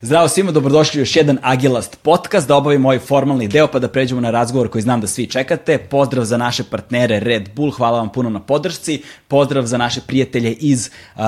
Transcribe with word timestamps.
Zdravo 0.00 0.28
svima, 0.28 0.52
dobrodošli 0.52 0.98
u 0.98 1.02
još 1.02 1.16
jedan 1.16 1.38
Agilast 1.42 1.98
podcast, 2.02 2.48
da 2.48 2.56
obavimo 2.56 2.88
ovaj 2.88 2.98
formalni 2.98 3.48
deo 3.48 3.66
pa 3.66 3.78
da 3.78 3.88
pređemo 3.88 4.20
na 4.20 4.30
razgovor 4.30 4.68
koji 4.68 4.82
znam 4.82 5.00
da 5.00 5.06
svi 5.06 5.26
čekate. 5.26 5.78
Pozdrav 5.78 6.24
za 6.24 6.36
naše 6.36 6.64
partnere 6.64 7.20
Red 7.20 7.48
Bull, 7.54 7.70
hvala 7.70 7.98
vam 7.98 8.08
puno 8.08 8.30
na 8.30 8.40
podršci. 8.40 9.02
Pozdrav 9.28 9.66
za 9.66 9.78
naše 9.78 10.00
prijatelje 10.00 10.52
iz 10.52 10.90
uh, 11.14 11.22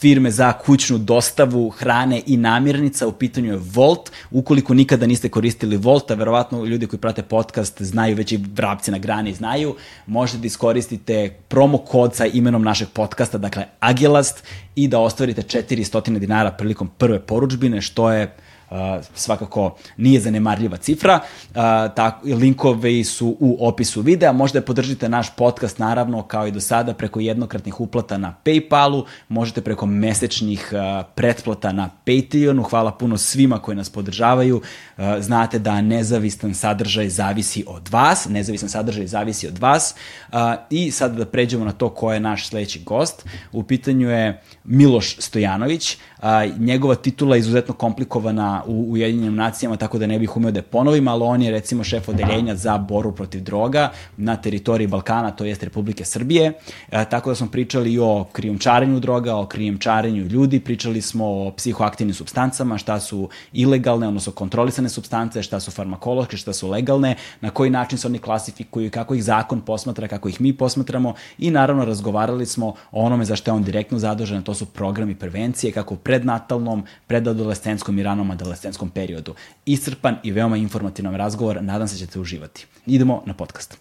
firme 0.00 0.30
za 0.30 0.52
kućnu 0.52 0.98
dostavu 0.98 1.68
hrane 1.68 2.22
i 2.26 2.36
namirnica, 2.36 3.06
u 3.06 3.12
pitanju 3.12 3.52
je 3.52 3.60
Volt. 3.72 4.10
Ukoliko 4.30 4.74
nikada 4.74 5.06
niste 5.06 5.28
koristili 5.28 5.76
Volt, 5.76 6.10
a 6.10 6.14
verovatno 6.14 6.64
ljudi 6.64 6.86
koji 6.86 7.00
prate 7.00 7.22
podcast 7.22 7.82
znaju, 7.82 8.16
već 8.16 8.32
i 8.32 8.44
vrapci 8.54 8.90
na 8.90 8.98
grani 8.98 9.34
znaju, 9.34 9.74
možete 10.06 10.38
da 10.38 10.46
iskoristite 10.46 11.36
promo 11.48 11.78
kod 11.78 12.14
sa 12.14 12.26
imenom 12.26 12.62
našeg 12.62 12.88
podcasta, 12.88 13.38
dakle 13.38 13.64
Agilast, 13.80 14.44
i 14.76 14.88
da 14.88 15.00
ostvarite 15.00 15.42
400 15.42 16.18
dinara 16.18 16.50
prilikom 16.50 16.90
prve 16.98 17.20
poručbine, 17.20 17.80
što 17.80 18.10
je 18.10 18.36
Uh, 18.70 18.76
svakako 19.14 19.76
nije 19.96 20.20
zanemarljiva 20.20 20.76
cifra. 20.76 21.20
Uh, 21.48 21.54
tako, 21.96 22.26
linkovi 22.26 23.04
su 23.04 23.36
u 23.40 23.68
opisu 23.68 24.00
videa. 24.00 24.32
Možete 24.32 24.60
podržite 24.60 25.08
naš 25.08 25.36
podcast 25.36 25.78
naravno 25.78 26.22
kao 26.22 26.46
i 26.46 26.50
do 26.50 26.60
sada 26.60 26.94
preko 26.94 27.20
jednokratnih 27.20 27.80
uplata 27.80 28.18
na 28.18 28.34
Paypalu, 28.44 29.04
možete 29.28 29.60
preko 29.60 29.86
mesečnih 29.86 30.72
uh, 30.72 31.06
pretplata 31.14 31.72
na 31.72 31.90
Patreonu. 32.04 32.62
Hvala 32.62 32.92
puno 32.92 33.18
svima 33.18 33.58
koji 33.58 33.76
nas 33.76 33.90
podržavaju. 33.90 34.56
Uh, 34.56 35.04
znate 35.20 35.58
da 35.58 35.80
nezavistan 35.80 36.54
sadržaj 36.54 37.08
zavisi 37.08 37.64
od 37.66 37.88
vas, 37.88 38.28
nezavistan 38.28 38.68
sadržaj 38.68 39.06
zavisi 39.06 39.48
od 39.48 39.58
vas. 39.58 39.94
Uh, 40.28 40.38
I 40.70 40.90
sada 40.90 41.14
da 41.14 41.26
pređemo 41.26 41.64
na 41.64 41.72
to 41.72 41.88
ko 41.88 42.12
je 42.12 42.20
naš 42.20 42.48
sledeći 42.48 42.80
gost. 42.84 43.26
U 43.52 43.62
pitanju 43.62 44.10
je 44.10 44.42
Miloš 44.64 45.16
Stojanović. 45.18 45.96
A, 46.20 46.46
njegova 46.58 46.94
titula 46.94 47.36
je 47.36 47.40
izuzetno 47.40 47.74
komplikovana 47.74 48.62
u 48.66 48.92
Ujedinjenim 48.92 49.34
nacijama, 49.34 49.76
tako 49.76 49.98
da 49.98 50.06
ne 50.06 50.18
bih 50.18 50.36
umeo 50.36 50.50
da 50.50 50.58
je 50.58 50.62
ponovim, 50.62 51.08
ali 51.08 51.22
on 51.22 51.42
je 51.42 51.50
recimo 51.50 51.84
šef 51.84 52.08
odeljenja 52.08 52.54
za 52.54 52.78
boru 52.78 53.12
protiv 53.12 53.42
droga 53.42 53.90
na 54.16 54.36
teritoriji 54.36 54.86
Balkana, 54.86 55.30
to 55.30 55.44
jest 55.44 55.62
Republike 55.62 56.04
Srbije. 56.04 56.52
A, 56.90 57.04
tako 57.04 57.30
da 57.30 57.34
smo 57.34 57.46
pričali 57.46 57.92
i 57.92 57.98
o 57.98 58.24
krijumčarenju 58.32 59.00
droga, 59.00 59.36
o 59.36 59.46
krijumčarenju 59.46 60.24
ljudi, 60.24 60.60
pričali 60.60 61.00
smo 61.02 61.24
o 61.26 61.52
psihoaktivnim 61.56 62.14
substancama, 62.14 62.78
šta 62.78 63.00
su 63.00 63.28
ilegalne, 63.52 64.08
odnosno 64.08 64.32
kontrolisane 64.32 64.88
substance, 64.88 65.42
šta 65.42 65.60
su 65.60 65.70
farmakološke, 65.70 66.36
šta 66.36 66.52
su 66.52 66.70
legalne, 66.70 67.14
na 67.40 67.50
koji 67.50 67.70
način 67.70 67.98
se 67.98 68.06
oni 68.06 68.18
klasifikuju, 68.18 68.90
kako 68.90 69.14
ih 69.14 69.24
zakon 69.24 69.60
posmatra, 69.60 70.08
kako 70.08 70.28
ih 70.28 70.40
mi 70.40 70.52
posmatramo 70.52 71.14
i 71.38 71.50
naravno 71.50 71.84
razgovarali 71.84 72.46
smo 72.46 72.74
o 72.92 73.02
onome 73.02 73.24
za 73.24 73.36
što 73.36 73.50
je 73.50 73.54
on 73.54 73.62
direktno 73.62 73.98
zadužen, 73.98 74.42
to 74.42 74.54
su 74.54 74.66
programi 74.66 75.14
prevencije, 75.14 75.72
kako 75.72 75.96
prednatalnom, 76.06 76.84
predadolescenskom 77.06 77.98
i 77.98 78.02
ranom 78.02 78.30
adolescenskom 78.30 78.90
periodu. 78.90 79.34
Iscrpan 79.66 80.16
i 80.22 80.30
veoma 80.30 80.56
informativan 80.56 81.16
razgovor, 81.16 81.58
nadam 81.62 81.88
se 81.88 81.94
da 81.94 82.06
ćete 82.06 82.20
uživati. 82.20 82.66
Idemo 82.86 83.22
na 83.26 83.34
podcast. 83.34 83.78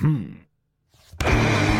Hmm. 0.00 1.79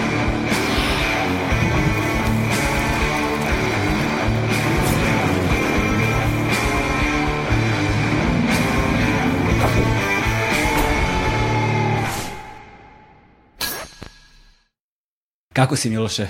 Kako 15.53 15.77
si 15.77 15.91
Miloše? 15.91 16.27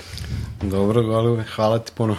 Dobro, 0.61 1.03
Golube, 1.03 1.43
hvala 1.55 1.79
ti 1.79 1.91
puno. 1.95 2.17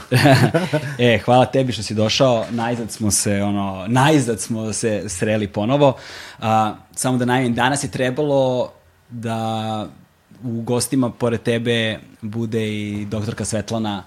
e, 0.98 1.19
hvala 1.25 1.47
tebi 1.47 1.72
što 1.72 1.83
si 1.83 1.94
došao. 1.94 2.44
Najzad 2.50 2.91
smo 2.91 3.11
se, 3.11 3.42
ono, 3.42 3.84
najzad 3.89 4.41
smo 4.41 4.72
se 4.72 5.05
sreli 5.09 5.48
ponovo. 5.48 5.97
A, 6.39 6.75
samo 6.94 7.19
da 7.19 7.25
najavim, 7.25 7.54
danas 7.54 7.84
je 7.84 7.91
trebalo 7.91 8.72
da 9.10 9.87
u 10.44 10.62
gostima 10.62 11.10
pored 11.10 11.43
tebe 11.43 11.99
bude 12.21 12.69
i 12.69 13.06
doktorka 13.10 13.44
Svetlana 13.44 14.03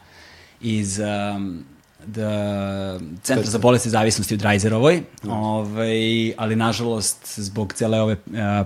iz 0.61 0.99
um, 0.99 1.65
da, 2.07 2.99
Centra 3.23 3.51
za 3.51 3.57
bolesti 3.57 3.89
zavisnosti 3.89 4.33
u 4.33 4.37
Drajzerovoj, 4.37 5.01
ovaj, 5.27 6.33
ali 6.37 6.55
nažalost 6.55 7.39
zbog 7.39 7.73
cele 7.73 8.01
ove 8.01 8.15
a, 8.37 8.63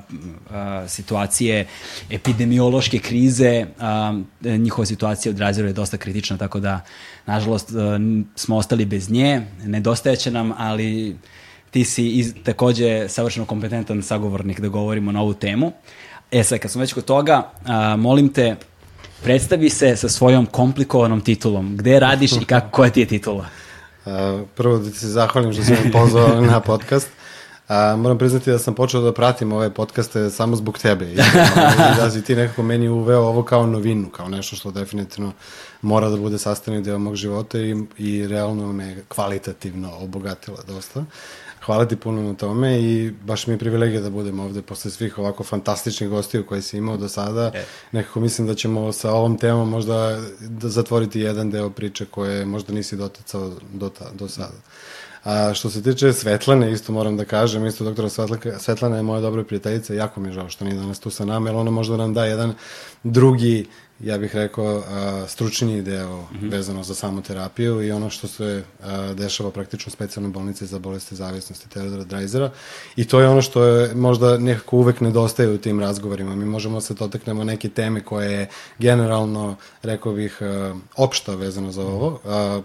a, 0.49 0.87
situacije 0.87 1.67
epidemiološke 2.09 2.99
krize 2.99 3.65
a, 3.79 4.19
njihova 4.41 4.85
situacija 4.85 5.31
u 5.31 5.33
Drajzerovoj 5.33 5.69
je 5.69 5.73
dosta 5.73 5.97
kritična, 5.97 6.37
tako 6.37 6.59
da 6.59 6.81
nažalost 7.25 7.71
a, 7.71 7.99
smo 8.35 8.57
ostali 8.57 8.85
bez 8.85 9.09
nje, 9.09 9.41
nedostajeće 9.65 10.31
nam, 10.31 10.53
ali 10.57 11.17
ti 11.71 11.83
si 11.83 12.07
iz, 12.07 12.33
takođe 12.43 13.09
savršeno 13.09 13.45
kompetentan 13.45 14.01
sagovornik 14.03 14.59
da 14.59 14.67
govorimo 14.67 15.11
na 15.11 15.21
ovu 15.21 15.33
temu. 15.33 15.71
E 16.31 16.43
sad, 16.43 16.59
kad 16.59 16.71
smo 16.71 16.81
već 16.81 16.93
kod 16.93 17.05
toga, 17.05 17.51
a, 17.65 17.95
molim 17.95 18.29
te, 18.33 18.55
Predstavi 19.23 19.69
se 19.69 19.95
sa 19.95 20.09
svojom 20.09 20.45
komplikovanom 20.45 21.21
titulom. 21.21 21.77
Gde 21.77 21.99
radiš 21.99 22.31
i 22.31 22.45
kako, 22.45 22.69
koja 22.71 22.89
ti 22.89 22.99
je 22.99 23.05
titula? 23.05 23.45
Prvo 24.55 24.77
da 24.77 24.89
ti 24.89 24.97
se 24.97 25.07
zahvalim 25.07 25.53
što 25.53 25.63
si 25.63 25.71
me 25.71 25.91
pozvao 25.91 26.41
na 26.41 26.59
podcast. 26.59 27.07
A, 27.69 27.95
moram 27.95 28.17
priznati 28.17 28.51
da 28.51 28.59
sam 28.59 28.75
počeo 28.75 29.01
da 29.01 29.13
pratim 29.13 29.51
ove 29.51 29.73
podcaste 29.73 30.29
samo 30.29 30.55
zbog 30.55 30.77
tebe 30.77 31.05
i, 31.05 31.13
i 31.13 31.15
da 31.99 32.11
si 32.11 32.23
ti 32.23 32.35
nekako 32.35 32.63
meni 32.63 32.87
uveo 32.87 33.21
ovo 33.21 33.43
kao 33.43 33.65
novinu, 33.65 34.09
kao 34.09 34.29
nešto 34.29 34.55
što 34.55 34.71
definitivno 34.71 35.31
mora 35.81 36.09
da 36.09 36.17
bude 36.17 36.37
sastavni 36.37 36.81
deo 36.81 36.99
mog 36.99 37.15
života 37.15 37.59
i, 37.59 37.75
i 37.97 38.27
realno 38.27 38.73
me 38.73 38.97
kvalitativno 39.07 39.97
obogatila 39.97 40.57
dosta. 40.67 41.05
Hvala 41.69 41.85
ti 41.85 41.95
puno 41.95 42.21
na 42.23 42.33
tome 42.33 42.81
i 42.81 43.11
baš 43.25 43.47
mi 43.47 43.53
je 43.53 43.57
privilegija 43.57 44.01
da 44.01 44.09
budem 44.09 44.39
ovde 44.39 44.61
posle 44.61 44.91
svih 44.91 45.17
ovako 45.17 45.43
fantastičnih 45.43 46.09
gostiju 46.09 46.45
koje 46.45 46.61
si 46.61 46.77
imao 46.77 46.97
do 46.97 47.09
sada. 47.09 47.51
E. 47.53 47.65
Nekako 47.91 48.19
mislim 48.19 48.47
da 48.47 48.55
ćemo 48.55 48.91
sa 48.91 49.11
ovom 49.11 49.37
temom 49.37 49.69
možda 49.69 50.19
da 50.41 50.69
zatvoriti 50.69 51.19
jedan 51.19 51.51
deo 51.51 51.69
priče 51.69 52.05
koje 52.05 52.45
možda 52.45 52.73
nisi 52.73 52.95
doticao 52.97 53.51
do, 53.73 53.89
ta, 53.89 54.05
do 54.13 54.27
sada. 54.27 54.57
A 55.23 55.53
što 55.53 55.69
se 55.69 55.83
tiče 55.83 56.13
Svetlane, 56.13 56.71
isto 56.71 56.93
moram 56.93 57.17
da 57.17 57.25
kažem, 57.25 57.65
isto 57.65 57.83
doktora 57.83 58.09
Svetlana, 58.09 58.59
Svetlana 58.59 58.95
je 58.97 59.03
moja 59.03 59.21
dobra 59.21 59.43
prijateljica, 59.43 59.93
jako 59.93 60.19
mi 60.19 60.27
je 60.27 60.33
žao 60.33 60.49
što 60.49 60.65
nije 60.65 60.77
danas 60.77 60.99
tu 60.99 61.09
sa 61.09 61.25
nama, 61.25 61.49
jer 61.49 61.55
ona 61.55 61.71
možda 61.71 61.97
nam 61.97 62.13
da 62.13 62.25
jedan 62.25 62.53
drugi 63.03 63.65
ja 63.99 64.17
bih 64.17 64.35
rekao, 64.35 64.83
a, 64.87 65.25
stručniji 65.27 65.81
deo 65.81 66.21
mm 66.21 66.27
-hmm. 66.41 66.51
vezano 66.51 66.83
za 66.83 66.95
samu 66.95 67.21
terapiju 67.21 67.81
i 67.81 67.91
ono 67.91 68.09
što 68.09 68.27
se 68.27 68.63
a, 68.83 69.13
dešava 69.13 69.51
praktično 69.51 69.89
u 69.89 69.91
specijalnoj 69.91 70.31
bolnici 70.31 70.65
za 70.65 70.79
bolesti 70.79 71.15
zavisnosti 71.15 71.69
Teodora 71.69 72.03
Drajzera. 72.03 72.51
I 72.95 73.07
to 73.07 73.19
je 73.19 73.27
ono 73.27 73.41
što 73.41 73.63
je 73.63 73.95
možda 73.95 74.37
nekako 74.37 74.77
uvek 74.77 75.01
nedostaje 75.01 75.49
u 75.49 75.57
tim 75.57 75.79
razgovorima. 75.79 76.35
Mi 76.35 76.45
možemo 76.45 76.75
da 76.75 76.81
se 76.81 76.93
dotaknemo 76.93 77.43
neke 77.43 77.69
teme 77.69 78.03
koje 78.03 78.31
je 78.31 78.49
generalno, 78.79 79.55
rekao 79.83 80.13
bih, 80.13 80.37
a, 80.41 80.75
opšta 80.95 81.35
vezano 81.35 81.71
za 81.71 81.81
ovo. 81.81 82.19
A, 82.25 82.61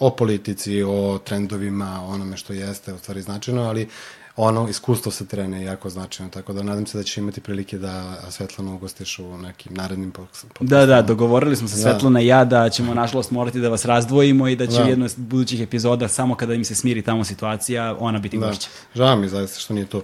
o 0.00 0.10
politici, 0.10 0.82
o 0.82 1.18
trendovima, 1.24 2.04
onome 2.06 2.36
što 2.36 2.52
jeste 2.52 2.92
u 2.92 2.98
stvari 2.98 3.22
značajno, 3.22 3.62
ali 3.62 3.88
ono 4.36 4.68
iskustvo 4.68 5.12
sa 5.12 5.24
terena 5.24 5.56
je 5.56 5.64
jako 5.64 5.90
značajno, 5.90 6.30
tako 6.30 6.52
da 6.52 6.62
nadam 6.62 6.86
se 6.86 6.98
da 6.98 7.04
ćeš 7.04 7.16
imati 7.16 7.40
prilike 7.40 7.78
da 7.78 8.16
Svetlanu 8.30 8.74
ugostiš 8.74 9.18
u 9.18 9.38
nekim 9.38 9.74
narednim 9.74 10.10
podcastima. 10.10 10.52
Da, 10.60 10.86
da, 10.86 11.02
dogovorili 11.02 11.56
smo 11.56 11.68
se 11.68 11.76
da. 11.76 11.82
Svetlana 11.82 12.20
i 12.20 12.26
ja 12.26 12.44
da 12.44 12.68
ćemo 12.68 12.94
nažalost 12.94 13.30
morati 13.30 13.60
da 13.60 13.68
vas 13.68 13.84
razdvojimo 13.84 14.48
i 14.48 14.56
da 14.56 14.66
će 14.66 14.82
da. 14.82 14.88
jedno 14.88 15.04
od 15.04 15.14
budućih 15.16 15.60
epizoda 15.60 16.08
samo 16.08 16.34
kada 16.34 16.54
im 16.54 16.64
se 16.64 16.74
smiri 16.74 17.02
tamo 17.02 17.24
situacija, 17.24 17.96
ona 17.98 18.18
biti 18.18 18.38
da. 18.38 18.46
gošća. 18.46 18.68
Žao 18.94 19.16
mi 19.16 19.28
zaista 19.28 19.60
što 19.60 19.74
nije 19.74 19.86
tu. 19.86 20.02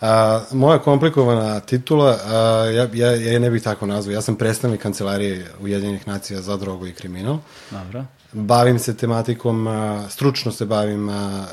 A, 0.00 0.40
moja 0.52 0.78
komplikovana 0.78 1.60
titula, 1.60 2.18
a, 2.26 2.36
ja, 2.74 2.88
ja, 2.92 3.32
ja 3.32 3.38
ne 3.38 3.50
bih 3.50 3.62
tako 3.62 3.86
nazvao, 3.86 4.12
ja 4.12 4.20
sam 4.20 4.36
predstavnik 4.36 4.82
kancelarije 4.82 5.50
Ujedinjenih 5.60 6.08
nacija 6.08 6.40
za 6.40 6.56
drogu 6.56 6.86
i 6.86 6.92
kriminal. 6.92 7.38
Dobro. 7.70 8.04
Bavim 8.34 8.78
se 8.78 8.96
tematikom, 8.96 9.68
stručno 10.08 10.52
se 10.52 10.64
bavim 10.66 11.10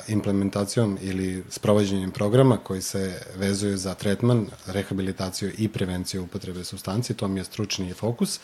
implementacijom 0.08 0.98
ili 1.02 1.44
sprovođenjem 1.50 2.12
programa 2.12 2.58
koji 2.58 2.82
se 2.82 3.22
vezuju 3.36 3.78
za 3.78 3.94
tretman, 3.94 4.46
rehabilitaciju 4.68 5.52
i 5.58 5.68
prevenciju 5.68 6.24
upotrebe 6.24 6.64
substanci, 6.64 7.14
to 7.14 7.28
mi 7.28 7.40
je 7.40 7.44
stručni 7.44 7.94
fokus. 7.94 8.40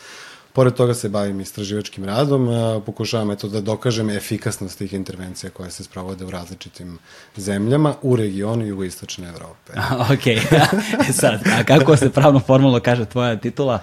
Pored 0.52 0.74
toga 0.74 0.94
se 0.94 1.08
bavim 1.08 1.40
istraživačkim 1.40 2.04
radom, 2.04 2.48
pokušavam 2.86 3.30
eto 3.30 3.48
da 3.48 3.60
dokažem 3.60 4.10
efikasnost 4.10 4.78
tih 4.78 4.92
intervencija 4.92 5.50
koje 5.50 5.70
se 5.70 5.84
sprovode 5.84 6.24
u 6.24 6.30
različitim 6.30 6.98
zemljama 7.36 7.94
u 8.02 8.16
regionu 8.16 8.66
jugoistočne 8.66 9.28
Evrope. 9.28 9.72
ok, 10.12 10.24
sad, 11.20 11.40
a 11.58 11.64
kako 11.64 11.96
se 11.96 12.10
pravno 12.10 12.40
formalno 12.40 12.80
kaže 12.80 13.04
tvoja 13.04 13.36
titula? 13.36 13.80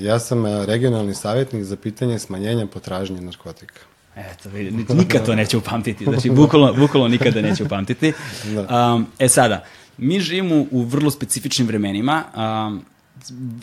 Ja 0.00 0.18
sam 0.18 0.46
regionalni 0.46 1.14
savjetnik 1.14 1.64
za 1.64 1.76
pitanje 1.76 2.18
smanjenja 2.18 2.66
potražnje 2.66 3.20
narkotika. 3.20 3.80
Eto, 4.16 4.50
nikad 4.94 5.26
to 5.26 5.34
neće 5.34 5.56
upamtiti. 5.56 6.04
Znači, 6.04 6.30
bukvalno, 6.30 6.72
bukvalno 6.72 7.08
nikada 7.08 7.40
neće 7.40 7.64
upamtiti. 7.64 8.12
Um, 8.54 9.06
e 9.18 9.28
sada, 9.28 9.64
mi 9.98 10.20
živimo 10.20 10.66
u 10.70 10.82
vrlo 10.82 11.10
specifičnim 11.10 11.66
vremenima. 11.66 12.22
Um, 12.66 12.84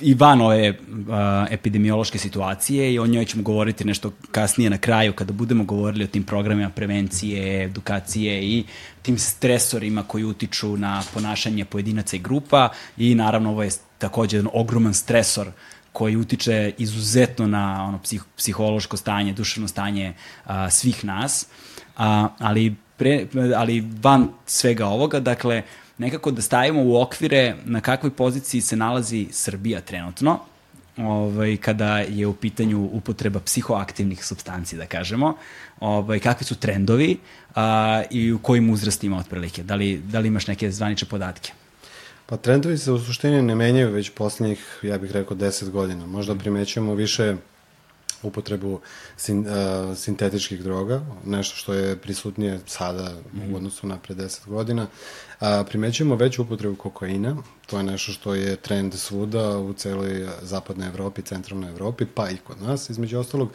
i 0.01 0.13
van 0.13 0.41
ove 0.41 0.69
uh, 0.69 0.75
epidemiološke 1.49 2.17
situacije 2.17 2.93
i 2.93 2.99
o 2.99 3.07
njoj 3.07 3.25
ćemo 3.25 3.43
govoriti 3.43 3.85
nešto 3.85 4.11
kasnije 4.31 4.69
na 4.69 4.77
kraju 4.77 5.13
kada 5.13 5.33
budemo 5.33 5.63
govorili 5.63 6.03
o 6.03 6.07
tim 6.07 6.23
programima 6.23 6.69
prevencije, 6.69 7.63
edukacije 7.63 8.43
i 8.43 8.63
tim 9.01 9.17
stresorima 9.17 10.03
koji 10.03 10.23
utiču 10.23 10.77
na 10.77 11.03
ponašanje 11.13 11.65
pojedinaca 11.65 12.15
i 12.15 12.19
grupa 12.19 12.69
i 12.97 13.15
naravno 13.15 13.49
ovo 13.49 13.63
je 13.63 13.69
takođe 13.97 14.37
jedan 14.37 14.51
ogroman 14.53 14.93
stresor 14.93 15.47
koji 15.93 16.15
utiče 16.15 16.73
izuzetno 16.77 17.47
na 17.47 17.85
ono 17.87 17.99
psih, 17.99 18.23
psihološko 18.37 18.97
stanje, 18.97 19.33
duševno 19.33 19.67
stanje 19.67 20.13
a, 20.45 20.69
svih 20.69 21.05
nas, 21.05 21.47
a, 21.97 22.27
ali, 22.39 22.75
pre, 22.97 23.27
ali 23.55 23.83
van 24.01 24.27
svega 24.45 24.87
ovoga, 24.87 25.19
dakle, 25.19 25.63
nekako 25.97 26.31
da 26.31 26.41
stavimo 26.41 26.83
u 26.83 27.01
okvire 27.01 27.55
na 27.65 27.81
kakvoj 27.81 28.11
poziciji 28.11 28.61
se 28.61 28.75
nalazi 28.75 29.27
Srbija 29.31 29.81
trenutno, 29.81 30.39
ovaj, 30.97 31.57
kada 31.57 31.97
je 31.97 32.27
u 32.27 32.33
pitanju 32.33 32.89
upotreba 32.91 33.39
psihoaktivnih 33.39 34.25
substanci, 34.25 34.77
da 34.77 34.85
kažemo, 34.85 35.35
ovaj, 35.79 36.19
kakvi 36.19 36.45
su 36.45 36.55
trendovi 36.55 37.17
a, 37.55 38.03
i 38.09 38.31
u 38.31 38.39
kojim 38.39 38.69
uzrastima 38.69 39.17
otprilike. 39.17 39.63
Da 39.63 39.75
li, 39.75 39.97
da 39.97 40.19
li 40.19 40.27
imaš 40.27 40.47
neke 40.47 40.71
zvaniče 40.71 41.05
podatke? 41.05 41.53
Pa 42.25 42.37
trendovi 42.37 42.77
se 42.77 42.91
u 42.91 42.99
suštini 42.99 43.41
ne 43.41 43.55
menjaju 43.55 43.91
već 43.91 44.09
poslednjih, 44.09 44.79
ja 44.83 44.97
bih 44.97 45.11
rekao, 45.11 45.37
10 45.37 45.69
godina. 45.69 46.05
Možda 46.05 46.35
primećujemo 46.35 46.95
više 46.95 47.35
upotrebu 48.23 48.79
sin, 49.17 49.39
uh, 49.39 49.97
sintetičkih 49.97 50.63
droga, 50.63 51.01
nešto 51.25 51.55
što 51.55 51.73
je 51.73 51.97
prisutnije 51.97 52.59
sada 52.65 53.11
mm 53.33 53.39
-hmm. 53.39 53.53
u 53.53 53.55
odnosu 53.55 53.87
na 53.87 53.97
pre 53.97 54.15
10 54.15 54.47
godina. 54.47 54.87
A, 55.39 55.63
primećujemo 55.63 56.15
veću 56.15 56.41
upotrebu 56.41 56.75
kokaina, 56.75 57.37
to 57.65 57.77
je 57.77 57.83
nešto 57.83 58.11
što 58.11 58.35
je 58.35 58.55
trend 58.55 58.93
svuda 58.93 59.57
u 59.57 59.73
celoj 59.73 60.27
zapadnoj 60.41 60.87
Evropi, 60.87 61.21
centralnoj 61.21 61.69
Evropi, 61.69 62.05
pa 62.05 62.29
i 62.29 62.37
kod 62.37 62.61
nas, 62.61 62.89
između 62.89 63.19
ostalog. 63.19 63.49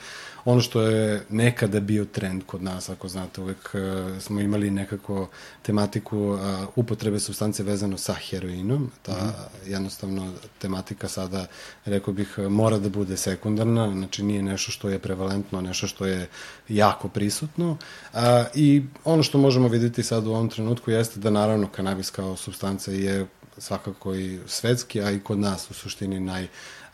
Ono 0.48 0.60
što 0.60 0.82
je 0.82 1.24
nekada 1.28 1.80
bio 1.80 2.04
trend 2.04 2.42
kod 2.46 2.62
nas, 2.62 2.88
ako 2.88 3.08
znate, 3.08 3.40
uvek 3.40 3.74
uh, 3.74 4.22
smo 4.22 4.40
imali 4.40 4.70
nekako 4.70 5.28
tematiku 5.62 6.18
uh, 6.18 6.40
upotrebe 6.76 7.20
substance 7.20 7.62
vezano 7.62 7.98
sa 7.98 8.14
heroinom. 8.14 8.90
Ta 9.02 9.12
mm 9.12 9.16
-hmm. 9.16 9.70
jednostavno 9.70 10.32
tematika 10.58 11.08
sada, 11.08 11.46
rekao 11.84 12.14
bih, 12.14 12.38
mora 12.38 12.78
da 12.78 12.88
bude 12.88 13.16
sekundarna, 13.16 13.92
znači 13.92 14.22
nije 14.22 14.42
nešto 14.42 14.72
što 14.72 14.88
je 14.88 14.98
prevalentno, 14.98 15.60
nešto 15.60 15.86
što 15.86 16.06
je 16.06 16.28
jako 16.68 17.08
prisutno. 17.08 17.70
Uh, 17.70 18.20
I 18.54 18.82
ono 19.04 19.22
što 19.22 19.38
možemo 19.38 19.68
videti 19.68 20.02
sad 20.02 20.26
u 20.26 20.30
ovom 20.30 20.48
trenutku 20.48 20.90
jeste 20.90 21.20
da 21.20 21.30
naravno 21.30 21.68
kanabis 21.68 22.10
kao 22.10 22.36
substanca 22.36 22.92
je 22.92 23.26
svakako 23.58 24.14
i 24.14 24.38
svetski, 24.46 25.02
a 25.02 25.10
i 25.10 25.20
kod 25.20 25.38
nas 25.38 25.70
u 25.70 25.74
suštini 25.74 26.20
naj 26.20 26.48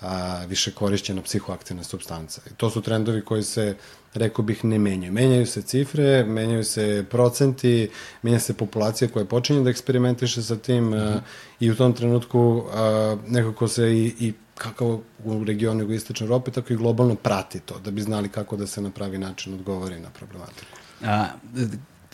a, 0.05 0.45
više 0.49 0.71
korišćena 0.71 1.23
psihoaktivna 1.23 1.85
substanca. 1.85 2.41
I 2.51 2.55
to 2.55 2.71
su 2.71 2.83
trendovi 2.83 3.21
koji 3.21 3.43
se, 3.43 3.77
rekao 4.15 4.45
bih, 4.45 4.65
ne 4.65 4.79
menjaju. 4.79 5.12
Menjaju 5.12 5.47
se 5.47 5.62
cifre, 5.62 6.25
menjaju 6.25 6.65
se 6.65 7.05
procenti, 7.11 7.91
menja 8.23 8.39
se 8.39 8.55
populacija 8.55 9.09
koja 9.09 9.25
počinje 9.25 9.62
da 9.62 9.71
eksperimentiše 9.71 10.43
sa 10.43 10.56
tim 10.56 10.85
mm 10.85 10.93
-hmm. 10.93 11.17
a, 11.17 11.21
i 11.61 11.71
u 11.71 11.75
tom 11.75 11.93
trenutku 11.93 12.65
a, 12.75 13.17
nekako 13.29 13.69
se 13.69 13.93
i, 13.93 14.15
i 14.21 14.33
kako 14.55 15.01
u 15.25 15.45
regionu 15.45 15.81
jugoistočne 15.81 16.25
Evrope, 16.25 16.51
tako 16.51 16.73
i 16.73 16.77
globalno 16.77 17.15
prati 17.15 17.61
to, 17.61 17.79
da 17.79 17.91
bi 17.91 18.03
znali 18.03 18.29
kako 18.29 18.56
da 18.56 18.67
se 18.67 18.81
na 18.81 18.91
pravi 18.91 19.19
način 19.19 19.55
odgovori 19.55 20.01
na 20.01 20.11
problematiku. 20.11 20.67
A, 21.05 21.27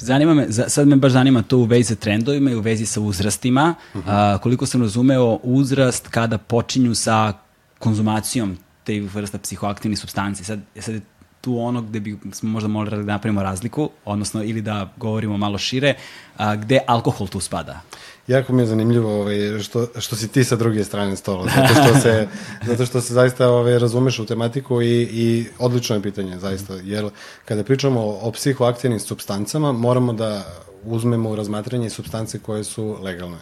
Zanima 0.00 0.34
me, 0.34 0.46
sad 0.52 0.88
me 0.88 0.96
baš 0.96 1.12
zanima 1.12 1.42
to 1.42 1.58
u 1.58 1.64
vezi 1.64 1.84
sa 1.84 1.94
trendovima 1.94 2.50
i 2.50 2.54
u 2.54 2.60
vezi 2.60 2.86
sa 2.86 3.00
uzrastima. 3.00 3.74
Uh 3.94 4.00
-huh. 4.00 4.04
a, 4.06 4.38
koliko 4.38 4.66
sam 4.66 4.82
razumeo, 4.82 5.40
uzrast 5.42 6.08
kada 6.08 6.38
počinju 6.38 6.94
sa 6.94 7.32
konzumacijom 7.80 8.58
te 8.84 9.00
vrsta 9.00 9.38
psihoaktivnih 9.38 9.98
substanci. 9.98 10.44
Sad, 10.44 10.60
sad 10.80 10.94
je 10.94 11.00
tu 11.40 11.58
ono 11.58 11.82
gde 11.82 12.00
bi 12.00 12.18
smo 12.32 12.50
možda 12.50 12.68
morali 12.68 13.04
da 13.04 13.12
napravimo 13.12 13.42
razliku, 13.42 13.90
odnosno 14.04 14.44
ili 14.44 14.62
da 14.62 14.92
govorimo 14.96 15.36
malo 15.36 15.58
šire, 15.58 15.94
a, 16.36 16.56
gde 16.56 16.80
alkohol 16.86 17.28
tu 17.28 17.40
spada? 17.40 17.80
Jako 18.26 18.52
mi 18.52 18.62
je 18.62 18.66
zanimljivo 18.66 19.20
ovaj, 19.20 19.58
što, 19.62 19.86
što 19.98 20.16
si 20.16 20.28
ti 20.28 20.44
sa 20.44 20.56
druge 20.56 20.84
strane 20.84 21.16
stola, 21.16 21.46
zato 21.56 21.74
što 21.74 22.00
se, 22.00 22.28
zato 22.68 22.86
što 22.86 23.00
se 23.00 23.14
zaista 23.14 23.48
ovaj, 23.48 23.78
razumeš 23.78 24.18
u 24.18 24.26
tematiku 24.26 24.82
i, 24.82 25.02
i 25.02 25.46
odlično 25.58 25.96
je 25.96 26.02
pitanje, 26.02 26.38
zaista, 26.38 26.74
jer 26.84 27.08
kada 27.44 27.64
pričamo 27.64 28.00
o, 28.00 28.18
o 28.22 28.32
psihoaktivnim 28.32 29.00
substancama, 29.00 29.72
moramo 29.72 30.12
da 30.12 30.44
uzmemo 30.84 31.30
u 31.30 31.36
razmatranje 31.36 31.90
substance 31.90 32.38
koje 32.38 32.64
su 32.64 32.96
legalne 33.02 33.38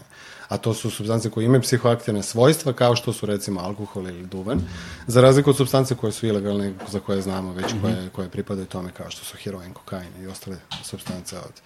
a 0.48 0.56
to 0.58 0.74
su 0.74 0.90
substance 0.90 1.30
koje 1.30 1.44
imaju 1.44 1.62
psihoaktivne 1.62 2.22
svojstva, 2.22 2.72
kao 2.72 2.96
što 2.96 3.12
su 3.12 3.26
recimo 3.26 3.60
alkohol 3.60 4.08
ili 4.08 4.26
duvan, 4.26 4.60
za 5.06 5.20
razliku 5.20 5.50
od 5.50 5.56
substance 5.56 5.94
koje 5.94 6.12
su 6.12 6.26
ilegalne, 6.26 6.74
za 6.88 7.00
koje 7.00 7.22
znamo 7.22 7.52
već, 7.52 7.66
koje, 7.82 8.08
koje 8.12 8.28
pripadaju 8.28 8.66
tome, 8.66 8.90
kao 8.92 9.10
što 9.10 9.24
su 9.24 9.36
heroin, 9.36 9.72
kokain 9.72 10.10
i 10.22 10.26
ostale 10.26 10.56
substance 10.82 11.36
od. 11.38 11.60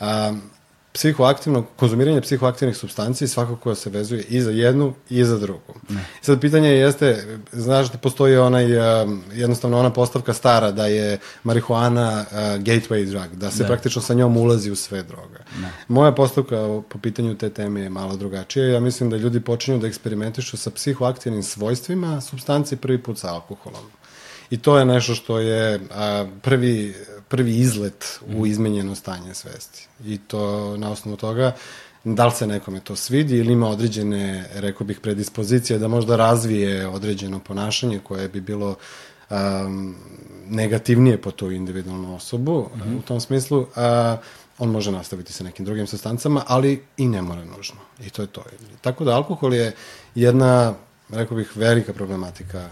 Um, 0.00 0.42
psihoaktivno, 0.94 1.64
konzumiranje 1.76 2.20
psihoaktivnih 2.20 2.76
substanci 2.76 3.28
svakako 3.28 3.74
se 3.74 3.90
vezuje 3.90 4.22
i 4.28 4.40
za 4.40 4.50
jednu 4.50 4.94
i 5.10 5.24
za 5.24 5.38
drugu. 5.38 5.74
Ne. 5.88 6.04
Sad 6.22 6.40
pitanje 6.40 6.68
jeste, 6.68 7.38
znaš 7.52 7.92
da 7.92 7.98
postoji 7.98 8.36
onaj, 8.36 8.66
jednostavno 9.32 9.78
ona 9.78 9.90
postavka 9.90 10.34
stara 10.34 10.70
da 10.70 10.86
je 10.86 11.18
marihuana 11.42 12.24
uh, 12.30 12.36
gateway 12.38 13.04
drug, 13.04 13.36
da 13.36 13.50
se 13.50 13.62
da. 13.62 13.66
praktično 13.66 14.02
sa 14.02 14.14
njom 14.14 14.36
ulazi 14.36 14.70
u 14.70 14.76
sve 14.76 15.02
droga. 15.02 15.38
Ne. 15.60 15.70
Moja 15.88 16.12
postavka 16.12 16.56
po 16.88 16.98
pitanju 16.98 17.34
te 17.34 17.50
teme 17.50 17.80
je 17.80 17.90
malo 17.90 18.16
drugačija. 18.16 18.68
Ja 18.68 18.80
mislim 18.80 19.10
da 19.10 19.16
ljudi 19.16 19.40
počinju 19.40 19.78
da 19.78 19.86
eksperimentišu 19.86 20.56
sa 20.56 20.70
psihoaktivnim 20.70 21.42
svojstvima 21.42 22.20
substanci 22.20 22.76
prvi 22.76 23.02
put 23.02 23.18
sa 23.18 23.32
alkoholom. 23.32 23.82
I 24.50 24.58
to 24.58 24.78
je 24.78 24.84
nešto 24.84 25.14
što 25.14 25.38
je 25.38 25.80
a, 25.94 26.26
prvi 26.42 26.94
prvi 27.28 27.56
izlet 27.56 28.20
u 28.26 28.32
mhm. 28.32 28.46
izmenjeno 28.46 28.94
stanje 28.94 29.34
svesti. 29.34 29.88
I 30.04 30.18
to 30.18 30.76
na 30.76 30.90
osnovu 30.90 31.16
toga 31.16 31.52
da 32.04 32.26
li 32.26 32.32
se 32.32 32.46
nekome 32.46 32.80
to 32.80 32.96
svidi 32.96 33.36
ili 33.36 33.52
ima 33.52 33.68
određene, 33.68 34.48
rekao 34.54 34.86
bih, 34.86 35.00
predispozicije 35.00 35.78
da 35.78 35.88
možda 35.88 36.16
razvije 36.16 36.88
određeno 36.88 37.38
ponašanje 37.38 37.98
koje 37.98 38.28
bi 38.28 38.40
bilo 38.40 38.76
um, 39.30 39.96
negativnije 40.48 41.22
po 41.22 41.30
tu 41.30 41.50
individualnu 41.50 42.14
osobu 42.14 42.70
mm 42.74 42.80
-hmm. 42.80 42.98
u 42.98 43.02
tom 43.02 43.20
smislu, 43.20 43.60
uh, 43.60 43.66
on 44.58 44.70
može 44.70 44.92
nastaviti 44.92 45.32
sa 45.32 45.44
nekim 45.44 45.64
drugim 45.64 45.86
sastancama, 45.86 46.44
ali 46.46 46.82
i 46.96 47.08
ne 47.08 47.22
mora 47.22 47.44
nužno. 47.44 47.76
I 48.00 48.10
to 48.10 48.22
je 48.22 48.28
to. 48.28 48.44
Tako 48.80 49.04
da 49.04 49.16
alkohol 49.16 49.54
je 49.54 49.72
jedna, 50.14 50.74
rekao 51.08 51.36
bih, 51.36 51.56
velika 51.56 51.92
problematika 51.92 52.68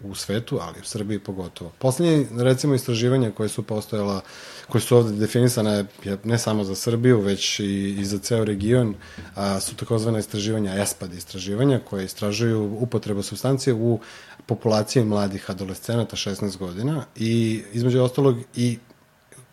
u 0.00 0.14
svetu, 0.14 0.58
ali 0.62 0.80
u 0.80 0.84
Srbiji 0.84 1.18
pogotovo. 1.18 1.72
Poslednje, 1.78 2.26
recimo, 2.38 2.74
istraživanja 2.74 3.30
koje 3.30 3.48
su 3.48 3.62
postojala, 3.62 4.20
koje 4.68 4.82
su 4.82 4.96
ovde 4.96 5.12
definisane 5.12 5.84
ne 6.24 6.38
samo 6.38 6.64
za 6.64 6.74
Srbiju, 6.74 7.20
već 7.20 7.60
i, 7.60 7.96
i 7.98 8.04
za 8.04 8.18
ceo 8.18 8.44
region, 8.44 8.94
a, 9.34 9.60
su 9.60 9.76
takozvane 9.76 10.18
istraživanja 10.18 10.82
ESPAD 10.82 11.14
istraživanja, 11.14 11.80
koje 11.90 12.04
istražuju 12.04 12.76
upotrebu 12.80 13.22
substancije 13.22 13.74
u 13.74 14.00
populaciji 14.46 15.04
mladih 15.04 15.50
adolescenata 15.50 16.16
16 16.16 16.58
godina 16.58 17.04
i 17.16 17.62
između 17.72 18.02
ostalog 18.02 18.36
i 18.56 18.78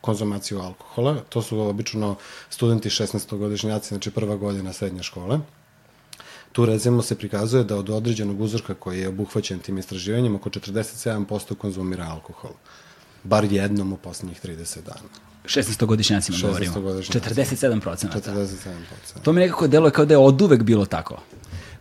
konzumaciju 0.01 0.59
alkohola. 0.59 1.15
To 1.29 1.41
su 1.41 1.59
obično 1.59 2.15
studenti 2.49 2.89
16-godišnjaci, 2.89 3.87
znači 3.87 4.11
prva 4.11 4.35
godina 4.35 4.73
srednje 4.73 5.03
škole. 5.03 5.39
Tu 6.53 6.65
recimo 6.65 7.01
se 7.01 7.15
prikazuje 7.15 7.63
da 7.63 7.75
od 7.75 7.89
određenog 7.89 8.41
uzorka 8.41 8.73
koji 8.73 8.99
je 8.99 9.07
obuhvaćen 9.07 9.59
tim 9.59 9.77
istraživanjem 9.77 10.35
oko 10.35 10.49
47% 10.49 11.55
konzumira 11.55 12.03
alkohol. 12.05 12.51
Bar 13.23 13.43
jednom 13.51 13.93
u 13.93 13.97
poslednjih 13.97 14.41
30 14.43 14.81
dana. 14.85 15.09
16-godišnjacima 15.45 16.41
govorimo. 16.41 16.75
47%. 16.75 18.07
47%. 18.07 19.21
To 19.23 19.33
mi 19.33 19.39
nekako 19.39 19.67
deluje 19.67 19.91
kao 19.91 20.05
da 20.05 20.13
je 20.13 20.17
od 20.17 20.41
uvek 20.41 20.63
bilo 20.63 20.85
tako. 20.85 21.21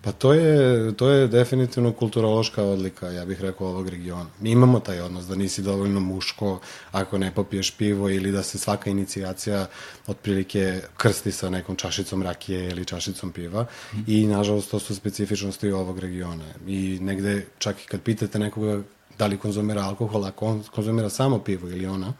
Pa 0.02 0.12
to 0.12 0.34
je, 0.34 0.92
to 0.96 1.08
je 1.08 1.28
definitivno 1.28 1.92
kulturološka 1.92 2.62
odlika, 2.62 3.10
ja 3.10 3.24
bih 3.24 3.40
rekao, 3.40 3.66
ovog 3.66 3.88
regiona. 3.88 4.26
Mi 4.40 4.50
imamo 4.50 4.80
taj 4.80 5.00
odnos 5.00 5.26
da 5.26 5.34
nisi 5.34 5.62
dovoljno 5.62 6.00
muško 6.00 6.60
ako 6.92 7.18
ne 7.18 7.34
popiješ 7.34 7.70
pivo 7.70 8.10
ili 8.10 8.32
da 8.32 8.42
se 8.42 8.58
svaka 8.58 8.90
inicijacija 8.90 9.66
otprilike 10.06 10.80
krsti 10.96 11.32
sa 11.32 11.50
nekom 11.50 11.76
čašicom 11.76 12.22
rakije 12.22 12.70
ili 12.70 12.84
čašicom 12.84 13.32
piva 13.32 13.62
mm. 13.92 13.98
i 14.06 14.26
nažalost 14.26 14.70
to 14.70 14.78
su 14.78 14.94
specifičnosti 14.94 15.70
ovog 15.70 15.98
regiona. 15.98 16.44
I 16.66 16.98
negde 17.00 17.46
čak 17.58 17.84
i 17.84 17.86
kad 17.86 18.00
pitate 18.02 18.38
nekoga 18.38 18.82
da 19.18 19.26
li 19.26 19.38
konzumira 19.38 19.82
alkohol, 19.82 20.24
ako 20.24 20.58
konzumira 20.74 21.10
samo 21.10 21.38
pivo 21.38 21.68
ili 21.68 21.86
ona, 21.86 22.12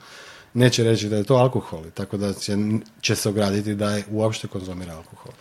neće 0.55 0.85
reći 0.85 1.09
da 1.09 1.17
je 1.17 1.25
to 1.25 1.35
alkohol, 1.35 1.83
tako 1.95 2.17
da 2.17 2.33
će, 2.33 2.57
će 3.01 3.17
se 3.17 3.29
ograditi 3.29 3.75
da 3.75 3.91
je 3.91 4.05
uopšte 4.11 4.49
konzumira 4.49 4.97
alkohol 4.97 5.33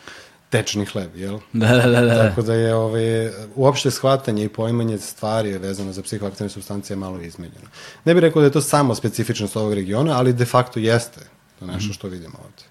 tečni 0.51 0.85
hleb, 0.85 1.15
jel? 1.15 1.39
Da, 1.53 1.67
da, 1.67 1.87
da. 1.87 2.01
da. 2.01 2.29
Tako 2.29 2.41
da 2.41 2.53
je 2.53 2.75
ove, 2.75 2.85
ovaj, 2.85 3.31
uopšte 3.55 3.91
shvatanje 3.91 4.45
i 4.45 4.49
poimanje 4.49 4.97
stvari 4.97 5.49
je 5.49 5.59
vezano 5.59 5.93
za 5.93 6.03
psihoaktivne 6.03 6.49
substancije 6.49 6.97
malo 6.97 7.21
izmenjeno. 7.21 7.67
Ne 8.05 8.13
bih 8.13 8.21
rekao 8.21 8.41
da 8.41 8.45
je 8.45 8.51
to 8.51 8.61
samo 8.61 8.95
specifičnost 8.95 9.57
ovog 9.57 9.73
regiona, 9.73 10.17
ali 10.17 10.33
de 10.33 10.45
facto 10.45 10.79
jeste 10.79 11.21
to 11.61 11.65
nešto 11.65 11.89
mm. 11.89 11.93
što 11.93 12.07
vidimo 12.07 12.37
ovde. 12.43 12.63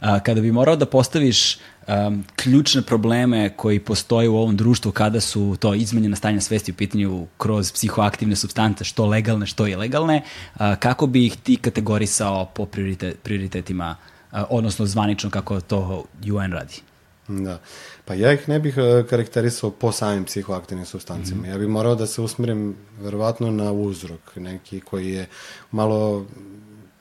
A, 0.00 0.20
kada 0.20 0.40
bi 0.40 0.52
morao 0.52 0.76
da 0.76 0.86
postaviš 0.86 1.56
um, 1.56 2.24
ključne 2.36 2.82
probleme 2.82 3.56
koji 3.56 3.80
postoje 3.80 4.28
u 4.28 4.36
ovom 4.36 4.56
društvu 4.56 4.92
kada 4.92 5.20
su 5.20 5.56
to 5.60 5.74
izmenjena 5.74 6.16
stanja 6.16 6.40
svesti 6.40 6.72
u 6.72 6.74
pitanju 6.74 7.26
kroz 7.38 7.72
psihoaktivne 7.72 8.36
substance, 8.36 8.84
što 8.84 9.06
legalne, 9.06 9.46
što 9.46 9.66
ilegalne, 9.66 10.22
a, 10.54 10.76
kako 10.76 11.06
bi 11.06 11.26
ih 11.26 11.36
ti 11.36 11.56
kategorisao 11.56 12.44
po 12.54 12.66
prioritet, 12.66 13.18
prioritetima, 13.22 13.96
a, 14.30 14.44
odnosno 14.50 14.86
zvanično 14.86 15.30
kako 15.30 15.60
to 15.60 16.04
UN 16.32 16.52
radi? 16.52 16.85
Da. 17.28 17.58
Pa 18.04 18.14
ja 18.14 18.32
ih 18.32 18.48
ne 18.48 18.58
bih 18.58 18.76
uh, 18.76 19.06
karakterisao 19.06 19.70
po 19.70 19.92
samim 19.92 20.24
psihoaktivnim 20.24 20.86
substancima. 20.86 21.40
Mm 21.40 21.44
-hmm. 21.44 21.50
Ja 21.50 21.58
bih 21.58 21.68
morao 21.68 21.94
da 21.94 22.06
se 22.06 22.20
usmerim 22.20 22.76
verovatno 23.00 23.50
na 23.50 23.72
uzrok, 23.72 24.36
neki 24.36 24.80
koji 24.80 25.12
je 25.12 25.26
malo 25.70 26.26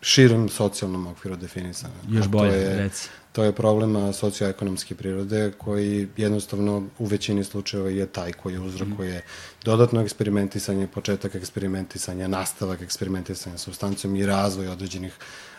širom 0.01 0.50
socijalnom 0.50 1.08
okviru 1.08 1.36
definisan. 1.36 1.91
Još 2.10 2.27
bolje, 2.27 2.51
to 2.51 2.58
je, 2.58 2.77
reci. 2.77 3.10
To 3.32 3.44
je 3.44 3.51
problem 3.51 4.13
socioekonomske 4.13 4.96
prirode 4.96 5.51
koji 5.58 6.08
jednostavno 6.17 6.88
u 7.00 7.05
većini 7.05 7.44
slučajeva 7.44 7.89
je 7.89 8.05
taj 8.05 8.34
koji 8.34 8.58
uzrokuje 8.58 9.17
mm. 9.17 9.22
dodatno 9.65 10.01
eksperimentisanje, 10.01 10.88
početak 10.88 11.36
eksperimentisanja, 11.36 12.27
nastavak 12.27 12.82
eksperimentisanja 12.82 13.58
substancom 13.58 14.15
i 14.15 14.25
razvoj 14.25 14.67
određenih 14.67 15.13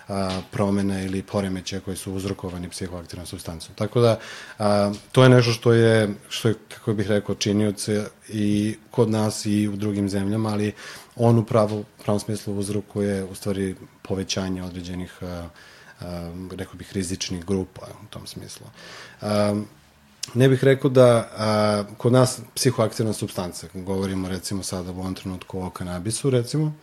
a, 0.09 0.41
promena 0.53 1.03
ili 1.03 1.23
poremećaja 1.23 1.81
koji 1.81 1.97
su 1.97 2.13
uzrokovani 2.13 2.69
psihoaktivnom 2.69 3.27
substancom. 3.27 3.75
Tako 3.75 4.01
da 4.01 4.19
a, 4.59 4.93
to 5.13 5.23
je 5.23 5.29
nešto 5.29 5.53
što 5.53 5.73
je, 5.73 6.15
što 6.29 6.49
je, 6.49 6.55
kako 6.69 6.95
bih 6.95 7.09
rekao, 7.09 7.35
činioce 7.35 8.05
i 8.29 8.77
kod 8.91 9.11
nas 9.11 9.47
i 9.47 9.69
u 9.69 9.77
drugim 9.77 10.09
zemljama, 10.09 10.49
ali 10.49 10.73
on 11.17 11.39
u 11.39 11.45
pravu, 11.45 11.85
pravom 12.05 12.21
smislu 12.21 12.59
uzrokuje 12.59 13.25
u 13.25 13.35
stvari 13.35 13.75
povećanje 14.03 14.63
određenih 14.63 15.13
a, 15.23 15.49
a, 16.01 16.33
rekao 16.57 16.75
bih 16.75 16.93
rizičnih 16.93 17.45
grupa 17.45 17.87
u 18.03 18.07
tom 18.11 18.27
smislu. 18.27 18.67
A, 19.21 19.63
ne 20.35 20.49
bih 20.49 20.65
rekao 20.65 20.91
da 20.91 21.31
a, 21.37 21.85
kod 21.97 22.13
nas 22.13 22.41
psihoaktivna 22.55 23.13
substanca, 23.13 23.67
govorimo 23.75 24.29
recimo 24.29 24.63
sada 24.63 24.91
u 24.91 25.01
ovom 25.01 25.15
trenutku 25.15 25.61
o 25.61 25.71
kanabisu 25.71 26.31
recimo, 26.31 26.75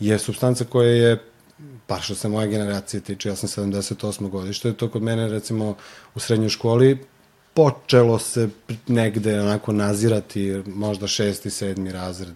je 0.00 0.18
substanca 0.18 0.64
koja 0.64 0.88
je 0.88 1.29
bar 1.88 2.00
što 2.00 2.14
se 2.14 2.28
moje 2.28 2.48
generacije 2.48 3.00
tiče, 3.00 3.28
ja 3.28 3.36
sam 3.36 3.48
78. 3.48 4.28
godište, 4.28 4.72
to 4.72 4.88
kod 4.90 5.02
mene 5.02 5.28
recimo 5.28 5.74
u 6.14 6.20
srednjoj 6.20 6.48
školi 6.48 6.98
počelo 7.54 8.18
se 8.18 8.48
negde 8.86 9.40
onako 9.40 9.72
nazirati 9.72 10.62
možda 10.66 11.06
šesti, 11.06 11.50
sedmi 11.50 11.92
razred 11.92 12.34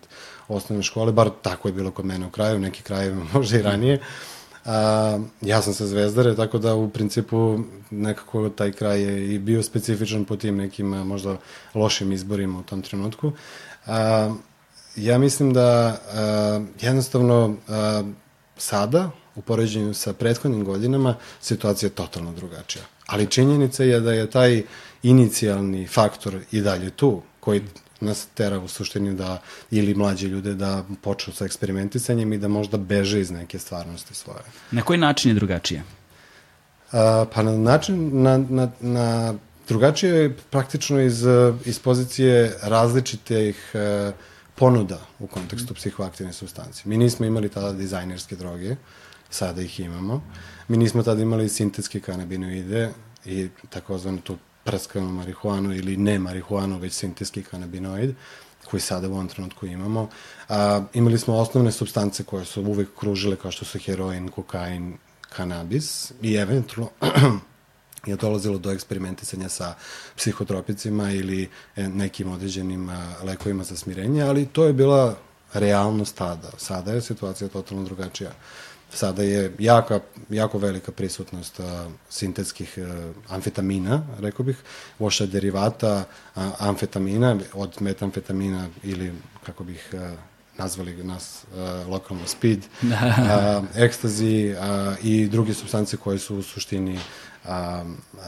osnovne 0.48 0.82
škole, 0.82 1.12
bar 1.12 1.30
tako 1.42 1.68
je 1.68 1.72
bilo 1.72 1.90
kod 1.90 2.04
mene 2.04 2.26
u 2.26 2.30
kraju, 2.30 2.58
neki 2.58 2.82
krajevima 2.82 3.24
možda 3.34 3.58
i 3.58 3.62
ranije. 3.62 4.00
A, 4.64 5.18
ja 5.40 5.62
sam 5.62 5.74
sa 5.74 5.86
Zvezdare, 5.86 6.36
tako 6.36 6.58
da 6.58 6.74
u 6.74 6.88
principu 6.90 7.58
nekako 7.90 8.48
taj 8.48 8.72
kraj 8.72 9.02
je 9.02 9.34
i 9.34 9.38
bio 9.38 9.62
specifičan 9.62 10.24
po 10.24 10.36
tim 10.36 10.56
nekim 10.56 10.86
možda 10.86 11.36
lošim 11.74 12.12
izborima 12.12 12.58
u 12.58 12.62
tom 12.62 12.82
trenutku. 12.82 13.32
A, 13.86 14.34
ja 14.96 15.18
mislim 15.18 15.52
da 15.52 15.96
a, 16.12 16.64
jednostavno 16.80 17.56
a, 17.68 18.02
sada, 18.56 19.10
u 19.34 19.42
poređenju 19.42 19.94
sa 19.94 20.12
prethodnim 20.12 20.64
godinama, 20.64 21.14
situacija 21.40 21.86
je 21.86 21.94
totalno 21.94 22.32
drugačija. 22.32 22.84
Ali 23.06 23.30
činjenica 23.30 23.84
je 23.84 24.00
da 24.00 24.12
je 24.12 24.30
taj 24.30 24.62
inicijalni 25.02 25.86
faktor 25.86 26.38
i 26.52 26.60
dalje 26.60 26.90
tu, 26.90 27.22
koji 27.40 27.62
nas 28.00 28.26
tera 28.34 28.58
u 28.58 28.68
suštini 28.68 29.14
da, 29.14 29.42
ili 29.70 29.94
mlađi 29.94 30.26
ljude 30.26 30.54
da 30.54 30.84
počnu 31.02 31.32
sa 31.32 31.44
eksperimentisanjem 31.44 32.32
i 32.32 32.38
da 32.38 32.48
možda 32.48 32.76
beže 32.76 33.20
iz 33.20 33.30
neke 33.30 33.58
stvarnosti 33.58 34.14
svoje. 34.14 34.44
Na 34.70 34.82
koji 34.82 34.98
način 34.98 35.30
je 35.30 35.34
drugačije? 35.34 35.82
A, 36.92 37.24
pa 37.34 37.42
na 37.42 37.58
način, 37.58 38.22
na, 38.22 38.38
na, 38.38 38.70
na 38.80 39.34
drugačije 39.68 40.14
je 40.14 40.36
praktično 40.50 41.00
iz, 41.00 41.24
iz 41.64 41.78
pozicije 41.78 42.56
različitih 42.62 43.70
e, 43.74 44.12
ponuda 44.54 45.00
u 45.18 45.26
kontekstu 45.26 45.74
psihoaktivne 45.74 46.32
substancije. 46.32 46.82
Mi 46.86 46.96
nismo 46.96 47.26
imali 47.26 47.48
tada 47.48 47.72
dizajnerske 47.72 48.36
droge, 48.36 48.76
sada 49.30 49.62
ih 49.62 49.80
imamo. 49.80 50.22
Mi 50.68 50.76
nismo 50.76 51.02
tada 51.02 51.22
imali 51.22 51.48
sintetske 51.48 52.00
kanabinoide 52.00 52.90
i 53.24 53.48
takozvanu 53.70 54.20
tu 54.20 54.36
prskanu 54.64 55.08
marihuanu 55.08 55.74
ili 55.74 55.96
ne 55.96 56.18
marihuanu, 56.18 56.78
već 56.78 56.92
sintetski 56.92 57.42
kanabinoid 57.42 58.14
koji 58.64 58.80
sada 58.80 59.08
u 59.08 59.12
ovom 59.12 59.28
trenutku 59.28 59.66
imamo. 59.66 60.08
A, 60.48 60.84
imali 60.94 61.18
smo 61.18 61.34
osnovne 61.34 61.72
substance 61.72 62.24
koje 62.24 62.44
su 62.44 62.62
uvek 62.62 62.88
kružile 62.98 63.36
kao 63.36 63.50
što 63.50 63.64
su 63.64 63.78
heroin, 63.78 64.28
kokain, 64.28 64.96
kanabis 65.36 66.12
i 66.22 66.34
eventualno 66.34 66.90
je 68.06 68.16
dolazilo 68.16 68.58
do 68.58 68.72
eksperimentisanja 68.72 69.48
sa 69.48 69.74
psihotropicima 70.16 71.10
ili 71.10 71.48
e, 71.76 71.88
nekim 71.88 72.32
određenim 72.32 72.90
lekovima 73.22 73.64
za 73.64 73.76
smirenje, 73.76 74.22
ali 74.22 74.46
to 74.46 74.64
je 74.64 74.72
bila 74.72 75.16
realnost 75.54 76.16
tada. 76.16 76.50
Sada 76.58 76.92
je 76.92 77.02
situacija 77.02 77.48
totalno 77.48 77.84
drugačija. 77.84 78.30
Sada 78.94 79.22
je 79.22 79.52
jaka, 79.58 80.00
jako 80.30 80.58
velika 80.58 80.92
prisutnost 80.92 81.60
a, 81.60 81.90
sintetskih 82.10 82.78
a, 82.78 83.12
amfetamina, 83.28 84.06
rekao 84.20 84.44
bih, 84.46 84.56
voša 84.98 85.26
derivata 85.26 86.04
a, 86.34 86.50
amfetamina, 86.58 87.38
od 87.52 87.76
metamfetamina 87.80 88.68
ili, 88.82 89.12
kako 89.46 89.64
bih 89.64 89.94
a, 89.94 90.12
nazvali 90.58 91.04
nas 91.04 91.44
a, 91.56 91.84
lokalno 91.88 92.26
speed, 92.26 92.58
a, 92.92 93.62
ekstazi 93.76 94.54
a, 94.60 94.94
i 95.02 95.28
druge 95.28 95.54
substance 95.54 95.96
koje 95.96 96.18
su 96.18 96.36
u 96.36 96.42
suštini 96.42 96.98
a, 97.48 97.84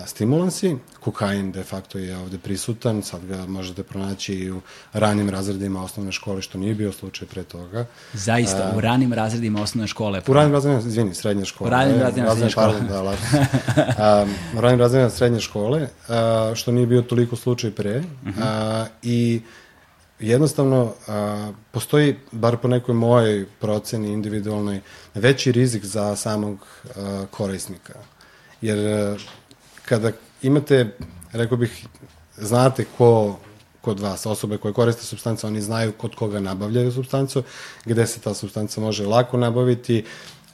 stimulansi. 0.06 0.76
Kokain 1.00 1.52
de 1.52 1.62
facto 1.62 1.98
je 1.98 2.16
ovde 2.16 2.38
prisutan, 2.38 3.02
sad 3.02 3.26
ga 3.26 3.46
možete 3.46 3.82
pronaći 3.82 4.34
i 4.34 4.50
u 4.50 4.60
ranim 4.92 5.30
razredima 5.30 5.82
osnovne 5.82 6.12
škole, 6.12 6.42
što 6.42 6.58
nije 6.58 6.74
bio 6.74 6.92
slučaj 6.92 7.28
pre 7.28 7.42
toga. 7.42 7.86
Zaista, 8.12 8.70
a, 8.72 8.76
u 8.76 8.80
ranim 8.80 9.12
razredima 9.12 9.62
osnovne 9.62 9.88
škole. 9.88 10.22
U 10.26 10.32
ranim 10.32 10.52
razredima, 10.52 10.88
izvini, 10.88 11.14
srednje 11.14 11.44
škole. 11.44 11.68
U 11.68 11.70
ranim 11.70 12.00
razredima 12.00 12.30
srednje 12.30 12.50
škole. 12.50 12.72
Pardon, 12.72 12.88
da, 12.88 13.16
a, 14.04 14.26
u 14.56 14.60
ranim 14.60 14.80
razredima 14.80 15.10
srednje 15.10 15.40
škole, 15.40 15.88
a, 16.08 16.52
što 16.54 16.72
nije 16.72 16.86
bio 16.86 17.02
toliko 17.02 17.36
slučaj 17.36 17.70
pre. 17.70 17.98
Uh 17.98 18.04
-huh. 18.24 18.42
a, 18.42 18.86
I 19.02 19.40
jednostavno 20.20 20.92
a, 21.08 21.52
postoji, 21.70 22.16
bar 22.32 22.56
po 22.56 22.68
nekoj 22.68 22.94
mojoj 22.94 23.46
proceni 23.60 24.12
individualnoj, 24.12 24.80
veći 25.14 25.52
rizik 25.52 25.84
za 25.84 26.16
samog 26.16 26.66
a, 26.96 27.26
korisnika. 27.30 27.94
Jer 28.60 28.78
e, 28.78 29.16
kada 29.84 30.12
imate, 30.42 30.96
rekao 31.32 31.58
bih, 31.58 31.86
znate 32.36 32.84
ko 32.98 33.38
kod 33.86 34.00
vas, 34.00 34.26
osobe 34.26 34.58
koje 34.58 34.74
koriste 34.74 35.04
substance, 35.04 35.46
oni 35.46 35.60
znaju 35.60 35.92
kod 35.92 36.14
koga 36.14 36.40
nabavljaju 36.40 36.92
substancu, 36.92 37.42
gde 37.84 38.06
se 38.06 38.20
ta 38.20 38.34
substanca 38.34 38.80
može 38.80 39.06
lako 39.06 39.36
nabaviti, 39.36 40.04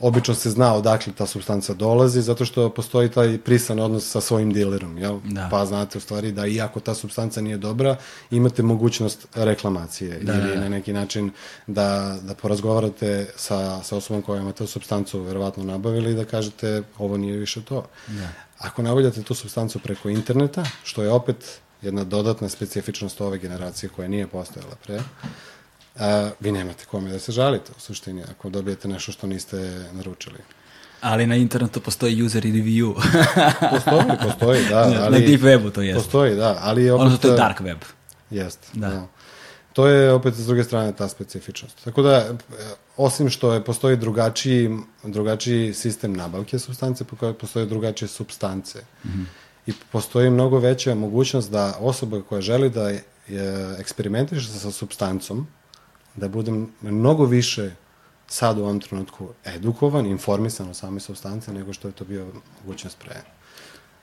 obično 0.03 0.35
se 0.35 0.51
zna 0.51 0.75
odakle 0.75 1.13
ta 1.13 1.27
substanca 1.27 1.75
dolazi, 1.75 2.23
zato 2.23 2.45
što 2.45 2.71
postoji 2.71 3.09
taj 3.09 3.39
prisan 3.39 3.81
odnos 3.81 4.11
sa 4.11 4.21
svojim 4.21 4.53
dilerom, 4.53 4.99
jel? 4.99 5.21
Da. 5.25 5.49
Pa 5.51 5.67
znate 5.67 5.99
u 5.99 6.01
stvari 6.01 6.33
da 6.33 6.47
iako 6.47 6.81
ta 6.81 6.95
substanca 6.95 7.41
nije 7.41 7.57
dobra, 7.57 7.97
imate 8.31 8.63
mogućnost 8.63 9.29
reklamacije 9.35 10.19
da, 10.23 10.35
ili 10.35 10.49
da, 10.49 10.55
da. 10.55 10.61
na 10.61 10.69
neki 10.69 10.93
način 10.93 11.31
da, 11.67 12.19
da 12.23 12.35
porazgovarate 12.35 13.27
sa, 13.37 13.83
sa 13.83 13.97
osobom 13.97 14.23
koja 14.23 14.41
ima 14.41 14.53
tu 14.53 14.67
substancu 14.67 15.21
verovatno 15.21 15.65
nabavili 15.65 16.13
i 16.13 16.15
da 16.15 16.25
kažete 16.25 16.83
ovo 16.99 17.17
nije 17.17 17.37
više 17.37 17.63
to. 17.63 17.85
Da. 18.07 18.29
Ako 18.59 18.83
nabavljate 18.83 19.23
tu 19.23 19.35
substancu 19.35 19.79
preko 19.79 20.09
interneta, 20.09 20.65
što 20.83 21.03
je 21.03 21.11
opet 21.11 21.61
jedna 21.83 22.05
dodatna 22.05 22.49
specifičnost 22.49 23.21
ove 23.21 23.39
generacije 23.39 23.91
koja 23.91 24.09
nije 24.09 24.27
postojala 24.27 24.75
pre, 24.87 25.01
a, 25.99 26.31
vi 26.41 26.53
nemate 26.53 26.85
kome 26.85 27.11
da 27.11 27.19
se 27.19 27.33
žalite 27.33 27.73
u 27.77 27.81
suštini 27.81 28.23
ako 28.31 28.51
dobijete 28.51 28.89
nešto 28.89 29.13
što 29.13 29.27
niste 29.27 29.87
naručili. 29.93 30.39
Ali 31.01 31.27
na 31.27 31.37
internetu 31.37 31.81
postoji 31.81 32.23
user 32.23 32.43
review. 32.43 32.95
postoji, 33.75 34.05
postoji, 34.23 34.65
da. 34.69 34.79
Ali, 34.79 35.21
na 35.21 35.27
deep 35.27 35.41
webu 35.41 35.73
to 35.73 35.83
jeste. 35.83 36.03
Postoji, 36.03 36.37
da. 36.37 36.59
Ali 36.61 36.91
opet, 36.91 37.01
Odnosno 37.01 37.19
to 37.19 37.29
je 37.29 37.37
dark 37.37 37.61
web. 37.61 37.79
Jeste, 38.31 38.69
da. 38.73 38.89
da. 38.89 39.07
To 39.73 39.87
je 39.87 40.13
opet 40.13 40.35
s 40.35 40.47
druge 40.47 40.65
strane 40.65 40.93
ta 40.93 41.09
specifičnost. 41.09 41.85
Tako 41.85 42.03
da, 42.03 42.35
osim 42.97 43.31
što 43.31 43.53
je, 43.53 43.65
postoji 43.65 43.97
drugačiji, 43.97 44.71
drugačiji 45.05 45.75
sistem 45.75 46.13
nabavke 46.13 46.59
substance, 46.59 47.05
postoje 47.41 47.67
drugačije 47.67 48.09
substance. 48.09 48.79
Mm 49.05 49.09
-hmm. 49.09 49.25
I 49.67 49.73
postoji 49.93 50.31
mnogo 50.31 50.59
veća 50.59 50.95
mogućnost 50.95 51.51
da 51.51 51.77
osoba 51.81 52.23
koja 52.29 52.41
želi 52.41 52.71
da 52.71 52.91
je, 52.91 53.05
eksperimentiše 53.79 54.49
sa 54.49 54.71
substancom, 54.71 55.47
da 56.17 56.29
budem 56.29 56.69
mnogo 56.83 57.25
više 57.25 57.71
sad 58.27 58.59
u 58.59 58.63
ovom 58.63 58.81
trenutku 58.81 59.29
edukovan, 59.45 60.07
informisan 60.07 60.71
o 60.71 60.75
same 60.75 61.01
substance 61.01 61.53
nego 61.53 61.73
što 61.73 61.89
je 61.89 61.93
to 61.93 62.05
bio 62.05 62.27
mogućnost 62.61 62.99
pre. 62.99 63.23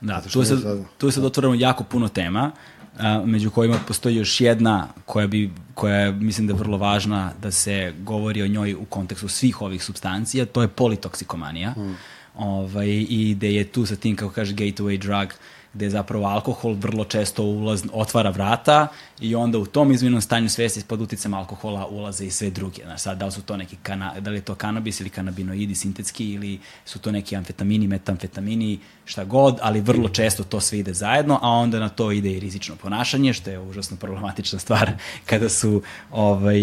Da, 0.00 0.20
tu 0.20 0.44
se, 0.44 0.56
sad... 0.56 0.78
tu 0.98 1.10
se 1.10 1.20
otvoramo 1.20 1.54
jako 1.54 1.84
puno 1.84 2.08
tema, 2.08 2.50
a, 2.98 3.22
među 3.26 3.50
kojima 3.50 3.78
postoji 3.88 4.16
još 4.16 4.40
jedna 4.40 4.88
koja, 5.06 5.26
bi, 5.26 5.50
koja 5.74 5.96
je, 5.96 6.12
mislim 6.12 6.46
da 6.46 6.52
je 6.52 6.58
vrlo 6.58 6.78
važna 6.78 7.32
da 7.42 7.50
se 7.50 7.94
govori 7.98 8.42
o 8.42 8.48
njoj 8.48 8.74
u 8.74 8.84
kontekstu 8.84 9.28
svih 9.28 9.62
ovih 9.62 9.84
substancija, 9.84 10.46
to 10.46 10.62
je 10.62 10.68
politoksikomanija. 10.68 11.72
Hmm. 11.72 11.96
ovaj, 12.36 12.88
i 12.88 13.34
gde 13.36 13.54
je 13.54 13.64
tu 13.64 13.86
sa 13.86 13.96
tim, 13.96 14.16
kako 14.16 14.32
kaže, 14.32 14.54
gateway 14.54 14.98
drug, 14.98 15.34
gde 15.74 15.90
zapravo 15.90 16.26
alkohol 16.26 16.74
vrlo 16.74 17.04
često 17.04 17.42
ulaz, 17.42 17.84
otvara 17.92 18.30
vrata 18.30 18.88
i 19.20 19.34
onda 19.34 19.58
u 19.58 19.66
tom 19.66 19.92
izvinom 19.92 20.20
stanju 20.20 20.48
svesti 20.48 20.84
pod 20.88 21.00
uticam 21.00 21.34
alkohola 21.34 21.86
ulaze 21.86 22.26
i 22.26 22.30
sve 22.30 22.50
druge. 22.50 22.82
Znaš, 22.84 23.00
sad, 23.00 23.18
da 23.18 23.26
li 23.26 23.32
su 23.32 23.42
to 23.42 23.56
neki 23.56 23.76
kana, 23.82 24.20
da 24.20 24.30
li 24.30 24.36
je 24.36 24.40
to 24.40 24.54
kanabis 24.54 25.00
ili 25.00 25.10
kanabinoidi 25.10 25.74
sintetski 25.74 26.32
ili 26.32 26.58
su 26.84 26.98
to 26.98 27.12
neki 27.12 27.36
amfetamini, 27.36 27.88
metamfetamini, 27.88 28.78
šta 29.04 29.24
god, 29.24 29.58
ali 29.62 29.80
vrlo 29.80 30.08
često 30.08 30.44
to 30.44 30.60
sve 30.60 30.78
ide 30.78 30.94
zajedno, 30.94 31.38
a 31.42 31.48
onda 31.48 31.78
na 31.78 31.88
to 31.88 32.12
ide 32.12 32.30
i 32.30 32.40
rizično 32.40 32.76
ponašanje, 32.76 33.32
što 33.32 33.50
je 33.50 33.60
užasno 33.60 33.96
problematična 33.96 34.58
stvar 34.58 34.92
kada 35.30 35.48
su, 35.48 35.82
ovaj, 36.10 36.60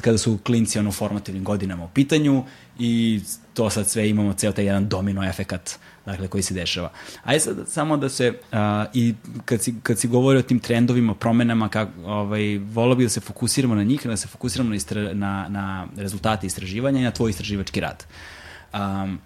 kada 0.00 0.18
su 0.18 0.38
klinci 0.44 0.78
ono 0.78 0.92
formativnim 0.92 1.44
godinama 1.44 1.84
u 1.84 1.88
pitanju 1.88 2.44
i 2.78 3.20
to 3.54 3.70
sad 3.70 3.88
sve 3.88 4.08
imamo 4.08 4.32
ceo 4.32 4.52
taj 4.52 4.64
jedan 4.64 4.88
domino 4.88 5.24
efekat 5.24 5.78
dakle, 6.06 6.28
koji 6.28 6.42
se 6.42 6.54
dešava. 6.54 6.92
Ajde 7.24 7.40
sad 7.40 7.68
samo 7.68 7.96
da 7.96 8.08
se, 8.08 8.28
uh, 8.52 8.58
i 8.94 9.14
kad 9.44 9.62
si, 9.62 9.74
kad 9.82 9.98
si 9.98 10.08
govori 10.08 10.38
o 10.38 10.42
tim 10.42 10.58
trendovima, 10.58 11.14
promenama, 11.14 11.68
kak, 11.68 11.88
ovaj, 12.04 12.58
volao 12.58 12.94
bih 12.94 13.04
da 13.04 13.10
se 13.10 13.20
fokusiramo 13.20 13.74
na 13.74 13.82
njih, 13.82 14.06
da 14.06 14.16
se 14.16 14.28
fokusiramo 14.28 14.70
na, 14.70 14.76
istra, 14.76 15.14
na, 15.14 15.48
na 15.48 15.86
rezultate 15.96 16.46
istraživanja 16.46 17.00
i 17.00 17.04
na 17.04 17.10
tvoj 17.10 17.30
istraživački 17.30 17.80
rad. 17.80 18.04
Um, 18.74 19.18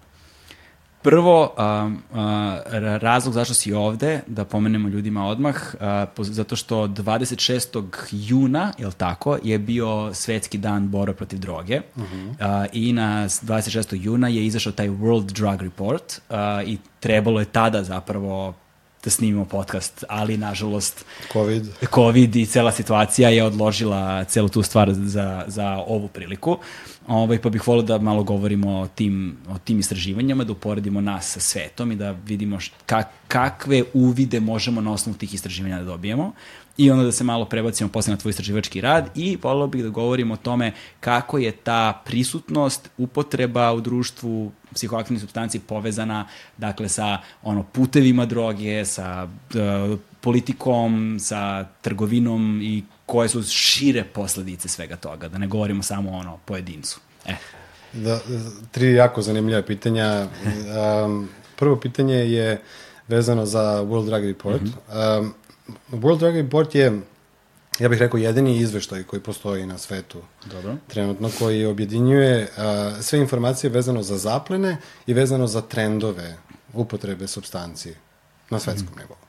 Prvo, 1.05 1.53
a, 1.57 1.89
a, 2.13 2.59
razlog 3.01 3.33
zašto 3.33 3.53
si 3.53 3.73
ovde, 3.73 4.21
da 4.27 4.45
pomenemo 4.45 4.89
ljudima 4.89 5.27
odmah, 5.27 5.75
a, 5.79 6.05
zato 6.17 6.55
što 6.55 6.87
26. 6.87 7.83
juna, 8.11 8.73
je 8.77 8.91
tako, 8.97 9.37
je 9.43 9.59
bio 9.59 10.13
svetski 10.13 10.57
dan 10.57 10.89
borbe 10.89 11.13
protiv 11.13 11.39
droge 11.39 11.81
uh 11.95 12.03
-huh. 12.03 12.33
a, 12.39 12.65
i 12.73 12.93
na 12.93 13.29
26. 13.29 13.95
juna 14.01 14.27
je 14.27 14.45
izašao 14.45 14.71
taj 14.71 14.89
World 14.89 15.31
Drug 15.31 15.61
Report 15.61 16.21
a, 16.29 16.63
i 16.65 16.77
trebalo 16.99 17.39
je 17.39 17.45
tada 17.45 17.83
zapravo 17.83 18.53
da 19.05 19.11
snimimo 19.11 19.45
podcast, 19.45 20.03
ali 20.09 20.37
nažalost 20.37 21.05
COVID. 21.33 21.63
COVID 21.93 22.35
i 22.35 22.45
cela 22.45 22.71
situacija 22.71 23.29
je 23.29 23.43
odložila 23.43 24.23
celu 24.23 24.49
tu 24.49 24.63
stvar 24.63 24.93
za, 24.93 25.43
za 25.47 25.83
ovu 25.87 26.07
priliku. 26.07 26.57
Ovaj, 27.07 27.41
pa 27.41 27.49
bih 27.49 27.67
volio 27.67 27.83
da 27.83 27.97
malo 27.97 28.23
govorimo 28.23 28.79
o 28.79 28.87
tim, 28.87 29.37
o 29.49 29.57
tim 29.57 29.79
istraživanjama, 29.79 30.43
da 30.43 30.51
uporedimo 30.51 31.01
nas 31.01 31.31
sa 31.31 31.39
svetom 31.39 31.91
i 31.91 31.95
da 31.95 32.11
vidimo 32.11 32.59
št, 32.59 32.73
kak, 32.85 33.07
kakve 33.27 33.83
uvide 33.93 34.39
možemo 34.39 34.81
na 34.81 34.91
osnovu 34.91 35.17
tih 35.17 35.33
istraživanja 35.33 35.77
da 35.77 35.83
dobijemo 35.83 36.31
i 36.77 36.91
onda 36.91 37.03
da 37.03 37.11
se 37.11 37.23
malo 37.23 37.45
prebacimo 37.45 37.89
posle 37.89 38.11
na 38.11 38.17
tvoj 38.17 38.29
istraživački 38.29 38.81
rad 38.81 39.09
i 39.15 39.37
volio 39.43 39.67
bih 39.67 39.83
da 39.83 39.89
govorimo 39.89 40.33
o 40.33 40.37
tome 40.37 40.73
kako 40.99 41.37
je 41.37 41.51
ta 41.51 42.01
prisutnost, 42.05 42.89
upotreba 42.97 43.73
u 43.73 43.81
društvu 43.81 44.51
psihoaktivnih 44.73 45.21
substanci 45.21 45.59
povezana 45.59 46.27
dakle 46.57 46.89
sa 46.89 47.17
ono 47.43 47.63
putevima 47.63 48.25
droge, 48.25 48.85
sa 48.85 49.27
uh, 49.53 49.99
politikom, 50.21 51.17
sa 51.19 51.65
trgovinom 51.81 52.59
i 52.63 52.83
koje 53.05 53.29
su 53.29 53.43
šire 53.43 54.03
posledice 54.03 54.67
svega 54.67 54.95
toga, 54.95 55.27
da 55.27 55.37
ne 55.37 55.47
govorimo 55.47 55.83
samo 55.83 56.11
ono 56.11 56.39
pojedincu. 56.45 56.99
E. 57.25 57.35
Da, 57.93 58.19
tri 58.71 58.93
jako 58.93 59.21
zanimljiva 59.21 59.61
pitanja. 59.61 60.27
Um, 61.05 61.29
prvo 61.55 61.75
pitanje 61.75 62.15
je 62.15 62.61
vezano 63.07 63.45
za 63.45 63.83
World 63.83 64.05
Drug 64.05 64.23
Report. 64.23 64.61
Mm 64.61 64.73
-hmm. 64.91 65.19
um, 65.19 65.33
World 65.91 66.19
Drug 66.19 66.35
Report 66.35 66.75
je 66.75 67.01
ja 67.79 67.89
bih 67.89 67.99
rekao 67.99 68.17
jedini 68.17 68.57
izveštaj 68.57 69.03
koji 69.03 69.21
postoji 69.21 69.65
na 69.65 69.77
svetu 69.77 70.21
Dobro. 70.45 70.75
trenutno 70.87 71.29
koji 71.39 71.65
objedinjuje 71.65 72.41
uh, 72.41 73.03
sve 73.03 73.19
informacije 73.19 73.69
vezano 73.69 74.03
za 74.03 74.17
zaplene 74.17 74.77
i 75.07 75.13
vezano 75.13 75.47
za 75.47 75.61
trendove 75.61 76.37
upotrebe 76.73 77.27
substancije 77.27 77.95
na 78.49 78.59
svetskom 78.59 78.93
mm. 78.95 78.99
nivou. 78.99 79.24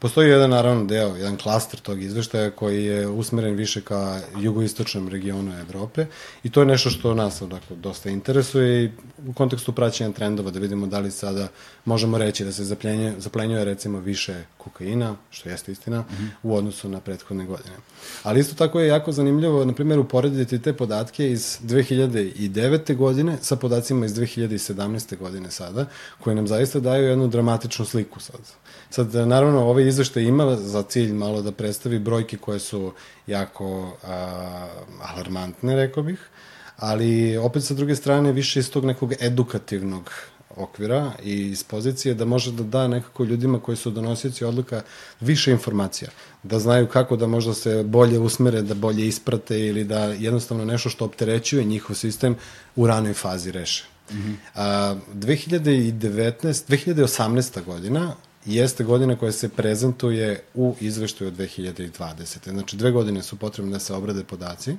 Postoji 0.00 0.30
jedan, 0.30 0.50
naravno, 0.50 0.84
deo, 0.84 1.16
jedan 1.16 1.36
klaster 1.36 1.80
tog 1.80 2.02
izveštaja 2.02 2.50
koji 2.50 2.84
je 2.84 3.08
usmeren 3.08 3.54
više 3.54 3.80
ka 3.80 4.20
jugoistočnom 4.38 5.08
regionu 5.08 5.60
Evrope 5.60 6.06
i 6.42 6.50
to 6.50 6.60
je 6.60 6.66
nešto 6.66 6.90
što 6.90 7.14
nas 7.14 7.42
dakle, 7.42 7.76
dosta 7.76 8.10
interesuje 8.10 8.84
i 8.84 8.90
u 9.26 9.32
kontekstu 9.32 9.72
praćenja 9.72 10.12
trendova 10.12 10.50
da 10.50 10.58
vidimo 10.58 10.86
da 10.86 10.98
li 10.98 11.10
sada 11.10 11.48
možemo 11.84 12.18
reći 12.18 12.44
da 12.44 12.52
se 12.52 12.64
zaplenjuje, 12.64 13.14
zaplenjuje 13.18 13.64
recimo 13.64 13.98
više 13.98 14.44
kokaina, 14.58 15.16
što 15.30 15.48
jeste 15.48 15.72
istina, 15.72 16.00
mm 16.00 16.04
-hmm. 16.04 16.28
u 16.42 16.56
odnosu 16.56 16.88
na 16.88 17.00
prethodne 17.00 17.46
godine. 17.46 17.76
Ali 18.22 18.40
isto 18.40 18.54
tako 18.54 18.80
je 18.80 18.88
jako 18.88 19.12
zanimljivo, 19.12 19.64
na 19.64 19.72
primjer, 19.72 19.98
uporediti 19.98 20.62
te 20.62 20.72
podatke 20.72 21.30
iz 21.30 21.58
2009. 21.62 22.96
godine 22.96 23.38
sa 23.42 23.56
podacima 23.56 24.06
iz 24.06 24.14
2017. 24.14 25.18
godine 25.18 25.50
sada, 25.50 25.86
koje 26.20 26.36
nam 26.36 26.46
zaista 26.46 26.80
daju 26.80 27.04
jednu 27.04 27.28
dramatičnu 27.28 27.84
sliku 27.84 28.20
sad. 28.20 28.40
Sad, 28.90 29.14
naravno, 29.14 29.60
ovaj 29.60 29.88
izveštaj 29.88 30.22
ima 30.22 30.56
za 30.56 30.82
cilj 30.82 31.12
malo 31.12 31.42
da 31.42 31.52
predstavi 31.52 31.98
brojke 31.98 32.36
koje 32.36 32.58
su 32.58 32.92
jako 33.26 33.96
a, 34.02 34.66
alarmantne, 35.02 35.76
rekao 35.76 36.02
bih, 36.02 36.28
ali 36.76 37.36
opet 37.36 37.64
sa 37.64 37.74
druge 37.74 37.96
strane 37.96 38.32
više 38.32 38.60
iz 38.60 38.70
tog 38.70 38.84
nekog 38.84 39.12
edukativnog 39.20 40.10
okvira 40.56 41.12
i 41.22 41.50
iz 41.50 41.64
pozicije 41.64 42.14
da 42.14 42.24
može 42.24 42.52
da 42.52 42.62
da 42.62 42.88
nekako 42.88 43.24
ljudima 43.24 43.60
koji 43.60 43.76
su 43.76 43.90
donosioci 43.90 44.44
odluka 44.44 44.82
više 45.20 45.50
informacija, 45.50 46.10
da 46.42 46.58
znaju 46.58 46.86
kako 46.86 47.16
da 47.16 47.26
možda 47.26 47.54
se 47.54 47.82
bolje 47.82 48.18
usmere, 48.18 48.62
da 48.62 48.74
bolje 48.74 49.06
isprate 49.06 49.60
ili 49.66 49.84
da 49.84 50.04
jednostavno 50.04 50.64
nešto 50.64 50.90
što 50.90 51.04
opterećuje 51.04 51.64
njihov 51.64 51.96
sistem 51.96 52.36
u 52.76 52.86
ranoj 52.86 53.14
fazi 53.14 53.50
reše. 53.50 53.84
Mm 54.10 54.14
-hmm. 54.14 54.34
A, 54.54 54.96
2019, 55.14 56.64
2018. 56.68 57.64
godina 57.64 58.14
jeste 58.46 58.84
godina 58.84 59.16
koja 59.16 59.32
se 59.32 59.48
prezentuje 59.48 60.42
u 60.54 60.74
izveštaju 60.80 61.28
od 61.28 61.36
2020. 61.36 62.50
Znači, 62.50 62.76
dve 62.76 62.90
godine 62.90 63.22
su 63.22 63.36
potrebne 63.36 63.72
da 63.72 63.78
se 63.78 63.94
obrade 63.94 64.24
podaci. 64.24 64.76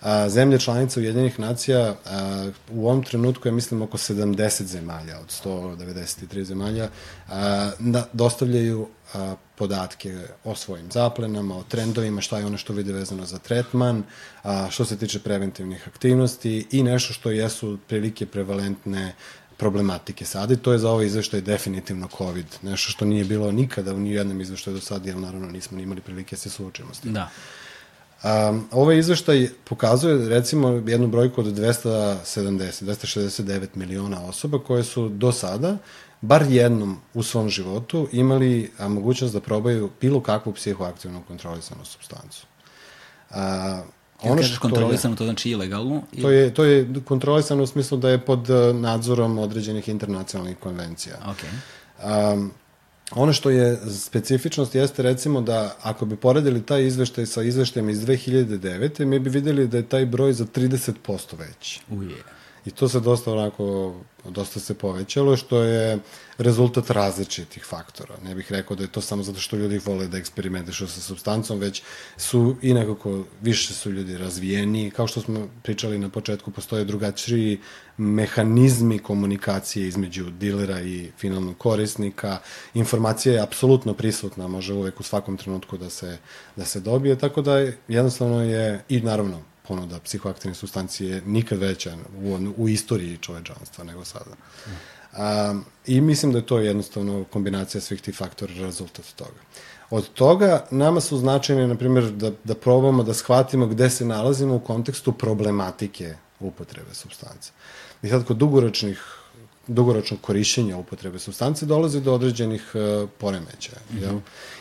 A, 0.00 0.28
zemlje 0.28 0.58
članice 0.58 1.00
Ujedinjenih 1.00 1.40
nacija 1.40 1.94
a, 2.04 2.50
u 2.72 2.88
ovom 2.88 3.02
trenutku 3.02 3.48
je 3.48 3.52
mislim 3.52 3.82
oko 3.82 3.98
70 3.98 4.62
zemalja 4.62 5.18
od 5.20 5.26
193 5.44 6.42
zemalja 6.42 6.88
a, 7.28 7.70
da, 7.78 8.08
dostavljaju 8.12 8.88
a, 9.14 9.34
podatke 9.56 10.18
o 10.44 10.54
svojim 10.54 10.90
zaplenama, 10.90 11.56
o 11.56 11.62
trendovima, 11.62 12.20
šta 12.20 12.38
je 12.38 12.46
ono 12.46 12.58
što 12.58 12.72
vide 12.72 12.92
vezano 12.92 13.26
za 13.26 13.38
tretman, 13.38 14.02
a, 14.42 14.70
što 14.70 14.84
se 14.84 14.96
tiče 14.96 15.18
preventivnih 15.18 15.88
aktivnosti 15.88 16.66
i 16.70 16.82
nešto 16.82 17.12
što 17.12 17.30
jesu 17.30 17.78
prilike 17.88 18.26
prevalentne 18.26 19.14
problematike 19.58 20.24
sada 20.24 20.54
i 20.54 20.56
to 20.56 20.72
je 20.72 20.78
za 20.78 20.90
ovaj 20.90 21.06
izveštaj 21.06 21.40
definitivno 21.40 22.08
COVID, 22.18 22.46
nešto 22.62 22.90
što 22.90 23.04
nije 23.04 23.24
bilo 23.24 23.52
nikada 23.52 23.94
u 23.94 24.00
nijednom 24.00 24.40
izveštaju 24.40 24.74
do 24.74 24.80
sada, 24.80 25.08
jer 25.08 25.16
naravno 25.16 25.50
nismo 25.50 25.76
ni 25.76 25.82
imali 25.82 26.00
prilike 26.00 26.36
da 26.36 26.40
se 26.40 26.50
suočimo 26.50 26.94
s 26.94 27.00
tim. 27.00 27.12
Da. 27.12 27.30
Um, 28.22 28.68
ovaj 28.72 28.98
izveštaj 28.98 29.48
pokazuje 29.64 30.28
recimo 30.28 30.68
jednu 30.68 31.06
brojku 31.06 31.40
od 31.40 31.46
270, 31.46 32.84
269 32.84 33.66
miliona 33.74 34.24
osoba 34.24 34.58
koje 34.58 34.84
su 34.84 35.08
do 35.08 35.32
sada 35.32 35.76
bar 36.20 36.42
jednom 36.48 36.98
u 37.14 37.22
svom 37.22 37.48
životu 37.48 38.08
imali 38.12 38.70
a, 38.78 38.88
mogućnost 38.88 39.34
da 39.34 39.40
probaju 39.40 39.90
bilo 40.00 40.20
kakvu 40.20 40.52
psihoaktivnu 40.52 41.22
kontrolisanu 41.28 41.84
substancu. 41.84 42.46
Uh, 43.30 43.36
Ono 44.22 44.36
kažeš 44.36 44.52
što 44.52 44.60
kontrolisano, 44.60 45.14
je, 45.14 45.18
to 45.18 45.24
znači 45.24 45.50
ilegalno? 45.50 46.02
To 46.22 46.30
je, 46.30 46.54
to 46.54 46.64
je 46.64 46.94
kontrolisano 47.04 47.62
u 47.62 47.66
smislu 47.66 47.98
da 47.98 48.10
je 48.10 48.18
pod 48.18 48.50
uh, 48.50 48.76
nadzorom 48.76 49.38
određenih 49.38 49.88
internacionalnih 49.88 50.56
konvencija. 50.56 51.16
Okay. 51.26 52.32
Um, 52.34 52.52
ono 53.10 53.32
što 53.32 53.50
je 53.50 53.78
specifičnost 53.90 54.74
jeste 54.74 55.02
recimo 55.02 55.40
da 55.40 55.76
ako 55.82 56.06
bi 56.06 56.16
poredili 56.16 56.62
taj 56.62 56.86
izveštaj 56.86 57.26
sa 57.26 57.42
izveštajem 57.42 57.88
iz 57.88 57.98
2009. 57.98 59.04
mi 59.04 59.18
bi 59.18 59.30
videli 59.30 59.68
da 59.68 59.76
je 59.76 59.88
taj 59.88 60.06
broj 60.06 60.32
za 60.32 60.44
30% 60.44 60.92
veći. 61.38 61.80
Uje. 61.90 62.37
I 62.68 62.70
to 62.70 62.88
se 62.88 63.00
dosta 63.00 63.32
onako, 63.32 63.94
dosta 64.24 64.60
se 64.60 64.74
povećalo, 64.74 65.36
što 65.36 65.62
je 65.62 65.98
rezultat 66.38 66.90
različitih 66.90 67.64
faktora. 67.64 68.14
Ne 68.24 68.34
bih 68.34 68.52
rekao 68.52 68.76
da 68.76 68.82
je 68.82 68.92
to 68.92 69.00
samo 69.00 69.22
zato 69.22 69.40
što 69.40 69.56
ljudi 69.56 69.80
vole 69.84 70.06
da 70.08 70.18
eksperimentišu 70.18 70.86
sa 70.86 71.00
substancom, 71.00 71.58
već 71.58 71.82
su 72.16 72.56
i 72.62 72.74
nekako 72.74 73.24
više 73.42 73.74
su 73.74 73.90
ljudi 73.90 74.18
razvijeni. 74.18 74.90
Kao 74.90 75.06
što 75.06 75.20
smo 75.20 75.48
pričali 75.62 75.98
na 75.98 76.08
početku, 76.08 76.50
postoje 76.50 76.84
drugačiji 76.84 77.60
mehanizmi 77.96 78.98
komunikacije 78.98 79.88
između 79.88 80.30
dilera 80.30 80.80
i 80.80 81.10
finalnog 81.18 81.58
korisnika. 81.58 82.38
Informacija 82.74 83.34
je 83.34 83.42
apsolutno 83.42 83.94
prisutna, 83.94 84.48
može 84.48 84.74
uvek 84.74 85.00
u 85.00 85.02
svakom 85.02 85.36
trenutku 85.36 85.78
da 85.78 85.90
se, 85.90 86.18
da 86.56 86.64
se 86.64 86.80
dobije, 86.80 87.18
tako 87.18 87.42
da 87.42 87.58
je, 87.58 87.78
jednostavno 87.88 88.44
je, 88.44 88.84
i 88.88 89.00
naravno, 89.00 89.47
ponuda 89.68 90.00
psihoaktivne 90.00 90.54
substancije 90.54 91.22
nikad 91.26 91.58
veća 91.58 91.96
u, 92.22 92.38
u 92.56 92.68
istoriji 92.68 93.16
čovečanstva 93.16 93.84
nego 93.84 94.04
sada. 94.04 94.30
Um, 95.50 95.64
I 95.86 96.00
mislim 96.00 96.32
da 96.32 96.38
je 96.38 96.46
to 96.46 96.58
jednostavno 96.58 97.24
kombinacija 97.24 97.80
svih 97.80 98.00
tih 98.00 98.16
faktora 98.16 98.54
rezultat 98.54 99.04
toga. 99.16 99.40
Od 99.90 100.12
toga 100.12 100.66
nama 100.70 101.00
su 101.00 101.18
značajne, 101.18 101.66
na 101.66 101.74
primjer, 101.74 102.10
da, 102.10 102.32
da 102.44 102.54
probamo 102.54 103.02
da 103.02 103.14
shvatimo 103.14 103.66
gde 103.66 103.90
se 103.90 104.04
nalazimo 104.04 104.54
u 104.54 104.60
kontekstu 104.60 105.12
problematike 105.12 106.14
upotrebe 106.40 106.94
substance. 106.94 107.50
I 108.02 108.08
sad 108.08 108.24
kod 108.24 108.36
dugoročnih 108.36 109.17
dugoročnog 109.68 110.20
korišćenja 110.20 110.76
upotrebe 110.76 111.18
substance 111.18 111.66
dolazi 111.66 112.00
do 112.00 112.14
određenih 112.14 112.72
uh, 112.74 113.08
poremećaja. 113.18 113.78
Mm 113.90 113.96
-hmm. 113.96 114.02
jel? 114.02 114.18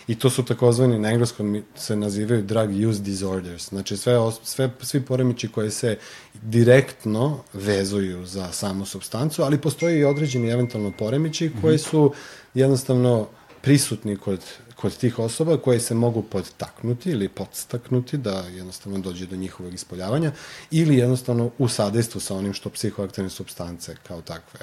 I 0.07 0.15
to 0.15 0.29
su 0.29 0.45
takozvani, 0.45 0.99
na 0.99 1.09
engleskom 1.11 1.63
se 1.75 1.95
nazivaju 1.95 2.41
drug 2.41 2.69
use 2.89 3.01
disorders. 3.01 3.69
Znači 3.69 3.97
sve, 3.97 4.13
sve, 4.43 4.71
svi 4.81 5.01
poremeći 5.01 5.47
koji 5.47 5.71
se 5.71 5.97
direktno 6.33 7.43
vezuju 7.53 8.25
za 8.25 8.51
samu 8.51 8.85
substancu, 8.85 9.43
ali 9.43 9.61
postoji 9.61 9.99
i 9.99 10.05
određeni 10.05 10.49
eventualno 10.49 10.91
poremeći 10.91 11.51
koji 11.61 11.75
mhm. 11.75 11.83
su 11.89 12.13
jednostavno 12.53 13.27
prisutni 13.61 14.17
kod, 14.17 14.39
kod 14.75 14.97
tih 14.97 15.19
osoba 15.19 15.57
koje 15.57 15.79
se 15.79 15.93
mogu 15.93 16.23
podtaknuti 16.23 17.09
ili 17.09 17.29
podstaknuti 17.29 18.17
da 18.17 18.39
jednostavno 18.39 18.99
dođe 18.99 19.25
do 19.25 19.35
njihovog 19.35 19.73
ispoljavanja 19.73 20.31
ili 20.71 20.97
jednostavno 20.97 21.51
u 21.57 21.67
sadejstvu 21.67 22.21
sa 22.21 22.35
onim 22.35 22.53
što 22.53 22.69
psihoaktivne 22.69 23.29
substance 23.29 23.95
kao 24.07 24.21
takve 24.21 24.59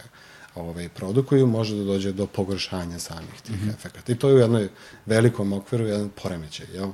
ovaj, 0.54 0.88
produkuju, 0.88 1.46
može 1.46 1.76
da 1.76 1.84
dođe 1.84 2.12
do 2.12 2.26
pogoršanja 2.26 2.98
samih 2.98 3.40
tih 3.42 3.56
mm 3.56 3.68
-hmm. 3.68 3.74
efekata. 3.74 4.12
I 4.12 4.16
to 4.16 4.28
je 4.28 4.34
u 4.34 4.38
jednoj 4.38 4.68
velikom 5.06 5.52
okviru 5.52 5.86
jedan 5.86 6.10
poremećaj. 6.22 6.66
Jel? 6.74 6.92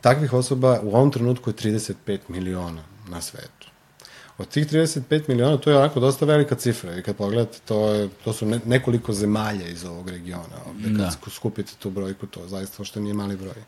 Takvih 0.00 0.32
osoba 0.32 0.80
u 0.82 0.96
ovom 0.96 1.10
trenutku 1.10 1.50
je 1.50 1.54
35 1.54 2.18
miliona 2.28 2.82
na 3.08 3.20
svetu. 3.20 3.68
Od 4.38 4.48
tih 4.48 4.66
35 4.66 5.28
miliona, 5.28 5.56
to 5.56 5.70
je 5.70 5.78
onako 5.78 6.00
dosta 6.00 6.26
velika 6.26 6.54
cifra. 6.54 6.96
I 6.96 7.02
kad 7.02 7.16
pogledate, 7.16 7.58
to, 7.64 7.88
je, 7.88 8.08
to 8.24 8.32
su 8.32 8.46
ne, 8.46 8.60
nekoliko 8.64 9.12
zemalja 9.12 9.68
iz 9.68 9.84
ovog 9.84 10.08
regiona. 10.08 10.56
Ovde, 10.66 10.82
kad 10.82 10.96
da. 10.96 11.30
skupite 11.30 11.72
tu 11.78 11.90
brojku, 11.90 12.26
to 12.26 12.48
zaista 12.48 12.84
što 12.84 13.00
nije 13.00 13.14
mali 13.14 13.36
broj. 13.36 13.62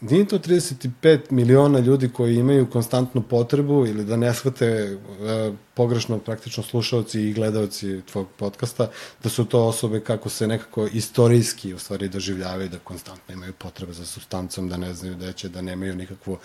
Nije 0.00 0.28
to 0.28 0.38
35 0.38 1.18
miliona 1.30 1.78
ljudi 1.78 2.08
koji 2.08 2.36
imaju 2.36 2.70
konstantnu 2.70 3.22
potrebu 3.22 3.86
ili 3.86 4.04
da 4.04 4.16
ne 4.16 4.34
shvate 4.34 4.96
uh, 4.96 5.54
pogrešno 5.74 6.18
praktično 6.18 6.62
slušalci 6.62 7.20
i 7.20 7.32
gledalci 7.32 8.02
tvog 8.12 8.28
podcasta, 8.36 8.90
da 9.22 9.28
su 9.28 9.44
to 9.44 9.66
osobe 9.66 10.00
kako 10.00 10.28
se 10.28 10.46
nekako 10.46 10.86
istorijski 10.86 11.74
u 11.74 11.78
stvari 11.78 12.08
doživljavaju, 12.08 12.68
da 12.68 12.78
konstantno 12.78 13.34
imaju 13.34 13.52
potrebe 13.52 13.92
za 13.92 14.06
substancom, 14.06 14.68
da 14.68 14.76
ne 14.76 14.94
znaju 14.94 15.14
da 15.14 15.32
će, 15.32 15.48
da 15.48 15.62
nemaju 15.62 15.96
nikakvu 15.96 16.38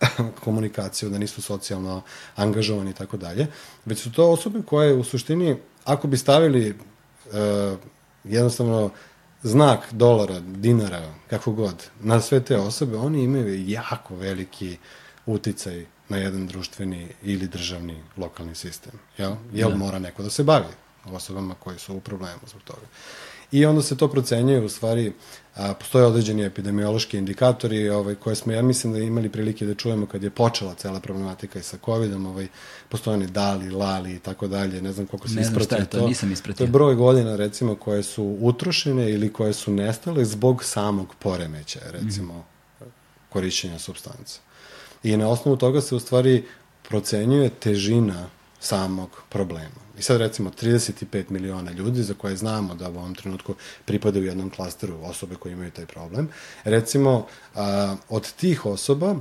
komunikaciju, 0.44 1.10
da 1.10 1.18
nisu 1.18 1.42
socijalno 1.42 2.02
angažovani 2.36 2.90
i 2.90 2.94
tako 2.94 3.16
dalje, 3.16 3.46
već 3.84 4.02
su 4.02 4.12
to 4.12 4.30
osobe 4.30 4.62
koje 4.62 4.94
u 4.94 5.04
suštini, 5.04 5.56
ako 5.84 6.08
bi 6.08 6.16
stavili 6.16 6.70
uh, 6.70 7.78
jednostavno 8.24 8.90
znak 9.42 9.92
dolara, 9.92 10.40
dinara, 10.40 11.14
kako 11.30 11.52
god, 11.52 11.90
na 12.00 12.20
sve 12.20 12.44
te 12.44 12.56
osobe, 12.56 12.96
oni 12.96 13.22
imaju 13.22 13.68
jako 13.68 14.16
veliki 14.16 14.78
uticaj 15.26 15.86
na 16.08 16.16
jedan 16.16 16.46
društveni 16.46 17.08
ili 17.22 17.48
državni 17.48 18.02
lokalni 18.16 18.54
sistem. 18.54 18.92
Jel? 19.18 19.34
Jel 19.52 19.70
da. 19.70 19.76
mora 19.76 19.98
neko 19.98 20.22
da 20.22 20.30
se 20.30 20.44
bavi 20.44 20.72
osobama 21.04 21.54
koji 21.54 21.78
su 21.78 21.96
u 21.96 22.00
problemu 22.00 22.40
zbog 22.46 22.62
toga. 22.62 22.86
I 23.52 23.66
onda 23.66 23.82
se 23.82 23.96
to 23.96 24.08
procenjuje, 24.08 24.64
u 24.64 24.68
stvari, 24.68 25.12
a, 25.54 25.74
postoje 25.74 26.06
određeni 26.06 26.44
epidemiološki 26.44 27.18
indikatori 27.18 27.88
ovaj, 27.88 28.14
koje 28.14 28.36
smo, 28.36 28.52
ja 28.52 28.62
mislim 28.62 28.92
da 28.92 28.98
imali 28.98 29.28
prilike 29.28 29.66
da 29.66 29.74
čujemo 29.74 30.06
kad 30.06 30.22
je 30.22 30.30
počela 30.30 30.74
cela 30.74 31.00
problematika 31.00 31.58
i 31.58 31.62
sa 31.62 31.78
COVID-om, 31.84 32.26
ovaj, 32.26 32.46
postoje 32.88 33.14
oni 33.16 33.26
dali, 33.26 33.70
lali 33.70 34.14
i 34.14 34.18
tako 34.18 34.46
dalje, 34.46 34.82
ne 34.82 34.92
znam 34.92 35.06
koliko 35.06 35.28
se 35.28 35.40
ispratio 35.40 35.84
to. 35.84 35.98
to. 35.98 36.06
Nisam 36.06 36.32
ispratio. 36.32 36.58
To 36.58 36.64
je 36.64 36.72
broj 36.72 36.94
godina, 36.94 37.36
recimo, 37.36 37.74
koje 37.74 38.02
su 38.02 38.36
utrošene 38.40 39.10
ili 39.10 39.32
koje 39.32 39.52
su 39.52 39.72
nestale 39.72 40.24
zbog 40.24 40.64
samog 40.64 41.14
poremeća, 41.18 41.80
recimo, 41.90 42.34
mm. 42.80 42.84
korišćenja 43.28 43.78
substanca. 43.78 44.40
I 45.02 45.16
na 45.16 45.28
osnovu 45.28 45.56
toga 45.56 45.80
se 45.80 45.94
u 45.94 46.00
stvari 46.00 46.44
procenjuje 46.88 47.50
težina 47.50 48.26
samog 48.60 49.22
problema. 49.28 49.87
I 49.98 50.02
sad 50.02 50.20
recimo 50.20 50.50
35 50.50 51.30
miliona 51.30 51.70
ljudi 51.70 52.02
za 52.02 52.14
koje 52.14 52.36
znamo 52.36 52.74
da 52.74 52.88
u 52.88 52.96
ovom 52.96 53.14
trenutku 53.14 53.54
pripadaju 53.84 54.24
jednom 54.24 54.50
klasteru 54.50 54.98
osobe 55.02 55.34
koje 55.34 55.52
imaju 55.52 55.70
taj 55.70 55.86
problem. 55.86 56.28
Recimo, 56.64 57.26
a, 57.54 57.96
od 58.08 58.32
tih 58.32 58.66
osoba 58.66 59.16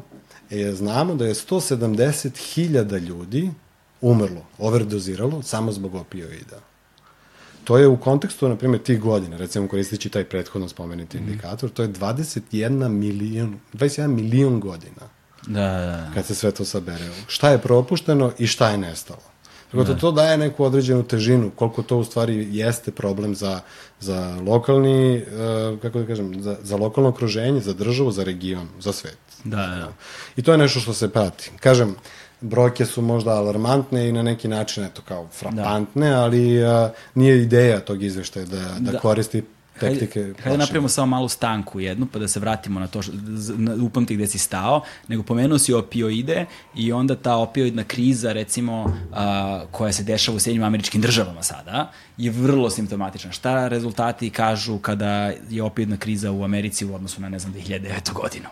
je, 0.50 0.76
znamo 0.76 1.16
da 1.16 1.26
je 1.26 1.34
170.000 1.34 3.00
ljudi 3.00 3.52
umrlo, 4.02 4.46
overdoziralo 4.58 5.44
samo 5.44 5.72
zbog 5.72 5.96
opioida. 5.96 6.60
To 7.64 7.78
je 7.78 7.88
u 7.88 7.98
kontekstu, 7.98 8.50
na 8.50 8.56
primjer, 8.56 8.84
tih 8.84 9.00
godina, 9.00 9.38
recimo 9.38 9.68
koristići 9.68 10.10
taj 10.10 10.24
prethodno 10.24 10.70
spomenuti 10.70 11.18
mm. 11.18 11.24
indikator, 11.24 11.70
to 11.70 11.82
je 11.82 11.90
21 11.90 12.88
milion, 12.88 13.60
21 13.74 14.08
milion 14.08 14.60
godina. 14.60 15.18
Da, 15.48 15.62
da, 15.62 15.86
da. 15.86 16.12
Kad 16.14 16.26
se 16.26 16.36
sve 16.36 16.52
to 16.52 16.66
sabere. 16.66 17.06
Šta 17.28 17.50
je 17.50 17.58
propušteno 17.58 18.32
i 18.38 18.48
šta 18.48 18.70
je 18.70 18.78
nestalo. 18.78 19.37
Tako 19.72 19.84
da 19.84 19.98
to 19.98 20.12
daje 20.12 20.38
neku 20.38 20.64
određenu 20.64 21.04
težinu, 21.04 21.52
koliko 21.56 21.82
to 21.82 21.98
u 21.98 22.04
stvari 22.04 22.48
jeste 22.52 22.92
problem 22.92 23.36
za, 23.36 23.60
za 24.00 24.38
lokalni, 24.46 25.18
uh, 25.18 25.80
kako 25.80 26.00
da 26.00 26.06
kažem, 26.06 26.42
za, 26.42 26.58
za 26.64 26.78
lokalno 26.78 27.10
okruženje, 27.10 27.60
za 27.60 27.74
državu, 27.74 28.12
za 28.12 28.24
region, 28.24 28.68
za 28.80 28.94
svet. 28.94 29.18
Da, 29.44 29.58
da. 29.58 29.94
I 30.36 30.42
to 30.42 30.52
je 30.52 30.58
nešto 30.58 30.80
što 30.80 30.94
se 30.94 31.10
prati. 31.10 31.52
Kažem, 31.60 31.96
brojke 32.42 32.86
su 32.86 33.02
možda 33.02 33.32
alarmantne 33.32 34.10
i 34.10 34.12
na 34.12 34.24
neki 34.24 34.48
način, 34.48 34.84
eto, 34.84 35.02
kao 35.08 35.28
frapantne, 35.40 36.10
da. 36.10 36.22
ali 36.24 36.64
uh, 36.64 36.90
nije 37.16 37.42
ideja 37.42 37.80
tog 37.80 38.04
izveštaja 38.04 38.46
da, 38.46 38.60
da, 38.80 38.92
da. 38.92 39.00
koristi 39.00 39.44
tektike. 39.80 40.22
Hajde, 40.22 40.42
hajde 40.44 40.58
napravimo 40.58 40.90
samo 40.90 41.08
malu 41.08 41.30
stanku 41.30 41.80
jednu, 41.80 42.08
pa 42.14 42.20
da 42.20 42.28
se 42.28 42.40
vratimo 42.40 42.80
na 42.80 42.88
to, 42.88 43.02
što, 43.02 43.12
na, 43.58 43.76
upamti 43.84 44.16
gde 44.16 44.28
si 44.28 44.38
stao, 44.38 44.82
nego 45.08 45.24
pomenuo 45.24 45.60
si 45.60 45.74
opioide 45.74 46.46
i 46.76 46.92
onda 46.92 47.16
ta 47.16 47.36
opioidna 47.36 47.84
kriza, 47.84 48.34
recimo, 48.34 48.98
a, 49.14 49.66
koja 49.72 49.94
se 49.94 50.04
dešava 50.04 50.36
u 50.36 50.40
Sjednjim 50.40 50.64
američkim 50.64 51.02
državama 51.02 51.44
sada, 51.44 51.92
je 52.18 52.32
vrlo 52.32 52.70
simptomatična. 52.70 53.32
Šta 53.32 53.68
rezultati 53.68 54.30
kažu 54.30 54.80
kada 54.80 55.32
je 55.50 55.64
opioidna 55.64 55.98
kriza 55.98 56.32
u 56.32 56.44
Americi 56.44 56.86
u 56.86 56.96
odnosu 56.96 57.22
na, 57.22 57.30
ne 57.30 57.40
znam, 57.40 57.54
2009. 57.54 58.14
godinu? 58.14 58.50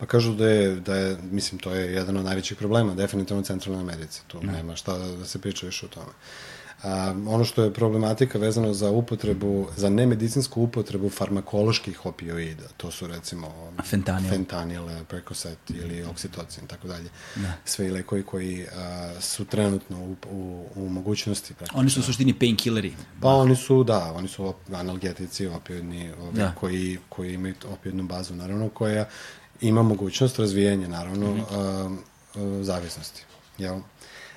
Pa 0.00 0.06
kažu 0.06 0.32
da 0.34 0.48
je, 0.48 0.76
da 0.76 0.96
je, 0.96 1.16
mislim, 1.30 1.58
to 1.58 1.74
je 1.74 1.92
jedan 1.92 2.16
od 2.16 2.24
najvećih 2.24 2.56
problema, 2.56 2.94
definitivno 2.94 3.40
u 3.40 3.44
Centralnoj 3.44 3.82
Americi. 3.82 4.22
Tu 4.26 4.42
ne. 4.42 4.52
nema 4.52 4.76
šta 4.76 4.98
da, 4.98 5.16
da 5.16 5.26
se 5.26 5.38
priča 5.38 5.66
još 5.66 5.82
o 5.82 5.88
tome. 5.88 6.12
A, 6.82 7.14
ono 7.26 7.44
što 7.44 7.64
je 7.64 7.72
problematika 7.72 8.38
vezano 8.38 8.74
za 8.74 8.90
upotrebu, 8.90 9.68
za 9.76 9.88
nemedicinsku 9.88 10.62
upotrebu 10.62 11.10
farmakoloških 11.10 12.06
opioida, 12.06 12.68
to 12.76 12.90
su 12.90 13.06
recimo 13.06 13.72
Fentanil. 13.84 14.30
fentanil, 14.30 14.82
Percocet 15.08 15.58
ili 15.68 16.04
oksitocin, 16.04 16.66
tako 16.66 16.88
dalje. 16.88 17.08
Da. 17.36 17.52
Sve 17.64 17.86
i 17.86 17.90
lekovi 17.90 18.22
koji 18.22 18.66
a, 18.76 19.10
su 19.20 19.44
trenutno 19.44 19.98
u, 19.98 20.16
u, 20.30 20.66
u 20.74 20.88
mogućnosti. 20.88 21.54
Oni 21.74 21.90
su 21.90 22.00
u 22.00 22.02
suštini 22.02 22.34
painkilleri. 22.34 22.94
Pa 23.20 23.28
oni 23.28 23.56
su, 23.56 23.84
da, 23.84 24.12
oni 24.12 24.28
su 24.28 24.54
analgetici, 24.72 25.46
opioidni, 25.46 26.12
ovi, 26.20 26.36
da. 26.36 26.54
koji, 26.60 26.98
koji 27.08 27.34
imaju 27.34 27.54
opioidnu 27.72 28.02
bazu, 28.02 28.34
naravno, 28.34 28.68
koja 28.68 29.08
ima 29.60 29.82
mogućnost 29.82 30.38
razvijenja, 30.38 30.88
naravno, 30.88 31.34
mm 31.34 31.40
-hmm. 31.40 31.44
a, 31.50 32.40
a, 32.40 32.62
zavisnosti. 32.62 33.24
Jel? 33.58 33.80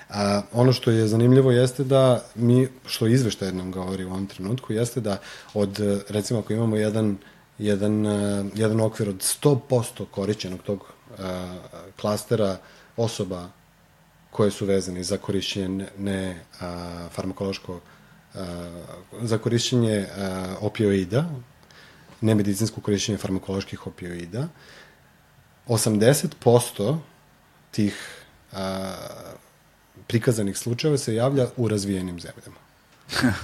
A, 0.08 0.42
ono 0.52 0.72
što 0.72 0.90
je 0.90 1.08
zanimljivo 1.08 1.50
jeste 1.50 1.84
da 1.84 2.24
mi, 2.34 2.68
što 2.86 3.06
izveštaj 3.06 3.52
nam 3.52 3.72
govori 3.72 4.04
u 4.04 4.10
ovom 4.10 4.26
trenutku, 4.26 4.72
jeste 4.72 5.00
da 5.00 5.18
od, 5.54 5.78
recimo 6.08 6.40
ako 6.40 6.52
imamo 6.52 6.76
jedan, 6.76 7.16
jedan, 7.58 8.06
jedan 8.54 8.80
okvir 8.80 9.08
od 9.08 9.16
100% 9.42 10.04
korišćenog 10.10 10.62
tog 10.62 10.84
a, 11.18 11.56
klastera 12.00 12.56
osoba 12.96 13.48
koje 14.30 14.50
su 14.50 14.66
vezane 14.66 15.02
za 15.02 15.16
korišćenje 15.16 15.86
ne 15.98 16.40
a, 16.60 17.08
farmakološko 17.10 17.80
a, 18.34 18.70
za 19.22 19.38
korišćenje 19.38 20.06
a, 20.16 20.56
opioida, 20.60 21.24
nemedicinsko 22.20 22.80
korišćenje 22.80 23.18
farmakoloških 23.18 23.86
opioida, 23.86 24.48
80% 25.68 26.98
tih 27.70 28.24
a, 28.52 28.94
prikazanih 30.06 30.58
slučajeva 30.58 30.98
se 30.98 31.14
javlja 31.14 31.46
u 31.56 31.68
razvijenim 31.68 32.20
zemljama. 32.20 32.60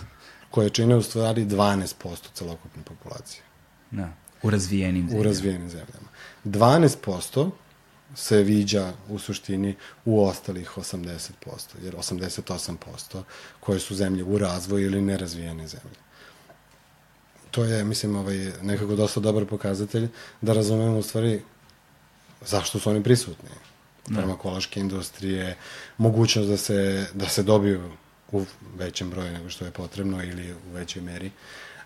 koje 0.50 0.70
čine 0.70 0.96
u 0.96 1.02
stvari 1.02 1.44
12% 1.46 2.16
celokupne 2.34 2.82
populacije. 2.82 3.42
Da, 3.90 4.12
u 4.42 4.50
razvijenim 4.50 5.02
zemljama. 5.02 5.20
U 5.20 5.24
razvijenim 5.24 5.70
zemljama. 5.70 6.08
12% 6.44 7.50
se 8.14 8.42
viđa 8.42 8.92
u 9.08 9.18
suštini 9.18 9.76
u 10.04 10.24
ostalih 10.24 10.70
80%, 10.76 11.30
jer 11.82 11.94
88% 11.94 13.22
koje 13.60 13.80
su 13.80 13.94
zemlje 13.94 14.24
u 14.24 14.38
razvoju 14.38 14.86
ili 14.86 15.02
nerazvijene 15.02 15.68
zemlje. 15.68 15.98
To 17.50 17.64
je, 17.64 17.84
mislim, 17.84 18.16
ovaj, 18.16 18.52
nekako 18.62 18.96
dosta 18.96 19.20
dobar 19.20 19.46
pokazatelj 19.46 20.08
da 20.40 20.52
razumemo 20.52 20.98
u 20.98 21.02
stvari 21.02 21.42
zašto 22.46 22.78
su 22.78 22.90
oni 22.90 23.02
prisutni 23.02 23.48
farmakološke 24.14 24.80
industrije, 24.80 25.56
mogućnost 25.98 26.48
da 26.48 26.56
se, 26.56 27.06
da 27.14 27.28
se 27.28 27.42
dobiju 27.42 27.90
u 28.32 28.44
većem 28.76 29.10
broju 29.10 29.32
nego 29.32 29.50
što 29.50 29.64
je 29.64 29.70
potrebno 29.70 30.22
ili 30.22 30.52
u 30.52 30.72
većoj 30.72 31.02
meri. 31.02 31.30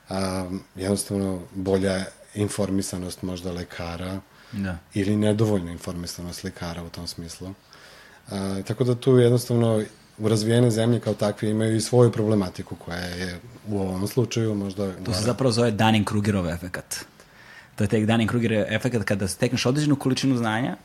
A, 0.08 0.50
jednostavno, 0.76 1.42
bolja 1.54 2.04
informisanost 2.34 3.22
možda 3.22 3.52
lekara 3.52 4.20
da. 4.52 4.78
ili 4.94 5.16
nedovoljna 5.16 5.72
informisanost 5.72 6.44
lekara 6.44 6.82
u 6.82 6.88
tom 6.88 7.06
smislu. 7.06 7.54
A, 8.30 8.62
tako 8.66 8.84
da 8.84 8.94
tu 8.94 9.18
jednostavno 9.18 9.82
u 10.18 10.28
razvijene 10.28 10.70
zemlje 10.70 11.00
kao 11.00 11.14
takve 11.14 11.50
imaju 11.50 11.76
i 11.76 11.80
svoju 11.80 12.12
problematiku 12.12 12.76
koja 12.76 12.98
je 12.98 13.40
u 13.68 13.78
ovom 13.78 14.08
slučaju 14.08 14.54
možda... 14.54 14.92
To 15.04 15.14
se 15.14 15.22
zapravo 15.22 15.52
zove 15.52 15.72
Dunning-Krugerov 15.72 16.54
efekat. 16.54 16.96
To 17.76 17.84
je 17.84 17.88
tek 17.88 18.04
Dunning-Krugerov 18.06 18.64
efekat 18.68 19.04
kada 19.04 19.28
stekneš 19.28 19.66
određenu 19.66 19.96
količinu 19.96 20.36
znanja, 20.36 20.76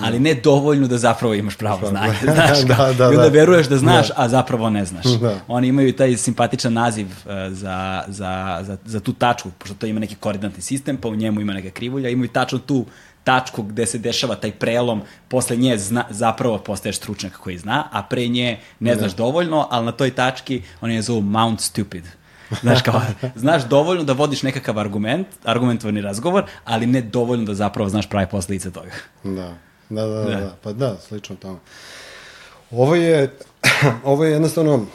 ali 0.00 0.20
ne 0.20 0.34
dovoljno 0.34 0.88
da 0.88 0.98
zapravo 0.98 1.34
imaš 1.34 1.56
pravo 1.56 1.88
znanje, 1.88 2.14
znaš, 2.34 2.60
Da, 2.62 2.76
kao, 2.76 2.92
da, 2.92 3.04
i 3.04 3.06
onda 3.06 3.22
da. 3.22 3.28
veruješ 3.28 3.66
da 3.66 3.76
znaš, 3.76 4.08
Da. 4.08 4.14
a 4.16 4.28
zapravo 4.28 4.70
ne 4.70 4.84
znaš. 4.84 5.04
Da. 5.04 5.40
Oni 5.48 5.68
imaju 5.68 5.92
taj 5.92 6.16
simpatičan 6.16 6.72
naziv 6.72 7.06
e, 7.06 7.50
za, 7.50 8.02
za, 8.08 8.58
za, 8.62 8.76
za 8.84 9.00
tu 9.00 9.12
tačku, 9.12 9.50
pošto 9.58 9.74
to 9.74 9.86
ima 9.86 10.00
neki 10.00 10.14
koordinatni 10.14 10.62
sistem, 10.62 10.96
pa 10.96 11.08
u 11.08 11.14
njemu 11.14 11.40
ima 11.40 11.52
neka 11.52 11.70
krivulja, 11.70 12.08
imaju 12.08 12.28
tačno 12.28 12.58
tu 12.58 12.86
tačku 13.24 13.62
gde 13.62 13.86
se 13.86 13.98
dešava 13.98 14.34
taj 14.34 14.52
prelom, 14.52 15.02
posle 15.28 15.56
nje 15.56 15.78
zna, 15.78 16.04
zapravo 16.10 16.58
postaješ 16.58 16.96
stručnjak 16.96 17.36
koji 17.36 17.58
zna, 17.58 17.88
a 17.92 18.02
pre 18.02 18.28
nje 18.28 18.58
ne 18.80 18.94
znaš 18.94 19.14
dovoljno, 19.14 19.66
ali 19.70 19.86
na 19.86 19.92
toj 19.92 20.10
tački 20.10 20.62
oni 20.80 20.94
je 20.94 21.02
zovu 21.02 21.20
Mount 21.20 21.60
Stupid. 21.60 22.04
Znaš, 22.60 22.82
kao, 22.82 23.00
znaš 23.34 23.64
dovoljno 23.64 24.04
da 24.04 24.12
vodiš 24.12 24.42
nekakav 24.42 24.78
argument, 24.78 25.26
argumentovani 25.44 26.00
razgovor, 26.00 26.44
ali 26.64 26.86
ne 26.86 27.00
dovoljno 27.00 27.44
da 27.44 27.54
zapravo 27.54 27.88
znaš 27.88 28.08
prave 28.08 28.26
posledice 28.26 28.70
toga. 28.70 28.90
Da, 29.24 29.54
da, 29.92 30.06
da, 30.06 30.24
da, 30.24 30.36
Da. 30.36 30.56
pa 30.62 30.72
da, 30.72 30.96
slično 30.98 31.36
tome. 31.36 31.58
Ovo 32.70 32.94
je, 32.94 33.36
ovo 34.04 34.24
je 34.24 34.32
jednostavno 34.32 34.86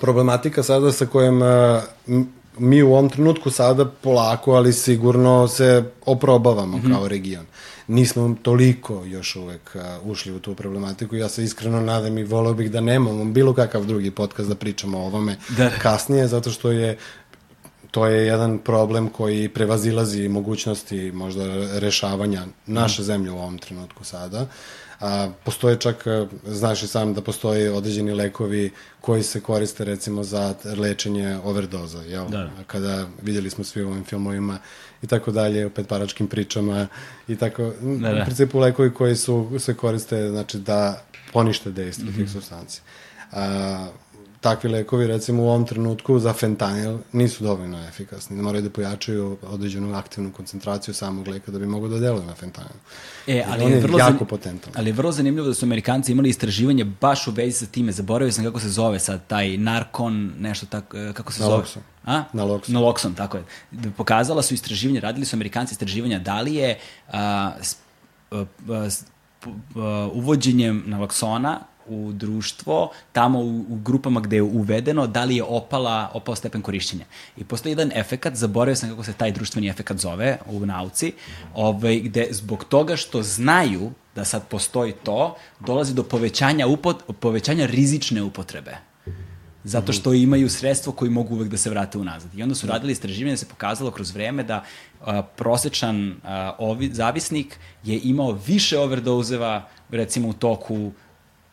problematika 0.00 0.62
sada 0.62 0.92
sa 0.92 1.06
kojom 1.06 1.42
m- 2.08 2.26
mi 2.58 2.82
u 2.82 2.92
ovom 2.92 3.08
trenutku 3.10 3.50
sada 3.50 3.84
polako, 3.84 4.52
ali 4.52 4.72
sigurno 4.72 5.48
se 5.48 5.84
oprobavamo 6.06 6.76
mm 6.76 6.82
-hmm. 6.82 6.92
kao 6.92 7.08
region. 7.08 7.44
Nismo 7.88 8.36
toliko 8.42 9.04
još 9.04 9.36
uvek 9.36 9.76
a, 9.76 9.98
ušli 10.04 10.32
u 10.32 10.38
tu 10.38 10.54
problematiku. 10.54 11.16
Ja 11.16 11.28
se 11.28 11.44
iskreno 11.44 11.80
nadam 11.80 12.18
i 12.18 12.24
voleo 12.24 12.54
bih 12.54 12.70
da 12.70 12.80
nemamo 12.80 13.24
bilo 13.24 13.54
kakav 13.54 13.84
drugi 13.84 14.10
podcast 14.10 14.48
da 14.48 14.54
pričamo 14.54 14.98
o 14.98 15.06
ovome 15.06 15.36
Da. 15.48 15.70
kasnije, 15.72 16.28
zato 16.28 16.50
što 16.50 16.70
je 16.70 16.98
to 17.90 18.06
je 18.06 18.26
jedan 18.26 18.58
problem 18.58 19.08
koji 19.08 19.48
prevazilazi 19.48 20.28
mogućnosti 20.28 21.12
možda 21.12 21.44
rešavanja 21.78 22.42
naše 22.66 23.02
zemlje 23.02 23.30
u 23.30 23.38
ovom 23.38 23.58
trenutku 23.58 24.04
sada. 24.04 24.46
A, 25.00 25.28
postoje 25.44 25.76
čak, 25.76 26.06
a, 26.06 26.26
znaš 26.46 26.82
i 26.82 26.86
sam 26.86 27.14
da 27.14 27.20
postoje 27.20 27.72
određeni 27.72 28.12
lekovi 28.12 28.70
koji 29.00 29.22
se 29.22 29.40
koriste 29.40 29.84
recimo 29.84 30.24
za 30.24 30.54
lečenje 30.76 31.38
overdoza, 31.44 32.02
jel? 32.02 32.28
Da. 32.28 32.50
Kada 32.66 33.06
vidjeli 33.22 33.50
smo 33.50 33.64
svi 33.64 33.82
u 33.82 33.88
ovim 33.88 34.04
filmovima 34.04 34.58
i 35.02 35.06
tako 35.06 35.30
dalje, 35.30 35.66
o 35.66 35.70
petparačkim 35.70 36.26
pričama 36.26 36.86
i 37.28 37.36
tako, 37.36 37.72
Da, 37.80 38.12
da. 38.12 38.22
u 38.22 38.24
principu 38.24 38.58
lekovi 38.58 38.94
koji 38.94 39.16
su, 39.16 39.50
se 39.58 39.74
koriste 39.74 40.28
znači 40.28 40.58
da 40.58 41.02
ponište 41.32 41.70
dejstvo 41.70 42.04
mm 42.04 42.08
-hmm. 42.08 42.16
tih 42.16 42.30
substanci. 42.30 42.80
A, 43.32 43.86
takvi 44.40 44.70
lekovi, 44.70 45.06
recimo 45.06 45.42
u 45.42 45.48
ovom 45.48 45.66
trenutku 45.66 46.18
za 46.18 46.32
fentanil 46.32 46.98
nisu 47.12 47.44
dovoljno 47.44 47.88
efikasni. 47.88 48.36
Moraju 48.36 48.62
da 48.62 48.70
pojačaju 48.70 49.38
određenu 49.44 49.94
aktivnu 49.94 50.32
koncentraciju 50.32 50.94
samog 50.94 51.28
leka 51.28 51.52
da 51.52 51.58
bi 51.58 51.66
mogo 51.66 51.88
da 51.88 51.98
deluje 51.98 52.26
na 52.26 52.34
fentanil. 52.34 52.76
E, 53.26 53.44
ali 53.48 53.64
on 53.64 53.70
je 53.70 53.76
je 53.76 53.82
vrlo 53.82 53.98
jako 53.98 54.12
zan- 54.14 54.26
potentan. 54.26 54.72
Ali 54.76 54.88
je 54.88 54.94
vrlo 54.94 55.12
zanimljivo 55.12 55.46
da 55.46 55.54
su 55.54 55.66
Amerikanci 55.66 56.12
imali 56.12 56.28
istraživanje 56.28 56.84
baš 56.84 57.26
u 57.26 57.32
vezi 57.32 57.52
sa 57.52 57.66
time. 57.66 57.92
Zaboravio 57.92 58.32
sam 58.32 58.44
kako 58.44 58.60
se 58.60 58.68
zove 58.68 58.98
sad 58.98 59.26
taj 59.26 59.56
narkon, 59.56 60.32
nešto 60.38 60.66
tako, 60.66 60.96
e, 60.98 61.12
kako 61.12 61.32
se 61.32 61.42
Naloxon. 61.42 61.46
zove? 61.74 61.84
A? 62.06 62.22
Naloxon. 62.32 62.70
Naloxon, 62.70 63.14
tako 63.14 63.36
je. 63.36 63.44
Da 63.70 63.90
Pokazala 63.90 64.42
su 64.42 64.54
istraživanje, 64.54 65.00
radili 65.00 65.26
su 65.26 65.36
Amerikanci 65.36 65.74
istraživanja 65.74 66.18
da 66.18 66.40
li 66.40 66.54
je 66.54 66.78
a, 67.08 67.52
s, 67.62 67.76
a, 68.30 68.44
a, 68.70 68.90
s- 68.90 69.04
p- 69.40 69.50
a, 69.76 70.08
uvođenjem 70.12 70.82
naloksona 70.86 71.60
u 71.90 72.12
društvo, 72.12 72.90
tamo 73.12 73.38
u, 73.38 73.58
u 73.68 73.78
grupama 73.84 74.20
gde 74.20 74.36
je 74.36 74.42
uvedeno, 74.42 75.06
da 75.06 75.24
li 75.24 75.36
je 75.36 75.42
opala, 75.42 76.10
opao 76.14 76.36
stepen 76.36 76.62
korišćenja. 76.62 77.04
I 77.36 77.44
postoji 77.44 77.72
jedan 77.72 77.90
efekat, 77.94 78.34
zaboravio 78.34 78.76
sam 78.76 78.90
kako 78.90 79.04
se 79.04 79.12
taj 79.12 79.32
društveni 79.32 79.68
efekat 79.68 79.98
zove 79.98 80.38
u 80.46 80.66
nauci, 80.66 81.12
ovaj, 81.54 82.00
gde 82.00 82.28
zbog 82.30 82.64
toga 82.64 82.96
što 82.96 83.22
znaju 83.22 83.90
da 84.14 84.24
sad 84.24 84.48
postoji 84.48 84.92
to, 84.92 85.36
dolazi 85.60 85.94
do 85.94 86.02
povećanja, 86.02 86.66
upot, 86.66 87.02
povećanja 87.20 87.66
rizične 87.66 88.22
upotrebe. 88.22 88.90
Zato 89.64 89.92
što 89.92 90.14
imaju 90.14 90.48
sredstvo 90.48 90.92
koji 90.92 91.10
mogu 91.10 91.34
uvek 91.34 91.48
da 91.48 91.56
se 91.56 91.70
vrate 91.70 91.98
unazad. 91.98 92.34
I 92.34 92.42
onda 92.42 92.54
su 92.54 92.66
radili 92.66 92.92
istraživanje 92.92 93.32
da 93.32 93.36
se 93.36 93.46
pokazalo 93.46 93.90
kroz 93.90 94.14
vreme 94.14 94.42
da 94.42 94.64
a, 95.00 95.22
prosečan 95.22 96.16
a, 96.24 96.54
ovi, 96.58 96.90
zavisnik 96.92 97.58
je 97.84 98.00
imao 98.04 98.38
više 98.46 98.78
overdozeva 98.78 99.68
recimo 99.90 100.28
u 100.28 100.32
toku 100.32 100.92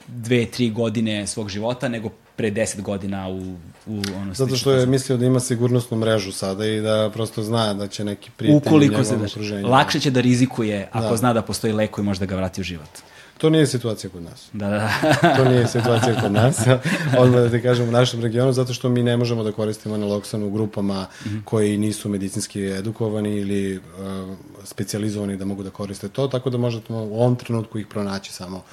dve, 0.08 0.46
tri 0.46 0.70
godine 0.70 1.28
svog 1.28 1.50
života 1.50 1.88
nego 1.88 2.10
pre 2.36 2.52
deset 2.52 2.82
godina 2.82 3.28
u, 3.30 3.56
u 3.88 4.02
ono 4.15 4.34
Zato 4.34 4.56
što 4.56 4.72
je 4.72 4.86
mislio 4.86 5.17
da 5.17 5.26
ima 5.26 5.39
sigurnosnu 5.39 5.98
mrežu 5.98 6.32
sada 6.32 6.65
i 6.65 6.82
da 6.82 7.10
prosto 7.13 7.43
zna 7.43 7.74
da 7.74 7.88
će 7.88 8.04
neki 8.04 8.32
prijatelj 8.38 8.67
Ukoliko 8.67 9.04
se 9.04 9.17
daš, 9.17 9.32
okruženju. 9.32 9.67
lakše 9.67 10.00
će 10.00 10.12
da 10.12 10.22
rizikuje 10.22 10.89
ako 10.91 11.10
Da. 11.10 11.17
zna 11.17 11.34
da 11.34 11.41
postoji 11.41 11.74
lek 11.74 11.91
koji 11.91 12.06
može 12.06 12.20
da 12.20 12.26
ga 12.26 12.36
vrati 12.36 12.62
u 12.62 12.63
život. 12.63 12.89
To 13.38 13.50
nije 13.50 13.67
situacija 13.67 14.10
kod 14.10 14.24
nas. 14.24 14.50
Da, 14.54 14.70
da, 14.70 14.89
to 15.38 15.46
nije 15.46 15.67
situacija 15.78 16.22
kod 16.22 16.32
nas, 16.32 16.58
odmah 17.17 17.41
da 17.41 17.50
ti 17.50 17.62
kažem 17.62 17.89
u 17.89 17.91
našem 17.91 18.22
regionu, 18.22 18.54
zato 18.54 18.74
što 18.74 18.89
mi 18.89 19.04
ne 19.04 19.17
možemo 19.17 19.43
da 19.43 19.52
koristimo 19.52 19.98
naloksan 19.98 20.43
u 20.43 20.50
grupama 20.50 21.06
koji 21.46 21.78
nisu 21.78 22.10
medicinski 22.10 22.65
edukovani 22.65 23.36
ili 23.36 23.78
uh, 23.78 23.84
specijalizovani 24.63 25.38
da 25.38 25.46
mogu 25.46 25.63
da 25.63 25.70
koriste 25.70 26.10
to, 26.10 26.28
tako 26.28 26.50
da 26.50 26.58
možete 26.58 26.93
u 26.93 27.22
ovom 27.22 27.36
trenutku 27.36 27.80
ih 27.80 27.88
pronaći 27.88 28.34
samo 28.34 28.63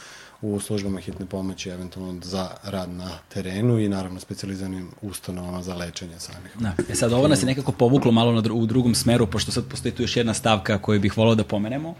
u 0.44 0.60
službama 0.60 1.00
hitne 1.00 1.26
pomoći, 1.26 1.70
eventualno 1.70 2.20
za 2.22 2.48
rad 2.64 2.90
na 2.90 3.10
terenu 3.28 3.78
i 3.78 3.88
naravno 3.88 4.20
specijalizovanim 4.20 4.88
ustanovama 5.02 5.62
za 5.62 5.74
lečenje 5.74 6.18
samih. 6.18 6.50
Da. 6.58 6.72
E 6.90 6.94
sad, 6.94 7.12
ovo 7.12 7.28
nas 7.28 7.42
je 7.42 7.46
nekako 7.46 7.72
povuklo 7.72 8.12
malo 8.12 8.32
na 8.32 8.40
dru 8.40 8.54
u 8.56 8.66
drugom 8.66 8.94
smeru, 8.94 9.26
pošto 9.26 9.52
sad 9.52 9.64
postoji 9.64 9.92
tu 9.94 10.02
još 10.02 10.16
jedna 10.16 10.34
stavka 10.34 10.78
koju 10.78 11.00
bih 11.00 11.16
volao 11.18 11.34
da 11.34 11.44
pomenemo. 11.44 11.94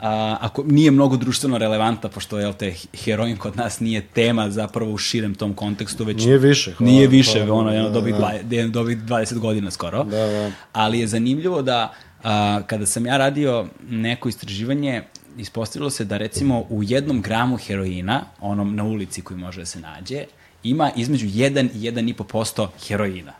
A, 0.00 0.36
ako 0.40 0.62
nije 0.64 0.90
mnogo 0.90 1.16
društveno 1.16 1.58
relevantna, 1.58 2.08
pošto 2.08 2.38
je 2.38 2.52
te 2.52 2.74
heroin 2.94 3.36
kod 3.36 3.56
nas 3.56 3.80
nije 3.80 4.00
tema 4.02 4.50
zapravo 4.50 4.92
u 4.92 4.98
širem 4.98 5.34
tom 5.34 5.54
kontekstu, 5.54 6.04
već 6.04 6.24
Nije 6.24 6.38
više, 6.38 6.72
hvala- 6.72 6.92
nije 6.92 7.06
više, 7.06 7.44
hvala- 7.44 7.60
ono, 7.60 7.72
jedno 7.72 7.88
da, 7.88 7.94
dobi, 7.94 8.12
da. 8.12 8.18
dva, 8.18 8.32
dobi 8.68 8.96
20 8.96 9.38
godina 9.38 9.70
skoro. 9.70 10.04
Da, 10.04 10.26
da. 10.26 10.50
Ali 10.72 11.00
je 11.00 11.06
zanimljivo 11.06 11.62
da 11.62 11.92
a, 12.24 12.60
kada 12.66 12.86
sam 12.86 13.06
ja 13.06 13.16
radio 13.16 13.66
neko 13.88 14.28
istraživanje, 14.28 15.02
ispostavilo 15.38 15.90
se 15.90 16.04
da 16.04 16.16
recimo 16.16 16.64
u 16.68 16.82
jednom 16.82 17.22
gramu 17.22 17.56
heroina, 17.56 18.24
onom 18.40 18.76
na 18.76 18.84
ulici 18.84 19.22
koji 19.22 19.40
može 19.40 19.60
da 19.60 19.66
se 19.66 19.80
nađe, 19.80 20.24
ima 20.62 20.90
između 20.96 21.26
1 21.26 21.68
i 21.74 21.90
1,5% 21.90 22.68
heroina. 22.88 23.32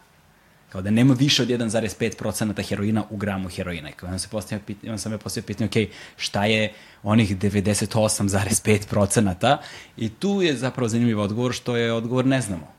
Kao 0.69 0.83
da 0.83 0.91
nema 0.91 1.15
više 1.15 1.43
od 1.43 1.49
1,5% 1.49 2.69
heroina 2.69 3.05
u 3.11 3.17
gramu 3.17 3.49
heroina. 3.49 3.93
Kao 3.93 4.07
onda, 4.07 4.19
se 4.19 4.29
postavio, 4.29 4.65
onda 4.83 4.99
sam 4.99 5.13
me 5.13 5.19
postavio 5.19 5.47
pitanje, 5.47 5.69
ok, 5.69 5.77
šta 6.17 6.45
je 6.45 6.73
onih 7.03 7.39
98,5% 7.39 9.57
i 9.97 10.09
tu 10.09 10.43
je 10.43 10.57
zapravo 10.57 10.89
zanimljiv 10.89 11.21
odgovor 11.21 11.53
što 11.53 11.77
je 11.77 11.93
odgovor 11.93 12.27
ne 12.27 12.41
znamo. 12.41 12.73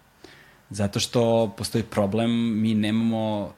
Zato 0.70 1.00
što 1.00 1.54
postoji 1.58 1.84
problem, 1.84 2.62
mi 2.62 2.76
nemamo 2.76 3.54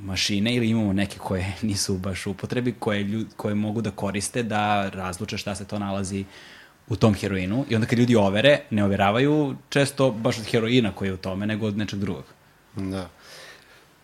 mašine 0.00 0.54
ili 0.54 0.68
imamo 0.68 0.92
neke 0.92 1.18
koje 1.18 1.52
nisu 1.62 1.98
baš 1.98 2.26
u 2.26 2.30
upotrebi, 2.30 2.72
koje, 2.72 3.02
ljud, 3.02 3.26
koje 3.36 3.54
mogu 3.54 3.80
da 3.80 3.90
koriste 3.90 4.42
da 4.42 4.88
razluče 4.88 5.38
šta 5.38 5.54
se 5.54 5.64
to 5.64 5.78
nalazi 5.78 6.24
u 6.88 6.96
tom 6.96 7.14
heroinu 7.14 7.64
i 7.68 7.74
onda 7.74 7.86
kad 7.86 7.98
ljudi 7.98 8.16
overe, 8.16 8.58
ne 8.70 8.84
overavaju 8.84 9.54
često 9.68 10.10
baš 10.10 10.38
od 10.38 10.44
heroina 10.44 10.92
koji 10.92 11.08
je 11.08 11.14
u 11.14 11.16
tome, 11.16 11.46
nego 11.46 11.66
od 11.66 11.76
nečeg 11.76 11.98
drugog. 11.98 12.24
Da. 12.76 13.08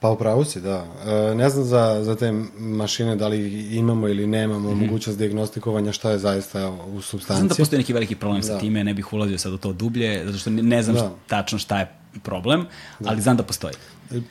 Pa 0.01 0.11
upravo 0.11 0.45
si, 0.45 0.61
da. 0.61 0.87
E, 1.07 1.35
ne 1.35 1.51
znam 1.51 1.65
za, 1.65 2.01
za 2.05 2.17
te 2.17 2.33
mašine 2.59 3.17
da 3.17 3.29
li 3.29 3.39
imamo 3.77 4.09
ili 4.09 4.27
nemamo 4.27 4.71
mm 4.71 4.75
-hmm. 4.75 4.87
mogućnost 4.87 5.19
diagnostikovanja 5.19 5.93
šta 5.93 6.11
je 6.11 6.19
zaista 6.19 6.71
u 6.71 7.01
substanciji. 7.03 7.37
Znam 7.37 7.49
da 7.49 7.55
postoji 7.55 7.79
neki 7.79 7.93
veliki 7.93 8.15
problem 8.17 8.43
sa 8.43 8.53
Da. 8.53 8.59
time, 8.59 8.85
ne 8.85 8.95
bih 8.95 9.13
ulazio 9.13 9.39
sad 9.39 9.53
u 9.53 9.59
to 9.59 9.73
dublje, 9.73 10.23
zato 10.27 10.39
što 10.39 10.51
ne- 10.51 10.83
znam 10.83 10.95
Da. 10.97 11.01
šta, 11.01 11.11
tačno 11.27 11.59
šta 11.59 11.79
je 11.79 11.93
problem, 12.23 12.67
ali 13.05 13.21
znam 13.23 13.37
da 13.37 13.43
postoji. 13.43 13.75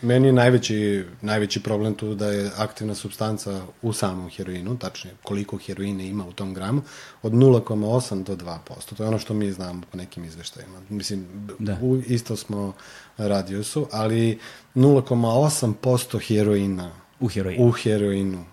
Meni 0.01 0.27
je 0.27 0.33
najveći, 0.33 1.05
najveći 1.21 1.63
problem 1.63 1.95
tu 1.95 2.15
da 2.15 2.27
je 2.27 2.51
aktivna 2.57 2.95
substanca 2.95 3.61
u 3.81 3.93
samom 3.93 4.29
heroinu, 4.29 4.77
tačnije 4.77 5.15
koliko 5.23 5.57
heroine 5.57 6.07
ima 6.07 6.25
u 6.25 6.33
tom 6.33 6.53
gramu, 6.53 6.81
od 7.21 7.31
0,8 7.33 8.23
do 8.23 8.35
2%. 8.35 8.57
To 8.97 9.03
je 9.03 9.07
ono 9.07 9.19
što 9.19 9.33
mi 9.33 9.51
znamo 9.51 9.81
po 9.91 9.97
nekim 9.97 10.25
izveštajima. 10.25 10.81
Mislim, 10.89 11.25
Da. 11.59 11.77
u, 11.81 12.01
isto 12.07 12.35
smo 12.35 12.73
radijusu, 13.17 13.87
ali 13.91 14.39
0,8% 14.75 16.27
heroina 16.27 16.91
U 17.19 17.27
heroinu. 17.27 17.67
u 17.67 17.71
heroinu 17.71 18.45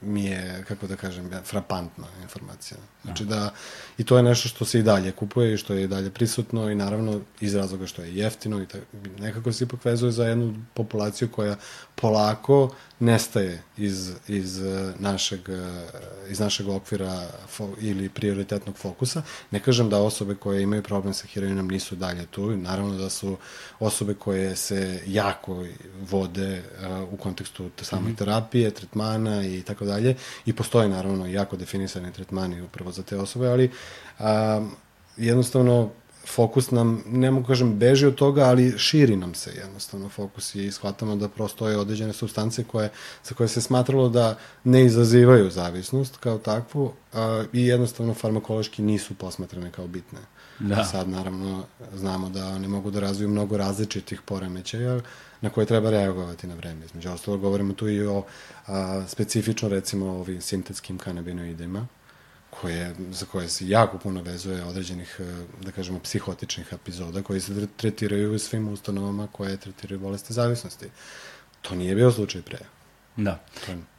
mi 0.00 0.24
je, 0.24 0.64
kako 0.68 0.86
da 0.86 0.96
kažem, 0.96 1.30
frapantna 1.44 2.06
informacija. 2.22 2.78
Znači 3.06 3.24
da, 3.24 3.50
i 3.98 4.04
to 4.04 4.16
je 4.16 4.22
nešto 4.22 4.48
što 4.48 4.64
se 4.64 4.78
i 4.78 4.82
dalje 4.82 5.12
kupuje 5.12 5.54
i 5.54 5.56
što 5.56 5.74
je 5.74 5.84
i 5.84 5.88
dalje 5.88 6.10
prisutno 6.10 6.70
i 6.70 6.74
naravno 6.74 7.20
iz 7.40 7.54
razloga 7.54 7.86
što 7.86 8.02
je 8.02 8.16
jeftino 8.16 8.62
i 8.62 8.66
tako, 8.66 8.84
nekako 9.18 9.52
se 9.52 9.64
ipak 9.64 9.84
vezuje 9.84 10.12
za 10.12 10.24
jednu 10.24 10.54
populaciju 10.74 11.28
koja 11.28 11.56
polako 11.94 12.70
nestaje 12.98 13.62
iz, 13.76 14.12
iz 14.28 14.62
eh, 14.62 14.92
našeg, 14.98 15.40
eh, 15.48 16.30
iz 16.30 16.40
našeg 16.40 16.68
okvira 16.68 17.28
fo, 17.48 17.68
ili 17.80 18.08
prioritetnog 18.08 18.76
fokusa. 18.76 19.22
Ne 19.50 19.60
kažem 19.60 19.90
da 19.90 19.98
osobe 19.98 20.34
koje 20.34 20.62
imaju 20.62 20.82
problem 20.82 21.14
sa 21.14 21.26
heroinom 21.26 21.68
nisu 21.68 21.96
dalje 21.96 22.26
tu, 22.26 22.56
naravno 22.56 22.98
da 22.98 23.10
su 23.10 23.36
osobe 23.80 24.14
koje 24.14 24.56
se 24.56 25.02
jako 25.06 25.64
vode 26.10 26.62
uh, 27.02 27.12
u 27.12 27.16
kontekstu 27.16 27.70
same 27.82 28.02
mm 28.02 28.12
-hmm. 28.12 28.18
terapije, 28.18 28.70
tretmana 28.70 29.46
i 29.46 29.62
tako 29.62 29.84
dalje 29.84 30.14
i 30.46 30.52
postoje 30.52 30.88
naravno 30.88 31.26
jako 31.26 31.56
definisani 31.56 32.12
tretmani 32.12 32.62
upravo 32.62 32.92
za 32.96 33.02
te 33.02 33.18
osobe, 33.18 33.48
ali 33.48 33.70
um, 34.18 34.70
jednostavno 35.16 35.90
fokus 36.26 36.70
nam, 36.70 37.02
ne 37.06 37.30
mogu 37.30 37.46
kažem, 37.46 37.78
beži 37.78 38.06
od 38.06 38.14
toga, 38.14 38.44
ali 38.44 38.78
širi 38.78 39.16
nam 39.16 39.34
se 39.34 39.52
jednostavno 39.56 40.08
fokus 40.08 40.54
i 40.54 40.70
shvatamo 40.72 41.16
da 41.16 41.28
prostoje 41.28 41.78
određene 41.78 42.12
substance 42.12 42.64
koje, 42.64 42.90
za 43.24 43.34
koje 43.34 43.48
se 43.48 43.60
smatralo 43.60 44.08
da 44.08 44.38
ne 44.64 44.84
izazivaju 44.84 45.50
zavisnost 45.50 46.16
kao 46.16 46.38
takvu 46.38 46.92
a, 47.12 47.44
i 47.52 47.66
jednostavno 47.66 48.14
farmakološki 48.14 48.82
nisu 48.82 49.14
posmatrane 49.14 49.70
kao 49.70 49.86
bitne. 49.86 50.18
Da. 50.58 50.84
Sad, 50.84 51.08
naravno, 51.08 51.64
znamo 51.94 52.28
da 52.28 52.46
one 52.46 52.68
mogu 52.68 52.90
da 52.90 53.00
razviju 53.00 53.28
mnogo 53.28 53.56
različitih 53.56 54.22
poremećaja 54.22 55.00
na 55.40 55.50
koje 55.50 55.66
treba 55.66 55.90
reagovati 55.90 56.46
na 56.46 56.54
vreme. 56.54 56.84
Između 56.84 57.10
ostalo, 57.10 57.38
govorimo 57.38 57.72
tu 57.72 57.88
i 57.88 58.06
o 58.06 58.22
a, 58.66 59.02
specifično, 59.08 59.68
recimo, 59.68 60.06
ovim 60.06 60.40
sintetskim 60.40 60.98
kanabinoidima, 60.98 61.86
koje, 62.60 62.94
za 63.10 63.26
koje 63.26 63.48
se 63.48 63.68
jako 63.68 63.98
puno 63.98 64.22
vezuje 64.22 64.64
određenih, 64.64 65.16
e, 65.20 65.24
da 65.64 65.72
kažemo, 65.72 65.98
psihotičnih 65.98 66.66
epizoda 66.72 67.22
koji 67.22 67.40
se 67.40 67.66
tretiraju 67.76 68.34
u 68.34 68.38
svim 68.38 68.68
ustanovama 68.68 69.26
koje 69.32 69.56
tretiraju 69.56 70.00
bolesti 70.00 70.32
zavisnosti. 70.32 70.86
To 71.62 71.74
nije 71.74 71.94
bio 71.94 72.12
slučaj 72.12 72.42
pre. 72.42 72.58
Da. 73.16 73.44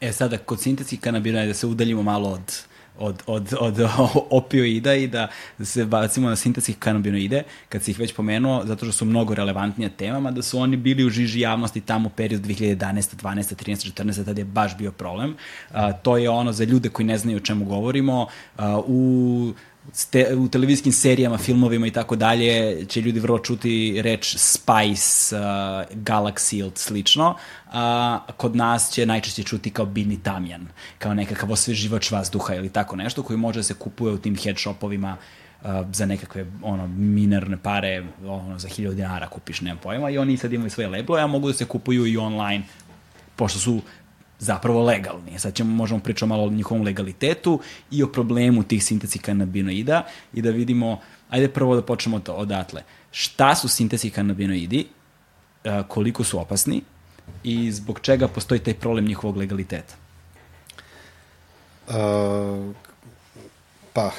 E 0.01 0.13
sada, 0.13 0.37
kod 0.37 0.61
sintetskih 0.61 0.99
kanabinoida 0.99 1.47
da 1.47 1.53
se 1.53 1.67
udaljimo 1.67 2.03
malo 2.03 2.29
od 2.29 2.61
od, 2.99 3.23
od, 3.27 3.53
od 3.59 3.79
opioida 4.39 4.93
i 4.93 5.07
da 5.07 5.27
se 5.63 5.85
bacimo 5.85 6.29
na 6.29 6.35
sintetskih 6.35 6.77
kanabinoide, 6.79 7.43
kad 7.69 7.83
se 7.83 7.91
ih 7.91 7.99
već 7.99 8.13
pomenuo, 8.13 8.65
zato 8.65 8.85
što 8.85 8.91
su 8.91 9.05
mnogo 9.05 9.35
relevantnija 9.35 9.89
temama, 9.89 10.31
da 10.31 10.41
su 10.41 10.59
oni 10.59 10.77
bili 10.77 11.05
u 11.05 11.09
žiži 11.09 11.39
javnosti 11.39 11.81
tamo 11.81 12.07
u 12.07 12.11
periodu 12.11 12.47
2011. 12.47 12.75
12. 12.77 13.55
13. 13.55 13.91
14. 13.93 14.25
tada 14.25 14.41
je 14.41 14.45
baš 14.45 14.77
bio 14.77 14.91
problem. 14.91 15.35
A, 15.71 15.93
to 15.93 16.17
je 16.17 16.29
ono 16.29 16.51
za 16.51 16.63
ljude 16.63 16.89
koji 16.89 17.05
ne 17.05 17.17
znaju 17.17 17.37
o 17.37 17.45
čemu 17.45 17.65
govorimo. 17.65 18.27
A, 18.57 18.81
u 18.87 19.53
ste, 19.91 20.35
u 20.35 20.47
televizijskim 20.47 20.91
serijama, 20.93 21.37
filmovima 21.37 21.87
i 21.87 21.91
tako 21.91 22.15
dalje 22.15 22.85
će 22.85 23.01
ljudi 23.01 23.19
vrlo 23.19 23.39
čuti 23.39 24.01
reč 24.01 24.35
Spice, 24.37 25.35
uh, 25.35 25.41
Galaxy 26.03 26.59
ili 26.59 26.71
slično. 26.75 27.35
A 27.71 28.19
uh, 28.29 28.35
kod 28.35 28.55
nas 28.55 28.91
će 28.91 29.05
najčešće 29.05 29.43
čuti 29.43 29.69
kao 29.69 29.85
biljni 29.85 30.23
tamjan, 30.23 30.67
kao 30.97 31.13
nekakav 31.13 31.51
osveživač 31.51 32.11
vazduha 32.11 32.55
ili 32.55 32.69
tako 32.69 32.95
nešto 32.95 33.23
koji 33.23 33.37
može 33.37 33.59
da 33.59 33.63
se 33.63 33.73
kupuje 33.73 34.13
u 34.13 34.17
tim 34.17 34.35
head 34.35 34.57
shopovima 34.57 35.17
uh, 35.61 35.69
za 35.91 36.05
nekakve 36.05 36.45
ono 36.61 36.87
minerne 36.87 37.57
pare, 37.57 38.03
ono 38.25 38.59
za 38.59 38.67
1000 38.67 38.93
dinara 38.93 39.27
kupiš, 39.27 39.61
nemam 39.61 39.79
pojma, 39.83 40.09
i 40.09 40.17
oni 40.17 40.37
sad 40.37 40.53
imaju 40.53 40.69
svoje 40.69 40.89
leblove, 40.89 41.21
a 41.21 41.27
mogu 41.27 41.47
da 41.47 41.53
se 41.53 41.65
kupuju 41.65 42.05
i 42.05 42.17
online 42.17 42.63
pošto 43.37 43.59
su 43.59 43.81
zapravo 44.39 44.83
legalni. 44.83 45.39
Sad 45.39 45.53
ćemo, 45.53 45.75
možemo 45.75 45.99
pričati 45.99 46.29
malo 46.29 46.43
o 46.43 46.49
njihovom 46.49 46.83
legalitetu 46.83 47.59
i 47.91 48.03
o 48.03 48.07
problemu 48.07 48.63
tih 48.63 48.83
sintetskih 48.83 49.21
kanabinoida 49.21 50.05
i 50.33 50.41
da 50.41 50.49
vidimo, 50.49 50.99
ajde 51.29 51.49
prvo 51.49 51.75
da 51.75 51.81
počnemo 51.81 52.19
to 52.19 52.33
odatle. 52.33 52.83
Šta 53.11 53.55
su 53.55 53.67
sintetski 53.67 54.09
kanabinoidi, 54.09 54.87
koliko 55.87 56.23
su 56.23 56.39
opasni 56.39 56.81
i 57.43 57.71
zbog 57.71 57.99
čega 57.99 58.27
postoji 58.27 58.59
taj 58.59 58.73
problem 58.73 59.05
njihovog 59.05 59.37
legaliteta? 59.37 59.95
Uh, 61.87 61.95
pa, 63.93 64.11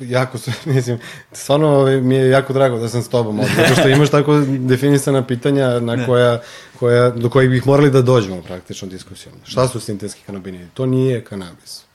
jako 0.00 0.38
su, 0.38 0.50
mislim, 0.74 0.98
stvarno 1.32 1.68
ovaj, 1.68 2.00
mi 2.00 2.14
je 2.14 2.28
jako 2.28 2.52
drago 2.52 2.78
da 2.78 2.88
sam 2.88 3.02
s 3.02 3.08
tobom 3.08 3.40
ovdje, 3.40 3.54
zato 3.56 3.80
što 3.80 3.88
imaš 3.88 4.10
tako 4.10 4.40
definisana 4.58 5.26
pitanja 5.26 5.80
na 5.80 6.06
koja, 6.06 6.40
koja, 6.78 7.10
do 7.10 7.30
kojih 7.30 7.50
bih 7.50 7.66
morali 7.66 7.90
da 7.90 8.02
dođemo 8.02 8.42
praktično 8.42 8.88
diskusijom. 8.88 9.34
Šta 9.44 9.68
su 9.68 9.80
sintetski 9.80 10.22
kanabinoidi? 10.26 10.68
To 10.74 10.86
nije 10.86 11.24
kanabis. 11.24 11.85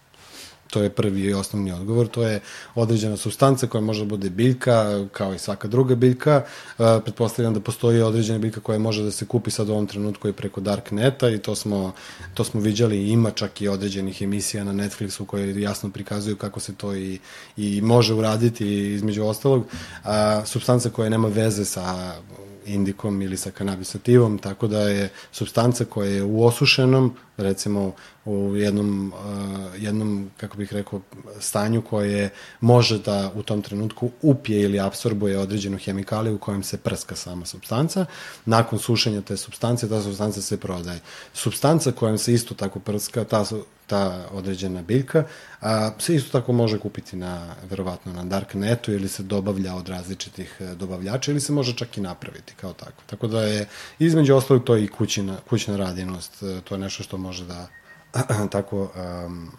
To 0.71 0.83
je 0.83 0.89
prvi 0.89 1.21
i 1.21 1.33
osnovni 1.33 1.71
odgovor. 1.71 2.07
To 2.07 2.23
je 2.23 2.39
određena 2.75 3.17
substanca 3.17 3.67
koja 3.67 3.81
može 3.81 4.05
da 4.05 4.09
bude 4.09 4.29
biljka, 4.29 5.07
kao 5.11 5.33
i 5.33 5.39
svaka 5.39 5.67
druga 5.67 5.95
biljka. 5.95 6.43
Uh, 6.77 6.85
pretpostavljam 7.03 7.53
da 7.53 7.59
postoji 7.59 8.01
određena 8.01 8.39
biljka 8.39 8.59
koja 8.59 8.79
može 8.79 9.03
da 9.03 9.11
se 9.11 9.25
kupi 9.25 9.51
sad 9.51 9.69
u 9.69 9.71
ovom 9.71 9.87
trenutku 9.87 10.29
i 10.29 10.33
preko 10.33 10.61
Darkneta 10.61 11.29
i 11.29 11.37
to 11.37 11.55
smo, 11.55 11.93
to 12.33 12.43
smo 12.43 12.61
viđali. 12.61 13.09
Ima 13.09 13.31
čak 13.31 13.61
i 13.61 13.67
određenih 13.67 14.21
emisija 14.21 14.63
na 14.63 14.73
Netflixu 14.73 15.25
koje 15.25 15.61
jasno 15.61 15.89
prikazuju 15.89 16.35
kako 16.35 16.59
se 16.59 16.75
to 16.75 16.95
i, 16.95 17.19
i 17.57 17.81
može 17.81 18.13
uraditi 18.13 18.67
između 18.93 19.23
ostalog. 19.23 19.61
Uh, 19.61 20.09
substanca 20.45 20.89
koja 20.89 21.09
nema 21.09 21.27
veze 21.27 21.65
sa 21.65 22.15
indikom 22.65 23.21
ili 23.21 23.37
sa 23.37 23.51
kanabisativom, 23.51 24.37
tako 24.37 24.67
da 24.67 24.81
je 24.81 25.09
substanca 25.31 25.85
koja 25.85 26.09
je 26.09 26.23
u 26.23 26.45
osušenom, 26.45 27.15
recimo 27.37 27.93
u 28.25 28.55
jednom, 28.55 29.13
uh, 29.13 29.83
jednom, 29.83 30.29
kako 30.37 30.57
bih 30.57 30.73
rekao, 30.73 31.01
stanju 31.39 31.81
koje 31.81 32.29
može 32.61 32.99
da 32.99 33.31
u 33.35 33.43
tom 33.43 33.61
trenutku 33.61 34.11
upije 34.21 34.61
ili 34.61 34.79
absorbuje 34.79 35.39
određenu 35.39 35.77
hemikaliju 35.77 36.35
u 36.35 36.39
kojem 36.39 36.63
se 36.63 36.77
prska 36.77 37.15
sama 37.15 37.45
substanca. 37.45 38.05
Nakon 38.45 38.79
sušenja 38.79 39.21
te 39.21 39.37
substance, 39.37 39.89
ta 39.89 40.01
substanca 40.01 40.41
se 40.41 40.57
prodaje. 40.57 40.99
Substanca 41.33 41.91
kojom 41.91 42.17
se 42.17 42.33
isto 42.33 42.55
tako 42.55 42.79
prska, 42.79 43.23
ta, 43.23 43.45
ta 43.91 44.25
određena 44.31 44.81
biljka, 44.81 45.23
a, 45.61 45.91
se 45.99 46.15
isto 46.15 46.39
tako 46.39 46.53
može 46.53 46.79
kupiti 46.79 47.17
na, 47.17 47.55
verovatno, 47.69 48.13
na 48.13 48.23
Darknetu 48.23 48.93
ili 48.93 49.07
se 49.07 49.23
dobavlja 49.23 49.75
od 49.75 49.89
različitih 49.89 50.55
e, 50.59 50.75
dobavljača 50.75 51.31
ili 51.31 51.41
se 51.41 51.53
može 51.53 51.75
čak 51.75 51.97
i 51.97 52.01
napraviti 52.01 52.53
kao 52.55 52.73
tako. 52.73 53.03
Tako 53.05 53.27
da 53.27 53.41
je, 53.43 53.67
između 53.99 54.35
ostalog, 54.35 54.63
to 54.63 54.77
i 54.77 54.87
kućina, 54.87 55.37
kućna 55.49 55.77
radinost, 55.77 56.43
e, 56.43 56.61
to 56.63 56.75
je 56.75 56.79
nešto 56.79 57.03
što 57.03 57.17
može 57.17 57.45
da 57.45 57.67
tako, 58.55 58.91
um, 59.25 59.51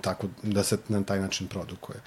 tako 0.00 0.28
da 0.42 0.62
se 0.62 0.78
na 0.88 1.02
taj 1.02 1.20
način 1.20 1.48
produkuje. 1.48 1.98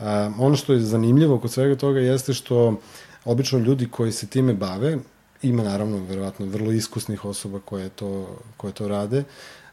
Um, 0.00 0.40
ono 0.40 0.56
što 0.56 0.72
je 0.72 0.80
zanimljivo 0.80 1.38
kod 1.38 1.52
svega 1.52 1.76
toga 1.76 2.00
jeste 2.00 2.34
što 2.34 2.80
obično 3.24 3.58
ljudi 3.58 3.88
koji 3.88 4.12
se 4.12 4.26
time 4.26 4.54
bave, 4.54 4.98
ima 5.42 5.62
naravno 5.62 6.04
verovatno 6.08 6.46
vrlo 6.46 6.72
iskusnih 6.72 7.24
osoba 7.24 7.60
koje 7.64 7.88
to, 7.88 8.38
koje 8.56 8.72
to 8.72 8.88
rade, 8.88 9.24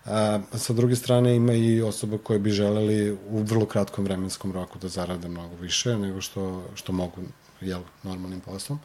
A, 0.07 0.39
sa 0.53 0.73
druge 0.73 0.95
strane 0.95 1.35
ima 1.35 1.53
i 1.53 1.81
osoba 1.81 2.17
koje 2.17 2.39
bi 2.39 2.51
želeli 2.51 3.11
u 3.11 3.41
vrlo 3.41 3.65
kratkom 3.65 4.03
vremenskom 4.03 4.51
roku 4.51 4.79
da 4.79 4.87
zarade 4.87 5.27
mnogo 5.27 5.55
više 5.55 5.97
nego 5.97 6.21
što, 6.21 6.63
što 6.75 6.91
mogu 6.91 7.21
jel, 7.61 7.81
normalnim 8.03 8.39
poslom. 8.39 8.79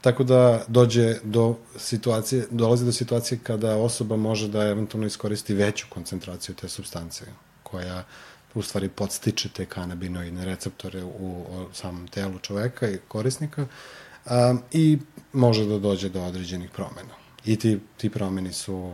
Tako 0.00 0.24
da 0.24 0.64
dođe 0.68 1.16
do 1.22 1.56
situacije, 1.76 2.46
dolazi 2.50 2.84
do 2.84 2.92
situacije 2.92 3.38
kada 3.42 3.76
osoba 3.76 4.16
može 4.16 4.48
da 4.48 4.68
eventualno 4.68 5.06
iskoristi 5.06 5.54
veću 5.54 5.86
koncentraciju 5.90 6.54
te 6.54 6.68
substance 6.68 7.24
koja 7.62 8.04
u 8.54 8.62
stvari 8.62 8.88
podstiče 8.88 9.48
te 9.48 9.66
kanabinoidne 9.66 10.44
receptore 10.44 11.04
u, 11.04 11.08
u 11.08 11.66
samom 11.72 12.08
telu 12.08 12.38
čoveka 12.38 12.88
i 12.88 12.98
korisnika 13.08 13.66
a, 14.26 14.54
i 14.72 14.98
može 15.32 15.66
da 15.66 15.78
dođe 15.78 16.08
do 16.08 16.22
određenih 16.22 16.70
promena. 16.70 17.17
I 17.44 17.56
ti, 17.56 17.80
ti 17.96 18.10
promeni 18.10 18.52
su, 18.52 18.92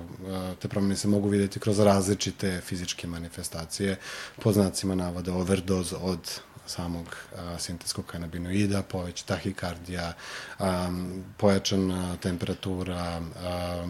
te 0.61 0.69
promene 0.69 0.97
se 0.97 1.09
mogu 1.09 1.29
videti 1.29 1.61
kroz 1.61 1.79
različite 1.79 2.61
fizičke 2.61 3.07
manifestacije, 3.07 3.97
po 4.43 4.53
znacima 4.53 4.95
navode 4.95 5.33
overdose 5.33 5.97
od 5.97 6.41
samog 6.67 7.17
a, 7.37 7.59
sintetskog 7.59 8.07
kanabinoida, 8.07 8.83
poveć 8.83 9.23
tahikardija, 9.23 10.13
a, 10.59 10.89
pojačana 11.37 12.17
temperatura, 12.17 13.21
a, 13.43 13.87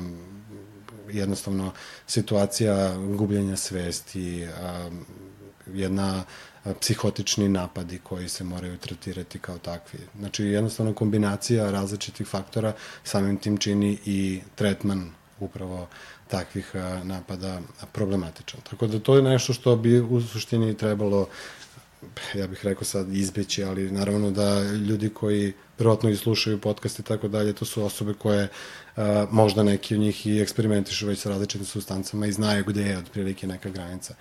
jednostavno 1.11 1.73
situacija 2.07 2.97
gubljenja 2.97 3.57
svesti, 3.57 4.47
a, 4.47 4.91
jedna 5.67 6.25
psihotični 6.81 7.49
napadi 7.49 7.99
koji 7.99 8.29
se 8.29 8.45
moraju 8.45 8.79
tretirati 8.79 9.39
kao 9.39 9.59
takvi. 9.59 9.99
Znači, 10.19 10.45
jednostavno 10.45 10.95
kombinacija 10.95 11.71
različitih 11.71 12.27
faktora 12.27 12.73
samim 13.05 13.37
tim 13.37 13.57
čini 13.57 13.99
i 14.05 14.41
tretman 14.55 15.11
upravo 15.41 15.89
takvih 16.29 16.73
napada 17.03 17.61
problematičan. 17.93 18.61
Tako 18.71 18.87
da 18.87 18.99
to 18.99 19.17
je 19.17 19.23
nešto 19.23 19.53
što 19.53 19.77
bi 19.77 20.01
u 20.01 20.21
suštini 20.21 20.77
trebalo 20.77 21.29
ja 22.35 22.47
bih 22.47 22.65
rekao 22.65 22.85
sad 22.85 23.13
izbeći, 23.13 23.65
ali 23.65 23.91
naravno 23.91 24.31
da 24.31 24.63
ljudi 24.63 25.09
koji 25.09 25.53
verovatno 25.79 26.11
i 26.11 26.17
slušaju 26.17 26.61
podcast 26.61 26.99
i 26.99 27.03
tako 27.03 27.29
dalje, 27.29 27.53
to 27.53 27.65
su 27.65 27.85
osobe 27.85 28.15
koje 28.15 28.49
uh, 28.97 29.03
možda 29.31 29.63
neki 29.63 29.95
od 29.95 30.01
njih 30.01 30.27
i 30.27 30.41
eksperimentišu 30.41 31.07
već 31.07 31.19
sa 31.19 31.29
različitim 31.29 31.67
sustancama 31.67 32.27
i 32.27 32.33
znaju 32.33 32.65
gde 32.65 32.83
je 32.83 32.99
otprilike 32.99 33.47
neka 33.47 33.69
granica. 33.69 34.15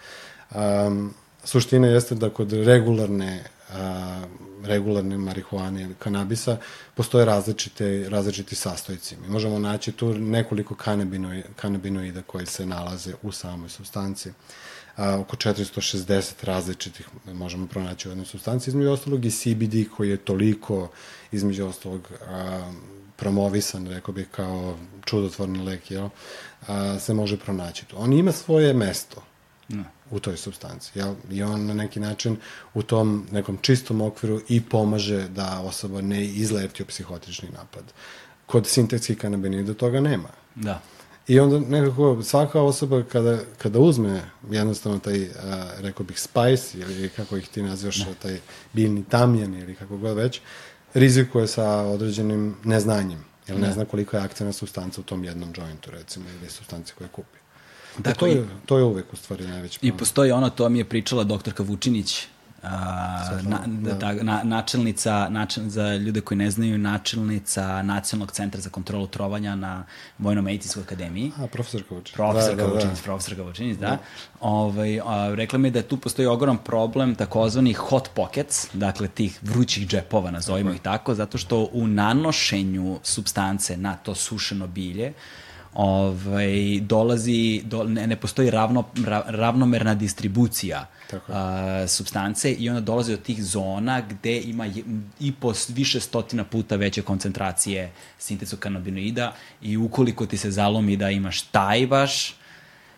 Um, 0.55 1.13
suština 1.43 1.87
jeste 1.87 2.15
da 2.15 2.29
kod 2.29 2.53
regularne 2.53 3.43
a, 3.73 4.21
regularne 4.65 5.17
marihuane 5.17 5.81
ili 5.81 5.93
kanabisa, 5.99 6.57
postoje 6.95 7.25
različite, 7.25 8.09
različiti 8.09 8.55
sastojci. 8.55 9.17
Mi 9.17 9.27
možemo 9.27 9.59
naći 9.59 9.91
tu 9.91 10.13
nekoliko 10.13 10.75
kanabinoida, 10.75 11.47
kanabinoida 11.55 12.21
koji 12.21 12.45
se 12.45 12.65
nalaze 12.65 13.13
u 13.21 13.31
samoj 13.31 13.69
substanci. 13.69 14.31
A, 14.95 15.19
oko 15.19 15.35
460 15.35 16.33
različitih 16.41 17.07
možemo 17.33 17.67
pronaći 17.67 18.07
u 18.07 18.11
jednoj 18.11 18.25
substanci, 18.25 18.69
između 18.69 18.91
ostalog 18.91 19.25
i 19.25 19.31
CBD 19.31 19.89
koji 19.97 20.09
je 20.09 20.17
toliko, 20.17 20.89
između 21.31 21.65
ostalog, 21.65 22.11
a, 22.27 22.71
promovisan, 23.15 23.87
rekao 23.87 24.13
bih, 24.13 24.27
kao 24.31 24.77
čudotvorni 25.05 25.63
lek, 25.63 25.91
jel, 25.91 26.09
a, 26.67 26.99
se 26.99 27.13
može 27.13 27.37
pronaći 27.37 27.85
tu. 27.85 27.95
On 27.99 28.13
ima 28.13 28.31
svoje 28.31 28.73
mesto, 28.73 29.23
Ne 29.69 29.83
u 30.11 30.19
toj 30.19 30.37
substanci. 30.37 30.91
Jel? 30.95 31.13
I 31.31 31.43
on 31.43 31.65
na 31.65 31.73
neki 31.73 31.99
način 31.99 32.37
u 32.73 32.83
tom 32.83 33.27
nekom 33.31 33.57
čistom 33.61 34.01
okviru 34.01 34.41
i 34.49 34.61
pomaže 34.61 35.27
da 35.27 35.59
osoba 35.59 36.01
ne 36.01 36.25
izleti 36.25 36.83
u 36.83 36.85
psihotični 36.85 37.49
napad. 37.49 37.83
Kod 38.45 38.67
sintetskih 38.67 39.17
kanabinoida 39.17 39.73
toga 39.73 39.99
nema. 39.99 40.29
Da. 40.55 40.81
I 41.27 41.39
onda 41.39 41.59
nekako 41.59 42.23
svaka 42.23 42.61
osoba 42.61 43.03
kada, 43.03 43.39
kada 43.57 43.79
uzme 43.79 44.21
jednostavno 44.51 44.99
taj, 44.99 45.25
a, 45.25 45.69
rekao 45.77 46.05
bih, 46.05 46.19
spice 46.19 46.77
ili 46.79 47.09
kako 47.09 47.37
ih 47.37 47.47
ti 47.47 47.61
nazivaš, 47.61 47.97
da. 47.97 48.13
taj 48.13 48.39
biljni 48.73 49.03
tamjan 49.03 49.55
ili 49.55 49.75
kako 49.75 49.97
god 49.97 50.17
već, 50.17 50.41
rizikuje 50.93 51.47
sa 51.47 51.69
određenim 51.69 52.55
neznanjem. 52.63 53.23
Jer 53.47 53.59
ne, 53.59 53.67
ne 53.67 53.73
zna 53.73 53.85
koliko 53.85 54.17
je 54.17 54.23
aktivna 54.23 54.53
substanca 54.53 55.01
u 55.01 55.03
tom 55.03 55.23
jednom 55.23 55.53
jointu, 55.57 55.91
recimo, 55.91 56.25
ili 56.39 56.49
substanci 56.49 56.93
koje 56.97 57.07
kupi. 57.07 57.42
Dakle, 57.97 58.13
to, 58.13 58.27
je, 58.27 58.47
to 58.65 58.77
je 58.77 58.83
uvek 58.83 59.13
u 59.13 59.15
stvari 59.15 59.47
najveći 59.47 59.79
problem. 59.79 59.95
I 59.95 59.99
postoji 59.99 60.31
ono, 60.31 60.49
to 60.49 60.69
mi 60.69 60.79
je 60.79 60.85
pričala 60.85 61.23
doktorka 61.23 61.63
Vučinić, 61.63 62.27
a, 62.63 63.39
na, 63.41 63.59
da. 63.67 63.93
da. 63.93 64.23
na, 64.23 64.41
načelnica, 64.43 65.27
načel, 65.29 65.63
za 65.67 65.95
ljude 65.95 66.21
koji 66.21 66.37
ne 66.37 66.51
znaju, 66.51 66.77
načelnica 66.77 67.81
Nacionalnog 67.81 68.31
centra 68.31 68.61
za 68.61 68.69
kontrolu 68.69 69.07
trovanja 69.07 69.55
na 69.55 69.85
Vojno-medicinskoj 70.17 70.83
akademiji. 70.83 71.31
A, 71.37 71.47
profesorka 71.47 71.95
Vučinić. 71.95 72.15
Profesorka 72.15 72.55
da, 72.55 72.67
da, 72.67 72.73
Vučinić, 72.73 72.97
da. 72.97 73.03
profesorka 73.03 73.43
Vučinić, 73.43 73.77
da. 73.77 73.87
da. 73.87 73.97
Ovaj, 74.39 74.99
a, 74.99 75.33
rekla 75.35 75.59
mi 75.59 75.71
da 75.71 75.81
tu 75.81 75.97
postoji 75.97 76.27
ogroman 76.27 76.57
problem 76.57 77.15
takozvani 77.15 77.73
hot 77.73 78.09
pockets, 78.13 78.67
dakle 78.73 79.07
tih 79.07 79.39
vrućih 79.41 79.87
džepova, 79.87 80.31
nazovimo 80.31 80.73
ih 80.73 80.81
tako, 80.81 81.15
zato 81.15 81.37
što 81.37 81.69
u 81.71 81.87
nanošenju 81.87 82.99
substance 83.03 83.77
na 83.77 83.95
to 83.95 84.15
sušeno 84.15 84.67
bilje, 84.67 85.13
ovaj, 85.73 86.79
dolazi, 86.79 87.61
do, 87.65 87.83
ne, 87.83 88.07
ne 88.07 88.15
postoji 88.15 88.49
ravno, 88.49 88.83
ra, 89.05 89.23
ravnomerna 89.27 89.95
distribucija 89.95 90.87
a, 91.27 91.85
substance 91.87 92.53
i 92.53 92.69
onda 92.69 92.81
dolazi 92.81 93.11
do 93.11 93.17
tih 93.17 93.43
zona 93.43 94.01
gde 94.01 94.41
ima 94.41 94.65
je, 94.65 94.83
i 95.19 95.31
po 95.31 95.53
više 95.67 95.99
stotina 95.99 96.43
puta 96.43 96.75
veće 96.75 97.01
koncentracije 97.01 97.91
sintetskog 98.17 98.59
kanabinoida 98.59 99.33
i 99.61 99.77
ukoliko 99.77 100.25
ti 100.25 100.37
se 100.37 100.51
zalomi 100.51 100.97
da 100.97 101.09
imaš 101.09 101.41
taj 101.41 101.87
baš, 101.87 102.35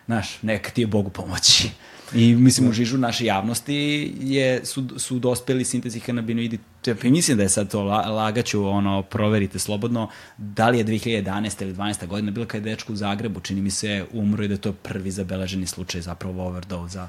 znaš, 0.06 0.42
neka 0.42 0.70
ti 0.70 0.80
je 0.80 0.86
Bogu 0.86 1.10
pomoći. 1.10 1.70
I 2.14 2.34
mislim, 2.34 2.68
u 2.68 2.72
žižu 2.72 2.98
naše 2.98 3.24
javnosti 3.24 4.12
je, 4.20 4.66
su, 4.66 4.84
su 4.96 5.18
dospeli 5.18 5.64
sintezi 5.64 6.00
kanabinoidi. 6.00 6.58
I 7.02 7.10
mislim 7.10 7.36
da 7.36 7.42
je 7.42 7.48
sad 7.48 7.70
to, 7.70 7.82
lagaću, 7.82 8.68
ono, 8.68 9.02
proverite 9.02 9.58
slobodno, 9.58 10.08
da 10.38 10.68
li 10.68 10.78
je 10.78 10.84
2011. 10.84 11.62
ili 11.62 11.74
12. 11.74 12.06
godina 12.06 12.30
bila 12.30 12.46
kada 12.46 12.68
je 12.68 12.74
dečko 12.74 12.92
u 12.92 12.96
Zagrebu, 12.96 13.40
čini 13.40 13.60
mi 13.60 13.70
se, 13.70 14.04
umro 14.12 14.44
i 14.44 14.48
da 14.48 14.54
je 14.54 14.60
to 14.60 14.72
prvi 14.72 15.10
zabeleženi 15.10 15.66
slučaj 15.66 16.00
zapravo 16.00 16.46
overdose 16.46 17.00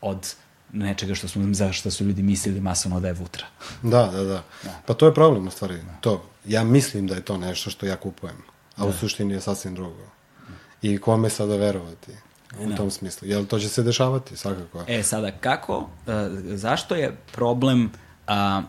od 0.00 0.34
nečega 0.72 1.14
što 1.14 1.28
smo, 1.28 1.54
za 1.54 1.72
što 1.72 1.90
su 1.90 2.04
ljudi 2.04 2.22
mislili 2.22 2.60
masovno 2.60 3.00
da 3.00 3.08
je 3.08 3.14
vutra. 3.14 3.46
Da, 3.82 4.06
da, 4.06 4.24
da, 4.24 4.42
da. 4.64 4.80
Pa 4.86 4.94
to 4.94 5.06
je 5.06 5.14
problem 5.14 5.46
u 5.46 5.50
stvari. 5.50 5.74
To, 6.00 6.24
ja 6.46 6.64
mislim 6.64 7.06
da 7.06 7.14
je 7.14 7.24
to 7.24 7.36
nešto 7.36 7.70
što 7.70 7.86
ja 7.86 7.96
kupujem, 7.96 8.36
a 8.76 8.82
da. 8.82 8.86
u 8.86 8.92
suštini 8.92 9.34
je 9.34 9.40
sasvim 9.40 9.74
drugo. 9.74 10.10
I 10.82 10.98
kome 10.98 11.30
sada 11.30 11.56
verovati? 11.56 12.12
U 12.58 12.66
no. 12.66 12.76
tom 12.76 12.90
smislu. 12.90 13.28
Jel 13.28 13.46
to 13.46 13.58
će 13.58 13.68
se 13.68 13.82
dešavati, 13.82 14.36
svakako. 14.36 14.84
E, 14.86 15.02
sada, 15.02 15.30
kako, 15.30 15.78
uh, 15.78 15.86
zašto 16.54 16.94
je 16.94 17.16
problem 17.32 17.90
uh, 18.28 18.64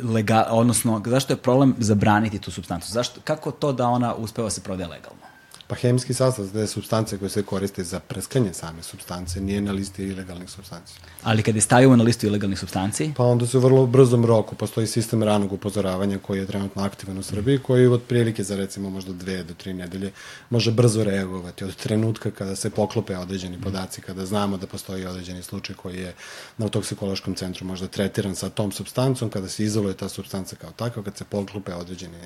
legal, 0.00 0.44
odnosno, 0.50 1.02
zašto 1.06 1.32
je 1.32 1.36
problem 1.36 1.74
zabraniti 1.78 2.38
tu 2.38 2.50
substancu? 2.50 2.92
Zašto, 2.92 3.20
kako 3.24 3.50
to 3.50 3.72
da 3.72 3.88
ona 3.88 4.14
uspeva 4.14 4.50
se 4.50 4.60
prodaje 4.60 4.88
legalno? 4.88 5.25
Pa 5.68 5.74
hemijski 5.74 6.14
sastav, 6.14 6.46
da 6.52 6.60
je 6.60 6.66
substance 6.66 7.18
koje 7.18 7.28
se 7.28 7.42
koriste 7.42 7.84
za 7.84 8.00
prskanje 8.00 8.52
same 8.54 8.82
substance, 8.82 9.40
nije 9.40 9.60
na 9.60 9.72
listi 9.72 10.04
ilegalnih 10.04 10.50
substanci. 10.50 10.94
Ali 11.22 11.42
kada 11.42 11.58
je 11.58 11.62
stavimo 11.62 11.96
na 11.96 12.04
listu 12.04 12.26
ilegalnih 12.26 12.58
substanci? 12.58 13.12
Pa 13.16 13.24
onda 13.24 13.46
se 13.46 13.58
u 13.58 13.60
vrlo 13.60 13.86
brzom 13.86 14.24
roku 14.24 14.54
postoji 14.54 14.86
sistem 14.86 15.22
ranog 15.22 15.52
upozoravanja 15.52 16.18
koji 16.18 16.38
je 16.38 16.46
trenutno 16.46 16.82
aktivan 16.82 17.18
u 17.18 17.22
Srbiji, 17.22 17.58
koji 17.58 17.86
od 17.86 18.02
prilike 18.02 18.44
za 18.44 18.56
recimo 18.56 18.90
možda 18.90 19.12
dve 19.12 19.42
do 19.42 19.54
tri 19.54 19.72
nedelje 19.72 20.12
može 20.50 20.70
brzo 20.70 21.04
reagovati 21.04 21.64
od 21.64 21.76
trenutka 21.76 22.30
kada 22.30 22.56
se 22.56 22.70
poklope 22.70 23.16
određeni 23.16 23.60
podaci, 23.60 24.00
kada 24.00 24.26
znamo 24.26 24.56
da 24.56 24.66
postoji 24.66 25.06
određeni 25.06 25.42
slučaj 25.42 25.76
koji 25.76 25.96
je 25.96 26.14
na 26.58 26.68
toksikološkom 26.68 27.34
centru 27.34 27.66
možda 27.66 27.86
tretiran 27.86 28.34
sa 28.34 28.50
tom 28.50 28.72
substancom, 28.72 29.30
kada 29.30 29.48
se 29.48 29.64
izoluje 29.64 29.94
ta 29.94 30.08
substanca 30.08 30.56
kao 30.56 30.70
takva, 30.70 31.02
kad 31.02 31.16
se 31.16 31.24
poklope 31.24 31.74
određeni 31.74 32.16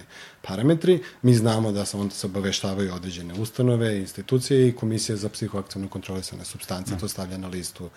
parametri, 0.43 1.03
mi 1.23 1.35
znamo 1.35 1.73
da 1.73 1.85
se 1.85 1.97
onda 1.97 2.15
se 2.15 2.27
obaveštavaju 2.27 2.95
određeni 2.95 3.30
zdravstvene 3.31 3.43
ustanove, 3.43 3.99
institucije 3.99 4.69
i 4.69 4.73
Komisija 4.73 5.17
za 5.17 5.29
psihoaktivno 5.29 5.89
kontrolisane 5.89 6.45
substance, 6.45 6.95
mm. 6.95 6.99
to 6.99 7.09
stavlja 7.09 7.39
na 7.39 7.49
listu 7.49 7.91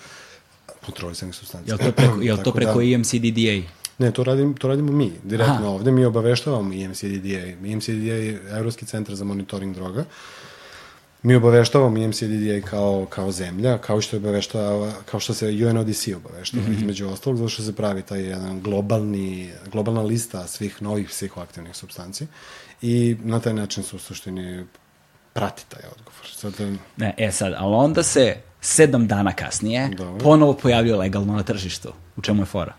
kontrolisanih 0.85 1.35
substanci. 1.35 1.69
Je 1.69 1.73
li 1.73 1.79
to 1.79 1.91
preko, 1.91 2.21
je 2.21 2.33
li 2.33 2.43
to 2.43 2.51
preko 2.51 2.79
da, 2.79 2.83
EMCDDA? 2.83 3.69
Ne, 3.97 4.11
to, 4.11 4.23
radim, 4.23 4.53
to 4.53 4.67
radimo 4.67 4.91
mi, 4.91 5.11
direktno 5.23 5.55
Aha. 5.55 5.69
ovde. 5.69 5.91
Mi 5.91 6.05
obaveštavamo 6.05 6.73
EMCDDA. 6.73 7.69
EMCDDA 7.71 8.13
je 8.13 8.41
Evropski 8.51 8.85
centar 8.85 9.15
za 9.15 9.25
monitoring 9.25 9.75
droga. 9.75 10.05
Mi 11.23 11.35
obaveštavamo 11.35 11.97
EMCDDA 11.97 12.67
kao, 12.69 13.05
kao 13.09 13.31
zemlja, 13.31 13.77
kao 13.77 14.01
što, 14.01 14.17
obaveštava, 14.17 14.91
kao 15.05 15.19
što 15.19 15.33
se 15.33 15.47
UNODC 15.47 16.07
obaveštava, 16.15 16.63
mm 16.63 16.67
-hmm. 16.67 16.77
između 16.77 17.07
ostalog, 17.07 17.37
zato 17.37 17.49
što 17.49 17.63
se 17.63 17.75
pravi 17.75 18.01
taj 18.01 18.21
jedan 18.21 18.61
globalni, 18.61 19.51
globalna 19.71 20.01
lista 20.01 20.47
svih 20.47 20.81
novih 20.81 21.07
psihoaktivnih 21.09 21.75
substanci 21.75 22.27
i 22.81 23.17
na 23.23 23.39
taj 23.39 23.53
način 23.53 23.83
se 23.83 23.95
u 23.95 23.99
suštini 23.99 24.65
prati 25.33 25.65
taj 25.69 25.81
odgovor. 25.91 26.27
Sad, 26.33 26.53
ne, 26.97 27.13
e 27.17 27.31
sad, 27.31 27.53
ali 27.57 27.75
onda 27.75 28.03
se 28.03 28.35
sedam 28.61 29.07
dana 29.07 29.33
kasnije 29.33 29.89
Dobre. 29.97 30.23
ponovo 30.23 30.53
pojavio 30.53 30.97
legalno 30.97 31.33
na 31.33 31.43
tržištu. 31.43 31.93
U 32.15 32.21
čemu 32.21 32.41
je 32.41 32.45
fora? 32.45 32.73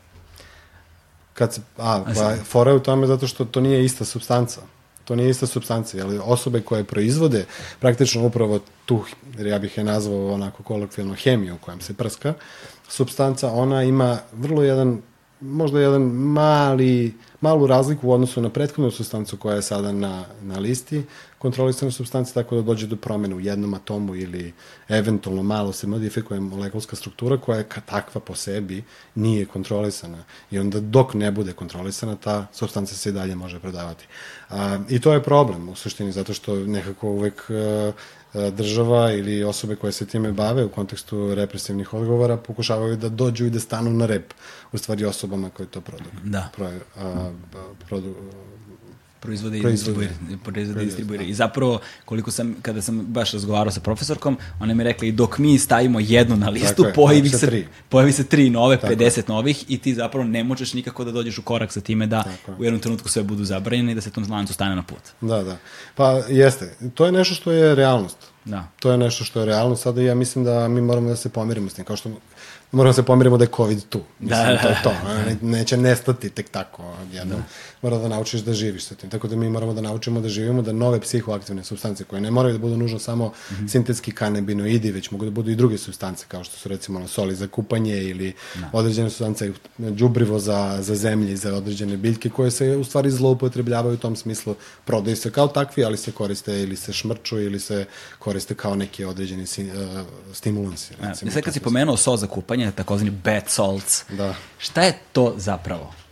Kad 1.35 1.55
se, 1.55 1.61
a, 1.79 2.05
pa, 2.15 2.35
fora 2.45 2.71
je 2.71 2.77
u 2.77 2.81
tome 2.81 3.07
zato 3.07 3.27
što 3.27 3.45
to 3.45 3.61
nije 3.61 3.85
ista 3.85 4.05
substanca. 4.05 4.61
To 5.05 5.17
nije 5.17 5.31
ista 5.31 5.47
substanca, 5.47 5.99
ali 6.03 6.21
osobe 6.25 6.61
koje 6.61 6.85
proizvode 6.85 7.45
praktično 7.81 8.27
upravo 8.27 8.61
tu, 8.85 9.05
ja 9.39 9.59
bih 9.59 9.79
je 9.79 9.85
nazvao 9.85 10.33
onako 10.33 10.63
kolokvijalno 10.63 11.15
hemiju 11.15 11.55
u 11.55 11.59
kojem 11.59 11.81
se 11.81 11.95
prska, 11.95 12.35
substanca, 12.89 13.53
ona 13.53 13.83
ima 13.83 14.19
vrlo 14.33 14.63
jedan 14.63 15.03
možda 15.41 15.81
jedan 15.81 16.03
mali, 16.03 17.15
malu 17.41 17.67
razliku 17.67 18.09
u 18.09 18.13
odnosu 18.13 18.43
na 18.43 18.51
prethodnu 18.51 18.91
substancu 18.91 19.37
koja 19.37 19.57
je 19.57 19.63
sada 19.63 19.93
na, 19.93 20.25
na 20.43 20.59
listi 20.59 21.05
kontrolisane 21.45 21.93
substance, 21.93 22.33
tako 22.35 22.57
da 22.57 22.63
dođe 22.63 22.87
do 22.87 22.97
promene 22.97 23.35
u 23.35 23.41
jednom 23.41 23.75
atomu 23.75 24.15
ili 24.17 24.53
eventualno 24.89 25.43
malo 25.43 25.73
se 25.73 25.87
modifikuje 25.87 26.41
molekulska 26.41 26.97
struktura 26.97 27.37
koja 27.37 27.59
je 27.59 27.67
takva 27.87 28.21
po 28.21 28.35
sebi 28.35 28.83
nije 29.15 29.45
kontrolisana. 29.47 30.25
I 30.51 30.59
onda 30.59 30.81
dok 30.81 31.15
ne 31.15 31.31
bude 31.31 31.53
kontrolisana, 31.53 32.17
ta 32.17 32.47
substanca 32.53 32.95
se 32.95 33.11
i 33.11 33.13
dalje 33.13 33.35
može 33.35 33.61
prodavati. 33.61 34.07
A, 34.51 34.79
I 34.89 35.01
to 35.01 35.13
je 35.13 35.23
problem 35.23 35.69
u 35.69 35.75
suštini, 35.75 36.13
zato 36.13 36.35
što 36.35 36.57
nekako 36.57 37.09
uvek 37.09 37.51
a, 37.51 37.93
država 38.51 39.13
ili 39.13 39.45
osobe 39.45 39.77
koje 39.77 39.93
se 39.93 40.07
time 40.07 40.33
bave 40.33 40.65
u 40.65 40.69
kontekstu 40.69 41.35
represivnih 41.35 41.95
odgovora 41.95 42.37
pokušavaju 42.37 42.97
da 42.97 43.09
dođu 43.09 43.47
i 43.47 43.51
da 43.51 43.61
stanu 43.61 43.91
na 43.91 44.07
rep 44.07 44.33
u 44.73 44.79
stvari 44.79 45.05
osobama 45.05 45.51
koje 45.51 45.67
to 45.67 45.81
produ, 45.81 46.11
da. 46.25 46.49
pro, 46.57 46.71
a, 46.97 47.31
produ, 47.89 48.15
proizvode 49.25 49.59
i 49.59 49.63
distribuiraju. 49.63 50.17
Proizvode 50.45 50.83
i 50.83 50.87
distribuiraju. 50.87 51.31
I 51.31 51.35
zapravo, 51.35 51.81
koliko 52.05 52.31
sam, 52.31 52.55
kada 52.63 52.83
sam 52.83 53.01
baš 53.01 53.33
razgovarao 53.33 53.73
sa 53.73 53.81
profesorkom, 53.81 54.39
ona 54.61 54.75
mi 54.75 54.83
je 54.83 54.85
rekla 54.85 55.09
i 55.09 55.13
dok 55.13 55.39
mi 55.39 55.59
stavimo 55.59 56.01
jednu 56.01 56.37
na 56.37 56.49
listu, 56.49 56.83
Tako 56.83 56.95
pojavi, 56.95 57.29
se, 57.29 57.47
tri. 57.47 57.67
pojavi 57.89 58.13
se 58.13 58.25
tri 58.25 58.51
nove, 58.51 58.77
Tako 58.81 58.95
50 58.95 59.29
novih 59.29 59.65
i 59.69 59.79
ti 59.79 59.95
zapravo 59.95 60.25
ne 60.25 60.45
možeš 60.45 60.75
nikako 60.75 61.05
da 61.05 61.13
dođeš 61.13 61.39
u 61.39 61.43
korak 61.43 61.73
sa 61.73 61.81
time 61.81 62.07
da 62.07 62.23
Tako 62.23 62.61
u 62.61 62.65
jednom 62.65 62.81
trenutku 62.81 63.09
sve 63.09 63.23
budu 63.23 63.45
zabranjene 63.45 63.93
i 63.93 63.95
da 63.95 64.01
se 64.01 64.11
tom 64.11 64.27
lancu 64.31 64.53
stane 64.53 64.77
na 64.77 64.83
put. 64.83 65.03
Da, 65.21 65.43
da. 65.43 65.57
Pa 65.95 66.11
jeste. 66.29 66.75
To 66.95 67.07
je 67.07 67.13
nešto 67.13 67.35
što 67.35 67.53
je 67.53 67.75
realnost. 67.75 68.17
Da. 68.45 68.69
To 68.81 68.91
je 68.91 68.99
nešto 68.99 69.25
što 69.25 69.41
je 69.41 69.47
realno. 69.47 69.77
Sada 69.77 70.03
ja 70.03 70.15
mislim 70.15 70.45
da 70.45 70.69
mi 70.69 70.81
moramo 70.81 71.09
da 71.09 71.17
se 71.17 71.29
pomirimo 71.29 71.71
s 71.71 71.75
tim. 71.75 71.85
Kao 71.85 71.97
što 71.97 72.11
moramo 72.73 72.93
se 72.93 73.03
pomirimo 73.03 73.37
da 73.37 73.45
je 73.45 73.51
COVID 73.57 73.83
tu. 73.89 74.01
Mislim, 74.21 74.47
Da, 74.47 74.53
da, 74.53 74.59
to 74.63 74.69
je 74.69 74.81
to. 74.83 74.93
Ne, 75.27 75.37
neće 75.43 75.77
nestati 75.77 76.31
tek 76.31 76.49
tako 76.51 76.83
jednom. 77.13 77.39
Da. 77.39 77.45
Mora 77.85 77.99
da 77.99 78.09
naučiš 78.09 78.41
da 78.41 78.53
živiš 78.53 78.85
sa 78.85 78.95
tim. 78.95 79.11
Tako 79.11 79.29
da 79.29 79.37
mi 79.37 79.49
moramo 79.51 79.75
da 79.75 79.81
naučimo 79.81 80.21
da 80.21 80.29
živimo, 80.29 80.63
da 80.63 80.73
nove 80.73 81.01
psihoaktivne 81.01 81.65
substance 81.65 82.05
koje 82.05 82.21
ne 82.21 82.31
moraju 82.31 82.53
da 82.53 82.59
budu 82.59 82.77
nužno 82.77 82.99
samo 82.99 83.27
mm 83.27 83.55
-hmm. 83.55 83.69
sintetski 83.69 84.13
kanabinoidi, 84.13 84.91
već 84.91 85.11
mogu 85.11 85.25
da 85.25 85.31
budu 85.31 85.51
i 85.51 85.55
druge 85.55 85.79
substance, 85.79 86.25
kao 86.29 86.45
što 86.45 86.57
su 86.57 86.69
recimo 86.69 86.99
na 86.99 87.09
soli 87.09 87.35
za 87.35 87.47
kupanje 87.47 88.03
ili 88.03 88.33
da. 88.55 88.71
određene 88.73 89.11
substance, 89.11 89.53
đubrivo 89.79 90.39
za, 90.39 90.79
za 90.81 90.95
zemlje, 90.95 91.37
za 91.37 91.55
određene 91.55 91.97
biljke 91.97 92.31
koje 92.31 92.51
se 92.51 92.77
u 92.77 92.85
stvari 92.85 93.11
zloupotrebljavaju 93.11 93.95
u 93.95 93.99
tom 93.99 94.17
smislu. 94.17 94.55
Prodaju 94.85 95.17
se 95.17 95.31
kao 95.31 95.49
takvi, 95.49 95.85
ali 95.85 95.97
se 95.97 96.13
koriste 96.13 96.63
ili 96.63 96.77
se 96.77 96.93
šmrču 96.93 97.41
ili 97.41 97.61
se 97.61 97.85
koriste 98.19 98.55
kao 98.55 98.75
neki 98.75 99.05
određeni 99.05 99.43
uh, 99.43 100.07
stimulansi. 100.33 100.95
Recimo, 101.01 101.31
ja, 101.31 101.35
sad 101.35 101.43
kad 101.43 101.55
si 101.55 101.61
pomenuo 101.61 101.97
so 101.97 102.17
za 102.17 102.27
kupanje, 102.27 102.73
takozvani 102.73 103.11
bad 103.11 103.43
salts, 103.47 104.05
da. 104.11 104.35
šta 104.59 104.83
je 104.83 104.99
to 105.13 105.35
zapravo? 105.37 106.04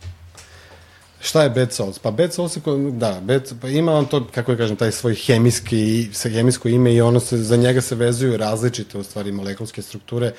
Šta 1.23 1.43
je 1.43 1.51
bad 1.51 1.73
salts? 1.73 1.99
Pa 1.99 2.11
bad 2.11 2.33
salts, 2.33 2.59
da, 2.91 3.21
bad, 3.21 3.53
pa 3.61 3.69
ima 3.69 3.93
on 3.93 4.07
to, 4.07 4.27
kako 4.35 4.53
ja 4.53 4.59
kažem, 4.59 4.77
taj 4.77 4.93
svoj 4.93 5.15
hemijski, 5.15 6.09
hemijsko 6.23 6.69
ime 6.69 6.95
i 6.95 7.01
ono 7.01 7.21
se, 7.21 7.39
za 7.39 7.57
njega 7.57 7.81
se 7.81 7.95
vezuju 7.95 8.37
različite, 8.37 8.99
u 8.99 9.03
stvari, 9.03 9.33
molekulske 9.33 9.83
strukture. 9.83 10.33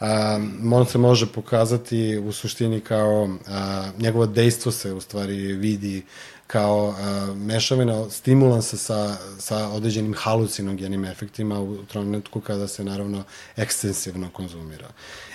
Um, 0.00 0.72
on 0.72 0.86
se 0.86 0.98
može 0.98 1.26
pokazati 1.26 2.18
u 2.18 2.32
suštini 2.32 2.80
kao, 2.80 3.28
a, 3.48 3.90
njegovo 3.98 4.26
dejstvo 4.26 4.72
se 4.72 4.92
u 4.92 5.00
stvari 5.00 5.52
vidi 5.52 6.02
kao 6.48 6.94
a, 6.98 7.34
mešavina 7.34 8.10
stimulansa 8.10 8.76
sa, 8.76 9.16
sa 9.38 9.68
određenim 9.68 10.14
halucinogenim 10.14 11.04
efektima 11.04 11.60
u 11.60 11.84
trenutku 11.84 12.40
kada 12.40 12.68
se 12.68 12.84
naravno 12.84 13.24
ekstensivno 13.56 14.30
konzumira. 14.32 14.88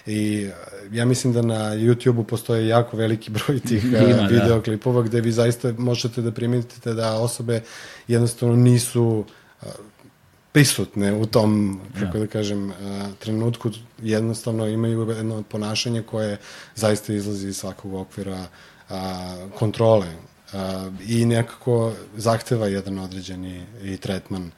I 0.05 0.49
ja 0.91 1.05
mislim 1.05 1.34
da 1.34 1.41
na 1.41 1.76
YouTube-u 1.76 2.24
postoje 2.24 2.68
jako 2.68 2.97
veliki 2.97 3.32
broj 3.32 3.59
tih 3.59 3.86
Ima, 3.93 4.01
da. 4.01 4.28
videoklipova 4.28 5.01
da. 5.01 5.07
gde 5.07 5.22
vi 5.22 5.32
zaista 5.32 5.74
možete 5.78 6.22
da 6.22 6.32
primetite 6.32 6.93
da 6.93 7.16
osobe 7.16 7.61
jednostavno 8.07 8.55
nisu 8.55 9.26
prisutne 10.51 11.14
u 11.14 11.26
tom, 11.26 11.82
kako 11.99 12.18
da, 12.18 12.20
da 12.20 12.28
kažem, 12.28 12.74
trenutku, 13.20 13.72
jednostavno 14.01 14.68
imaju 14.68 15.09
jedno 15.09 15.43
ponašanje 15.43 16.01
koje 16.01 16.38
zaista 16.76 17.14
izlazi 17.14 17.47
iz 17.47 17.57
svakog 17.57 17.93
okvira 17.93 18.45
kontrole 19.59 20.07
i 21.08 21.26
nekako 21.26 21.93
zahteva 22.18 22.68
jedan 22.68 22.99
određeni 22.99 23.66
i 23.84 23.97
tretman 23.97 24.51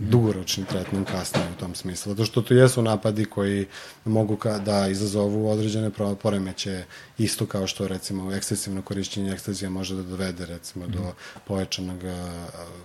dugoročni 0.00 0.64
tretman 0.64 1.04
kasnije 1.04 1.46
u 1.56 1.60
tom 1.60 1.74
smislu. 1.74 2.12
Zato 2.12 2.24
što 2.24 2.42
to 2.42 2.54
jesu 2.54 2.82
napadi 2.82 3.24
koji 3.24 3.66
mogu 4.04 4.36
ka, 4.36 4.58
da 4.58 4.88
izazovu 4.88 5.50
određene 5.50 5.90
poremeće 6.22 6.84
isto 7.18 7.46
kao 7.46 7.66
što 7.66 7.88
recimo 7.88 8.34
ekscesivno 8.34 8.82
korišćenje 8.82 9.32
ekstazija 9.32 9.70
može 9.70 9.94
da 9.94 10.02
dovede 10.02 10.46
recimo 10.46 10.86
do 10.86 10.98
mhm. 10.98 11.08
pojačanog, 11.46 12.00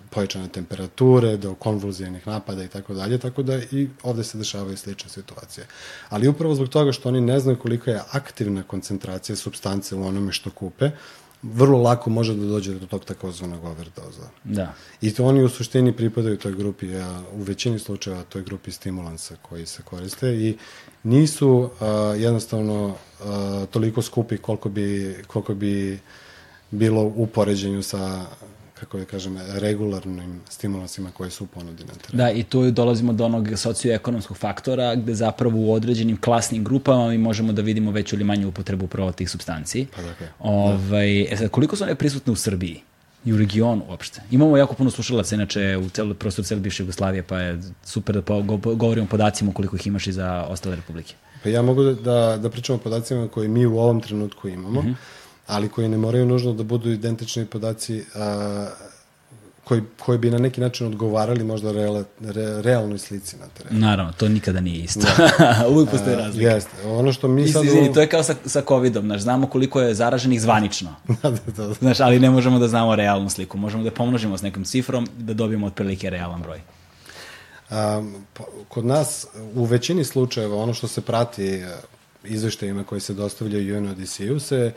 pojačane 0.10 0.48
temperature, 0.48 1.38
do 1.38 1.56
konvulzijenih 1.56 2.28
napada 2.28 2.64
i 2.64 2.68
tako 2.68 2.94
dalje, 2.94 3.18
tako 3.18 3.44
da 3.44 3.58
i 3.72 3.90
ovde 4.04 4.24
se 4.24 4.38
dešavaju 4.38 4.78
slične 4.78 5.10
situacije. 5.10 5.68
Ali 6.10 6.28
upravo 6.28 6.56
zbog 6.56 6.70
toga 6.70 6.92
što 6.92 7.10
oni 7.10 7.22
ne 7.22 7.40
znaju 7.40 7.60
koliko 7.60 7.90
je 7.90 8.02
aktivna 8.12 8.64
koncentracija 8.64 9.36
substance 9.36 9.96
u 9.96 10.06
onome 10.08 10.32
što 10.32 10.52
kupe, 10.52 10.92
vrlo 11.54 11.82
lako 11.82 12.10
može 12.10 12.36
da 12.36 12.46
dođe 12.46 12.74
do 12.74 12.88
tog 12.88 13.06
takozvanog 13.06 13.64
overdoza. 13.64 14.30
Da. 14.44 14.74
I 15.02 15.14
to 15.14 15.26
oni 15.26 15.44
u 15.44 15.50
suštini 15.50 15.94
pripadaju 15.94 16.38
toj 16.38 16.52
grupi, 16.52 16.96
a 16.96 17.22
u 17.34 17.42
većini 17.42 17.80
slučajeva 17.80 18.24
toj 18.24 18.44
grupi 18.44 18.72
stimulansa 18.72 19.36
koji 19.42 19.66
se 19.66 19.82
koriste 19.84 20.30
i 20.30 20.58
nisu 21.04 21.70
a, 21.80 21.88
jednostavno 22.18 22.96
a, 23.24 23.66
toliko 23.72 24.02
skupi 24.02 24.38
koliko 24.38 24.70
bi, 24.70 25.16
koliko 25.28 25.54
bi 25.54 26.00
bilo 26.72 27.02
u 27.16 27.28
poređenju 27.28 27.84
sa 27.84 28.26
kako 28.86 28.98
da 28.98 29.06
kažem, 29.06 29.38
regularnim 29.54 30.42
stimulansima 30.50 31.12
koje 31.12 31.30
su 31.32 31.46
ponudi 31.48 31.84
na 31.84 31.94
terenu. 31.94 32.24
Da, 32.24 32.32
i 32.32 32.44
tu 32.44 32.72
dolazimo 32.72 33.14
do 33.14 33.26
onog 33.26 33.48
socioekonomskog 33.56 34.38
faktora 34.38 34.96
gde 34.96 35.16
zapravo 35.16 35.60
u 35.60 35.74
određenim 35.74 36.18
klasnim 36.22 36.64
grupama 36.64 37.10
mi 37.10 37.18
možemo 37.18 37.54
da 37.54 37.62
vidimo 37.62 37.92
veću 37.92 38.16
ili 38.16 38.24
manju 38.24 38.48
upotrebu 38.48 38.86
upravo 38.86 39.12
tih 39.12 39.30
substanci. 39.30 39.88
Pa 39.96 40.02
dakle. 40.02 40.28
Ovaj, 40.40 41.24
da. 41.24 41.34
e 41.34 41.38
sad, 41.38 41.50
koliko 41.50 41.76
su 41.76 41.84
one 41.84 41.96
prisutne 41.96 42.34
u 42.34 42.36
Srbiji? 42.36 42.82
i 43.26 43.34
u 43.34 43.38
regionu 43.38 43.82
uopšte. 43.90 44.22
Imamo 44.32 44.58
jako 44.58 44.74
puno 44.74 44.92
slušalaca, 44.92 45.36
inače 45.36 45.78
u 45.78 45.90
celu, 45.90 46.14
prostoru 46.14 46.46
cele 46.46 46.62
bivše 46.62 46.84
Jugoslavije, 46.84 47.24
pa 47.24 47.40
je 47.40 47.62
super 47.84 48.16
da 48.16 48.22
po, 48.22 48.42
go, 48.42 48.58
govorimo 48.58 49.06
o 49.06 49.10
podacima 49.10 49.54
koliko 49.54 49.76
ih 49.76 49.88
imaš 49.88 50.08
i 50.08 50.12
za 50.12 50.46
ostale 50.50 50.76
republike. 50.76 51.16
Pa 51.44 51.50
ja 51.50 51.62
mogu 51.62 51.84
da, 51.84 51.94
da, 51.94 52.38
da 52.38 52.50
pričam 52.50 52.76
o 52.76 52.80
podacima 52.80 53.28
koje 53.28 53.48
mi 53.48 53.66
u 53.66 53.80
ovom 53.80 54.02
trenutku 54.02 54.48
imamo. 54.48 54.82
Mm 54.82 54.86
-hmm 54.86 54.96
ali 55.48 55.70
koji 55.70 55.90
ne 55.90 55.98
moraju 55.98 56.26
nužno 56.26 56.54
da 56.54 56.64
budu 56.64 56.92
identični 56.92 57.46
podaci 57.46 58.04
a, 58.16 58.68
koji, 59.66 59.82
koji 60.00 60.18
bi 60.18 60.32
na 60.32 60.38
neki 60.38 60.62
način 60.62 60.88
odgovarali 60.88 61.44
možda 61.44 61.72
reala, 61.72 62.04
re, 62.22 62.62
realnoj 62.62 62.98
slici 62.98 63.38
na 63.38 63.46
terenu. 63.48 63.80
Naravno, 63.80 64.14
to 64.14 64.30
nikada 64.30 64.60
nije 64.60 64.84
isto. 64.84 65.00
Da. 65.00 65.68
Uvijek 65.72 65.90
postoje 65.90 66.16
razlike. 66.16 66.46
Jeste. 66.46 66.88
Ono 66.88 67.14
što 67.14 67.28
mi 67.28 67.48
sad... 67.48 67.66
Izvini, 67.66 67.94
to 67.94 68.02
je 68.02 68.10
kao 68.10 68.24
sa, 68.24 68.36
sa 68.46 68.62
COVID-om, 68.68 69.06
znaš, 69.06 69.22
znamo 69.22 69.48
koliko 69.48 69.82
je 69.82 69.94
zaraženih 69.94 70.42
zvanično. 70.42 70.96
da, 71.24 71.30
da, 71.30 71.40
da. 71.58 71.74
Znaš, 71.74 72.00
ali 72.00 72.20
ne 72.20 72.30
možemo 72.30 72.60
da 72.60 72.68
znamo 72.68 72.96
realnu 72.96 73.30
sliku. 73.30 73.58
Možemo 73.58 73.84
da 73.84 73.92
pomnožimo 73.92 74.38
s 74.38 74.42
nekom 74.42 74.64
cifrom 74.64 75.08
da 75.18 75.34
dobijemo 75.34 75.68
otprilike 75.68 76.10
realan 76.10 76.42
broj. 76.42 76.62
Um, 77.70 78.16
kod 78.70 78.86
nas, 78.86 79.28
u 79.56 79.64
većini 79.66 80.04
slučajeva, 80.04 80.58
ono 80.58 80.74
što 80.74 80.88
se 80.88 81.02
prati 81.02 81.46
e, 81.46 81.76
izveštajima 82.24 82.84
koji 82.84 83.02
se 83.02 83.14
dostavljaju 83.14 83.78
UNODC-u 83.78 84.40
se 84.40 84.74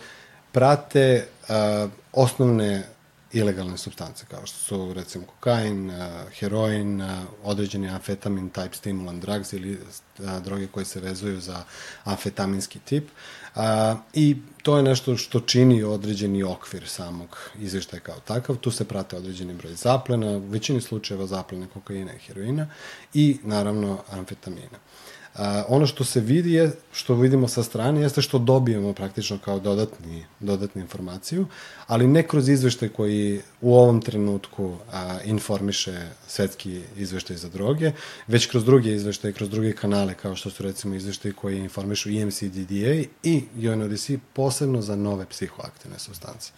prate 0.52 1.26
uh, 1.42 1.90
osnovne 2.12 2.82
ilegalne 3.32 3.78
substance, 3.78 4.24
kao 4.30 4.46
što 4.46 4.58
su 4.58 4.92
recimo 4.94 5.26
kokain, 5.26 5.90
uh, 5.90 5.96
heroin, 6.40 7.00
uh, 7.00 7.08
određeni 7.44 7.88
amfetamin 7.88 8.50
type 8.50 8.74
stimulant 8.74 9.22
drugs 9.22 9.52
ili 9.52 9.78
droge 10.44 10.66
koje 10.66 10.84
se 10.84 11.00
vezuju 11.00 11.40
za 11.40 11.62
amfetaminski 12.04 12.78
tip. 12.78 13.04
Uh, 13.54 13.62
I 14.14 14.36
to 14.62 14.76
je 14.76 14.82
nešto 14.82 15.16
što 15.16 15.40
čini 15.40 15.82
određeni 15.82 16.42
okvir 16.42 16.88
samog 16.88 17.38
izveštaja 17.58 18.00
kao 18.00 18.20
takav. 18.20 18.56
Tu 18.56 18.70
se 18.70 18.84
prate 18.84 19.16
određeni 19.16 19.54
broj 19.54 19.74
zaplena, 19.74 20.30
u 20.30 20.38
većini 20.38 20.80
slučajeva 20.80 21.26
zaplene 21.26 21.66
kokaina 21.74 22.14
i 22.14 22.18
heroina 22.18 22.66
i 23.14 23.38
naravno 23.42 23.98
amfetamina. 24.10 24.78
A, 25.38 25.64
ono 25.68 25.86
što 25.86 26.04
se 26.04 26.20
vidi 26.20 26.52
je, 26.52 26.70
što 26.92 27.14
vidimo 27.14 27.48
sa 27.48 27.62
strane, 27.62 28.00
jeste 28.00 28.22
što 28.22 28.38
dobijemo 28.38 28.92
praktično 28.92 29.38
kao 29.44 29.60
dodatni, 29.60 30.24
dodatnu 30.40 30.80
informaciju, 30.80 31.46
ali 31.86 32.06
ne 32.06 32.22
kroz 32.22 32.48
izveštaj 32.48 32.88
koji 32.88 33.40
u 33.60 33.74
ovom 33.74 34.00
trenutku 34.02 34.76
a, 34.92 35.18
informiše 35.24 36.08
svetski 36.26 36.82
izveštaj 36.96 37.36
za 37.36 37.48
droge, 37.48 37.92
već 38.26 38.46
kroz 38.46 38.64
druge 38.64 38.94
izveštaje, 38.94 39.32
kroz 39.32 39.50
druge 39.50 39.72
kanale, 39.72 40.14
kao 40.14 40.36
što 40.36 40.50
su 40.50 40.62
recimo 40.62 40.94
izveštaji 40.94 41.34
koji 41.34 41.58
informišu 41.58 42.10
EMCDDA 42.10 43.04
i 43.22 43.44
UNODC 43.56 44.10
posebno 44.32 44.82
za 44.82 44.96
nove 44.96 45.26
psihoaktivne 45.30 45.98
substance. 45.98 46.50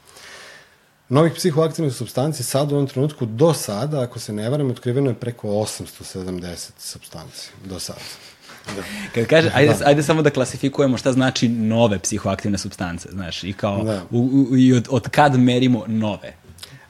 Novih 1.08 1.32
psihoaktivnih 1.36 1.94
substanci 1.94 2.42
sad 2.42 2.72
u 2.72 2.74
ovom 2.74 2.86
trenutku 2.86 3.26
do 3.26 3.54
sada, 3.54 4.00
ako 4.00 4.18
se 4.18 4.32
ne 4.32 4.50
varam, 4.50 4.70
otkriveno 4.70 5.10
je 5.10 5.14
preko 5.14 5.48
870 5.48 6.70
substanci 6.78 7.50
do 7.64 7.78
sada. 7.78 8.29
Da. 8.66 8.82
Kad 9.14 9.26
kaže, 9.26 9.50
ajde, 9.54 9.74
da. 9.78 9.86
ajde 9.86 10.02
samo 10.02 10.22
da 10.22 10.30
klasifikujemo 10.30 10.96
šta 10.96 11.12
znači 11.12 11.48
nove 11.48 11.98
psihoaktivne 11.98 12.58
substance, 12.58 13.08
znaš, 13.12 13.44
i 13.44 13.52
kao, 13.52 13.84
da. 13.84 14.02
u, 14.10 14.46
u, 14.50 14.56
i 14.56 14.72
od, 14.72 14.88
od 14.90 15.08
kad 15.08 15.38
merimo 15.38 15.84
nove? 15.86 16.34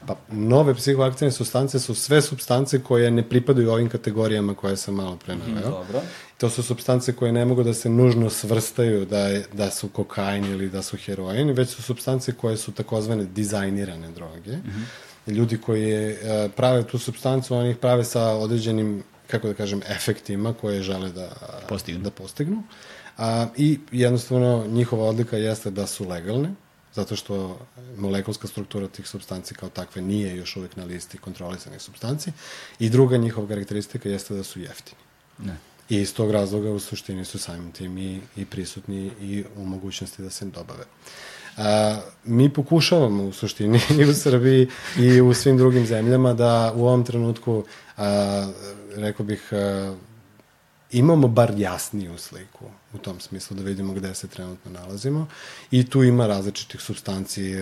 Pa, 0.06 0.16
nove 0.32 0.74
psihoaktivne 0.74 1.32
substance 1.32 1.78
su 1.78 1.94
sve 1.94 2.22
substance 2.22 2.82
koje 2.82 3.10
ne 3.10 3.28
pripadaju 3.28 3.70
ovim 3.70 3.88
kategorijama 3.88 4.54
koje 4.54 4.76
sam 4.76 4.94
malo 4.94 5.16
pre 5.16 5.36
naveo. 5.36 5.54
Mhm, 5.54 5.70
dobro. 5.70 6.00
To 6.38 6.50
su 6.50 6.62
substance 6.62 7.12
koje 7.12 7.32
ne 7.32 7.44
mogu 7.44 7.62
da 7.62 7.74
se 7.74 7.88
nužno 7.88 8.30
svrstaju 8.30 9.04
da, 9.04 9.18
je, 9.18 9.44
da 9.52 9.70
su 9.70 9.88
kokain 9.88 10.44
ili 10.44 10.70
da 10.70 10.82
su 10.82 10.96
heroin, 10.96 11.50
već 11.50 11.68
su 11.68 11.82
substance 11.82 12.32
koje 12.32 12.56
su 12.56 12.72
takozvane 12.72 13.24
dizajnirane 13.24 14.10
droge. 14.10 14.56
Mm 14.56 14.62
-hmm. 14.66 15.32
Ljudi 15.32 15.58
koji 15.58 15.82
je, 15.82 16.18
prave 16.56 16.82
tu 16.82 16.98
substancu, 16.98 17.54
oni 17.54 17.70
ih 17.70 17.76
prave 17.76 18.04
sa 18.04 18.22
određenim 18.22 19.02
kako 19.30 19.48
da 19.48 19.54
kažem, 19.54 19.82
efektima 19.88 20.54
koje 20.54 20.82
žele 20.82 21.10
da 21.10 21.28
postignu. 21.68 22.02
Da 22.02 22.10
postignu. 22.10 22.62
A, 23.18 23.46
I 23.56 23.78
jednostavno 23.92 24.66
njihova 24.66 25.04
odlika 25.04 25.36
jeste 25.36 25.70
da 25.70 25.86
su 25.86 26.08
legalne, 26.08 26.54
zato 26.94 27.16
što 27.16 27.58
molekulska 27.96 28.48
struktura 28.48 28.88
tih 28.88 29.08
substanci 29.08 29.54
kao 29.54 29.68
takve 29.68 30.02
nije 30.02 30.36
još 30.36 30.56
uvek 30.56 30.76
na 30.76 30.84
listi 30.84 31.18
kontrolisanih 31.18 31.82
substanci. 31.82 32.32
I 32.78 32.90
druga 32.90 33.16
njihova 33.16 33.48
karakteristika 33.48 34.08
jeste 34.08 34.34
da 34.34 34.42
su 34.42 34.60
jeftini. 34.60 35.00
Ne. 35.38 35.56
I 35.88 35.96
iz 35.96 36.14
tog 36.14 36.30
razloga 36.30 36.70
u 36.70 36.78
suštini 36.78 37.24
su 37.24 37.38
samim 37.38 37.72
tim 37.72 37.98
i, 37.98 38.20
i 38.36 38.44
prisutni 38.44 39.10
i 39.20 39.44
u 39.56 39.64
mogućnosti 39.64 40.22
da 40.22 40.30
se 40.30 40.44
dobave. 40.44 40.84
A, 41.56 42.00
mi 42.24 42.52
pokušavamo 42.52 43.24
u 43.24 43.32
suštini 43.32 43.80
i 44.00 44.04
u 44.04 44.14
Srbiji 44.14 44.68
i 44.98 45.20
u 45.20 45.34
svim 45.34 45.56
drugim 45.56 45.86
zemljama 45.86 46.34
da 46.34 46.72
u 46.76 46.86
ovom 46.86 47.04
trenutku 47.04 47.64
a, 48.00 48.48
rekao 48.96 49.26
bih, 49.26 49.50
imamo 50.90 51.28
bar 51.28 51.52
jasniju 51.56 52.18
sliku 52.18 52.64
u 52.92 52.98
tom 52.98 53.20
smislu 53.20 53.56
da 53.56 53.62
vidimo 53.62 53.92
gde 53.92 54.14
se 54.14 54.28
trenutno 54.28 54.70
nalazimo 54.70 55.26
i 55.70 55.90
tu 55.90 56.02
ima 56.02 56.26
različitih 56.26 56.80
substanci 56.80 57.54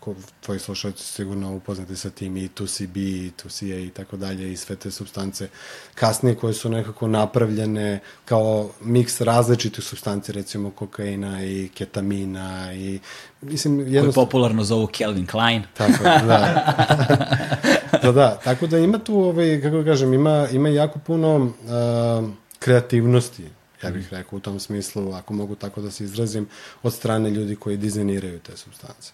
ko, 0.00 0.14
tvoji 0.40 0.60
slušalci 0.60 1.04
sigurno 1.04 1.54
upoznati 1.54 1.96
sa 1.96 2.10
tim 2.10 2.36
i 2.36 2.48
2CB, 2.48 2.98
i 2.98 3.32
2CA 3.44 3.86
i 3.86 3.90
tako 3.90 4.16
dalje 4.16 4.52
i 4.52 4.56
sve 4.56 4.76
te 4.76 4.90
substance 4.90 5.48
kasnije 5.94 6.34
koje 6.34 6.54
su 6.54 6.68
nekako 6.68 7.08
napravljene 7.08 8.00
kao 8.24 8.70
miks 8.80 9.20
različitih 9.20 9.84
substanci, 9.84 10.32
recimo 10.32 10.70
kokaina 10.70 11.44
i 11.44 11.68
ketamina 11.74 12.72
i 12.74 13.00
mislim 13.40 13.78
jednostavno... 13.78 14.12
Koji 14.12 14.26
popularno 14.26 14.64
zovu 14.64 14.86
Kelvin 14.86 15.26
Klein. 15.26 15.62
Tako, 15.74 16.02
da. 16.02 16.74
da, 18.02 18.12
da, 18.12 18.40
tako 18.44 18.66
da 18.66 18.78
ima 18.78 18.98
tu, 18.98 19.18
ovaj, 19.18 19.60
kako 19.62 19.84
kažem, 19.84 20.14
ima, 20.14 20.48
ima 20.52 20.68
jako 20.68 20.98
puno 20.98 21.36
uh, 21.36 22.30
kreativnosti 22.58 23.44
ja 23.82 23.90
bih 23.90 24.08
rekao 24.10 24.36
u 24.36 24.40
tom 24.40 24.60
smislu, 24.60 25.12
ako 25.12 25.34
mogu 25.34 25.54
tako 25.54 25.80
da 25.80 25.90
se 25.90 26.04
izrazim, 26.04 26.48
od 26.82 26.94
strane 26.94 27.30
ljudi 27.30 27.56
koji 27.56 27.76
dizajniraju 27.76 28.38
te 28.38 28.56
substance. 28.56 29.12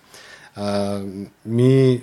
A, 0.57 1.03
mi 1.45 2.01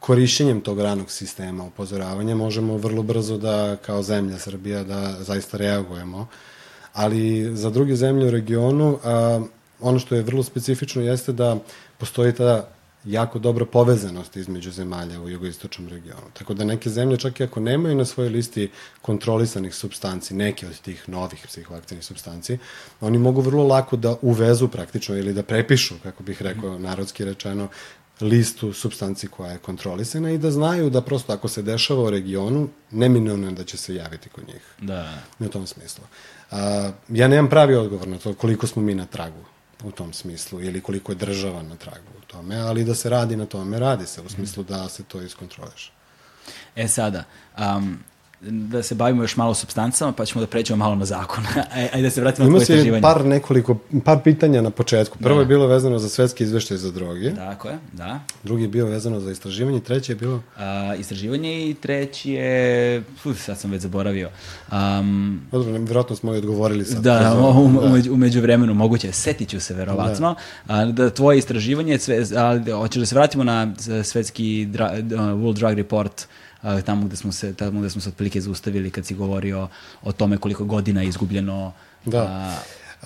korišćenjem 0.00 0.60
tog 0.60 0.80
ranog 0.80 1.10
sistema 1.10 1.64
upozoravanja 1.64 2.34
možemo 2.34 2.76
vrlo 2.76 3.02
brzo 3.02 3.38
da, 3.38 3.76
kao 3.76 4.02
zemlja 4.02 4.38
Srbija, 4.38 4.84
da 4.84 5.16
zaista 5.20 5.56
reagujemo. 5.56 6.26
Ali 6.92 7.56
za 7.56 7.70
druge 7.70 7.96
zemlje 7.96 8.26
u 8.26 8.30
regionu, 8.30 8.98
a, 9.04 9.40
ono 9.80 9.98
što 9.98 10.14
je 10.14 10.22
vrlo 10.22 10.42
specifično 10.42 11.02
jeste 11.02 11.32
da 11.32 11.56
postoji 11.98 12.32
ta 12.34 12.68
jako 13.04 13.38
dobra 13.38 13.64
povezanost 13.66 14.36
između 14.36 14.70
zemalja 14.70 15.20
u 15.20 15.28
jugoistočnom 15.28 15.88
regionu. 15.88 16.30
Tako 16.32 16.54
da 16.54 16.64
neke 16.64 16.90
zemlje, 16.90 17.16
čak 17.16 17.40
i 17.40 17.44
ako 17.44 17.60
nemaju 17.60 17.96
na 17.96 18.04
svojoj 18.04 18.30
listi 18.30 18.70
kontrolisanih 19.02 19.74
substanci, 19.74 20.34
neke 20.34 20.66
od 20.66 20.80
tih 20.80 21.08
novih 21.08 21.46
psihoaktivnih 21.46 22.04
substanci, 22.04 22.58
oni 23.00 23.18
mogu 23.18 23.40
vrlo 23.40 23.66
lako 23.66 23.96
da 23.96 24.16
uvezu 24.22 24.68
praktično 24.68 25.16
ili 25.16 25.32
da 25.32 25.42
prepišu, 25.42 25.94
kako 26.02 26.22
bih 26.22 26.42
rekao 26.42 26.78
narodski 26.78 27.24
rečeno, 27.24 27.68
listu 28.20 28.72
substanci 28.72 29.28
koja 29.28 29.52
je 29.52 29.58
kontrolisana 29.58 30.30
i 30.30 30.38
da 30.38 30.50
znaju 30.50 30.90
da 30.90 31.00
prosto 31.00 31.32
ako 31.32 31.48
se 31.48 31.62
dešava 31.62 32.02
u 32.02 32.10
regionu, 32.10 32.68
neminovno 32.90 33.48
je 33.48 33.54
da 33.54 33.64
će 33.64 33.76
se 33.76 33.94
javiti 33.94 34.28
kod 34.28 34.46
njih. 34.46 34.62
Da. 34.80 35.18
U 35.38 35.48
tom 35.48 35.66
smislu. 35.66 36.04
A, 36.50 36.90
ja 37.08 37.28
nemam 37.28 37.50
pravi 37.50 37.74
odgovor 37.74 38.08
na 38.08 38.18
to 38.18 38.34
koliko 38.34 38.66
smo 38.66 38.82
mi 38.82 38.94
na 38.94 39.06
tragu 39.06 39.51
u 39.84 39.90
tom 39.90 40.12
smislu 40.12 40.62
ili 40.62 40.80
koliko 40.80 41.12
je 41.12 41.16
država 41.16 41.62
na 41.62 41.76
tragu 41.76 42.12
u 42.18 42.26
tome, 42.26 42.56
ali 42.56 42.84
da 42.84 42.94
se 42.94 43.10
radi 43.10 43.36
na 43.36 43.46
tome, 43.46 43.78
radi 43.78 44.06
se 44.06 44.20
u 44.20 44.28
smislu 44.28 44.64
da 44.64 44.88
se 44.88 45.02
to 45.02 45.22
iskontroliše. 45.22 45.92
E 46.76 46.88
sada, 46.88 47.24
um, 47.58 47.98
da 48.50 48.82
se 48.82 48.94
bavimo 48.94 49.22
još 49.22 49.36
malo 49.36 49.54
substancama, 49.54 50.12
pa 50.12 50.24
ćemo 50.24 50.40
da 50.40 50.46
pređemo 50.46 50.76
malo 50.76 50.94
na 50.94 51.04
zakon. 51.04 51.44
Ajde 51.92 52.02
da 52.02 52.10
se 52.10 52.20
vratimo 52.20 52.48
na 52.48 52.50
tvoje 52.50 52.62
istraživanje. 52.62 52.98
Ima 52.98 53.14
par 53.14 53.24
nekoliko, 53.24 53.78
par 54.04 54.18
pitanja 54.24 54.62
na 54.62 54.70
početku. 54.70 55.18
Prvo 55.18 55.34
da. 55.34 55.40
je 55.40 55.46
bilo 55.46 55.66
vezano 55.66 55.98
za 55.98 56.08
svetski 56.08 56.44
izveštaj 56.44 56.76
za 56.76 56.90
droge. 56.90 57.34
Tako 57.34 57.68
je, 57.68 57.78
da. 57.92 58.20
Drugi 58.42 58.62
je 58.62 58.68
bio 58.68 58.86
vezano 58.86 59.20
za 59.20 59.30
istraživanje, 59.30 59.80
treći 59.80 60.12
je 60.12 60.16
bilo... 60.16 60.42
A, 60.56 60.94
istraživanje 60.98 61.70
i 61.70 61.74
treći 61.74 62.32
je... 62.32 63.02
Uf, 63.24 63.44
sad 63.44 63.58
sam 63.58 63.70
već 63.70 63.82
zaboravio. 63.82 64.30
Um, 64.72 65.40
Dobro, 65.52 65.72
vjerojatno 65.72 66.16
smo 66.16 66.34
i 66.34 66.38
odgovorili 66.38 66.84
sad. 66.84 67.02
Da, 67.02 67.18
da, 67.18 67.34
u, 67.34 67.68
da. 67.68 68.12
umeđu 68.12 68.40
vremenu 68.40 68.74
moguće, 68.74 69.12
setit 69.12 69.48
ću 69.48 69.60
se 69.60 69.74
verovatno. 69.74 70.36
Da. 70.66 70.74
A, 70.74 70.84
da 70.84 71.10
tvoje 71.10 71.38
istraživanje, 71.38 71.98
sve, 71.98 72.24
ali 72.36 72.70
hoćeš 72.70 73.00
da 73.00 73.06
se 73.06 73.14
vratimo 73.14 73.44
na 73.44 73.74
svetski 74.04 74.66
dra, 74.66 74.92
World 75.10 75.54
Drug 75.54 75.72
Report 75.72 76.26
tamo 76.86 77.06
gde 77.06 77.16
smo 77.16 77.32
se 77.32 77.54
tamo 77.54 77.80
gde 77.80 77.90
smo 77.90 78.00
se 78.00 78.08
otprilike 78.08 78.40
zaustavili 78.40 78.90
kad 78.90 79.06
si 79.06 79.14
govorio 79.14 79.68
o 80.02 80.12
tome 80.12 80.38
koliko 80.38 80.64
godina 80.64 81.02
je 81.02 81.08
izgubljeno. 81.08 81.72
Da. 82.04 82.22
A, 82.22 82.56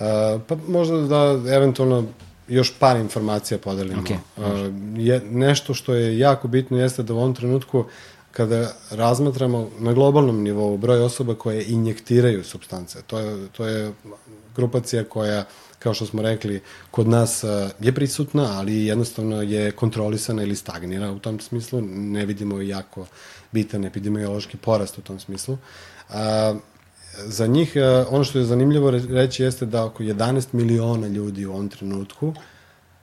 a, 0.04 0.38
pa 0.48 0.56
možda 0.68 1.00
da 1.00 1.54
eventualno 1.54 2.04
još 2.48 2.78
par 2.78 2.96
informacija 2.96 3.58
podelimo. 3.58 4.02
Okay, 4.02 4.16
a, 4.36 4.70
je, 5.00 5.20
nešto 5.30 5.74
što 5.74 5.94
je 5.94 6.18
jako 6.18 6.48
bitno 6.48 6.78
jeste 6.78 7.02
da 7.02 7.14
u 7.14 7.18
ovom 7.18 7.34
trenutku 7.34 7.84
kada 8.30 8.72
razmatramo 8.90 9.70
na 9.78 9.92
globalnom 9.92 10.42
nivou 10.42 10.76
broj 10.76 11.00
osoba 11.00 11.34
koje 11.34 11.64
injektiraju 11.64 12.44
substance, 12.44 13.02
to 13.06 13.18
je, 13.18 13.48
to 13.48 13.66
je 13.66 13.92
grupacija 14.56 15.04
koja 15.04 15.44
kao 15.78 15.94
što 15.94 16.06
smo 16.06 16.22
rekli, 16.22 16.60
kod 16.90 17.08
nas 17.08 17.44
je 17.80 17.92
prisutna, 17.94 18.58
ali 18.58 18.86
jednostavno 18.86 19.42
je 19.42 19.70
kontrolisana 19.70 20.42
ili 20.42 20.56
stagnira 20.56 21.10
u 21.10 21.18
tom 21.18 21.40
smislu. 21.40 21.80
Ne 21.90 22.26
vidimo 22.26 22.60
jako 22.60 23.06
bitan 23.56 23.84
epidemiološki 23.84 24.56
porast 24.56 24.98
u 24.98 25.02
tom 25.02 25.20
smislu. 25.20 25.58
A, 26.08 26.54
za 27.24 27.46
njih, 27.46 27.76
a, 27.76 28.04
ono 28.10 28.24
što 28.24 28.38
je 28.38 28.44
zanimljivo 28.44 28.90
reći 28.90 29.42
jeste 29.42 29.66
da 29.66 29.84
oko 29.84 30.02
11 30.02 30.52
miliona 30.52 31.08
ljudi 31.08 31.46
u 31.46 31.52
ovom 31.52 31.68
trenutku 31.68 32.34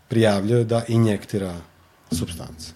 prijavljaju 0.07 0.65
da 0.65 0.83
injektira 0.87 1.55
substance. 2.11 2.73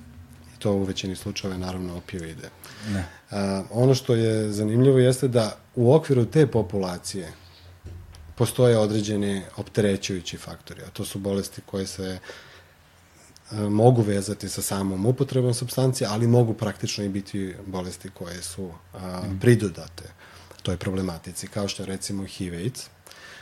I 0.55 0.59
to 0.59 0.73
u 0.73 0.83
većini 0.83 1.15
slučajeva 1.15 1.57
naravno 1.57 1.97
opioide. 1.97 2.49
Ne. 2.93 3.05
A, 3.31 3.63
ono 3.71 3.93
što 3.93 4.15
je 4.15 4.51
zanimljivo 4.51 4.99
jeste 4.99 5.27
da 5.27 5.57
u 5.75 5.93
okviru 5.93 6.25
te 6.25 6.47
populacije 6.47 7.31
postoje 8.35 8.77
određeni 8.77 9.41
opterećujući 9.57 10.37
faktori, 10.37 10.81
a 10.81 10.89
to 10.93 11.05
su 11.05 11.19
bolesti 11.19 11.61
koje 11.65 11.87
se 11.87 12.07
E, 12.13 12.19
mogu 13.51 14.01
vezati 14.01 14.49
sa 14.49 14.61
samom 14.61 15.05
upotrebom 15.05 15.53
substancije, 15.53 16.07
ali 16.11 16.27
mogu 16.27 16.53
praktično 16.53 17.03
i 17.03 17.09
biti 17.09 17.55
bolesti 17.65 18.09
koje 18.09 18.41
su 18.41 18.69
a, 18.93 19.21
mhm. 19.23 19.39
pridodate 19.39 20.03
toj 20.67 20.77
problematici, 20.77 21.47
kao 21.47 21.67
što 21.67 21.83
je 21.83 21.87
recimo 21.87 22.25
HIV 22.25 22.53
AIDS. 22.53 22.89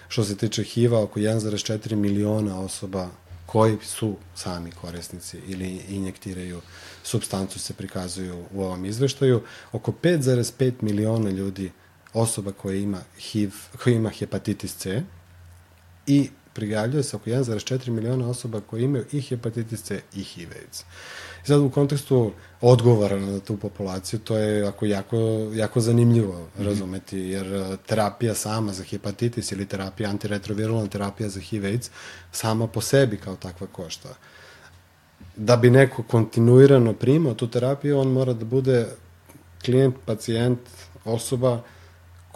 Što 0.08 0.24
se 0.24 0.38
tiče 0.38 0.64
HIV-a, 0.64 1.00
oko 1.00 1.20
1,4 1.20 1.96
miliona 1.96 2.60
osoba 2.60 3.10
koji 3.46 3.78
su 3.84 4.16
sami 4.36 4.72
korisnici 4.72 5.40
ili 5.48 5.82
injektiraju 5.90 6.62
substancu 7.04 7.60
se 7.60 7.74
prikazuju 7.74 8.46
u 8.54 8.64
ovom 8.64 8.86
izveštaju. 8.86 9.42
Oko 9.72 9.92
5,5 9.92 10.74
miliona 10.82 11.30
ljudi 11.30 11.72
osoba 12.14 12.52
koja 12.52 12.76
ima 12.76 13.02
HIV, 13.20 13.52
koja 13.84 13.96
ima 13.96 14.10
hepatitis 14.10 14.76
C 14.76 15.04
i 16.08 16.30
prijavljuje 16.56 17.04
se 17.04 17.16
oko 17.16 17.30
1,4 17.30 17.90
miliona 17.90 18.30
osoba 18.30 18.62
koji 18.62 18.84
imaju 18.84 19.06
i 19.12 19.22
hepatitis 19.22 19.84
C 19.84 20.02
i 20.16 20.24
HIV 20.24 20.50
AIDS. 20.62 20.84
I 21.44 21.48
sad 21.48 21.60
u 21.62 21.70
kontekstu 21.70 22.32
odgovora 22.62 23.20
na 23.20 23.40
tu 23.40 23.58
populaciju, 23.58 24.20
to 24.20 24.38
je 24.38 24.60
jako, 24.60 24.86
jako, 24.86 25.18
jako 25.54 25.80
zanimljivo 25.80 26.34
-hmm. 26.34 26.66
razumeti, 26.66 27.20
jer 27.20 27.54
e, 27.54 27.78
terapija 27.86 28.36
sama 28.36 28.74
za 28.74 28.84
hepatitis 28.84 29.52
ili 29.52 29.66
terapija, 29.66 30.10
antiretrovirulna 30.10 30.88
terapija 30.88 31.30
za 31.30 31.40
HIV 31.40 31.66
AIDS, 31.66 31.90
sama 32.32 32.68
po 32.68 32.82
sebi 32.82 33.18
kao 33.18 33.36
takva 33.36 33.68
košta. 33.68 34.10
Da 35.36 35.58
bi 35.58 35.70
neko 35.70 36.04
kontinuirano 36.04 36.94
primao 36.94 37.34
tu 37.34 37.48
terapiju, 37.48 38.00
on 38.00 38.08
mora 38.08 38.34
da 38.34 38.46
bude 38.46 38.88
klijent, 39.66 39.96
pacijent, 40.06 40.60
osoba 41.06 41.64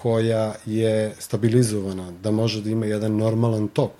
koja 0.02 0.54
je 0.66 1.16
stabilizovana, 1.20 2.12
da 2.12 2.32
može 2.32 2.62
da 2.62 2.70
ima 2.70 2.86
jedan 2.86 3.18
normalan 3.18 3.68
tok 3.68 3.92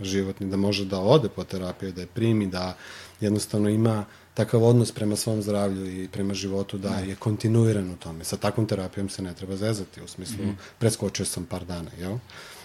životni, 0.00 0.46
da 0.46 0.56
može 0.56 0.84
da 0.84 1.00
ode 1.00 1.28
po 1.28 1.44
terapiju, 1.44 1.92
da 1.92 2.00
je 2.00 2.06
primi, 2.06 2.46
da 2.46 2.76
jednostavno 3.20 3.68
ima 3.68 4.04
takav 4.34 4.64
odnos 4.64 4.92
prema 4.92 5.16
svom 5.16 5.42
zdravlju 5.42 6.02
i 6.02 6.08
prema 6.08 6.34
životu 6.34 6.78
da 6.78 6.94
je 6.98 7.16
kontinuiran 7.16 7.90
u 7.90 7.96
tome. 7.96 8.24
Sa 8.24 8.36
takvom 8.36 8.66
terapijom 8.66 9.08
se 9.08 9.22
ne 9.22 9.34
treba 9.34 9.56
zezati, 9.56 10.02
u 10.02 10.08
smislu 10.08 10.44
mm. 10.44 10.56
preskočio 10.78 11.26
sam 11.26 11.44
par 11.44 11.64
dana, 11.64 11.90
jel? 11.98 12.18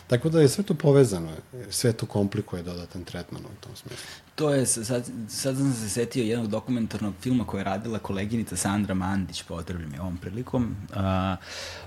Tako 0.08 0.30
da 0.30 0.42
je 0.42 0.50
sve 0.50 0.64
to 0.64 0.74
povezano, 0.74 1.32
sve 1.70 1.94
to 1.94 2.06
komplikuje 2.06 2.64
dodatan 2.64 3.04
tretman 3.04 3.42
u 3.42 3.64
tom 3.64 3.76
smislu. 3.76 4.06
To 4.36 4.54
je, 4.54 4.66
sad, 4.66 5.10
sad 5.30 5.58
sam 5.58 5.74
se 5.74 5.90
setio 5.90 6.24
jednog 6.24 6.48
dokumentarnog 6.48 7.14
filma 7.22 7.46
koje 7.46 7.60
je 7.60 7.64
radila 7.64 8.00
koleginica 8.00 8.56
Sandra 8.56 8.94
Mandić, 8.94 9.44
potrebljam 9.44 9.94
je 9.94 10.02
ovom 10.02 10.18
prilikom, 10.18 10.76
a, 10.94 11.36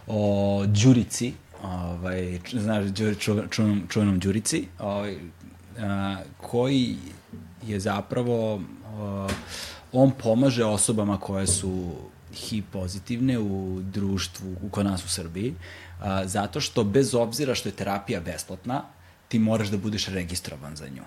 o 0.06 0.64
Đurici, 0.66 1.32
ovaj, 1.62 2.40
znaš, 2.52 2.84
Đuri, 2.84 3.14
čuvenom, 3.14 3.82
čuvenom 3.88 4.18
Đurici, 4.18 4.66
ovaj, 4.78 5.16
a, 5.78 6.16
koji 6.36 6.96
je 7.66 7.80
zapravo, 7.80 8.60
a, 8.84 9.28
on 9.92 10.10
pomaže 10.10 10.64
osobama 10.64 11.20
koje 11.20 11.46
su 11.46 11.92
HIV 12.34 12.64
pozitivne 12.72 13.38
u 13.38 13.80
društvu, 13.82 14.56
u 14.62 14.68
kod 14.68 14.86
nas 14.86 15.04
u 15.04 15.08
Srbiji, 15.08 15.54
a, 16.00 16.26
zato 16.26 16.60
što 16.60 16.84
bez 16.84 17.14
obzira 17.14 17.54
što 17.54 17.68
je 17.68 17.72
terapija 17.72 18.20
besplatna, 18.20 18.82
ti 19.28 19.38
moraš 19.38 19.68
da 19.68 19.76
budeš 19.76 20.06
registrovan 20.06 20.76
za 20.76 20.88
nju. 20.88 21.02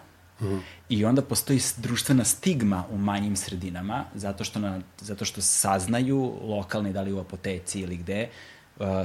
I 0.90 1.06
onda 1.06 1.22
postoji 1.22 1.60
društvena 1.78 2.24
stigma 2.24 2.84
u 2.92 2.98
manjim 2.98 3.36
sredinama, 3.36 4.06
zato 4.16 4.44
što, 4.44 4.60
na, 4.60 4.80
zato 5.00 5.26
što 5.26 5.42
saznaju 5.42 6.34
lokalni, 6.44 6.94
da 6.94 7.02
li 7.02 7.14
u 7.14 7.20
apoteci 7.20 7.80
ili 7.80 7.98
gde, 7.98 8.30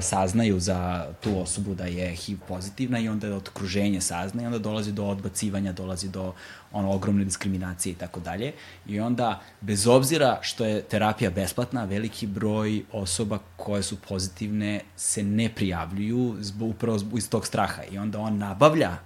saznaju 0.00 0.60
za 0.60 1.06
tu 1.20 1.40
osobu 1.40 1.74
da 1.74 1.84
je 1.84 2.14
HIV 2.16 2.38
pozitivna 2.48 2.98
i 2.98 3.08
onda 3.08 3.36
okruženje 3.36 4.00
sazna 4.00 4.42
i 4.42 4.46
onda 4.46 4.58
dolazi 4.58 4.92
do 4.92 5.04
odbacivanja, 5.04 5.72
dolazi 5.72 6.08
do 6.08 6.32
ono 6.76 6.92
ogromne 6.92 7.24
diskriminacije 7.24 7.92
i 7.92 7.96
tako 7.96 8.20
dalje. 8.20 8.52
I 8.86 9.00
onda, 9.00 9.40
bez 9.60 9.86
obzira 9.86 10.38
što 10.42 10.64
je 10.64 10.82
terapija 10.82 11.30
besplatna, 11.30 11.84
veliki 11.84 12.26
broj 12.26 12.82
osoba 12.92 13.38
koje 13.56 13.82
su 13.82 13.96
pozitivne 14.08 14.80
se 14.96 15.22
ne 15.22 15.48
prijavljuju 15.54 16.36
zbog, 16.40 16.70
upravo 16.70 16.98
iz 17.16 17.30
tog 17.30 17.46
straha. 17.46 17.82
I 17.90 17.98
onda 17.98 18.20
on 18.20 18.38
nabavlja 18.38 18.96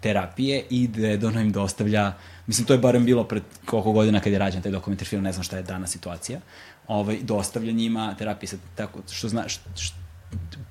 terapije 0.00 0.64
i 0.70 0.90
redovno 0.96 1.40
im 1.40 1.52
dostavlja, 1.52 2.12
mislim 2.46 2.66
to 2.66 2.72
je 2.72 2.78
barem 2.78 3.04
bilo 3.04 3.24
pred 3.24 3.42
koliko 3.66 3.92
godina 3.92 4.20
kad 4.20 4.32
je 4.32 4.38
rađen 4.38 4.62
taj 4.62 4.72
dokumentar 4.72 5.08
film, 5.08 5.22
ne 5.22 5.32
znam 5.32 5.42
šta 5.42 5.56
je 5.56 5.62
dana 5.62 5.86
situacija, 5.86 6.40
ovaj, 6.88 7.18
dostavlja 7.22 7.72
njima 7.72 8.14
terapije. 8.18 8.48
Sad, 8.48 8.60
tako, 8.74 9.02
što 9.10 9.28
zna, 9.28 9.48
što, 9.48 9.70
što, 9.76 9.96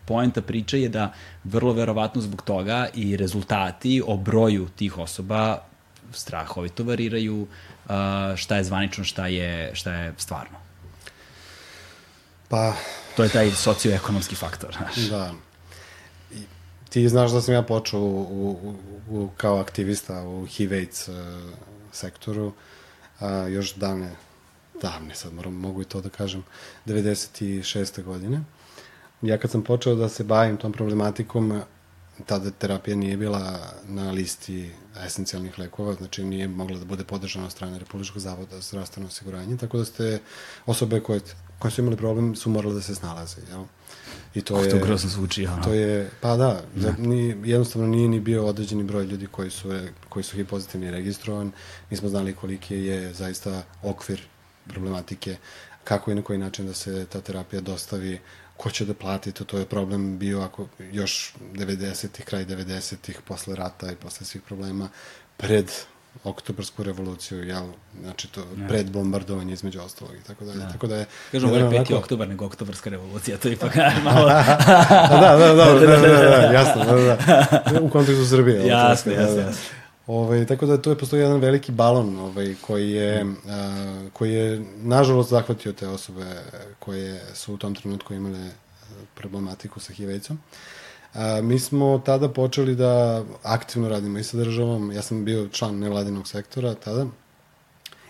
poenta 0.06 0.42
priče 0.42 0.82
je 0.82 0.90
da 0.90 1.14
vrlo 1.44 1.74
verovatno 1.74 2.22
zbog 2.22 2.42
toga 2.42 2.88
i 2.94 3.18
rezultati 3.18 4.02
o 4.08 4.18
broju 4.18 4.68
tih 4.76 4.98
osoba 4.98 5.71
strahovito 6.14 6.84
variraju 6.84 7.42
uh, 7.42 7.92
šta 8.36 8.56
je 8.56 8.64
zvanično, 8.64 9.04
šta 9.04 9.28
je, 9.28 9.76
šta 9.76 9.94
je 9.94 10.14
stvarno. 10.18 10.58
Pa... 12.50 12.74
To 13.16 13.24
je 13.24 13.30
taj 13.30 13.52
socioekonomski 13.52 14.36
faktor, 14.36 14.78
znaš. 14.78 14.96
Da. 14.96 15.34
I, 16.32 16.44
ti 16.90 17.10
znaš 17.10 17.32
da 17.32 17.42
sam 17.42 17.54
ja 17.54 17.62
počeo 17.62 18.00
u, 18.00 18.58
u, 18.64 18.76
u, 19.10 19.30
kao 19.38 19.60
aktivista 19.60 20.24
u 20.24 20.46
HIV-AIDS 20.46 21.08
uh, 21.08 21.16
sektoru, 21.92 22.48
uh, 22.48 23.28
još 23.50 23.76
davne, 23.76 24.12
davne 24.82 25.16
sad 25.16 25.34
moram, 25.34 25.54
mogu 25.54 25.82
i 25.82 25.86
to 25.86 26.02
da 26.02 26.10
kažem, 26.10 26.44
96. 26.86 28.04
godine. 28.04 28.44
Ja 29.22 29.38
kad 29.38 29.52
sam 29.52 29.64
počeo 29.64 29.96
da 29.96 30.10
se 30.10 30.24
bavim 30.24 30.58
tom 30.58 30.72
problematikom, 30.72 31.62
tada 32.22 32.52
terapija 32.52 32.96
nije 32.96 33.18
bila 33.18 33.60
na 33.88 34.12
listi 34.12 34.72
esencijalnih 35.06 35.60
lekova, 35.60 35.94
znači 35.94 36.24
nije 36.24 36.48
mogla 36.48 36.80
da 36.80 36.86
bude 36.86 37.04
podržana 37.04 37.46
od 37.46 37.52
strane 37.52 37.80
Republičkog 37.80 38.22
zavoda 38.22 38.56
za 38.56 38.62
zdravstveno 38.62 39.08
osiguranje, 39.08 39.58
tako 39.58 39.78
da 39.78 39.86
ste 39.86 40.20
osobe 40.66 41.00
koje, 41.00 41.22
koje 41.60 41.72
su 41.72 41.82
imali 41.82 41.98
problem 41.98 42.36
su 42.36 42.50
morale 42.50 42.74
da 42.74 42.82
se 42.82 42.96
snalaze, 42.96 43.42
jel? 43.50 43.64
I 44.34 44.42
to 44.42 44.56
oh, 44.56 44.66
je... 44.66 44.70
To 44.70 44.86
grozno 44.86 45.10
zvuči, 45.10 45.46
ono. 45.46 45.64
To 45.64 45.74
je, 45.74 46.10
pa 46.22 46.38
da, 46.38 46.62
da. 46.76 46.94
Ni, 46.98 47.42
jednostavno 47.46 47.88
nije 47.88 48.10
ni 48.10 48.20
bio 48.20 48.46
određeni 48.46 48.84
broj 48.84 49.06
ljudi 49.06 49.28
koji 49.28 49.50
su, 49.50 49.70
koji 50.10 50.24
su 50.24 50.36
HIV 50.36 50.48
pozitivni 50.48 50.92
registrovan. 50.92 51.52
Nismo 51.90 52.10
znali 52.10 52.36
koliki 52.36 52.76
je 52.76 53.14
zaista 53.14 53.64
okvir 53.84 54.22
problematike, 54.68 55.38
kako 55.84 56.12
i 56.12 56.16
na 56.16 56.22
koji 56.22 56.40
način 56.40 56.68
da 56.68 56.74
se 56.74 57.06
ta 57.06 57.22
terapija 57.22 57.62
dostavi 57.62 58.20
ko 58.62 58.70
će 58.70 58.86
da 58.86 58.94
plati 58.94 59.32
to, 59.32 59.44
to 59.44 59.58
je 59.58 59.66
problem 59.66 60.18
bio 60.20 60.42
ako 60.42 60.68
još 60.92 61.34
90-ih, 61.54 62.26
kraj 62.26 62.46
90-ih, 62.46 63.22
posle 63.28 63.56
rata 63.56 63.92
i 63.92 63.96
posle 63.96 64.26
svih 64.26 64.42
problema, 64.42 64.90
pred 65.38 65.72
oktobarsku 66.24 66.84
revoluciju, 66.84 67.44
jel, 67.44 67.64
znači 68.02 68.28
to 68.28 68.42
ja. 68.42 68.68
pred 68.68 68.92
bombardovanje 68.92 69.54
između 69.54 69.82
ostalog 69.82 70.16
i 70.16 70.28
tako 70.28 70.46
dalje. 70.46 70.60
Da. 70.60 70.70
Tako 70.70 70.88
da 70.88 70.96
je 70.96 71.06
Kažu 71.32 71.50
gore 71.50 71.64
5. 71.64 71.68
Onako... 71.68 71.96
oktobar 71.96 72.28
nego 72.30 72.46
oktobarska 72.46 72.90
revolucija, 72.90 73.38
to 73.38 73.48
je 73.48 73.54
ipak 73.54 73.76
malo. 74.04 74.28
Da, 74.28 74.58
da, 75.10 75.38
da, 75.38 75.54
da, 75.54 75.74
da, 75.74 75.88
da, 75.88 75.98
da, 75.98 76.20
da, 76.20 76.54
jasno, 76.54 76.86
da, 76.86 76.96
da. 76.96 77.16
da. 77.72 77.82
U 77.82 77.90
kontekstu 77.90 78.26
Srbije. 78.26 78.68
Jasno, 78.68 79.14
da, 79.14 79.22
jasno, 79.22 79.42
jasno. 79.42 79.81
Ovaj, 80.12 80.46
tako 80.46 80.66
da 80.66 80.82
tu 80.82 80.90
je 80.90 80.98
postoji 80.98 81.22
jedan 81.22 81.40
veliki 81.40 81.72
balon 81.72 82.20
ovaj, 82.20 82.56
koji, 82.62 82.92
je, 82.92 83.26
a, 83.50 84.10
koji 84.14 84.34
je 84.34 84.66
nažalost 84.76 85.30
zahvatio 85.30 85.74
te 85.74 85.88
osobe 85.88 86.26
koje 86.80 87.22
su 87.34 87.54
u 87.54 87.58
tom 87.58 87.76
trenutku 87.76 88.14
imale 88.14 88.50
problematiku 89.16 89.80
sa 89.80 89.94
HIV-icom. 89.94 90.38
A, 91.14 91.42
mi 91.42 91.60
smo 91.60 92.02
tada 92.06 92.30
počeli 92.30 92.76
da 92.76 93.24
aktivno 93.44 93.90
radimo 93.90 94.20
i 94.20 94.24
sa 94.24 94.38
državom, 94.38 94.92
ja 94.92 95.02
sam 95.02 95.26
bio 95.26 95.48
član 95.48 95.80
nevladinog 95.80 96.28
sektora 96.28 96.74
tada 96.74 97.06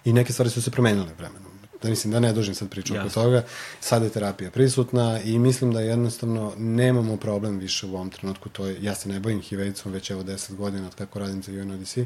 i 0.05 0.13
neke 0.13 0.33
stvari 0.33 0.49
su 0.49 0.61
se 0.61 0.71
promenile 0.71 1.13
vremenom 1.17 1.50
da 1.83 1.89
mislim 1.89 2.13
da 2.13 2.19
ne 2.19 2.33
dužim 2.33 2.55
sad 2.55 2.69
priču 2.69 2.93
oko 2.99 3.09
toga, 3.09 3.43
sada 3.79 4.05
je 4.05 4.11
terapija 4.11 4.51
prisutna 4.51 5.21
i 5.21 5.39
mislim 5.39 5.73
da 5.73 5.81
jednostavno 5.81 6.53
nemamo 6.57 7.17
problem 7.17 7.57
više 7.57 7.85
u 7.85 7.95
ovom 7.95 8.09
trenutku, 8.09 8.49
to 8.49 8.65
je, 8.65 8.77
ja 8.81 8.95
se 8.95 9.09
ne 9.09 9.19
bojim 9.19 9.41
HIV-icom 9.41 9.91
već 9.91 10.11
evo 10.11 10.23
10 10.23 10.55
godina 10.55 10.87
od 10.87 10.95
kako 10.95 11.19
radim 11.19 11.43
za 11.43 11.51
UNODC, 11.51 11.97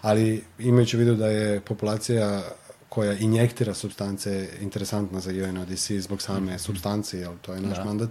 ali 0.00 0.44
imajući 0.58 0.96
vidu 0.96 1.14
da 1.14 1.26
je 1.26 1.60
populacija 1.60 2.42
koja 2.88 3.12
injektira 3.12 3.74
substance 3.74 4.48
interesantna 4.60 5.20
za 5.20 5.30
UNODC 5.30 5.90
zbog 5.90 6.22
same 6.22 6.40
mm 6.40 6.48
-hmm. 6.48 6.58
substance, 6.58 7.18
jel 7.18 7.32
to 7.42 7.54
je 7.54 7.60
naš 7.60 7.76
da. 7.76 7.84
mandat, 7.84 8.10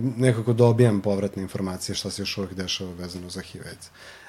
nekako 0.00 0.52
dobijam 0.52 1.00
povratne 1.00 1.42
informacije 1.42 1.94
šta 1.94 2.10
se 2.10 2.22
još 2.22 2.38
uvek 2.38 2.54
dešava 2.54 2.92
vezano 2.92 3.30
za 3.30 3.40
HIV 3.40 3.62
AIDS. 3.66 3.88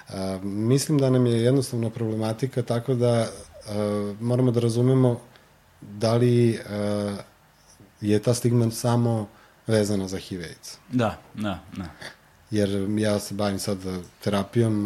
Uh, 0.09 0.43
mislim 0.43 0.97
da 0.97 1.09
nam 1.09 1.25
je 1.25 1.41
jednostavno 1.41 1.89
problematika 1.89 2.61
tako 2.61 2.93
da 2.93 3.21
uh, 3.29 4.21
moramo 4.21 4.51
da 4.51 4.59
razumemo 4.59 5.19
da 5.91 6.13
li 6.15 6.49
uh, 6.49 7.17
je 8.01 8.19
ta 8.19 8.33
stigma 8.33 8.71
samo 8.71 9.27
vezana 9.67 10.07
za 10.07 10.17
HIV 10.17 10.41
AIDS? 10.41 10.77
Da, 10.91 11.17
da, 11.33 11.59
da. 11.77 11.85
Jer 12.51 12.87
ja 12.97 13.19
se 13.19 13.33
bavim 13.33 13.59
sad 13.59 13.77
terapijom 14.23 14.85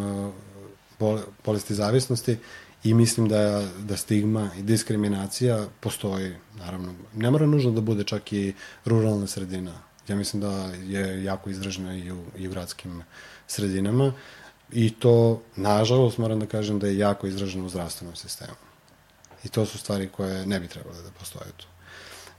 uh, 1.00 1.20
bolesti 1.46 1.76
zavisnosti 1.76 2.38
i 2.84 2.94
mislim 2.94 3.28
da, 3.28 3.68
da 3.80 3.98
stigma 3.98 4.50
i 4.58 4.62
diskriminacija 4.62 5.66
postoji, 5.80 6.36
naravno. 6.56 6.94
Ne 7.16 7.32
mora 7.32 7.46
nužno 7.46 7.72
da 7.72 7.82
bude 7.82 8.04
čak 8.04 8.34
i 8.34 8.54
ruralna 8.86 9.28
sredina. 9.28 9.74
Ja 10.08 10.16
mislim 10.16 10.42
da 10.42 10.52
je 10.74 11.24
jako 11.24 11.50
izražena 11.50 11.98
i 11.98 12.12
u, 12.12 12.24
i 12.38 12.48
u 12.48 12.52
gradskim 12.52 13.04
sredinama 13.48 14.14
i 14.72 14.90
to, 14.90 15.42
nažalost, 15.56 16.18
moram 16.18 16.40
da 16.40 16.46
kažem 16.46 16.80
da 16.80 16.88
je 16.88 16.98
jako 16.98 17.28
izraženo 17.28 17.66
u 17.66 17.70
zdravstvenom 17.70 18.16
sistemu. 18.16 18.67
I 19.44 19.50
to 19.50 19.66
su 19.66 19.78
stvari 19.78 20.10
koje 20.10 20.46
ne 20.46 20.60
bi 20.60 20.68
trebale 20.68 21.02
da 21.02 21.12
postoje 21.20 21.52
tu. 21.58 21.66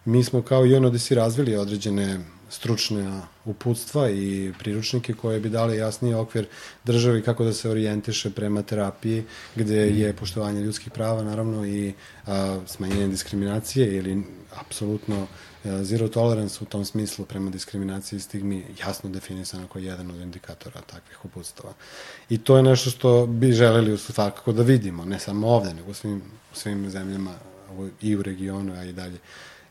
Mi 0.05 0.25
smo 0.25 0.43
kao 0.43 0.67
i 0.67 0.75
ono 0.75 0.91
da 0.91 0.99
si 0.99 1.15
razvili 1.15 1.57
određene 1.57 2.21
stručne 2.51 3.21
uputstva 3.45 4.11
i 4.11 4.53
priručnike 4.59 5.15
koje 5.15 5.41
bi 5.41 5.49
dali 5.49 5.77
jasniji 5.77 6.15
okvir 6.15 6.47
državi 6.85 7.23
kako 7.23 7.45
da 7.45 7.53
se 7.53 7.71
orijentiše 7.71 8.31
prema 8.31 8.63
terapiji 8.63 9.25
gde 9.57 9.77
je 9.77 10.13
poštovanje 10.13 10.61
ljudskih 10.61 10.93
prava 10.93 11.23
naravno 11.23 11.67
i 11.67 11.93
a, 12.27 12.61
smanjenje 12.67 13.09
diskriminacije 13.09 13.97
ili 13.97 14.23
apsolutno 14.61 15.27
zero 15.65 16.09
tolerance 16.09 16.59
u 16.65 16.67
tom 16.67 16.85
smislu 16.85 17.25
prema 17.25 17.51
diskriminaciji 17.51 18.17
i 18.17 18.21
stigmi 18.21 18.65
jasno 18.81 19.11
definisano 19.11 19.69
kao 19.69 19.81
jedan 19.81 20.11
od 20.11 20.21
indikatora 20.21 20.81
takvih 20.81 21.25
uputstava. 21.25 21.73
I 22.31 22.39
to 22.39 22.57
je 22.57 22.63
nešto 22.63 22.91
što 22.91 23.27
bi 23.27 23.53
želeli 23.53 23.93
u 23.93 23.99
svakako 23.99 24.53
da 24.53 24.63
vidimo, 24.63 25.05
ne 25.05 25.19
samo 25.19 25.49
ovde, 25.49 25.75
nego 25.75 25.91
u 25.91 25.95
svim, 25.95 26.23
svim 26.59 26.91
zemljama 26.91 27.35
i 28.01 28.17
u 28.17 28.23
regionu, 28.23 28.73
a 28.75 28.85
i 28.85 28.93
dalje 28.93 29.19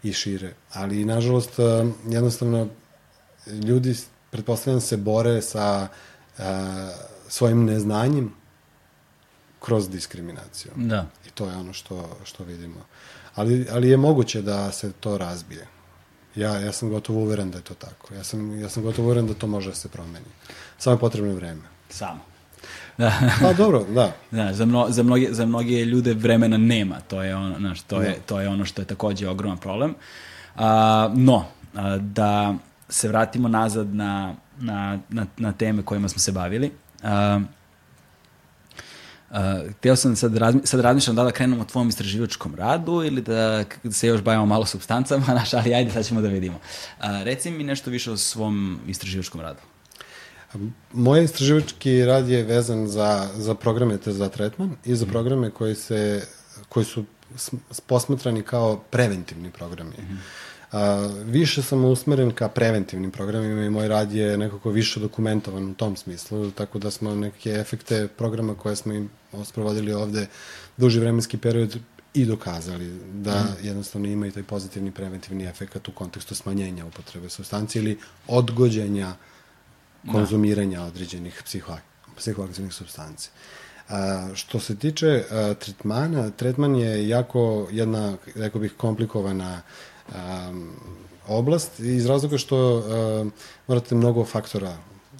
i 0.03 0.13
šire. 0.13 0.53
Ali, 0.73 1.05
nažalost, 1.05 1.51
jednostavno, 2.09 2.67
ljudi, 3.47 3.95
pretpostavljam, 4.31 4.81
se 4.81 4.97
bore 4.97 5.41
sa 5.41 5.88
a, 6.38 6.91
svojim 7.27 7.65
neznanjem 7.65 8.33
kroz 9.59 9.89
diskriminaciju. 9.89 10.71
Da. 10.75 11.05
I 11.27 11.29
to 11.29 11.49
je 11.49 11.55
ono 11.55 11.73
što, 11.73 12.17
što 12.23 12.43
vidimo. 12.43 12.85
Ali, 13.35 13.67
ali 13.71 13.89
je 13.89 13.97
moguće 13.97 14.41
da 14.41 14.71
se 14.71 14.91
to 14.91 15.17
razbije. 15.17 15.67
Ja, 16.35 16.59
ja 16.59 16.71
sam 16.71 16.89
gotovo 16.89 17.19
uveren 17.19 17.51
da 17.51 17.57
je 17.57 17.63
to 17.63 17.73
tako. 17.73 18.13
Ja 18.13 18.23
sam, 18.23 18.59
ja 18.59 18.69
sam 18.69 18.83
gotovo 18.83 19.07
uveren 19.07 19.27
da 19.27 19.33
to 19.33 19.47
može 19.47 19.69
da 19.69 19.75
se 19.75 19.89
promeni. 19.89 20.25
Samo 20.77 20.95
je 20.95 20.99
potrebno 20.99 21.33
vreme. 21.33 21.61
Samo. 21.89 22.36
Da. 22.97 23.13
pa 23.41 23.53
dobro, 23.53 23.83
da. 23.83 24.11
da 24.31 24.53
za, 24.53 24.65
mno, 24.65 24.85
za, 24.89 25.03
mnoge, 25.03 25.27
za 25.31 25.45
mnoge 25.45 25.85
ljude 25.85 26.13
vremena 26.13 26.57
nema. 26.57 26.99
To 27.07 27.23
je 27.23 27.35
ono, 27.35 27.59
znaš, 27.59 27.81
to, 27.81 28.01
je, 28.01 28.09
da. 28.09 28.15
to 28.25 28.39
je 28.41 28.49
ono 28.49 28.65
što 28.65 28.81
je 28.81 28.85
takođe 28.85 29.27
ogroman 29.27 29.57
problem. 29.57 29.95
A, 30.55 31.11
no, 31.15 31.45
a, 31.75 31.97
da 31.97 32.55
se 32.89 33.07
vratimo 33.07 33.47
nazad 33.47 33.95
na, 33.95 34.35
na, 34.59 34.99
na, 35.09 35.25
na 35.37 35.51
teme 35.51 35.83
kojima 35.83 36.09
smo 36.09 36.19
se 36.19 36.31
bavili. 36.31 36.71
A, 37.03 37.41
Uh, 39.31 39.71
hteo 39.71 39.95
sam 39.95 40.15
sad, 40.15 40.37
razmi, 40.37 40.61
sad 40.63 40.79
razmišljam 40.79 41.15
da 41.15 41.23
da 41.23 41.31
krenemo 41.31 41.61
o 41.61 41.65
tvom 41.65 41.89
istraživačkom 41.89 42.55
radu 42.55 43.03
ili 43.05 43.21
da 43.21 43.63
se 43.91 44.07
još 44.07 44.21
bavimo 44.21 44.45
malo 44.45 44.65
substancama, 44.65 45.25
naš, 45.39 45.53
ali 45.53 45.73
ajde 45.73 45.91
sad 45.91 46.05
ćemo 46.05 46.21
da 46.21 46.27
vidimo. 46.27 46.55
Uh, 46.99 47.05
reci 47.23 47.51
mi 47.51 47.63
nešto 47.63 47.89
više 47.89 48.11
o 48.11 48.17
svom 48.17 48.79
istraživačkom 48.87 49.41
radu. 49.41 49.59
Moj 50.93 51.23
istraživački 51.23 52.05
rad 52.05 52.29
je 52.29 52.43
vezan 52.43 52.87
za, 52.87 53.29
za 53.35 53.55
programe 53.55 53.97
te 53.97 54.11
za 54.11 54.29
tretman 54.29 54.75
i 54.85 54.95
za 54.95 55.05
mhm. 55.05 55.11
programe 55.11 55.49
koji, 55.49 55.75
se, 55.75 56.27
koji 56.69 56.85
su 56.85 57.05
posmatrani 57.87 58.41
kao 58.41 58.77
preventivni 58.89 59.51
programi. 59.51 59.91
Mm 59.97 60.01
-hmm. 60.01 60.17
A, 60.71 61.09
više 61.25 61.61
sam 61.61 61.85
usmeren 61.85 62.31
ka 62.31 62.49
preventivnim 62.49 63.11
programima 63.11 63.65
i 63.65 63.69
moj 63.69 63.87
rad 63.87 64.11
je 64.11 64.37
nekako 64.37 64.69
više 64.69 64.99
dokumentovan 64.99 65.69
u 65.69 65.73
tom 65.73 65.95
smislu, 65.95 66.51
tako 66.51 66.79
da 66.79 66.91
smo 66.91 67.15
neke 67.15 67.49
efekte 67.49 68.07
programa 68.07 68.55
koje 68.55 68.75
smo 68.75 68.93
im 68.93 69.09
sprovodili 69.45 69.93
ovde 69.93 70.27
duži 70.77 70.99
vremenski 70.99 71.37
period 71.37 71.77
i 72.13 72.25
dokazali 72.25 72.99
da 73.13 73.43
mm. 73.43 73.65
jednostavno 73.65 74.07
imaju 74.07 74.31
taj 74.31 74.43
pozitivni 74.43 74.91
preventivni 74.91 75.45
efekt 75.45 75.87
u 75.87 75.91
kontekstu 75.91 76.35
smanjenja 76.35 76.85
upotrebe 76.85 77.29
substancije 77.29 77.81
ili 77.83 77.99
odgođenja 78.27 79.13
konzumiranja 80.11 80.79
da. 80.79 80.85
određenih 80.85 81.41
psiho, 81.45 81.77
psihoaktivnih 82.17 82.73
substanci. 82.73 83.29
A, 83.89 84.29
što 84.35 84.59
se 84.59 84.75
tiče 84.75 85.23
a, 85.31 85.53
tretmana, 85.53 86.29
tretman 86.29 86.75
je 86.75 87.07
jako 87.09 87.67
jedna, 87.71 88.17
rekao 88.35 88.61
bih, 88.61 88.73
komplikovana 88.77 89.61
a, 90.15 90.53
oblast 91.27 91.79
iz 91.79 92.05
razloga 92.05 92.37
što 92.37 92.57
a, 92.57 93.25
morate 93.67 93.95
mnogo 93.95 94.25
faktora 94.25 94.77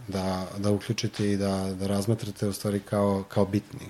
da, 0.08 0.48
da 0.58 0.72
uključite 0.72 1.32
i 1.32 1.38
da, 1.38 1.74
da 1.80 1.88
razmatrate 1.88 2.48
u 2.48 2.54
stvari 2.54 2.80
kao, 2.80 3.24
kao 3.30 3.46
bitnih. 3.46 3.90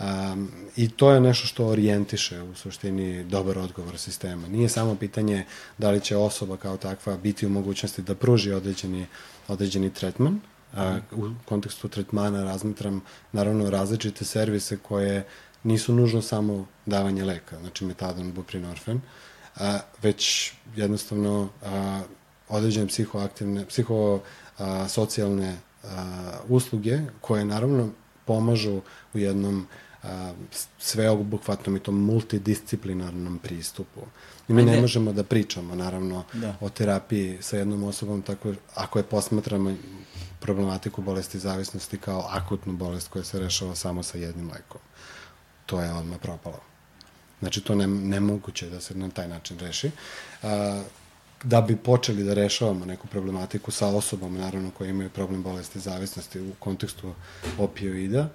Um, 0.00 0.50
I 0.76 0.88
to 0.88 1.12
je 1.12 1.20
nešto 1.20 1.46
što 1.46 1.66
orijentiše 1.66 2.42
u 2.42 2.54
suštini 2.54 3.24
dobar 3.24 3.58
odgovor 3.58 3.98
sistema. 3.98 4.48
Nije 4.48 4.68
samo 4.68 4.94
pitanje 4.94 5.44
da 5.78 5.90
li 5.90 6.00
će 6.00 6.16
osoba 6.16 6.56
kao 6.56 6.76
takva 6.76 7.16
biti 7.16 7.46
u 7.46 7.50
mogućnosti 7.50 8.02
da 8.02 8.14
pruži 8.14 8.52
određeni, 8.52 9.06
određeni 9.48 9.90
tretman, 9.94 10.40
a, 10.74 10.98
u 11.12 11.30
kontekstu 11.44 11.88
tretmana 11.88 12.44
razmatram 12.44 13.02
naravno 13.32 13.70
različite 13.70 14.24
servise 14.24 14.76
koje 14.76 15.26
nisu 15.64 15.94
nužno 15.94 16.22
samo 16.22 16.66
davanje 16.86 17.24
leka, 17.24 17.58
znači 17.60 17.84
metadon, 17.84 18.32
buprenorfen, 18.32 19.00
a, 19.56 19.78
već 20.02 20.52
jednostavno 20.76 21.48
a, 21.64 22.02
određene 22.48 22.86
psihoaktivne, 22.86 23.66
psihosocijalne 23.66 25.56
usluge 26.48 26.98
koje 27.20 27.44
naravno 27.44 27.90
pomažu 28.24 28.80
u 29.14 29.18
jednom 29.18 29.66
a, 30.02 30.32
sveobuhvatnom 30.78 31.76
i 31.76 31.80
tom 31.80 32.04
multidisciplinarnom 32.04 33.38
pristupu. 33.38 34.00
I 34.60 34.64
mi 34.64 34.70
ne 34.70 34.80
možemo 34.80 35.12
da 35.12 35.24
pričamo, 35.24 35.74
naravno, 35.74 36.24
da. 36.32 36.56
o 36.60 36.68
terapiji 36.68 37.38
sa 37.40 37.56
jednom 37.56 37.84
osobom, 37.84 38.22
tako, 38.22 38.54
ako 38.74 38.98
je 38.98 39.02
posmatramo 39.02 39.74
problematiku 40.40 41.02
bolesti 41.02 41.38
zavisnosti 41.38 41.98
kao 41.98 42.26
akutnu 42.30 42.72
bolest 42.72 43.08
koja 43.08 43.24
se 43.24 43.38
rešava 43.38 43.74
samo 43.74 44.02
sa 44.02 44.18
jednim 44.18 44.50
lekom. 44.50 44.80
To 45.66 45.80
je 45.80 45.92
odmah 45.92 46.18
propalo. 46.18 46.60
Znači, 47.40 47.60
to 47.60 47.74
ne, 47.74 47.86
nemoguće 47.86 48.70
da 48.70 48.80
se 48.80 48.94
na 48.94 49.08
taj 49.08 49.28
način 49.28 49.58
reši. 49.58 49.90
A, 50.42 50.82
da 51.44 51.60
bi 51.60 51.76
počeli 51.76 52.24
da 52.24 52.34
rešavamo 52.34 52.84
neku 52.84 53.06
problematiku 53.06 53.70
sa 53.70 53.86
osobom, 53.86 54.34
naravno, 54.38 54.70
koji 54.70 54.90
imaju 54.90 55.10
problem 55.10 55.42
bolesti 55.42 55.80
zavisnosti 55.80 56.40
u 56.40 56.52
kontekstu 56.58 57.14
opioida, 57.58 58.28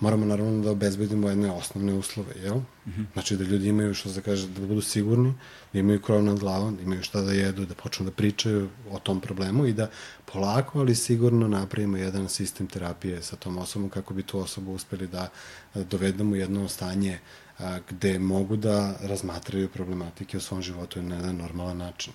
moramo 0.00 0.26
naravno 0.26 0.62
da 0.64 0.70
obezbedimo 0.70 1.28
jedne 1.28 1.50
osnovne 1.50 1.94
uslove, 1.94 2.34
jel? 2.42 2.56
Mm 2.56 2.90
-hmm. 2.90 3.04
Znači 3.12 3.36
da 3.36 3.44
ljudi 3.44 3.68
imaju, 3.68 3.94
što 3.94 4.08
se 4.08 4.22
kaže, 4.22 4.48
da 4.48 4.66
budu 4.66 4.80
sigurni, 4.80 5.34
da 5.72 5.78
imaju 5.78 6.02
krov 6.02 6.22
nad 6.22 6.38
glavom, 6.38 6.76
da 6.76 6.82
imaju 6.82 7.02
šta 7.02 7.20
da 7.20 7.32
jedu, 7.32 7.66
da 7.66 7.74
počnu 7.74 8.06
da 8.06 8.12
pričaju 8.12 8.68
o 8.90 8.98
tom 8.98 9.20
problemu 9.20 9.66
i 9.66 9.72
da 9.72 9.90
polako, 10.32 10.80
ali 10.80 10.94
sigurno 10.94 11.48
napravimo 11.48 11.96
jedan 11.96 12.28
sistem 12.28 12.66
terapije 12.66 13.22
sa 13.22 13.36
tom 13.36 13.58
osobom 13.58 13.90
kako 13.90 14.14
bi 14.14 14.22
tu 14.22 14.38
osobu 14.38 14.72
uspeli 14.72 15.06
da, 15.06 15.28
da 15.74 15.84
dovedemo 15.84 16.36
jedno 16.36 16.68
stanje 16.68 17.18
a, 17.58 17.78
gde 17.90 18.18
mogu 18.18 18.56
da 18.56 18.96
razmatraju 19.00 19.68
problematike 19.68 20.36
u 20.36 20.40
svom 20.40 20.62
životu 20.62 21.02
na 21.02 21.16
jedan 21.16 21.36
normalan 21.36 21.76
način. 21.76 22.12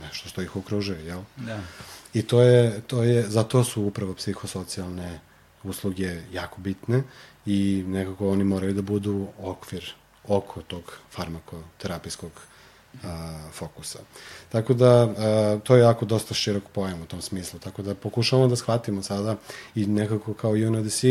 Nešto 0.00 0.28
što 0.28 0.42
ih 0.42 0.56
okružuje, 0.56 1.04
jel? 1.04 1.20
Da. 1.36 1.60
I 2.14 2.22
to 2.22 2.42
je, 2.42 2.80
to 2.80 3.02
je, 3.02 3.28
zato 3.28 3.64
su 3.64 3.82
upravo 3.82 4.14
psihosocijalne 4.14 5.20
usluge 5.64 6.22
jako 6.32 6.60
bitne 6.60 7.02
i 7.46 7.84
nekako 7.86 8.30
oni 8.30 8.44
moraju 8.44 8.74
da 8.74 8.82
budu 8.82 9.26
okvir 9.38 9.92
oko 10.28 10.62
tog 10.62 10.92
farmakoterapijskog 11.10 12.30
a, 13.04 13.48
fokusa. 13.52 13.98
Tako 14.48 14.74
da, 14.74 15.02
a, 15.02 15.58
to 15.64 15.76
je 15.76 15.82
jako 15.82 16.04
dosta 16.04 16.34
širok 16.34 16.62
pojam 16.72 17.02
u 17.02 17.06
tom 17.06 17.22
smislu, 17.22 17.58
tako 17.60 17.82
da 17.82 17.94
pokušavamo 17.94 18.48
da 18.48 18.56
shvatimo 18.56 19.02
sada 19.02 19.36
i 19.74 19.86
nekako 19.86 20.34
kao 20.34 20.50
UNODC 20.50 21.04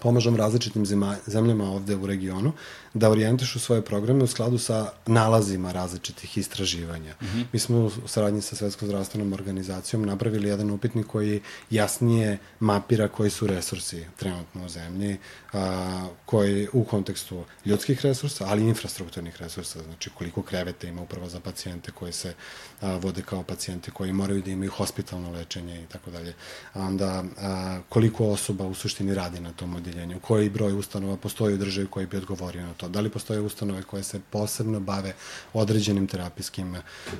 pomažem 0.00 0.36
različitim 0.36 0.86
zemljama 1.26 1.70
ovde 1.70 1.96
u 1.96 2.06
regionu 2.06 2.52
da 2.94 3.10
orijentišu 3.10 3.60
svoje 3.60 3.82
programe 3.82 4.24
u 4.24 4.26
skladu 4.26 4.58
sa 4.58 4.92
nalazima 5.06 5.72
različitih 5.72 6.38
istraživanja. 6.38 7.14
Mm 7.22 7.24
-hmm. 7.24 7.44
Mi 7.52 7.58
smo 7.58 7.78
u 7.78 7.90
saradnji 8.06 8.42
sa 8.42 8.56
Svetskom 8.56 8.88
zdravstvenom 8.88 9.32
organizacijom 9.32 10.06
napravili 10.06 10.48
jedan 10.48 10.70
upitnik 10.70 11.06
koji 11.06 11.40
jasnije 11.70 12.38
mapira 12.60 13.08
koji 13.08 13.30
su 13.30 13.46
resursi 13.46 14.04
trenutno 14.16 14.64
u 14.64 14.68
zemlji, 14.68 15.16
a, 15.52 16.08
koji 16.26 16.68
u 16.72 16.84
kontekstu 16.84 17.44
ljudskih 17.64 18.00
resursa, 18.04 18.44
ali 18.48 18.64
i 18.64 18.68
infrastrukturnih 18.68 19.36
resursa, 19.42 19.82
znači 19.82 20.10
koliko 20.10 20.42
kreveta 20.42 20.86
ima 20.86 21.02
upravo 21.02 21.28
za 21.28 21.40
pacijente 21.40 21.92
koji 21.92 22.12
se 22.12 22.34
a, 22.80 22.96
vode 22.96 23.22
kao 23.22 23.42
pacijenti 23.42 23.90
koji 23.90 24.12
moraju 24.12 24.42
da 24.42 24.50
imaju 24.50 24.70
hospitalno 24.70 25.30
lečenje 25.30 25.82
i 25.82 25.86
tako 25.86 26.10
dalje. 26.10 26.34
Onda 26.74 27.24
a, 27.38 27.80
koliko 27.88 28.26
osoba 28.26 28.66
u 28.66 28.74
suštini 28.74 29.14
radi 29.14 29.40
na 29.40 29.52
tom 29.52 29.76
odeljenju, 29.86 30.20
koji 30.20 30.50
broj 30.50 30.72
ustanova 30.72 31.16
postoji 31.16 31.54
u 31.54 31.58
državi 31.58 31.86
koji 31.86 32.06
bi 32.06 32.16
odgovorio 32.16 32.66
na 32.66 32.74
to. 32.74 32.88
Da 32.88 33.00
li 33.00 33.10
postoje 33.10 33.40
ustanove 33.40 33.82
koje 33.82 34.02
se 34.02 34.20
posebno 34.30 34.80
bave 34.80 35.14
određenim 35.52 36.06
terapijskim 36.06 36.76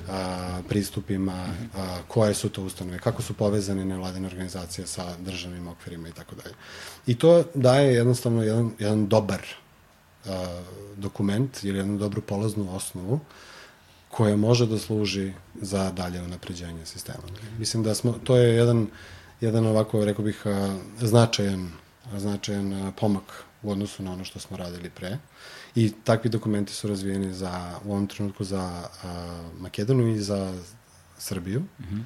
a, 0.09 0.61
pristupima, 0.69 1.47
a, 1.75 1.97
koje 2.07 2.33
su 2.33 2.49
to 2.49 2.63
ustanove, 2.63 2.99
kako 2.99 3.21
su 3.21 3.33
povezane 3.33 3.85
nevladine 3.85 4.27
organizacije 4.27 4.87
sa 4.87 5.15
državnim 5.17 5.67
okvirima 5.67 6.09
i 6.09 6.11
tako 6.11 6.35
dalje. 6.35 6.55
I 7.07 7.15
to 7.17 7.43
daje 7.53 7.93
jednostavno 7.93 8.43
jedan, 8.43 8.71
jedan 8.79 9.07
dobar 9.07 9.41
a, 10.25 10.61
dokument 10.95 11.63
ili 11.63 11.77
jednu 11.77 11.97
dobru 11.97 12.21
polaznu 12.21 12.75
osnovu 12.75 13.19
koja 14.09 14.35
može 14.35 14.65
da 14.65 14.77
služi 14.79 15.33
za 15.61 15.91
dalje 15.91 16.21
unapređenje 16.21 16.85
sistema. 16.85 17.23
Mislim 17.59 17.83
da 17.83 17.95
smo, 17.95 18.11
to 18.23 18.35
je 18.35 18.55
jedan, 18.55 18.87
jedan 19.41 19.65
ovako, 19.65 20.05
rekao 20.05 20.25
bih, 20.25 20.43
značajan, 21.01 21.71
značajan 22.17 22.93
pomak 22.99 23.43
u 23.63 23.71
odnosu 23.71 24.03
na 24.03 24.13
ono 24.13 24.23
što 24.23 24.39
smo 24.39 24.57
radili 24.57 24.89
pre. 24.89 25.17
I 25.75 25.91
takvi 26.03 26.29
dokumenti 26.29 26.73
su 26.73 26.87
razvijeni 26.87 27.33
za, 27.33 27.79
u 27.85 27.91
ovom 27.91 28.07
trenutku 28.07 28.43
za 28.43 28.61
a, 28.61 28.89
Makedoniju 29.59 30.15
i 30.15 30.19
za 30.19 30.53
Srbiju. 31.17 31.59
Mm 31.59 31.83
-hmm. 31.83 32.01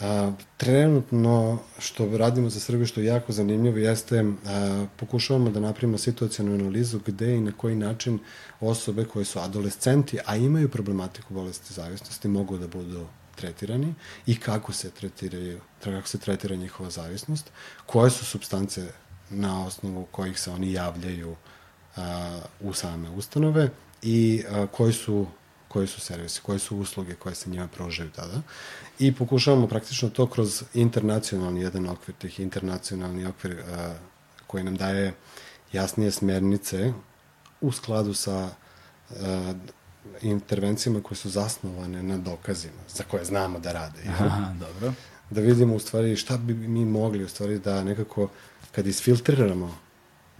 A, 0.00 0.32
trenutno 0.56 1.58
što 1.78 2.16
radimo 2.16 2.50
za 2.50 2.60
Srbiju, 2.60 2.86
što 2.86 3.00
je 3.00 3.06
jako 3.06 3.32
zanimljivo, 3.32 3.78
jeste 3.78 4.18
a, 4.46 4.86
pokušavamo 4.96 5.50
da 5.50 5.60
napravimo 5.60 5.98
situacijanu 5.98 6.54
analizu 6.54 7.00
gde 7.06 7.36
i 7.36 7.40
na 7.40 7.52
koji 7.52 7.76
način 7.76 8.18
osobe 8.60 9.04
koje 9.04 9.24
su 9.24 9.38
adolescenti, 9.38 10.18
a 10.26 10.36
imaju 10.36 10.68
problematiku 10.68 11.34
bolesti 11.34 11.74
zavisnosti, 11.74 12.28
mogu 12.28 12.58
da 12.58 12.66
budu 12.66 13.06
tretirani 13.34 13.94
i 14.26 14.40
kako 14.40 14.72
se 14.72 14.90
tretiraju, 14.90 15.60
kako 15.84 16.08
se 16.08 16.18
tretira 16.18 16.56
njihova 16.56 16.90
zavisnost, 16.90 17.50
koje 17.86 18.10
su 18.10 18.24
substance 18.24 18.92
na 19.30 19.66
osnovu 19.66 20.06
kojih 20.10 20.40
se 20.40 20.50
oni 20.50 20.72
javljaju 20.72 21.36
a, 21.96 22.40
u 22.60 22.72
same 22.72 23.10
ustanove 23.10 23.70
i 24.02 24.44
a, 24.50 24.66
koji 24.66 24.92
su 24.92 25.26
koji 25.74 25.86
su 25.86 26.00
servisi, 26.00 26.40
koje 26.40 26.58
su 26.58 26.76
usluge 26.78 27.14
koje 27.14 27.34
se 27.34 27.50
njima 27.50 27.68
pružaju 27.68 28.10
tada. 28.10 28.42
I 28.98 29.14
pokušavamo 29.14 29.66
praktično 29.66 30.08
to 30.08 30.26
kroz 30.26 30.62
internacionalni 30.74 31.60
jedan 31.60 31.88
okvir, 31.88 32.16
tih 32.16 32.40
internacionalni 32.40 33.26
okvir 33.26 33.60
a, 33.60 33.94
koji 34.46 34.64
nam 34.64 34.76
daje 34.76 35.14
jasnije 35.72 36.10
smernice 36.10 36.92
u 37.60 37.72
skladu 37.72 38.14
sa 38.14 38.50
a, 39.10 39.54
intervencijama 40.22 41.02
koje 41.02 41.16
su 41.16 41.30
zasnovane 41.30 42.02
na 42.02 42.18
dokazima, 42.18 42.82
za 42.88 43.04
koje 43.04 43.24
znamo 43.24 43.58
da 43.58 43.72
rade. 43.72 44.00
Aha, 44.08 44.54
dobro. 44.60 44.92
Da 45.30 45.40
vidimo 45.40 45.74
u 45.74 45.78
stvari 45.78 46.16
šta 46.16 46.36
bi 46.36 46.54
mi 46.54 46.84
mogli 46.84 47.24
u 47.24 47.28
stvari 47.28 47.58
da 47.58 47.84
nekako 47.84 48.28
kad 48.72 48.86
isfiltriramo 48.86 49.78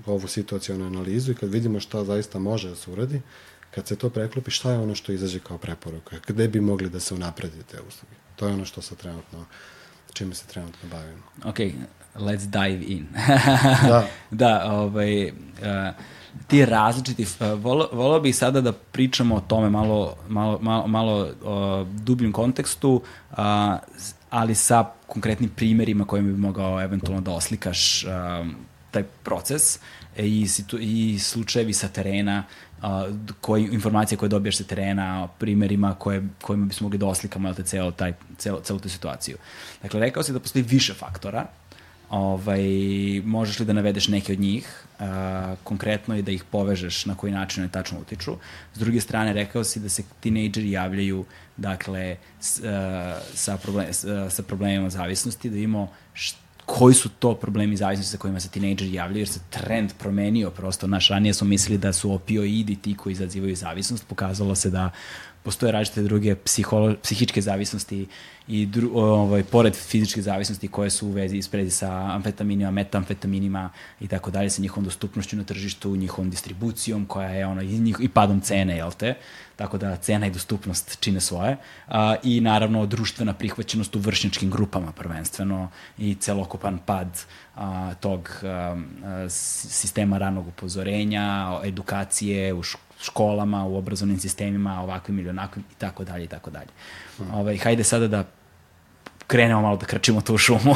ovu 0.07 0.29
situacijonu 0.29 0.87
analizu 0.87 1.33
i 1.33 1.35
kad 1.35 1.51
vidimo 1.51 1.81
šta 1.81 2.05
zaista 2.05 2.39
može 2.39 2.69
da 2.69 2.77
se 2.77 2.91
uradi, 2.91 3.21
kad 3.71 3.87
se 3.87 3.97
to 3.97 4.11
preklopi, 4.11 4.51
šta 4.51 4.71
je 4.71 4.79
ono 4.79 4.95
što 4.95 5.12
izađe 5.12 5.39
kao 5.39 5.59
preporuka? 5.59 6.17
Gde 6.27 6.49
bi 6.49 6.61
mogli 6.61 6.91
da 6.91 7.01
se 7.01 7.15
unapredi 7.15 7.62
te 7.71 7.81
usluge? 7.89 8.15
To 8.37 8.47
je 8.47 8.55
ono 8.55 8.65
što 8.65 8.83
se 8.83 8.95
trenutno, 8.95 9.45
čime 10.12 10.35
se 10.35 10.47
trenutno 10.47 10.89
bavimo. 10.91 11.23
Ok, 11.45 11.59
let's 12.15 12.47
dive 12.47 12.85
in. 12.85 13.07
da. 13.89 14.09
da, 14.31 14.73
ovaj, 14.73 15.27
uh, 15.27 15.33
ti 16.47 16.64
različiti, 16.64 17.26
volao 17.57 17.89
volo 17.93 18.20
bih 18.20 18.37
sada 18.37 18.61
da 18.61 18.72
pričamo 18.72 19.35
o 19.35 19.41
tome 19.41 19.70
malo, 19.70 20.16
malo, 20.28 20.59
malo, 20.62 20.87
malo 20.87 21.22
uh, 21.22 21.89
dubljem 21.89 22.32
kontekstu, 22.32 23.03
uh, 23.30 23.37
ali 24.30 24.55
sa 24.55 24.85
konkretnim 25.07 25.51
primerima 25.51 26.05
kojima 26.05 26.32
bi 26.32 26.39
mogao 26.39 26.82
eventualno 26.82 27.20
da 27.20 27.30
oslikaš 27.30 28.05
um, 28.05 28.55
taj 28.91 29.03
proces 29.03 29.78
i, 30.16 30.49
situ, 30.49 30.78
i 30.80 31.18
slučajevi 31.18 31.72
sa 31.72 31.89
terena, 31.89 32.45
a, 32.82 33.07
koji, 33.41 33.68
informacije 33.72 34.18
koje 34.18 34.28
dobijaš 34.28 34.57
sa 34.57 34.64
terena, 34.64 35.28
primerima 35.39 35.95
koje, 35.95 36.22
kojima 36.43 36.66
bismo 36.66 36.85
mogli 36.85 36.99
da 36.99 37.07
oslikamo 37.07 37.55
te 37.55 37.62
celo 37.62 37.91
taj, 37.91 38.12
celo, 38.39 38.61
celu 38.61 38.78
tu 38.78 38.89
situaciju. 38.89 39.37
Dakle, 39.82 40.01
rekao 40.01 40.22
si 40.22 40.32
da 40.32 40.41
postoji 40.41 40.62
više 40.62 40.95
faktora 40.95 41.47
Ovaj, 42.15 42.62
možeš 43.25 43.59
li 43.61 43.67
da 43.67 43.73
navedeš 43.73 44.09
neke 44.09 44.33
od 44.33 44.41
njih, 44.41 44.69
uh, 44.99 45.07
konkretno 45.65 46.17
i 46.17 46.23
da 46.23 46.31
ih 46.31 46.45
povežeš 46.45 47.07
na 47.07 47.15
koji 47.15 47.33
način 47.33 47.62
ne 47.62 47.69
tačno 47.69 47.99
utiču. 48.01 48.37
S 48.75 48.79
druge 48.79 49.01
strane, 49.01 49.33
rekao 49.33 49.65
si 49.65 49.81
da 49.81 49.89
se 49.89 50.03
tinejdžeri 50.21 50.71
javljaju 50.71 51.25
dakle, 51.57 52.17
s, 52.41 52.59
uh, 52.59 52.65
sa, 53.35 53.57
problem, 53.57 53.87
s, 53.91 54.05
uh, 54.05 54.31
sa 54.31 54.43
problemima 54.43 54.91
zavisnosti, 54.91 55.51
da 55.51 55.59
imamo 55.59 55.89
koji 56.67 56.95
su 56.95 57.09
to 57.09 57.35
problemi 57.35 57.77
zavisnosti 57.77 58.12
sa 58.12 58.19
kojima 58.19 58.41
se 58.41 58.49
tinejdžeri 58.49 58.93
javljaju, 58.93 59.21
jer 59.21 59.29
se 59.29 59.41
trend 59.51 59.93
promenio 59.99 60.51
prosto. 60.51 60.87
Naš 60.87 61.09
ranije 61.09 61.35
smo 61.35 61.47
mislili 61.47 61.79
da 61.79 61.93
su 61.93 62.12
opioidi 62.12 62.77
ti 62.77 62.97
koji 62.97 63.12
izazivaju 63.12 63.57
zavisnost, 63.57 64.07
pokazalo 64.09 64.55
se 64.55 64.71
da 64.71 64.91
postoje 65.45 65.72
različite 65.72 66.03
druge 66.03 66.34
psiholo, 66.34 66.95
psihičke 67.03 67.40
zavisnosti 67.40 68.07
i 68.49 68.66
dru, 68.66 68.90
ovaj, 68.95 69.45
pored 69.45 69.74
fizičke 69.76 70.22
zavisnosti 70.22 70.68
koje 70.68 70.90
su 70.90 71.07
u 71.07 71.11
vezi 71.11 71.36
ispredi 71.36 71.70
sa 71.70 71.90
amfetaminima, 72.14 72.70
metamfetaminima 72.70 73.70
i 74.01 74.09
tako 74.09 74.30
dalje, 74.30 74.51
sa 74.51 74.62
njihovom 74.62 74.84
dostupnošću 74.84 75.36
na 75.36 75.45
tržištu, 75.45 75.97
njihovom 75.97 76.30
distribucijom 76.30 77.07
koja 77.07 77.28
je 77.28 77.47
ono, 77.47 77.62
i, 77.62 77.78
njih, 77.78 77.97
i 78.01 78.09
padom 78.09 78.40
cene, 78.40 78.76
jel 78.76 78.92
te? 78.92 79.14
Tako 79.57 79.78
da 79.78 79.97
cena 79.97 80.26
i 80.26 80.30
dostupnost 80.30 81.01
čine 81.01 81.20
svoje. 81.20 81.57
A, 81.88 82.16
I 82.22 82.40
naravno 82.40 82.86
društvena 82.86 83.32
prihvaćenost 83.32 83.97
u 83.97 83.99
vršnjačkim 83.99 84.51
grupama 84.51 84.92
prvenstveno 84.92 85.70
i 85.99 86.14
celokupan 86.14 86.78
pad 86.86 87.24
a, 87.57 87.95
tog 88.01 88.30
a, 88.42 88.76
sistema 89.28 90.18
ranog 90.18 90.49
upozorenja, 90.49 91.61
edukacije 91.64 92.55
u 92.55 92.62
školu 92.62 92.84
školama, 93.01 93.64
u 93.66 93.76
obrazovnim 93.76 94.20
sistemima, 94.20 94.80
ovakvim 94.80 95.18
ili 95.18 95.28
onakvim 95.28 95.64
i 95.72 95.74
tako 95.78 96.05
dalje 96.05 96.24
i 96.24 96.28
tako 96.28 96.51
dalje. 96.51 96.70
Ovaj, 97.32 97.57
hajde 97.57 97.84
sada 97.84 98.09
da 98.09 98.24
krenemo 99.26 99.62
malo 99.62 99.76
da 99.76 99.86
krčimo 99.86 100.20
tu 100.20 100.38
šumu. 100.38 100.74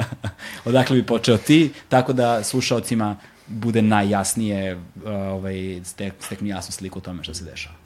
Odakle 0.64 0.96
bi 0.96 1.06
počeo 1.06 1.36
ti, 1.36 1.72
tako 1.88 2.12
da 2.12 2.42
slušalcima 2.44 3.16
bude 3.46 3.82
najjasnije, 3.82 4.80
ovaj, 5.06 5.80
stek, 5.84 6.14
stekni 6.20 6.48
jasnu 6.48 6.72
sliku 6.72 6.98
o 6.98 7.02
tome 7.02 7.24
šta 7.24 7.34
se 7.34 7.44
dešava. 7.44 7.76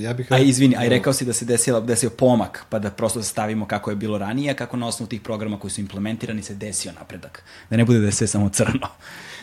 Ja 0.00 0.12
bih... 0.12 0.26
A 0.30 0.38
izvini, 0.38 0.76
a 0.76 0.84
i 0.84 0.88
rekao 0.88 1.12
si 1.12 1.24
da 1.24 1.32
se 1.32 1.44
desila, 1.44 1.80
desio 1.80 2.10
pomak, 2.10 2.64
pa 2.68 2.78
da 2.78 2.90
prosto 2.90 3.22
stavimo 3.22 3.66
kako 3.66 3.90
je 3.90 3.96
bilo 3.96 4.18
ranije, 4.18 4.54
kako 4.54 4.76
na 4.76 4.86
osnovu 4.86 5.08
tih 5.08 5.20
programa 5.20 5.58
koji 5.58 5.70
su 5.70 5.80
implementirani 5.80 6.42
se 6.42 6.54
desio 6.54 6.92
napredak. 6.92 7.42
Da 7.70 7.76
ne 7.76 7.84
bude 7.84 7.98
da 7.98 8.06
je 8.06 8.12
sve 8.12 8.26
samo 8.26 8.48
crno. 8.48 8.88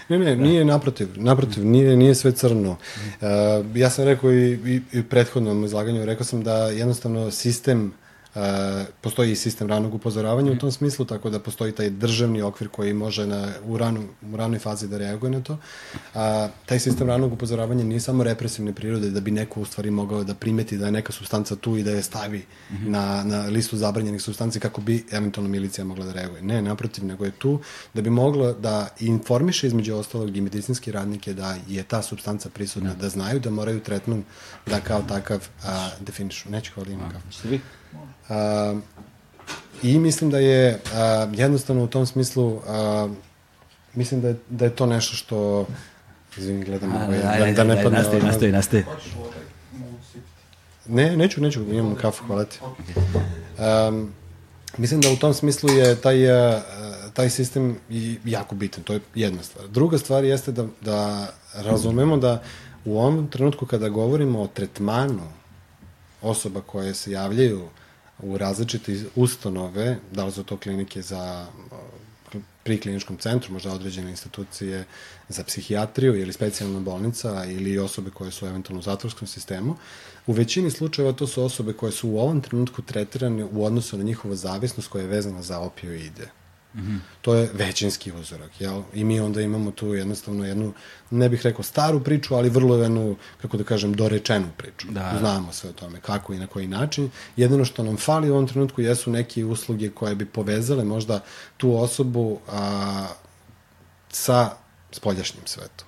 Ne, 0.09 0.19
ne, 0.19 0.35
nije 0.35 0.65
naprotiv, 0.65 1.07
naprotiv, 1.15 1.65
nije, 1.65 1.97
nije 1.97 2.15
sve 2.15 2.31
crno. 2.31 2.71
Uh, 2.71 3.27
ja 3.75 3.89
sam 3.89 4.05
rekao 4.05 4.31
i, 4.31 4.51
i, 4.53 4.81
i 4.93 4.99
u 4.99 5.03
prethodnom 5.03 5.65
izlaganju, 5.65 6.05
rekao 6.05 6.25
sam 6.25 6.43
da 6.43 6.55
jednostavno 6.55 7.31
sistem 7.31 7.85
Uh, 7.85 8.04
postoji 9.01 9.31
i 9.31 9.35
sistem 9.35 9.67
ranog 9.67 9.93
upozoravanja 9.93 10.51
u 10.51 10.57
tom 10.57 10.71
smislu, 10.71 11.05
tako 11.05 11.29
da 11.29 11.39
postoji 11.39 11.71
taj 11.71 11.89
državni 11.89 12.41
okvir 12.41 12.69
koji 12.69 12.93
može 12.93 13.27
na, 13.27 13.47
u, 13.63 13.77
ranu, 13.77 14.03
u 14.33 14.37
ranoj 14.37 14.59
fazi 14.59 14.87
da 14.87 14.97
reaguje 14.97 15.31
na 15.31 15.41
to. 15.41 15.57
A, 16.13 16.47
taj 16.65 16.79
sistem 16.79 17.07
ranog 17.07 17.33
upozoravanja 17.33 17.83
nije 17.83 17.99
samo 17.99 18.23
represivne 18.23 18.73
prirode 18.73 19.09
da 19.09 19.19
bi 19.19 19.31
neko 19.31 19.61
u 19.61 19.65
stvari 19.65 19.91
mogao 19.91 20.23
da 20.23 20.33
primeti 20.33 20.77
da 20.77 20.85
je 20.85 20.91
neka 20.91 21.11
substanca 21.11 21.55
tu 21.55 21.77
i 21.77 21.83
da 21.83 21.91
je 21.91 22.03
stavi 22.03 22.37
mm 22.37 22.75
-hmm. 22.75 22.89
na, 22.89 23.23
na 23.23 23.41
listu 23.41 23.77
zabranjenih 23.77 24.21
substanci 24.21 24.59
kako 24.59 24.81
bi 24.81 25.05
eventualno 25.11 25.49
milicija 25.49 25.85
mogla 25.85 26.05
da 26.05 26.13
reaguje. 26.13 26.41
Ne, 26.41 26.61
naprotiv, 26.61 27.05
nego 27.05 27.25
je 27.25 27.31
tu 27.31 27.59
da 27.93 28.01
bi 28.01 28.09
mogla 28.09 28.53
da 28.53 28.87
informiše 28.99 29.67
između 29.67 29.95
ostalog 29.95 30.37
i 30.37 30.41
medicinski 30.41 30.91
radnike 30.91 31.33
da 31.33 31.55
je 31.67 31.83
ta 31.83 32.01
substanca 32.01 32.49
prisutna, 32.49 32.93
mm. 32.93 32.97
da 32.99 33.09
znaju 33.09 33.39
da 33.39 33.49
moraju 33.49 33.79
tretman 33.79 34.23
da 34.65 34.79
kao 34.79 35.01
takav 35.01 35.47
a, 35.63 35.89
definišu. 35.99 36.49
Neću 36.49 36.71
hvala 36.73 36.89
ima 36.89 37.09
kao. 37.11 37.21
Ste 37.31 37.47
vi? 37.47 37.59
A, 38.29 38.75
I 39.83 39.99
mislim 39.99 40.29
da 40.29 40.39
je 40.39 40.79
a, 40.93 41.27
jednostavno 41.33 41.83
u 41.83 41.87
tom 41.87 42.05
smislu 42.05 42.61
a, 42.67 43.09
mislim 43.93 44.21
da 44.21 44.27
je, 44.27 44.35
da 44.49 44.65
je 44.65 44.75
to 44.75 44.85
nešto 44.85 45.15
što 45.15 45.67
izvini, 46.37 46.65
gledam 46.65 46.91
A, 46.95 47.15
ja, 47.15 47.29
ajde, 47.29 47.51
da, 47.51 47.63
da 47.63 47.75
ne 47.75 47.83
padne 47.83 47.97
nastavi, 47.97 48.23
nastavi, 48.23 48.51
nastavi. 48.51 48.83
Ne, 50.87 51.17
neću, 51.17 51.41
neću, 51.41 51.73
imam 51.73 51.95
kafu, 51.95 52.25
hvala 52.25 52.45
ti. 52.45 52.59
Um, 53.89 54.11
mislim 54.77 55.01
da 55.01 55.09
u 55.09 55.15
tom 55.15 55.33
smislu 55.33 55.69
je 55.69 55.95
taj, 55.95 56.47
uh, 56.55 56.61
taj 57.13 57.29
sistem 57.29 57.77
jako 58.25 58.55
bitan, 58.55 58.83
to 58.83 58.93
je 58.93 58.99
jedna 59.15 59.43
stvar. 59.43 59.67
Druga 59.67 59.97
stvar 59.97 60.23
jeste 60.23 60.51
da, 60.51 60.65
da 60.81 61.27
razumemo 61.53 62.17
da 62.17 62.41
u 62.85 62.99
ovom 62.99 63.27
trenutku 63.27 63.65
kada 63.65 63.89
govorimo 63.89 64.41
o 64.41 64.47
tretmanu 64.47 65.23
osoba 66.21 66.61
koje 66.61 66.93
se 66.93 67.11
javljaju 67.11 67.61
u 68.19 68.37
različite 68.37 69.03
ustanove, 69.15 69.97
da 70.11 70.25
li 70.25 70.31
su 70.31 70.43
to 70.43 70.57
klinike 70.57 71.01
za 71.01 71.47
pri 72.63 72.79
kliničkom 72.79 73.17
centru, 73.17 73.53
možda 73.53 73.71
određene 73.71 74.09
institucije 74.09 74.85
za 75.29 75.43
psihijatriju 75.43 76.15
ili 76.15 76.33
specijalna 76.33 76.79
bolnica 76.79 77.45
ili 77.45 77.79
osobe 77.79 78.11
koje 78.11 78.31
su 78.31 78.45
eventualno 78.45 78.79
u 78.79 78.83
zatvorskom 78.83 79.27
sistemu, 79.27 79.75
u 80.27 80.31
većini 80.31 80.71
slučajeva 80.71 81.13
to 81.13 81.27
su 81.27 81.43
osobe 81.43 81.73
koje 81.73 81.91
su 81.91 82.09
u 82.09 82.19
ovom 82.19 82.41
trenutku 82.41 82.81
tretirane 82.81 83.45
u 83.45 83.65
odnosu 83.65 83.97
na 83.97 84.03
njihovu 84.03 84.35
zavisnost 84.35 84.89
koja 84.89 85.01
je 85.01 85.07
vezana 85.07 85.41
za 85.41 85.59
opioide. 85.59 86.31
Mm 86.75 86.81
-hmm. 86.81 86.99
To 87.21 87.35
je 87.35 87.49
većinski 87.53 88.11
uzorak, 88.11 88.61
jel? 88.61 88.81
I 88.93 89.03
mi 89.03 89.19
onda 89.19 89.41
imamo 89.41 89.71
tu 89.71 89.93
jednostavno 89.93 90.45
jednu, 90.45 90.73
ne 91.11 91.29
bih 91.29 91.41
rekao 91.43 91.63
staru 91.63 91.99
priču, 92.03 92.35
ali 92.35 92.49
vrlo 92.49 92.77
jednu, 92.77 93.15
kako 93.41 93.57
da 93.57 93.63
kažem, 93.63 93.93
dorečenu 93.93 94.47
priču. 94.57 94.87
Da. 94.91 95.15
Znamo 95.19 95.53
sve 95.53 95.69
o 95.69 95.73
tome, 95.73 95.99
kako 95.99 96.33
i 96.33 96.39
na 96.39 96.47
koji 96.47 96.67
način. 96.67 97.09
Jedino 97.37 97.65
što 97.65 97.83
nam 97.83 97.97
fali 97.97 98.29
u 98.29 98.33
ovom 98.33 98.47
trenutku 98.47 98.81
jesu 98.81 99.11
neke 99.11 99.45
usluge 99.45 99.89
koje 99.89 100.15
bi 100.15 100.25
povezale 100.25 100.83
možda 100.83 101.23
tu 101.57 101.75
osobu 101.75 102.39
a, 102.51 103.07
sa 104.09 104.49
spoljašnjim 104.91 105.47
svetom. 105.47 105.87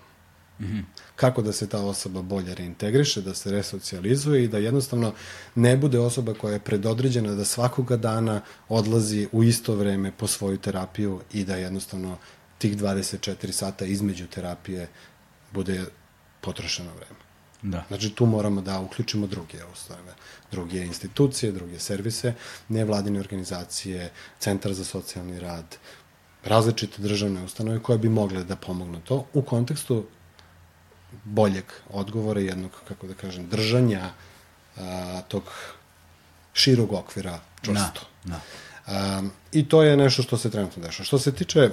Mm 0.60 0.66
-hmm. 0.66 0.84
Kako 1.18 1.42
da 1.42 1.52
se 1.52 1.68
ta 1.70 1.80
osoba 1.82 2.22
bolje 2.22 2.56
reintegriše, 2.56 3.22
da 3.22 3.34
se 3.34 3.52
resocijalizuje 3.52 4.44
i 4.44 4.48
da 4.48 4.58
jednostavno 4.58 5.14
ne 5.56 5.78
bude 5.78 6.00
osoba 6.00 6.34
koja 6.34 6.54
je 6.54 6.60
predodređena 6.60 7.36
da 7.36 7.46
svakoga 7.46 7.98
dana 7.98 8.42
odlazi 8.70 9.28
u 9.32 9.44
isto 9.44 9.76
vreme 9.76 10.12
po 10.18 10.28
svoju 10.28 10.58
terapiju 10.58 11.22
i 11.34 11.44
da 11.44 11.56
jednostavno 11.56 12.18
tih 12.58 12.78
24 12.78 13.52
sata 13.52 13.86
između 13.86 14.28
terapije 14.28 14.88
bude 15.54 15.86
potrošeno 16.42 16.92
vreme. 16.94 17.20
Da. 17.62 17.84
Znači 17.88 18.10
tu 18.10 18.26
moramo 18.26 18.62
da 18.62 18.80
uključimo 18.80 19.28
druge 19.28 19.58
ustanove, 19.74 20.14
druge 20.52 20.86
institucije, 20.86 21.52
druge 21.52 21.80
servise, 21.80 22.34
nevladine 22.70 23.20
organizacije, 23.20 24.12
centar 24.40 24.74
za 24.74 24.84
socijalni 24.84 25.40
rad, 25.40 25.78
različite 26.44 27.02
državne 27.02 27.44
ustanove 27.44 27.80
koje 27.80 27.98
bi 27.98 28.10
mogle 28.10 28.44
da 28.44 28.56
pomognu 28.56 29.00
to 29.00 29.26
u 29.34 29.42
kontekstu 29.42 30.04
boljeg 31.34 31.66
odgovora, 31.90 32.42
jednog, 32.42 32.72
kako 32.88 33.08
da 33.08 33.14
kažem, 33.14 33.50
držanja 33.50 34.10
a, 34.78 35.22
tog 35.28 35.44
širog 36.54 36.94
okvira 36.94 37.40
čvrsto. 37.62 38.02
Da, 38.24 38.30
da. 38.34 38.42
Um, 39.18 39.32
I 39.52 39.70
to 39.70 39.84
je 39.84 39.98
nešto 39.98 40.24
što 40.24 40.38
se 40.38 40.50
trenutno 40.50 40.84
dešava. 40.84 41.06
Što 41.06 41.20
se 41.20 41.32
tiče 41.32 41.64
uh, 41.64 41.72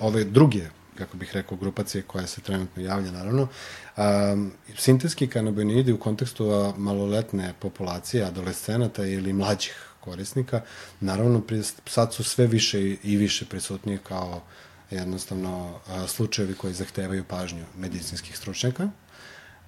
ove 0.00 0.24
druge, 0.24 0.66
kako 0.94 1.16
bih 1.16 1.30
rekao, 1.34 1.58
grupacije 1.58 2.02
koja 2.02 2.26
se 2.26 2.40
trenutno 2.40 2.82
javlja, 2.82 3.10
naravno, 3.10 3.48
um, 3.96 4.52
sintetski 4.76 5.26
kanabinoidi 5.26 5.92
u 5.92 5.98
kontekstu 5.98 6.74
maloletne 6.76 7.54
populacije, 7.58 8.24
adolescenata 8.24 9.06
ili 9.06 9.32
mlađih 9.32 9.86
korisnika, 10.00 10.60
naravno, 11.00 11.42
sad 11.86 12.14
su 12.14 12.24
sve 12.24 12.46
više 12.46 12.80
i, 12.80 12.98
i 13.02 13.16
više 13.16 13.44
prisutnije 13.44 13.98
kao 13.98 14.42
jednostavno 14.90 15.78
slučajevi 16.08 16.54
koji 16.54 16.74
zahtevaju 16.74 17.24
pažnju 17.24 17.64
medicinskih 17.76 18.36
stručnjaka. 18.36 18.88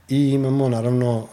I 0.09 0.29
imamo, 0.29 0.69
naravno, 0.69 1.29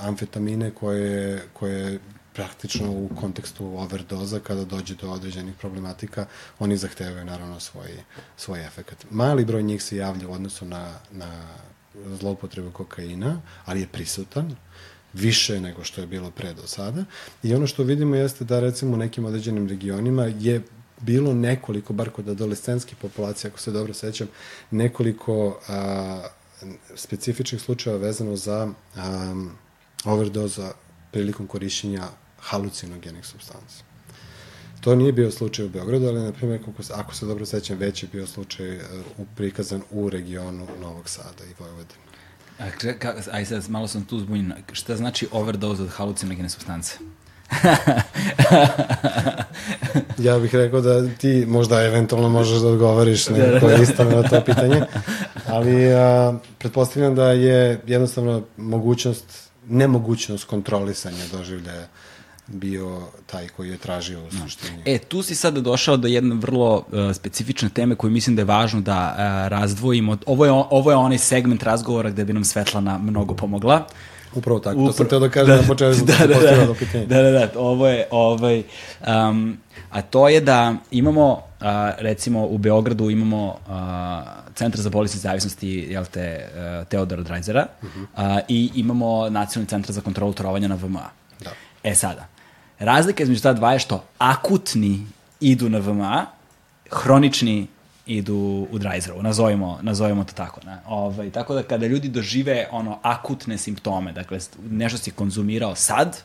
amfetamine 0.00 0.70
koje, 0.70 1.42
koje 1.52 1.98
praktično 2.34 2.90
u 2.90 3.10
kontekstu 3.20 3.66
overdoza, 3.66 4.40
kada 4.40 4.64
dođe 4.64 4.94
do 4.94 5.10
određenih 5.10 5.54
problematika, 5.54 6.26
oni 6.58 6.76
zahtevaju 6.76 7.24
naravno 7.24 7.60
svoj, 7.60 7.90
svoj 8.36 8.66
efekt. 8.66 9.06
Mali 9.10 9.44
broj 9.44 9.62
njih 9.62 9.82
se 9.82 9.96
javlja 9.96 10.28
u 10.28 10.32
odnosu 10.32 10.64
na, 10.64 10.98
na 11.10 11.44
zloupotrebu 12.20 12.70
kokaina, 12.70 13.40
ali 13.64 13.80
je 13.80 13.86
prisutan 13.86 14.56
više 15.12 15.60
nego 15.60 15.84
što 15.84 16.00
je 16.00 16.06
bilo 16.06 16.30
pre 16.30 16.54
do 16.54 16.66
sada. 16.66 17.04
I 17.42 17.54
ono 17.54 17.66
što 17.66 17.82
vidimo 17.82 18.16
jeste 18.16 18.44
da 18.44 18.60
recimo 18.60 18.94
u 18.94 18.96
nekim 18.96 19.24
određenim 19.24 19.68
regionima 19.68 20.24
je 20.24 20.62
bilo 21.02 21.34
nekoliko, 21.34 21.92
bar 21.92 22.10
kod 22.10 22.28
adolescenske 22.28 22.94
populacije, 23.02 23.48
ako 23.48 23.58
se 23.60 23.70
dobro 23.70 23.94
sećam, 23.94 24.28
nekoliko 24.70 25.60
a, 25.68 26.22
specifičnih 26.94 27.62
slučajeva 27.62 28.00
vezano 28.00 28.36
za 28.36 28.68
a, 28.96 29.34
overdoza 30.04 30.72
prilikom 31.10 31.46
korišćenja 31.46 32.08
halucinogenih 32.38 33.26
substanci. 33.26 33.82
To 34.80 34.94
nije 34.94 35.12
bio 35.12 35.30
slučaj 35.30 35.64
u 35.64 35.68
Beogradu, 35.68 36.06
ali, 36.06 36.20
na 36.20 36.32
primjer, 36.32 36.60
ako, 36.60 36.72
ako 36.94 37.14
se 37.14 37.26
dobro 37.26 37.46
sećam, 37.46 37.78
već 37.78 38.02
je 38.02 38.08
bio 38.12 38.26
slučaj 38.26 38.76
uh, 38.76 38.82
prikazan 39.36 39.82
u 39.90 40.10
regionu 40.10 40.66
Novog 40.80 41.08
Sada 41.08 41.44
i 41.44 41.54
Vojvodine. 41.58 42.02
A, 42.58 42.70
ka, 42.98 43.14
aj 43.32 43.44
sad, 43.44 43.70
malo 43.70 43.88
sam 43.88 44.04
tu 44.04 44.18
zbunjen. 44.20 44.52
Šta 44.72 44.96
znači 44.96 45.28
overdose 45.32 45.82
od 45.82 45.88
halucinogene 45.88 46.48
substance? 46.48 46.98
ja 50.18 50.38
bih 50.38 50.54
rekao 50.54 50.80
da 50.80 51.08
ti 51.08 51.44
možda 51.48 51.82
eventualno 51.82 52.28
možeš 52.28 52.58
da 52.58 52.68
odgovoriš 52.68 53.28
nekako 53.28 53.72
isto 53.82 54.04
na 54.04 54.22
to 54.22 54.40
pitanje, 54.40 54.82
ali 55.46 55.94
a, 55.94 56.34
pretpostavljam 56.58 57.14
da 57.14 57.32
je 57.32 57.80
jednostavno 57.86 58.42
mogućnost, 58.56 59.50
nemogućnost 59.68 60.44
kontrolisanja 60.44 61.24
doživljaja 61.32 61.86
bio 62.46 63.00
taj 63.26 63.48
koji 63.48 63.70
je 63.70 63.76
tražio 63.76 64.26
u 64.26 64.30
suštini. 64.30 64.82
E, 64.84 64.98
tu 64.98 65.22
si 65.22 65.34
sada 65.34 65.60
došao 65.60 65.96
do 65.96 66.08
jedne 66.08 66.34
vrlo 66.34 66.76
uh, 66.76 67.14
specifične 67.14 67.68
teme 67.68 67.94
koju 67.94 68.10
mislim 68.10 68.36
da 68.36 68.42
je 68.42 68.46
važno 68.46 68.80
da 68.80 69.16
uh, 69.16 69.48
razdvojimo. 69.48 70.16
Ovo 70.26 70.44
je, 70.44 70.50
ovo 70.50 70.90
je 70.90 70.96
onaj 70.96 71.18
segment 71.18 71.62
razgovora 71.62 72.10
gde 72.10 72.24
bi 72.24 72.32
nam 72.32 72.44
Svetlana 72.44 72.98
mnogo 72.98 73.34
pomogla. 73.34 73.86
Upravo 74.34 74.58
tako, 74.60 74.78
Upro... 74.78 74.86
to 74.86 74.92
sam 74.92 75.08
teo 75.08 75.18
da 75.18 75.28
kažem 75.28 75.56
da, 75.56 75.62
na 75.62 75.68
početku 75.68 76.06
da, 76.06 76.16
da, 76.18 76.26
da, 76.26 76.34
da, 76.34 77.22
da, 77.22 77.22
da, 77.22 77.46
da, 77.46 77.48
ovo 77.60 77.88
je, 77.88 78.06
ovaj, 78.10 78.62
um, 79.06 79.58
a 79.90 80.02
to 80.02 80.28
je 80.28 80.40
da 80.40 80.74
imamo, 80.90 81.32
uh, 81.32 81.66
recimo 81.98 82.46
u 82.46 82.58
Beogradu 82.58 83.10
imamo 83.10 83.46
uh, 83.46 83.72
Centar 84.54 84.80
za 84.80 84.90
bolesti 84.90 85.18
zavisnosti, 85.18 85.68
jel 85.68 86.04
te, 86.04 86.48
uh, 86.80 86.88
Teodora 86.88 87.22
Drajzera, 87.22 87.66
uh 87.82 87.88
-huh. 87.88 88.36
uh, 88.36 88.42
i 88.48 88.70
imamo 88.74 89.28
Nacionalni 89.30 89.68
centar 89.68 89.92
za 89.92 90.00
kontrolu 90.00 90.32
trovanja 90.32 90.68
na 90.68 90.74
VMA. 90.74 91.10
Da. 91.40 91.50
E 91.82 91.94
sada, 91.94 92.26
razlika 92.78 93.22
između 93.22 93.42
ta 93.42 93.52
dva 93.52 93.72
je 93.72 93.78
što 93.78 94.04
akutni 94.18 95.06
idu 95.40 95.68
na 95.68 95.78
VMA, 95.78 96.26
hronični 96.90 97.66
idu 98.06 98.66
u 98.70 98.78
Drajzerovu, 98.78 99.22
nazovimo, 99.22 99.78
nazovimo 99.82 100.24
to 100.24 100.32
tako. 100.32 100.60
Ne? 100.66 100.78
Ovaj, 100.86 101.30
tako 101.30 101.54
da 101.54 101.62
kada 101.62 101.86
ljudi 101.86 102.08
dožive 102.08 102.68
ono 102.70 102.98
akutne 103.02 103.58
simptome, 103.58 104.12
dakle 104.12 104.38
nešto 104.70 104.98
si 104.98 105.10
konzumirao 105.10 105.74
sad 105.74 106.22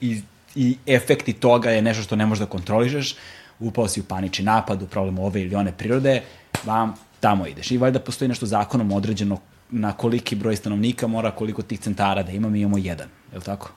i, 0.00 0.22
i 0.54 0.76
efekti 0.86 1.32
toga 1.32 1.70
je 1.70 1.82
nešto 1.82 2.02
što 2.02 2.16
ne 2.16 2.26
možeš 2.26 2.40
da 2.40 2.46
kontrolišeš, 2.46 3.14
upao 3.60 3.88
si 3.88 4.00
u 4.00 4.04
panični 4.04 4.44
napad, 4.44 4.82
u 4.82 4.86
problem 4.86 5.18
ove 5.18 5.42
ili 5.42 5.54
one 5.54 5.72
prirode, 5.72 6.22
vam 6.64 6.94
tamo 7.20 7.46
ideš. 7.46 7.70
I 7.70 7.78
valjda 7.78 8.00
postoji 8.00 8.28
nešto 8.28 8.46
zakonom 8.46 8.92
određeno 8.92 9.38
na 9.70 9.92
koliki 9.92 10.36
broj 10.36 10.56
stanovnika 10.56 11.06
mora 11.06 11.30
koliko 11.30 11.62
tih 11.62 11.80
centara 11.80 12.22
da 12.22 12.32
ima, 12.32 12.48
mi 12.48 12.60
imamo 12.60 12.78
jedan, 12.78 13.08
je 13.32 13.38
li 13.38 13.44
tako? 13.44 13.70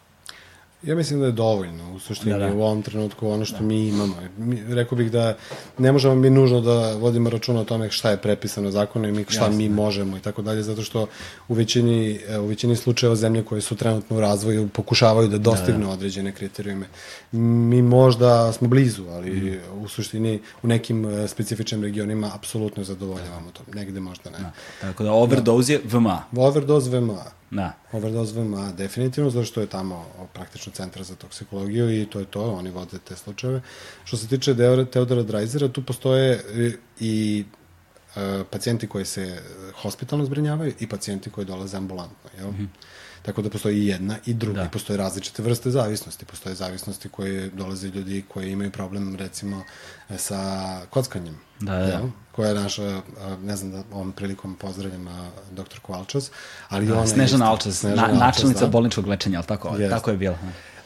Ja 0.85 0.95
mislim 0.95 1.19
da 1.19 1.25
je 1.25 1.31
dovoljno, 1.31 1.93
u 1.93 1.99
suštini, 1.99 2.39
da, 2.39 2.47
da. 2.47 2.53
u 2.53 2.61
ovom 2.61 2.81
trenutku 2.81 3.29
ono 3.29 3.45
što 3.45 3.57
da. 3.57 3.63
mi 3.63 3.87
imamo. 3.87 4.15
Mi, 4.37 4.63
rekao 4.67 4.97
bih 4.97 5.11
da 5.11 5.37
ne 5.77 5.91
možemo 5.91 6.15
mi 6.15 6.29
nužno 6.29 6.61
da 6.61 6.93
vodimo 6.93 7.29
računa 7.29 7.61
o 7.61 7.63
tome 7.63 7.91
šta 7.91 8.09
je 8.09 8.17
prepisano 8.17 8.71
zakonom 8.71 9.09
i 9.09 9.13
mi, 9.13 9.25
šta 9.29 9.45
Jasne. 9.45 9.57
mi 9.57 9.69
možemo 9.69 10.17
i 10.17 10.19
tako 10.19 10.41
dalje, 10.41 10.63
zato 10.63 10.81
što 10.81 11.07
u 11.47 11.53
većini, 11.53 12.19
e, 12.27 12.39
u 12.39 12.45
većini 12.45 12.75
slučajeva 12.75 13.15
zemlje 13.15 13.43
koje 13.43 13.61
su 13.61 13.75
trenutno 13.75 14.17
u 14.17 14.19
razvoju 14.19 14.67
pokušavaju 14.67 15.27
da 15.27 15.37
dostignu 15.37 15.81
da, 15.81 15.85
da. 15.85 15.91
određene 15.91 16.31
kriterijume. 16.31 16.85
Mi 17.31 17.81
možda 17.81 18.53
smo 18.53 18.67
blizu, 18.67 19.07
ali 19.09 19.31
mm. 19.31 19.83
u 19.83 19.87
suštini 19.87 20.39
u 20.63 20.67
nekim 20.67 21.05
e, 21.05 21.27
specifičnim 21.27 21.83
regionima 21.83 22.31
apsolutno 22.35 22.83
zadovoljavamo 22.83 23.51
to. 23.51 23.63
Negde 23.73 23.99
možda 23.99 24.29
ne. 24.29 24.39
Da. 24.39 24.51
Tako 24.81 25.03
da 25.03 25.11
overdose 25.11 25.73
je 25.73 25.81
VMA. 25.83 26.23
Overdose 26.35 26.89
VMA. 26.89 27.23
Da. 27.55 27.73
Overdose 27.91 28.33
VMA, 28.39 28.71
definitivno, 28.71 29.29
zato 29.29 29.45
što 29.45 29.61
je 29.61 29.67
tamo 29.67 30.05
praktično 30.33 30.71
centar 30.71 31.03
za 31.03 31.15
toksikologiju 31.15 32.01
i 32.01 32.05
to 32.05 32.19
je 32.19 32.25
to, 32.25 32.51
oni 32.51 32.69
vode 32.69 32.97
te 32.99 33.15
slučajeve. 33.15 33.61
Što 34.03 34.17
se 34.17 34.27
tiče 34.27 34.55
Teodora 34.91 35.23
Drajzera, 35.23 35.67
tu 35.67 35.85
postoje 35.85 36.43
i 36.99 37.45
e, 38.15 38.43
pacijenti 38.51 38.87
koji 38.87 39.05
se 39.05 39.41
hospitalno 39.81 40.25
zbrinjavaju 40.25 40.73
i 40.79 40.89
pacijenti 40.89 41.29
koji 41.29 41.45
dolaze 41.45 41.77
ambulantno, 41.77 42.29
jel? 42.37 42.51
Mm 42.51 42.57
-hmm. 42.57 42.67
Tako 43.25 43.41
da 43.41 43.49
postoji 43.49 43.77
i 43.77 43.87
jedna 43.87 44.17
i 44.25 44.33
druga. 44.33 44.63
Da. 44.63 44.69
Postoje 44.69 44.97
različite 44.97 45.43
vrste 45.43 45.71
zavisnosti. 45.71 46.25
Postoje 46.25 46.55
zavisnosti 46.55 47.09
koje 47.09 47.49
dolaze 47.49 47.87
ljudi 47.87 48.23
koji 48.27 48.51
imaju 48.51 48.71
problem, 48.71 49.15
recimo, 49.15 49.63
sa 50.17 50.81
kockanjem. 50.89 51.37
Da, 51.59 51.71
da. 51.71 51.83
Jel? 51.83 52.09
koja 52.35 52.49
je 52.49 52.55
naša, 52.55 53.01
ne 53.43 53.55
znam 53.55 53.71
da 53.71 53.83
ovom 53.91 54.11
prilikom 54.11 54.55
pozdravljam 54.55 55.07
dr. 55.51 55.79
Kovalčas, 55.81 56.31
ali 56.69 56.85
da, 56.85 56.93
ona 56.93 57.07
Snežana 57.07 57.51
Alčas, 57.51 57.83
na, 57.83 58.07
načelnica 58.13 58.59
da. 58.59 58.67
bolničkog 58.67 59.07
lečenja, 59.07 59.37
ali 59.37 59.47
tako, 59.47 59.77
tako 59.89 60.11
je 60.11 60.17
bilo. 60.17 60.37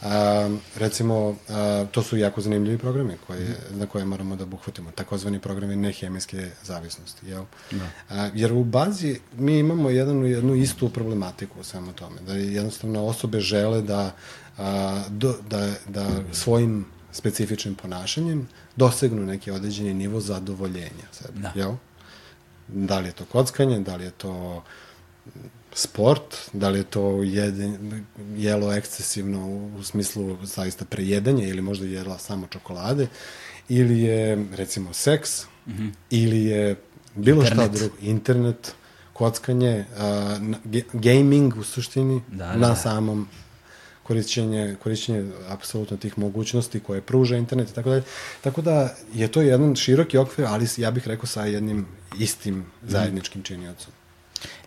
A, 0.01 0.49
recimo, 0.75 1.35
a, 1.49 1.85
to 1.91 2.03
su 2.03 2.17
jako 2.17 2.41
zanimljivi 2.41 2.77
programi 2.77 3.17
koje, 3.27 3.49
mm. 3.49 3.79
na 3.79 3.85
koje 3.85 4.05
moramo 4.05 4.35
da 4.35 4.45
buhvatimo, 4.45 4.91
takozvani 4.91 5.39
programi 5.39 5.75
nehemijske 5.75 6.49
zavisnosti. 6.63 7.27
Jel? 7.27 7.43
Da. 7.71 7.87
A, 8.09 8.29
jer 8.33 8.53
u 8.53 8.63
bazi 8.63 9.19
mi 9.37 9.59
imamo 9.59 9.89
jednu, 9.89 10.27
jednu 10.27 10.55
istu 10.55 10.89
problematiku 10.89 11.59
u 11.59 11.63
svemu 11.63 11.93
tome, 11.93 12.21
da 12.27 12.33
jednostavno 12.33 13.05
osobe 13.05 13.39
žele 13.39 13.81
da, 13.81 14.15
a, 14.57 15.03
do, 15.09 15.35
da, 15.49 15.71
da 15.87 16.07
svojim 16.31 16.85
specifičnim 17.11 17.75
ponašanjem 17.75 18.47
dosegnu 18.75 19.25
neki 19.25 19.51
određeni 19.51 19.93
nivo 19.93 20.19
zadovoljenja 20.19 21.07
sebe. 21.11 21.39
Da. 21.39 21.51
Jel? 21.55 21.71
Da 22.67 22.99
li 22.99 23.07
je 23.07 23.11
to 23.11 23.25
kockanje, 23.25 23.79
da 23.79 23.95
li 23.95 24.03
je 24.03 24.11
to 24.11 24.63
sport, 25.79 26.35
da 26.53 26.69
li 26.69 26.79
je 26.79 26.83
to 26.83 27.23
jeden, 27.23 28.05
jelo 28.35 28.73
ekscesivno 28.73 29.69
u 29.79 29.83
smislu 29.83 30.37
zaista 30.43 30.85
prejedanja 30.85 31.47
ili 31.47 31.61
možda 31.61 31.85
jela 31.85 32.17
samo 32.17 32.47
čokolade, 32.47 33.07
ili 33.69 34.01
je 34.01 34.45
recimo 34.55 34.93
seks, 34.93 35.43
mm 35.43 35.71
-hmm. 35.71 35.91
ili 36.09 36.43
je 36.43 36.75
bilo 37.15 37.41
internet. 37.41 37.69
šta 37.69 37.77
drugo, 37.77 37.95
internet, 38.01 38.73
kockanje, 39.13 39.85
uh, 39.91 40.81
gaming 40.93 41.57
u 41.57 41.63
suštini 41.63 42.21
da, 42.27 42.45
da, 42.45 42.55
na 42.55 42.67
da. 42.67 42.75
samom 42.75 43.27
korišćenje, 44.03 44.75
korišćenje 44.83 45.31
apsolutno 45.49 45.97
tih 45.97 46.17
mogućnosti 46.17 46.79
koje 46.79 47.01
pruža 47.01 47.37
internet 47.37 47.69
i 47.69 47.73
tako 47.73 47.89
dalje. 47.89 48.03
Tako 48.41 48.61
da 48.61 48.95
je 49.13 49.27
to 49.27 49.41
jedan 49.41 49.75
široki 49.75 50.17
okvir, 50.17 50.47
ali 50.47 50.67
ja 50.77 50.91
bih 50.91 51.07
rekao 51.07 51.25
sa 51.25 51.45
jednim 51.45 51.85
istim 52.19 52.65
zajedničkim 52.81 53.43
činiocom. 53.43 53.98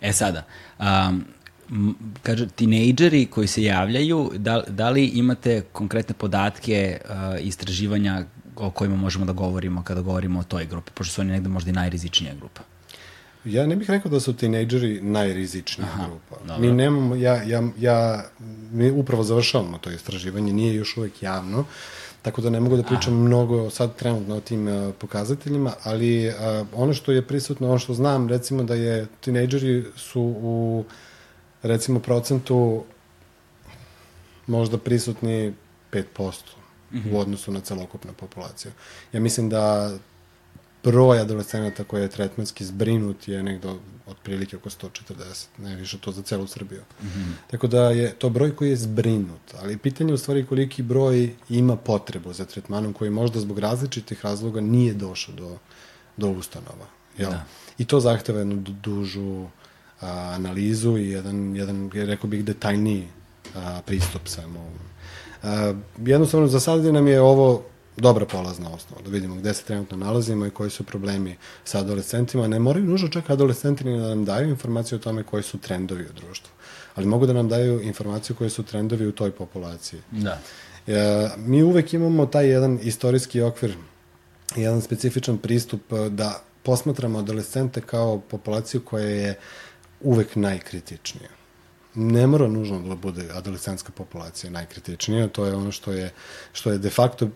E 0.01 0.13
sada, 0.13 0.45
um, 0.79 1.25
kaže, 2.23 2.47
tinejdžeri 2.47 3.25
koji 3.25 3.47
se 3.47 3.63
javljaju, 3.63 4.31
da, 4.35 4.63
da 4.67 4.89
li 4.89 5.05
imate 5.05 5.61
konkretne 5.71 6.15
podatke 6.15 6.99
uh, 7.05 7.45
istraživanja 7.45 8.25
o 8.55 8.69
kojima 8.69 8.95
možemo 8.95 9.25
da 9.25 9.33
govorimo 9.33 9.83
kada 9.83 10.01
govorimo 10.01 10.39
o 10.39 10.43
toj 10.43 10.65
grupi, 10.65 10.91
pošto 10.93 11.13
su 11.13 11.21
oni 11.21 11.31
negde 11.31 11.49
možda 11.49 11.69
i 11.69 11.73
najrizičnija 11.73 12.33
grupa? 12.33 12.61
Ja 13.45 13.67
ne 13.67 13.75
bih 13.75 13.89
rekao 13.89 14.11
da 14.11 14.19
su 14.19 14.33
tinejdžeri 14.33 15.01
najrizičnija 15.01 15.87
Aha, 15.93 16.07
grupa. 16.07 16.45
Dobro. 16.47 16.67
Mi 16.67 16.71
nemamo, 16.71 17.15
ja, 17.15 17.43
ja, 17.43 17.63
ja, 17.79 18.25
mi 18.71 18.91
upravo 18.91 19.23
završavamo 19.23 19.77
to 19.77 19.91
istraživanje, 19.91 20.53
nije 20.53 20.75
još 20.75 20.97
uvek 20.97 21.23
javno, 21.23 21.65
tako 22.23 22.41
da 22.41 22.49
ne 22.49 22.59
mogu 22.59 22.77
da 22.77 22.83
pričam 22.83 23.13
Aha. 23.13 23.23
mnogo 23.23 23.69
sad 23.69 23.95
trenutno 23.95 24.35
o 24.35 24.39
tim 24.39 24.67
uh, 24.67 24.93
pokazateljima, 24.99 25.73
ali 25.83 26.27
uh, 26.27 26.33
ono 26.73 26.93
što 26.93 27.11
je 27.11 27.27
prisutno, 27.27 27.69
ono 27.69 27.79
što 27.79 27.93
znam, 27.93 28.29
recimo 28.29 28.63
da 28.63 28.75
je 28.75 29.07
tinejdžeri 29.21 29.85
su 29.95 30.21
u 30.21 30.83
recimo 31.63 31.99
procentu 31.99 32.83
možda 34.47 34.77
prisutni 34.77 35.53
5% 35.91 36.03
mm 36.91 36.97
-hmm. 36.97 37.13
u 37.13 37.19
odnosu 37.19 37.51
na 37.51 37.59
celokupnu 37.59 38.13
populaciju. 38.13 38.71
Ja 39.13 39.19
mislim 39.19 39.49
da 39.49 39.93
broj 40.83 41.19
adolescenata 41.19 41.83
koji 41.83 42.01
je 42.01 42.07
tretmanski 42.07 42.65
zbrinut 42.65 43.27
je 43.27 43.43
nekdo 43.43 43.79
otprilike 44.07 44.55
oko 44.55 44.69
140, 44.69 45.45
ne 45.57 45.75
više 45.75 45.97
to 45.97 46.11
za 46.11 46.21
celu 46.21 46.47
Srbiju. 46.47 46.81
Mm 47.01 47.05
-hmm. 47.05 47.33
Tako 47.51 47.67
da 47.67 47.89
je 47.89 48.11
to 48.11 48.29
broj 48.29 48.55
koji 48.55 48.69
je 48.69 48.75
zbrinut, 48.75 49.53
ali 49.61 49.77
pitanje 49.77 50.13
u 50.13 50.17
stvari 50.17 50.45
koliki 50.45 50.83
broj 50.83 51.35
ima 51.49 51.75
potrebu 51.75 52.33
za 52.33 52.45
tretmanom 52.45 52.93
koji 52.93 53.11
možda 53.11 53.39
zbog 53.39 53.59
različitih 53.59 54.25
razloga 54.25 54.61
nije 54.61 54.93
došao 54.93 55.35
do, 55.35 55.57
do 56.17 56.29
ustanova. 56.29 56.85
Jel? 57.17 57.31
Da. 57.31 57.45
I 57.77 57.85
to 57.85 57.99
zahteva 57.99 58.39
jednu 58.39 58.55
dužu 58.83 59.45
a, 60.01 60.07
analizu 60.35 60.97
i 60.97 61.09
jedan, 61.09 61.55
jedan 61.55 61.91
rekao 61.93 62.29
bih, 62.29 62.45
detaljniji 62.45 63.07
a, 63.55 63.81
pristup 63.85 64.27
svemu. 64.27 64.71
A, 65.43 65.73
jednostavno, 66.05 66.47
za 66.47 66.59
sad 66.59 66.83
nam 66.83 67.07
je 67.07 67.21
ovo 67.21 67.63
dobra 67.97 68.25
polazna 68.25 68.69
osnova, 68.73 69.01
da 69.01 69.09
vidimo 69.09 69.35
gde 69.35 69.53
se 69.53 69.63
trenutno 69.63 69.97
nalazimo 69.97 70.45
i 70.45 70.49
koji 70.49 70.69
su 70.69 70.83
problemi 70.83 71.35
sa 71.63 71.79
adolescentima. 71.79 72.47
Ne 72.47 72.59
moraju 72.59 72.85
nužno 72.85 73.07
čak 73.07 73.29
adolescenti 73.29 73.83
da 73.83 74.07
nam 74.07 74.25
daju 74.25 74.49
informaciju 74.49 74.95
o 74.95 75.01
tome 75.01 75.23
koji 75.23 75.43
su 75.43 75.57
trendovi 75.57 76.03
u 76.03 76.13
društvu, 76.13 76.51
ali 76.95 77.07
mogu 77.07 77.25
da 77.25 77.33
nam 77.33 77.49
daju 77.49 77.81
informaciju 77.81 78.35
koji 78.35 78.49
su 78.49 78.63
trendovi 78.63 79.07
u 79.07 79.11
toj 79.11 79.31
populaciji. 79.31 80.01
Da. 80.11 80.39
E, 80.87 81.29
mi 81.37 81.63
uvek 81.63 81.93
imamo 81.93 82.25
taj 82.25 82.47
jedan 82.47 82.79
istorijski 82.81 83.41
okvir, 83.41 83.75
jedan 84.55 84.81
specifičan 84.81 85.37
pristup 85.37 85.93
e, 85.93 86.09
da 86.09 86.43
posmatramo 86.63 87.19
adolescente 87.19 87.81
kao 87.81 88.19
populaciju 88.19 88.81
koja 88.81 89.05
je 89.05 89.39
uvek 90.01 90.35
najkritičnija 90.35 91.42
ne 91.95 92.27
mora 92.27 92.47
nužno 92.47 92.79
da 92.79 92.95
bude 92.95 93.29
adolescentska 93.33 93.91
populacija 93.91 94.51
najkritičnija, 94.51 95.27
to 95.27 95.45
je 95.45 95.55
ono 95.55 95.71
što 95.71 95.91
je, 95.91 96.13
što 96.53 96.71
je 96.71 96.77
de 96.77 96.89
facto 96.89 97.25
uh, 97.25 97.31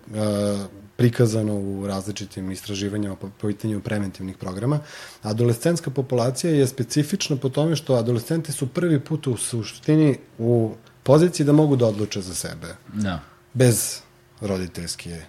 prikazano 0.96 1.56
u 1.60 1.88
različitim 1.88 2.52
istraživanjima 2.52 3.16
po, 3.16 3.30
po 3.42 3.48
pitanju 3.48 3.82
preventivnih 3.82 4.38
programa. 4.38 4.80
Adolescentska 5.22 5.90
populacija 5.90 6.54
je 6.54 6.68
specifična 6.68 7.36
po 7.36 7.50
tome 7.50 7.76
što 7.76 7.96
adolescenti 7.96 8.52
su 8.52 8.68
prvi 8.68 9.00
put 9.00 9.28
u 9.28 9.38
suštini 9.38 10.18
u 10.38 10.76
poziciji 11.04 11.46
da 11.46 11.52
mogu 11.52 11.76
da 11.76 11.86
odluče 11.86 12.22
za 12.22 12.36
sebe. 12.36 12.76
Da. 12.94 13.20
Bez 13.54 14.00
roditeljske 14.42 15.22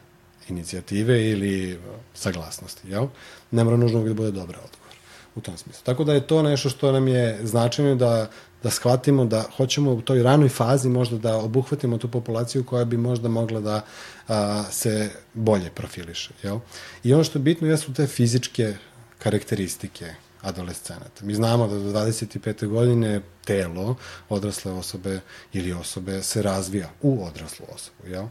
inicijative 0.49 1.31
ili 1.31 1.81
saglasnosti, 2.15 2.89
jel? 2.91 3.07
Ne 3.51 3.65
mora 3.65 3.77
nužno 3.77 4.03
da 4.03 4.15
bude 4.15 4.31
dobar 4.31 4.57
odgovor 4.57 4.89
u 5.35 5.41
tom 5.41 5.57
smislu. 5.57 5.85
Tako 5.85 6.05
da 6.05 6.13
je 6.13 6.27
to 6.27 6.43
nešto 6.43 6.69
što 6.69 6.93
nam 6.93 7.09
je 7.09 7.39
značajno 7.43 7.95
da, 7.95 8.31
da 8.63 8.71
shvatimo 8.71 9.25
da 9.25 9.45
hoćemo 9.57 9.93
u 9.93 10.03
toj 10.03 10.23
ranoj 10.23 10.49
fazi 10.49 10.89
možda 10.89 11.19
da 11.19 11.37
obuhvatimo 11.37 11.99
tu 11.99 12.09
populaciju 12.11 12.65
koja 12.65 12.85
bi 12.85 12.97
možda 12.97 13.29
mogla 13.29 13.61
da 13.61 13.85
a, 14.29 14.65
se 14.71 15.11
bolje 15.35 15.71
profiliše. 15.71 16.31
Jel? 16.43 16.59
I 17.05 17.15
ono 17.15 17.25
što 17.25 17.39
je 17.39 17.43
bitno 17.43 17.69
jesu 17.69 17.95
te 17.95 18.07
fizičke 18.07 18.75
karakteristike 19.19 20.15
adolescenata. 20.43 21.25
Mi 21.25 21.35
znamo 21.35 21.69
da 21.69 21.75
do 21.75 21.93
25. 21.93 22.67
godine 22.67 23.21
telo 23.45 23.97
odrasle 24.29 24.73
osobe 24.73 25.21
ili 25.53 25.73
osobe 25.73 26.23
se 26.23 26.43
razvija 26.43 26.91
u 27.03 27.25
odraslu 27.25 27.67
osobu, 27.75 28.09
jel? 28.09 28.27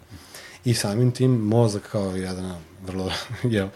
I 0.66 0.74
samim 0.74 1.12
tim 1.12 1.32
mozak 1.32 1.92
kao 1.92 2.16
jedan 2.16 2.56
vrlo 2.86 3.12
jel, 3.44 3.68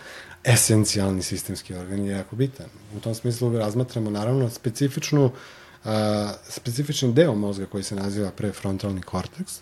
esencijalni 0.43 1.23
sistemski 1.23 1.73
organ 1.73 2.05
je 2.05 2.11
jako 2.11 2.35
bitan. 2.35 2.65
U 2.97 2.99
tom 2.99 3.15
smislu 3.15 3.57
razmatramo 3.57 4.09
naravno 4.09 4.49
specifičnu 4.49 5.31
a, 5.85 6.33
specifični 6.49 7.13
deo 7.13 7.35
mozga 7.35 7.65
koji 7.65 7.83
se 7.83 7.95
naziva 7.95 8.31
prefrontalni 8.31 9.01
korteks, 9.01 9.59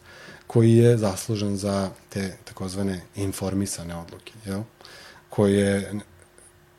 koji 0.48 0.76
je 0.76 0.98
zaslužen 0.98 1.58
za 1.58 1.90
te 2.10 2.38
takozvane 2.44 3.02
informisane 3.16 3.96
odluke, 3.96 4.34
jel? 4.46 4.62
koje 5.30 5.94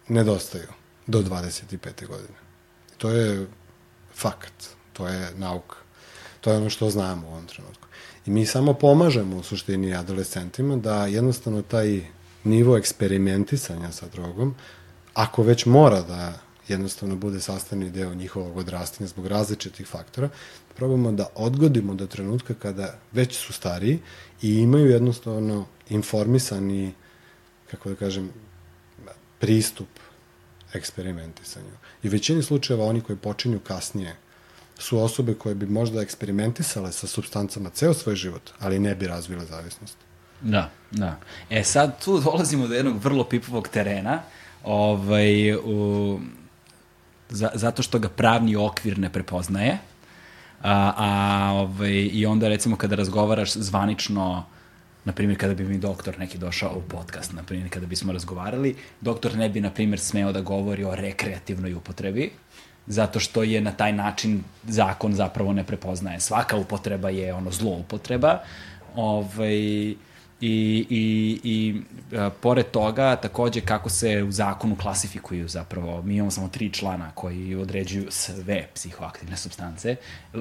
nedostaju 0.08 0.68
do 1.06 1.22
25. 1.22 2.06
godine. 2.06 2.38
To 2.98 3.10
je 3.10 3.46
fakt, 4.14 4.68
to 4.92 5.08
je 5.08 5.30
nauka. 5.36 5.76
To 6.40 6.50
je 6.50 6.56
ono 6.56 6.70
što 6.70 6.90
znamo 6.90 7.26
u 7.26 7.30
ovom 7.30 7.46
trenutku. 7.46 7.86
I 8.26 8.30
mi 8.30 8.46
samo 8.46 8.74
pomažemo 8.74 9.36
u 9.36 9.42
suštini 9.42 9.94
adolescentima 9.94 10.76
da 10.76 11.06
jednostavno 11.06 11.62
taj 11.62 12.00
nivo 12.44 12.76
eksperimentisanja 12.76 13.92
sa 13.92 14.06
drogom, 14.08 14.54
ako 15.14 15.42
već 15.42 15.66
mora 15.66 16.02
da 16.02 16.32
jednostavno 16.68 17.16
bude 17.16 17.40
sastavni 17.40 17.90
deo 17.90 18.14
njihovog 18.14 18.56
odrastanja 18.56 19.08
zbog 19.08 19.26
različitih 19.26 19.86
faktora, 19.86 20.28
probamo 20.76 21.12
da 21.12 21.26
odgodimo 21.34 21.94
do 21.94 22.06
trenutka 22.06 22.54
kada 22.54 22.98
već 23.12 23.36
su 23.36 23.52
stariji 23.52 23.98
i 24.42 24.54
imaju 24.54 24.86
jednostavno 24.86 25.66
informisani, 25.88 26.92
kako 27.70 27.88
da 27.88 27.94
kažem, 27.94 28.30
pristup 29.38 29.88
eksperimentisanju. 30.72 31.72
I 32.02 32.08
u 32.08 32.10
većini 32.10 32.42
slučajeva 32.42 32.84
oni 32.84 33.00
koji 33.00 33.18
počinju 33.18 33.60
kasnije 33.60 34.16
su 34.78 34.98
osobe 34.98 35.34
koje 35.34 35.54
bi 35.54 35.66
možda 35.66 36.02
eksperimentisale 36.02 36.92
sa 36.92 37.06
substancama 37.06 37.70
ceo 37.70 37.94
svoj 37.94 38.16
život, 38.16 38.50
ali 38.58 38.78
ne 38.78 38.94
bi 38.94 39.06
razvile 39.06 39.44
zavisnost. 39.44 39.96
Da, 40.40 40.70
da. 40.90 41.20
E 41.50 41.64
sad 41.64 42.04
tu 42.04 42.20
dolazimo 42.20 42.68
do 42.68 42.74
jednog 42.74 43.04
vrlo 43.04 43.24
pipovog 43.24 43.68
terena, 43.68 44.22
ovaj, 44.64 45.54
u, 45.54 46.20
za, 47.30 47.50
zato 47.54 47.82
što 47.82 47.98
ga 47.98 48.08
pravni 48.08 48.56
okvir 48.56 48.98
ne 48.98 49.12
prepoznaje, 49.12 49.78
a, 50.62 50.92
a 50.96 51.52
ovaj, 51.52 52.08
i 52.12 52.26
onda 52.26 52.48
recimo 52.48 52.76
kada 52.76 52.96
razgovaraš 52.96 53.52
zvanično 53.52 54.44
na 55.04 55.12
primjer, 55.12 55.38
kada 55.38 55.54
bi 55.54 55.64
mi 55.64 55.78
doktor 55.78 56.18
neki 56.18 56.38
došao 56.38 56.74
u 56.76 56.82
podcast, 56.88 57.32
na 57.32 57.42
primjer, 57.42 57.70
kada 57.70 57.86
bismo 57.86 58.12
razgovarali, 58.12 58.76
doktor 59.00 59.36
ne 59.36 59.48
bi, 59.48 59.60
na 59.60 59.70
primjer, 59.70 60.00
smeo 60.00 60.32
da 60.32 60.40
govori 60.40 60.84
o 60.84 60.94
rekreativnoj 60.94 61.74
upotrebi, 61.74 62.30
zato 62.86 63.20
što 63.20 63.42
je 63.42 63.60
na 63.60 63.72
taj 63.72 63.92
način 63.92 64.42
zakon 64.66 65.14
zapravo 65.14 65.52
ne 65.52 65.64
prepoznaje. 65.64 66.20
Svaka 66.20 66.56
upotreba 66.56 67.10
je 67.10 67.34
ono 67.34 67.50
zlo 67.50 67.70
upotreba. 67.70 68.38
Ovaj, 68.96 69.94
I, 70.40 70.86
i, 70.90 71.40
i 71.44 71.82
a, 72.16 72.30
pored 72.40 72.66
toga, 72.70 73.16
takođe 73.16 73.60
kako 73.60 73.88
se 73.88 74.22
u 74.22 74.32
zakonu 74.32 74.76
klasifikuju 74.76 75.48
zapravo, 75.48 76.02
mi 76.02 76.14
imamo 76.14 76.30
samo 76.30 76.48
tri 76.48 76.70
člana 76.72 77.10
koji 77.14 77.54
određuju 77.54 78.06
sve 78.10 78.68
psihoaktivne 78.74 79.36
substance, 79.36 79.96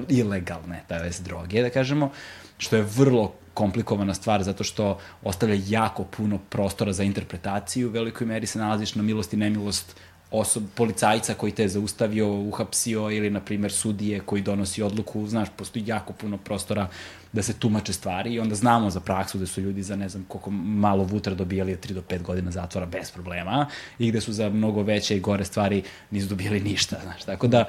ilegalne, 0.08 0.82
da 0.88 0.94
je 0.94 1.12
droge, 1.20 1.62
da 1.62 1.70
kažemo, 1.70 2.10
što 2.58 2.76
je 2.76 2.82
vrlo 2.82 3.32
komplikovana 3.54 4.14
stvar 4.14 4.42
zato 4.42 4.64
što 4.64 4.98
ostavlja 5.22 5.56
jako 5.66 6.04
puno 6.04 6.38
prostora 6.48 6.92
za 6.92 7.02
interpretaciju, 7.02 7.88
u 7.88 7.92
velikoj 7.92 8.26
meri 8.26 8.46
se 8.46 8.58
nalaziš 8.58 8.94
na 8.94 9.02
milost 9.02 9.34
i 9.34 9.36
nemilost 9.36 9.96
osob, 10.30 10.62
policajca 10.74 11.34
koji 11.34 11.52
te 11.52 11.62
je 11.62 11.68
zaustavio, 11.68 12.32
uhapsio 12.32 13.10
ili, 13.10 13.30
na 13.30 13.40
primer, 13.40 13.72
sudije 13.72 14.20
koji 14.20 14.42
donosi 14.42 14.82
odluku, 14.82 15.26
znaš, 15.26 15.48
postoji 15.56 15.86
jako 15.86 16.12
puno 16.12 16.38
prostora 16.38 16.88
da 17.32 17.42
se 17.42 17.58
tumače 17.58 17.92
stvari 17.92 18.34
i 18.34 18.40
onda 18.40 18.54
znamo 18.54 18.90
za 18.90 19.00
praksu 19.00 19.38
da 19.38 19.46
su 19.46 19.60
ljudi 19.60 19.82
za 19.82 19.96
ne 19.96 20.08
znam 20.08 20.24
koliko 20.28 20.50
malo 20.50 21.04
vutra 21.04 21.34
dobijali 21.34 21.76
3 21.76 21.92
do 21.92 22.02
5 22.08 22.22
godina 22.22 22.50
zatvora 22.50 22.86
bez 22.86 23.10
problema 23.10 23.66
i 23.98 24.08
gde 24.08 24.20
su 24.20 24.32
za 24.32 24.48
mnogo 24.48 24.82
veće 24.82 25.16
i 25.16 25.20
gore 25.20 25.44
stvari 25.44 25.82
nisu 26.10 26.28
dobijali 26.28 26.60
ništa, 26.60 26.96
znaš, 27.02 27.24
tako 27.24 27.46
da 27.46 27.64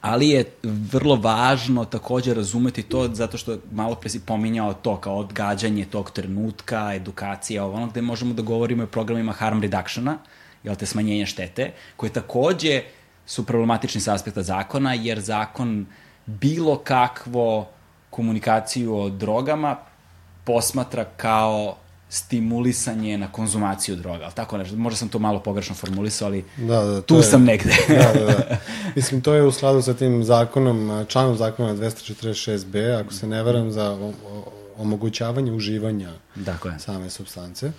ali 0.00 0.28
je 0.28 0.44
vrlo 0.62 1.16
važno 1.16 1.84
takođe 1.84 2.34
razumeti 2.34 2.82
to 2.82 3.08
zato 3.14 3.38
što 3.38 3.58
malo 3.72 3.94
pre 3.94 4.10
si 4.10 4.20
pominjao 4.20 4.74
to 4.74 4.96
kao 4.96 5.16
odgađanje 5.16 5.84
tog 5.84 6.10
trenutka, 6.10 6.94
edukacija, 6.94 7.64
ovo 7.64 7.76
ono 7.76 7.86
gde 7.86 8.02
možemo 8.02 8.34
da 8.34 8.42
govorimo 8.42 8.82
o 8.82 8.86
programima 8.86 9.32
harm 9.32 9.62
reductiona, 9.62 10.18
jel 10.66 10.76
te 10.76 10.86
smanjenja 10.86 11.26
štete, 11.26 11.72
koje 11.96 12.12
takođe 12.12 12.82
su 13.26 13.46
problematični 13.46 14.00
sa 14.00 14.14
aspekta 14.14 14.42
zakona, 14.42 14.94
jer 14.94 15.20
zakon 15.20 15.86
bilo 16.26 16.78
kakvo 16.78 17.68
komunikaciju 18.10 18.96
o 18.96 19.08
drogama 19.08 19.76
posmatra 20.44 21.04
kao 21.16 21.76
stimulisanje 22.08 23.18
na 23.18 23.32
konzumaciju 23.32 23.96
droga, 23.96 24.24
ali 24.24 24.34
tako 24.34 24.58
nešto, 24.58 24.76
možda 24.76 24.96
sam 24.96 25.08
to 25.08 25.18
malo 25.18 25.40
pogrešno 25.40 25.74
formulisao, 25.74 26.26
ali 26.26 26.44
da, 26.56 26.80
da, 26.80 27.02
tu 27.02 27.16
je, 27.16 27.22
sam 27.22 27.44
negde. 27.44 27.74
da, 27.88 28.20
da, 28.20 28.26
da. 28.26 28.56
Mislim, 28.96 29.20
to 29.20 29.34
je 29.34 29.42
u 29.42 29.52
skladu 29.52 29.82
sa 29.82 29.94
tim 29.94 30.24
zakonom, 30.24 31.06
članom 31.08 31.36
zakona 31.36 31.74
246b, 31.74 33.00
ako 33.00 33.12
se 33.12 33.26
ne 33.26 33.42
varam, 33.42 33.70
za 33.70 34.12
omogućavanje 34.78 35.52
uživanja 35.52 36.12
dakle. 36.34 36.78
same 36.78 37.10
substance. 37.10 37.72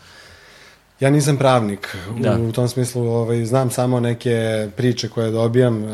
Ja 1.00 1.10
nisam 1.10 1.38
pravnik, 1.38 1.98
da. 2.20 2.40
u, 2.40 2.52
tom 2.52 2.68
smislu 2.68 3.08
ovaj, 3.08 3.46
znam 3.46 3.72
samo 3.72 4.00
neke 4.00 4.68
priče 4.78 5.10
koje 5.10 5.32
dobijam 5.32 5.84
uh, 5.84 5.90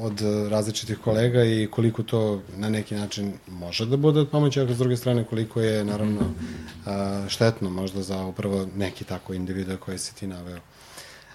od 0.00 0.20
različitih 0.50 0.98
kolega 0.98 1.44
i 1.44 1.68
koliko 1.70 2.02
to 2.02 2.40
na 2.56 2.68
neki 2.68 2.94
način 2.94 3.32
može 3.48 3.86
da 3.86 3.96
bude 3.96 4.20
od 4.20 4.28
pomoći, 4.28 4.60
a 4.60 4.74
s 4.74 4.78
druge 4.78 4.96
strane 4.96 5.24
koliko 5.24 5.60
je 5.60 5.84
naravno 5.84 6.20
uh, 6.20 6.92
štetno 7.28 7.70
možda 7.70 8.02
za 8.02 8.24
upravo 8.24 8.66
neki 8.76 9.04
tako 9.04 9.34
individu 9.34 9.76
koje 9.78 9.98
si 9.98 10.14
ti 10.14 10.26
naveo. 10.26 10.58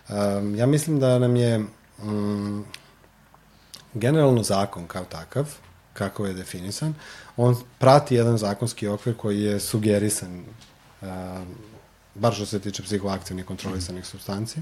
Um, 0.10 0.56
ja 0.56 0.66
mislim 0.66 1.00
da 1.00 1.20
nam 1.20 1.36
je 1.36 1.66
um, 2.04 2.66
generalno 3.94 4.44
zakon 4.44 4.88
kao 4.88 5.06
takav, 5.06 5.54
kako 5.94 6.26
je 6.26 6.34
definisan, 6.34 6.94
on 7.38 7.56
prati 7.80 8.16
jedan 8.16 8.38
zakonski 8.38 8.88
okvir 8.88 9.16
koji 9.16 9.42
je 9.42 9.60
sugerisan 9.60 10.44
uh, 11.02 11.08
bar 12.20 12.34
što 12.34 12.46
se 12.46 12.60
tiče 12.60 12.84
psihoaktivnih 12.84 13.46
kontrolisanih 13.46 14.06
substanci, 14.06 14.60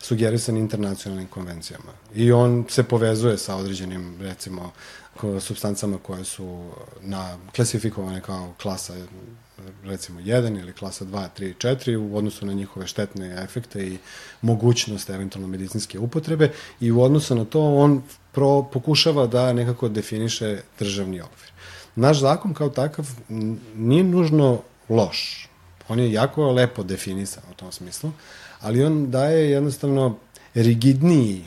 sugerisan 0.00 0.56
internacionalnim 0.56 1.28
konvencijama. 1.28 1.92
I 2.14 2.32
on 2.32 2.64
se 2.68 2.82
povezuje 2.82 3.38
sa 3.38 3.56
određenim, 3.56 4.16
recimo, 4.20 4.72
substancama 5.40 5.98
koje 5.98 6.24
su 6.24 6.70
na, 7.00 7.36
klasifikovane 7.54 8.20
kao 8.20 8.54
klasa 8.62 8.94
recimo 9.84 10.20
1 10.20 10.60
ili 10.60 10.72
klasa 10.72 11.04
2, 11.04 11.28
3, 11.38 11.54
4 11.54 11.96
u 11.96 12.16
odnosu 12.16 12.46
na 12.46 12.52
njihove 12.52 12.86
štetne 12.86 13.42
efekte 13.44 13.86
i 13.86 13.98
mogućnost 14.42 15.10
eventualno 15.10 15.48
medicinske 15.48 15.98
upotrebe 15.98 16.52
i 16.80 16.92
u 16.92 17.02
odnosu 17.02 17.34
na 17.34 17.44
to 17.44 17.74
on 17.74 18.02
pro, 18.32 18.62
pokušava 18.62 19.26
da 19.26 19.52
nekako 19.52 19.88
definiše 19.88 20.60
državni 20.78 21.20
okvir. 21.20 21.52
Naš 21.96 22.20
zakon 22.20 22.54
kao 22.54 22.68
takav 22.68 23.08
nije 23.74 24.04
nužno 24.04 24.60
loš. 24.88 25.47
On 25.88 26.00
je 26.00 26.12
jako 26.12 26.52
lepo 26.52 26.82
definisan 26.82 27.42
u 27.50 27.54
tom 27.54 27.72
smislu, 27.72 28.12
ali 28.60 28.84
on 28.84 29.10
daje 29.10 29.50
jednostavno 29.50 30.16
rigidniji 30.54 31.44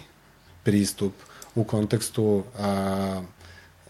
pristup 0.63 1.13
u 1.55 1.63
kontekstu 1.63 2.43
a, 2.59 3.22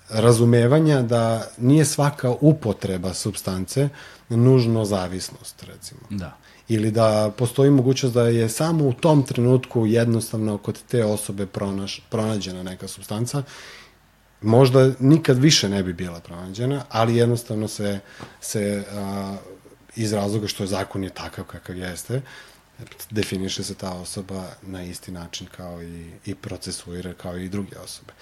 razumevanja 0.10 1.02
da 1.02 1.48
nije 1.58 1.86
svaka 1.86 2.36
upotreba 2.42 3.14
substance 3.14 3.90
nužno 4.30 4.86
zavisnost, 4.86 5.64
recimo. 5.64 6.02
Da. 6.10 6.38
Ili 6.68 6.92
da 6.92 7.32
postoji 7.38 7.72
mogućnost 7.72 8.16
da 8.16 8.28
je 8.28 8.50
samo 8.50 8.88
u 8.88 8.94
tom 8.94 9.24
trenutku 9.24 9.86
jednostavno 9.86 10.58
kod 10.58 10.80
te 10.88 11.06
osobe 11.06 11.46
pronaš, 11.46 12.02
pronađena 12.10 12.64
neka 12.64 12.88
substanca 12.88 13.44
možda 14.42 14.92
nikad 15.00 15.38
više 15.38 15.70
ne 15.70 15.84
bi 15.84 15.94
bila 15.94 16.20
pronađena, 16.20 16.84
ali 16.90 17.16
jednostavno 17.16 17.68
se, 17.68 18.00
se 18.42 18.84
a, 18.94 19.38
iz 19.96 20.14
razloga 20.14 20.48
što 20.48 20.64
je 20.64 20.68
zakon 20.68 21.04
je 21.04 21.10
takav 21.10 21.46
kakav 21.46 21.78
jeste, 21.78 22.22
definiše 23.10 23.64
se 23.64 23.76
ta 23.76 23.92
osoba 23.92 24.48
na 24.62 24.84
isti 24.84 25.12
način 25.12 25.48
kao 25.58 25.84
i, 25.84 26.12
i 26.26 26.36
procesuira 26.36 27.14
kao 27.14 27.38
i 27.38 27.50
druge 27.50 27.78
osobe. 27.80 28.14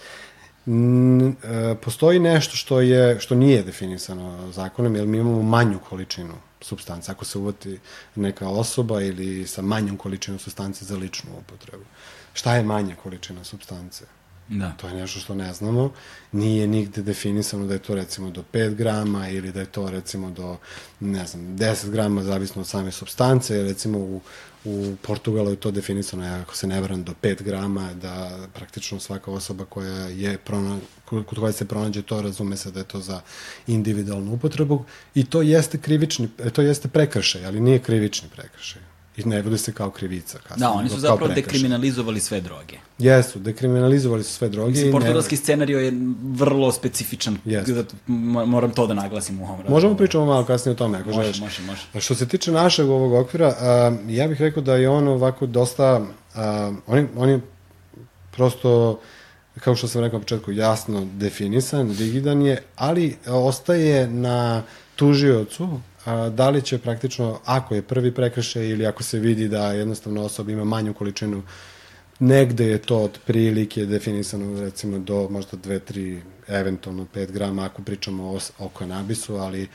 N, 0.67 1.35
e, 1.43 1.75
postoji 1.81 2.19
nešto 2.19 2.55
što 2.55 2.81
je 2.81 3.19
što 3.19 3.35
nije 3.35 3.63
definisano 3.63 4.51
zakonom, 4.51 4.95
jer 4.95 5.07
mi 5.07 5.17
imamo 5.17 5.43
manju 5.43 5.79
količinu 5.89 6.33
substance, 6.61 7.11
ako 7.11 7.25
se 7.25 7.37
uvati 7.37 7.79
neka 8.15 8.47
osoba 8.47 9.01
ili 9.01 9.47
sa 9.47 9.61
manjom 9.61 9.97
količinom 9.97 10.39
substance 10.39 10.85
za 10.85 10.95
ličnu 10.95 11.31
upotrebu. 11.39 11.83
Šta 12.33 12.55
je 12.55 12.63
manja 12.63 12.95
količina 12.95 13.43
substance? 13.43 14.05
Da. 14.49 14.71
To 14.71 14.87
je 14.87 14.93
nešto 14.93 15.19
što 15.19 15.35
ne 15.35 15.53
znamo. 15.53 15.91
Nije 16.31 16.67
nigde 16.67 17.01
definisano 17.01 17.65
da 17.65 17.73
je 17.73 17.79
to 17.79 17.95
recimo 17.95 18.29
do 18.31 18.43
5 18.53 18.75
grama 18.75 19.29
ili 19.29 19.51
da 19.51 19.59
je 19.59 19.65
to 19.65 19.89
recimo 19.89 20.31
do, 20.31 20.57
ne 20.99 21.27
znam, 21.27 21.41
10 21.41 21.89
grama, 21.89 22.23
zavisno 22.23 22.61
od 22.61 22.67
same 22.67 22.91
substance. 22.91 23.63
Recimo 23.63 23.99
u, 23.99 24.21
u 24.65 24.95
Portugalu 25.01 25.49
je 25.49 25.55
to 25.55 25.71
definisano, 25.71 26.41
ako 26.41 26.55
se 26.55 26.67
ne 26.67 26.81
varam, 26.81 27.03
do 27.03 27.13
5 27.21 27.43
grama, 27.43 27.93
da 27.93 28.39
praktično 28.53 28.99
svaka 28.99 29.31
osoba 29.31 29.65
koja 29.65 30.07
je 30.07 30.37
prona, 30.37 30.77
kod 31.05 31.39
koja 31.39 31.51
se 31.51 31.67
pronađe 31.67 32.01
to, 32.01 32.21
razume 32.21 32.57
se 32.57 32.71
da 32.71 32.79
je 32.79 32.87
to 32.87 32.99
za 32.99 33.21
individualnu 33.67 34.33
upotrebu 34.33 34.85
i 35.15 35.25
to 35.25 35.41
jeste 35.41 35.77
krivični, 35.77 36.29
to 36.53 36.61
jeste 36.61 36.87
prekršaj, 36.87 37.45
ali 37.45 37.59
nije 37.59 37.79
krivični 37.79 38.29
prekršaj 38.29 38.81
i 39.17 39.23
ne 39.29 39.43
bude 39.43 39.57
se 39.57 39.73
kao 39.73 39.91
krivica. 39.91 40.37
Kasnije, 40.37 40.67
Da, 40.67 40.71
oni 40.71 40.89
su 40.89 40.99
zapravo 40.99 41.33
dekriminalizovali 41.33 42.19
sve 42.19 42.41
droge. 42.41 42.77
Jesu, 42.99 43.39
dekriminalizovali 43.39 44.23
su 44.23 44.33
sve 44.33 44.49
droge. 44.49 44.71
Mislim, 44.71 44.91
portugalski 44.91 45.37
scenario 45.37 45.79
je 45.79 45.91
vrlo 46.23 46.71
specifičan. 46.71 47.37
Jeste. 47.45 47.73
Zato 47.73 47.95
mo- 48.07 48.45
Moram 48.45 48.71
to 48.71 48.87
da 48.87 48.93
naglasim 48.93 49.41
u 49.41 49.45
ovom. 49.45 49.59
Možemo 49.69 49.95
pričamo 49.95 50.25
malo 50.25 50.45
kasnije 50.45 50.73
o 50.73 50.77
tome, 50.77 50.97
ako 50.97 51.09
Može, 51.09 51.21
želiš. 51.23 51.39
može, 51.39 51.61
može. 51.61 52.01
Što 52.01 52.15
se 52.15 52.27
tiče 52.27 52.51
našeg 52.51 52.89
ovog 52.89 53.13
okvira, 53.15 53.55
a, 53.59 53.91
ja 54.07 54.27
bih 54.27 54.41
rekao 54.41 54.63
da 54.63 54.75
je 54.75 54.89
on 54.89 55.07
ovako 55.07 55.45
dosta, 55.45 56.01
a, 56.35 56.71
on, 56.87 56.97
je, 56.97 57.07
on 57.17 57.29
je 57.29 57.39
prosto, 58.31 58.99
kao 59.55 59.75
što 59.75 59.87
sam 59.87 60.01
rekao 60.01 60.19
na 60.19 60.23
početku, 60.23 60.51
jasno 60.51 61.07
definisan, 61.13 61.95
rigidan 61.97 62.41
je, 62.41 62.63
ali 62.75 63.15
ostaje 63.27 64.07
na 64.07 64.63
tužiocu 64.95 65.69
a, 66.05 66.29
da 66.29 66.49
li 66.49 66.61
će 66.61 66.77
praktično, 66.77 67.39
ako 67.45 67.75
je 67.75 67.81
prvi 67.81 68.11
prekršaj 68.11 68.69
ili 68.69 68.85
ako 68.85 69.03
se 69.03 69.19
vidi 69.19 69.47
da 69.47 69.71
jednostavno 69.71 70.21
osoba 70.21 70.51
ima 70.51 70.63
manju 70.63 70.93
količinu 70.93 71.43
negde 72.19 72.65
je 72.65 72.77
to 72.77 72.97
od 72.97 73.19
prilike 73.25 73.85
definisano 73.85 74.61
recimo 74.61 74.99
do 74.99 75.27
možda 75.31 75.57
2, 75.57 75.79
3, 75.91 76.21
eventualno 76.47 77.05
5 77.15 77.31
grama 77.31 77.65
ako 77.65 77.81
pričamo 77.81 78.23
o, 78.23 78.39
o 78.59 78.69
kanabisu, 78.69 79.35
ali 79.35 79.67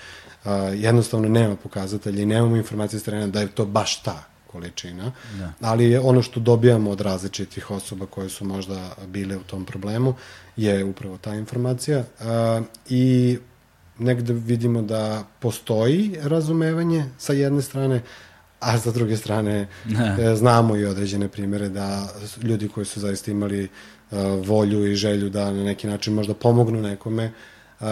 a, 0.45 0.55
jednostavno 0.55 1.29
nema 1.29 1.57
pokazatelja 1.57 2.23
i 2.23 2.27
nemamo 2.27 2.57
informacije 2.57 3.01
s 3.01 3.03
terena 3.03 3.27
da 3.27 3.41
je 3.41 3.49
to 3.49 3.65
baš 3.67 4.03
ta 4.03 4.25
količina, 4.47 5.13
da. 5.39 5.53
ali 5.61 5.91
je 5.91 6.01
ono 6.01 6.23
što 6.23 6.41
dobijamo 6.41 6.91
od 6.91 7.01
različitih 7.01 7.71
osoba 7.71 8.07
koje 8.07 8.29
su 8.29 8.45
možda 8.45 8.95
bile 9.07 9.37
u 9.37 9.43
tom 9.43 9.65
problemu 9.65 10.15
je 10.57 10.85
upravo 10.85 11.19
ta 11.19 11.35
informacija 11.35 12.05
a, 12.21 12.63
i 12.89 13.39
negde 13.99 14.33
vidimo 14.33 14.83
da 14.83 15.25
postoji 15.41 16.17
razumevanje 16.23 17.05
sa 17.19 17.33
jedne 17.33 17.63
strane, 17.63 18.03
a 18.65 18.79
sa 18.79 18.91
druge 18.91 19.17
strane 19.17 19.69
e, 20.19 20.35
znamo 20.37 20.77
i 20.77 20.85
određene 20.85 21.29
primere 21.29 21.69
da 21.69 22.09
ljudi 22.43 22.69
koji 22.69 22.87
su 22.87 23.01
zaista 23.01 23.31
imali 23.31 23.69
uh, 24.11 24.19
volju 24.47 24.93
i 24.93 24.95
želju 24.95 25.31
da 25.31 25.53
na 25.53 25.65
neki 25.65 25.87
način 25.87 26.15
možda 26.15 26.35
pomognu 26.35 26.83
nekome, 26.83 27.33
uh, 27.81 27.87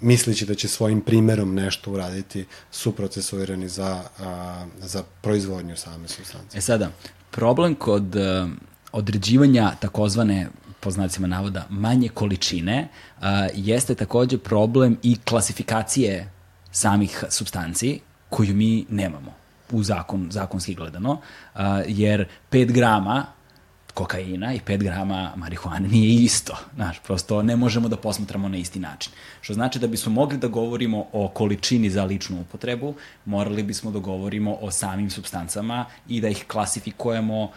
mislići 0.00 0.46
da 0.46 0.54
će 0.54 0.68
svojim 0.68 1.00
primerom 1.00 1.54
nešto 1.54 1.90
uraditi, 1.90 2.44
su 2.70 2.92
procesuirani 2.92 3.68
za, 3.68 4.02
uh, 4.18 4.26
za 4.78 5.02
proizvodnju 5.20 5.76
same 5.76 6.08
substance. 6.08 6.58
E 6.58 6.60
sada, 6.60 6.90
problem 7.30 7.74
kod 7.74 8.16
uh, 8.16 8.50
određivanja 8.92 9.72
takozvane 9.80 10.48
po 10.80 10.90
znacima 10.90 11.26
navoda 11.26 11.66
manje 11.70 12.08
količine 12.08 12.88
uh, 13.18 13.24
jeste 13.54 13.94
takođe 13.94 14.38
problem 14.38 14.98
i 15.02 15.16
klasifikacije 15.24 16.30
samih 16.72 17.24
substanci 17.28 18.00
koju 18.28 18.54
mi 18.54 18.86
nemamo 18.88 19.43
u 19.72 19.82
zakon, 19.82 20.28
zakonski 20.30 20.74
gledano, 20.74 21.12
uh, 21.12 21.60
jer 21.86 22.28
5 22.50 22.72
grama 22.72 23.26
kokaina 23.94 24.54
i 24.54 24.60
5 24.66 24.82
grama 24.82 25.32
marihuane 25.36 25.88
nije 25.88 26.24
isto. 26.24 26.56
Znaš, 26.74 26.98
prosto 26.98 27.42
ne 27.42 27.56
možemo 27.56 27.88
da 27.88 27.96
posmatramo 27.96 28.48
na 28.48 28.56
isti 28.56 28.78
način. 28.78 29.12
Što 29.40 29.54
znači 29.54 29.78
da 29.78 29.86
bismo 29.86 30.12
mogli 30.12 30.38
da 30.38 30.48
govorimo 30.48 31.06
o 31.12 31.28
količini 31.28 31.90
za 31.90 32.04
ličnu 32.04 32.40
upotrebu, 32.40 32.94
morali 33.24 33.62
bismo 33.62 33.90
da 33.90 33.98
govorimo 33.98 34.56
o 34.60 34.70
samim 34.70 35.10
substancama 35.10 35.84
i 36.08 36.20
da 36.20 36.28
ih 36.28 36.44
klasifikujemo 36.48 37.50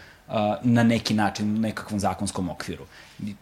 na 0.62 0.82
neki 0.82 1.14
način, 1.14 1.56
u 1.56 1.58
nekakvom 1.58 2.00
zakonskom 2.00 2.50
okviru. 2.50 2.84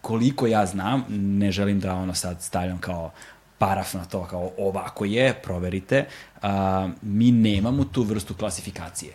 Koliko 0.00 0.46
ja 0.46 0.66
znam, 0.66 1.04
ne 1.08 1.52
želim 1.52 1.80
da 1.80 1.94
ono 1.94 2.14
sad 2.14 2.42
stavljam 2.42 2.78
kao 2.78 3.10
paraf 3.58 3.94
na 3.94 4.04
to 4.04 4.24
kao 4.24 4.50
ovako 4.58 5.04
je, 5.04 5.34
proverite, 5.42 6.04
a, 6.42 6.88
mi 7.02 7.32
nemamo 7.32 7.84
tu 7.84 8.02
vrstu 8.02 8.34
klasifikacije. 8.34 9.12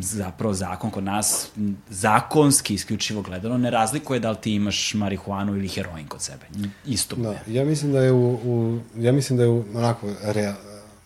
Zapravo 0.00 0.54
zakon 0.54 0.90
kod 0.90 1.04
nas, 1.04 1.48
zakonski 1.88 2.74
isključivo 2.74 3.22
gledano, 3.22 3.58
ne 3.58 3.70
razlikuje 3.70 4.20
da 4.20 4.30
li 4.30 4.36
ti 4.40 4.52
imaš 4.54 4.94
marihuanu 4.94 5.56
ili 5.56 5.68
heroin 5.68 6.06
kod 6.08 6.22
sebe. 6.22 6.46
Isto 6.86 7.16
Da, 7.16 7.34
ja 7.46 7.64
mislim 7.64 7.92
da 7.92 8.00
je 8.02 8.12
u, 8.12 8.32
u 8.34 8.80
ja 8.96 9.12
mislim 9.12 9.36
da 9.36 9.42
je 9.42 9.48
u 9.48 9.64
onako 9.74 10.06
real, 10.22 10.54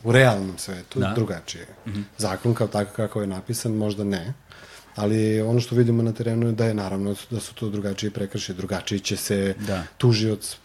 u 0.04 0.12
realnom 0.12 0.58
svetu 0.58 1.00
Da. 1.00 1.12
drugačije. 1.14 1.66
Mm 1.86 1.90
-hmm. 1.90 2.02
Zakon 2.18 2.54
kao 2.54 2.66
tako 2.66 2.92
kako 2.96 3.20
je 3.20 3.26
napisan 3.26 3.72
možda 3.72 4.04
ne, 4.04 4.34
ali 4.96 5.42
ono 5.42 5.60
što 5.60 5.74
vidimo 5.76 6.02
na 6.02 6.12
terenu 6.12 6.46
je 6.46 6.52
da 6.52 6.64
je 6.64 6.74
naravno 6.74 7.14
da 7.30 7.40
su 7.40 7.54
to 7.54 7.68
drugačije 7.68 8.10
prekršaje, 8.10 8.56
drugačije 8.56 8.98
će 8.98 9.16
se 9.16 9.54
Da. 9.66 9.82
tužioc 9.98 10.56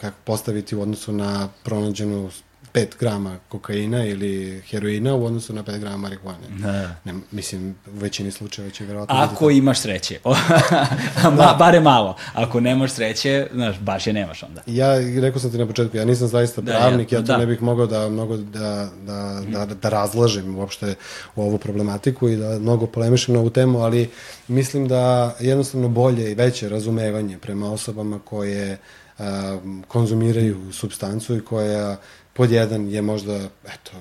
kako 0.00 0.16
postaviti 0.24 0.76
u 0.76 0.82
odnosu 0.82 1.12
na 1.12 1.48
pronađenu 1.64 2.30
5 2.74 2.86
grama 3.00 3.36
kokaina 3.48 4.04
ili 4.06 4.62
heroina 4.70 5.14
u 5.14 5.24
odnosu 5.24 5.52
na 5.52 5.62
5 5.62 5.78
grama 5.78 5.96
marihuane. 5.96 6.38
Da. 6.50 6.94
Ne, 7.04 7.14
mislim, 7.30 7.70
u 7.86 7.98
većini 7.98 8.30
slučajeva 8.30 8.70
će 8.70 8.84
verovatno 8.84 9.14
biti 9.14 9.34
Ako 9.34 9.50
imaš 9.50 9.80
sreće. 9.80 10.18
Ma, 11.36 11.56
bare 11.58 11.80
malo. 11.80 12.16
Ako 12.34 12.60
nemaš 12.60 12.92
sreće, 12.92 13.46
znaš, 13.54 13.78
baš 13.80 14.06
je 14.06 14.12
nemaš 14.12 14.42
onda. 14.42 14.62
Ja 14.66 14.98
rekao 15.20 15.40
sam 15.40 15.50
ti 15.50 15.58
na 15.58 15.66
početku, 15.66 15.96
ja 15.96 16.04
nisam 16.04 16.28
zaista 16.28 16.60
Da, 16.60 16.72
pravnik, 16.72 17.12
ja- 17.12 17.18
ja, 17.18 17.24
to 17.24 17.32
da. 17.32 17.38
ne 17.38 17.46
bih 17.46 17.62
mogao 17.62 17.86
da 17.86 18.08
mnogo 18.08 18.36
da, 18.36 18.88
da, 19.06 19.40
da, 19.48 19.66
da 19.66 19.88
razlažem 19.88 20.56
uopšte 20.58 20.94
u 21.36 21.42
ovu 21.42 21.58
problematiku 21.58 22.28
i 22.28 22.36
da 22.36 22.58
mnogo 22.58 22.86
polemišem 22.86 23.34
na 23.34 23.40
ovu 23.40 23.50
temu, 23.50 23.78
ali 23.80 24.10
mislim 24.48 24.88
da 24.88 25.34
jednostavno 25.40 25.88
bolje 25.88 26.30
i 26.30 26.34
veće 26.34 26.68
razumevanje 26.68 27.38
prema 27.38 27.72
osobama 27.72 28.18
koje 28.18 28.72
a, 28.72 28.76
konzumiraju 29.88 30.72
substancu 30.72 31.36
i 31.36 31.42
koja 31.42 31.96
pod 32.32 32.50
jedan 32.50 32.88
je 32.88 33.02
možda, 33.02 33.34
eto, 33.66 33.92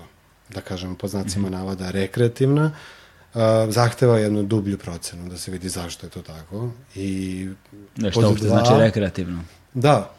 da 0.50 0.62
kažem 0.62 0.96
pod 0.96 1.10
znacima 1.10 1.44
Mhm. 1.44 1.54
navoda 1.54 1.92
rekreativna, 1.92 2.72
a, 3.34 3.68
zahteva 3.70 4.20
jednu 4.20 4.44
dublju 4.44 4.78
procenu 4.78 5.30
da 5.30 5.38
se 5.38 5.52
vidi 5.52 5.70
zašto 5.70 6.06
je 6.06 6.12
to 6.12 6.22
tako 6.22 6.70
i 6.96 7.50
Da, 7.96 8.12
što 8.12 8.20
uopšte 8.22 8.48
dva- 8.48 8.58
znači 8.58 8.80
rekreativno. 8.80 9.44
Da, 9.74 10.12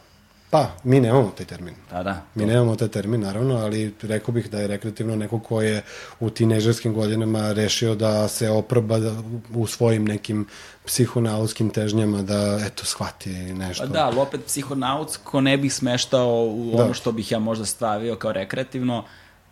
pa, 0.52 0.70
mi 0.84 1.00
nemamo 1.00 1.32
taj 1.36 1.46
termin. 1.46 1.74
Pa 1.90 2.02
da. 2.02 2.22
Mi 2.34 2.46
nemamo 2.46 2.76
taj 2.76 2.88
termin, 2.88 3.20
naravno, 3.20 3.56
ali 3.56 3.94
rekao 4.02 4.34
bih 4.34 4.50
da 4.50 4.58
je 4.60 4.66
rekreativno 4.66 5.16
neko 5.16 5.38
ko 5.38 5.62
je 5.62 5.82
u 6.20 6.30
tinežerskim 6.30 6.94
godinama 6.94 7.52
rešio 7.52 7.94
da 7.94 8.28
se 8.28 8.50
oproba 8.50 8.98
da, 8.98 9.12
u 9.54 9.66
svojim 9.66 10.04
nekim 10.04 10.46
psihonautskim 10.84 11.70
težnjama 11.70 12.22
da, 12.22 12.60
eto, 12.66 12.84
shvati 12.84 13.30
nešto. 13.30 13.86
Pa 13.86 13.92
da, 13.92 14.06
ali 14.06 14.18
opet 14.18 14.40
psihonautsko 14.46 15.40
ne 15.40 15.56
bih 15.56 15.74
smeštao 15.74 16.44
u 16.44 16.72
Da. 16.76 16.84
ono 16.84 16.94
što 16.94 17.12
bih 17.12 17.32
ja 17.32 17.38
možda 17.38 17.64
stavio 17.64 18.16
kao 18.16 18.32
rekreativno. 18.32 19.04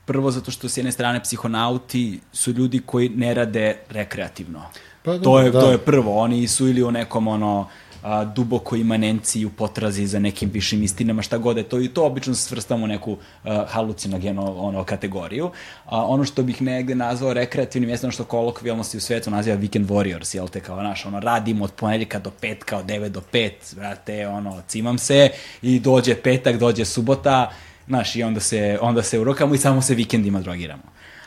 Prvo 0.05 0.31
zato 0.31 0.51
što 0.51 0.69
s 0.69 0.77
jedne 0.77 0.93
strane 0.93 1.23
psihonauti 1.23 2.21
su 2.33 2.53
ljudi 2.53 2.81
koji 2.87 3.09
ne 3.09 3.35
rade 3.35 3.77
rekreativno. 3.91 4.63
Pa 5.03 5.13
da, 5.13 5.23
to, 5.23 5.41
je, 5.41 5.51
da. 5.51 5.61
to 5.61 5.71
je 5.71 5.79
prvo. 5.79 6.19
Oni 6.19 6.49
su 6.49 6.69
ili 6.69 6.83
u 6.83 6.91
nekom 6.91 7.29
ono 7.29 7.69
a, 8.03 8.25
dubokoj 8.25 8.81
imanenciji 8.81 9.45
u 9.45 9.51
potrazi 9.51 10.07
za 10.07 10.19
nekim 10.19 10.51
višim 10.53 10.83
istinama, 10.83 11.23
šta 11.23 11.39
god 11.39 11.57
je 11.57 11.63
to 11.63 11.81
i 11.81 11.89
to 11.89 12.05
obično 12.05 12.35
svrstamo 12.35 12.85
u 12.85 12.89
neku 12.89 13.17
a, 13.45 13.65
halucinogenu 13.69 14.67
ono, 14.67 14.85
kategoriju. 14.85 15.51
A, 15.85 16.07
ono 16.07 16.25
što 16.25 16.43
bih 16.43 16.63
negde 16.63 16.95
nazvao 16.95 17.35
rekreativnim 17.35 17.91
jeste 17.91 18.07
ono 18.07 18.13
što 18.13 18.25
kolokvijalno 18.25 18.85
se 18.85 18.97
u 18.97 19.01
svetu 19.01 19.31
naziva 19.31 19.57
weekend 19.57 19.87
warriors, 19.87 20.35
jel 20.37 20.49
te, 20.49 20.61
kao 20.61 20.83
naš, 20.83 21.07
ono, 21.07 21.21
radimo 21.21 21.65
od 21.65 21.73
ponedjeljka 21.73 22.19
do 22.19 22.31
petka, 22.31 22.79
od 22.79 22.87
9 22.87 23.09
do 23.09 23.23
5, 23.33 23.75
brate, 23.75 24.29
ono, 24.29 24.63
cimam 24.69 24.99
se 24.99 25.31
i 25.63 25.81
dođe 25.81 26.15
petak, 26.15 26.57
dođe 26.57 26.85
subota, 26.85 27.51
znaš, 27.87 28.17
i 28.17 28.23
onda 28.23 28.41
se, 28.41 28.79
onda 28.81 29.03
se 29.03 29.21
urokamo 29.21 29.55
i 29.55 29.59
samo 29.59 29.83
se 29.83 29.95
vikendima 29.95 30.41
drogiramo. 30.41 30.83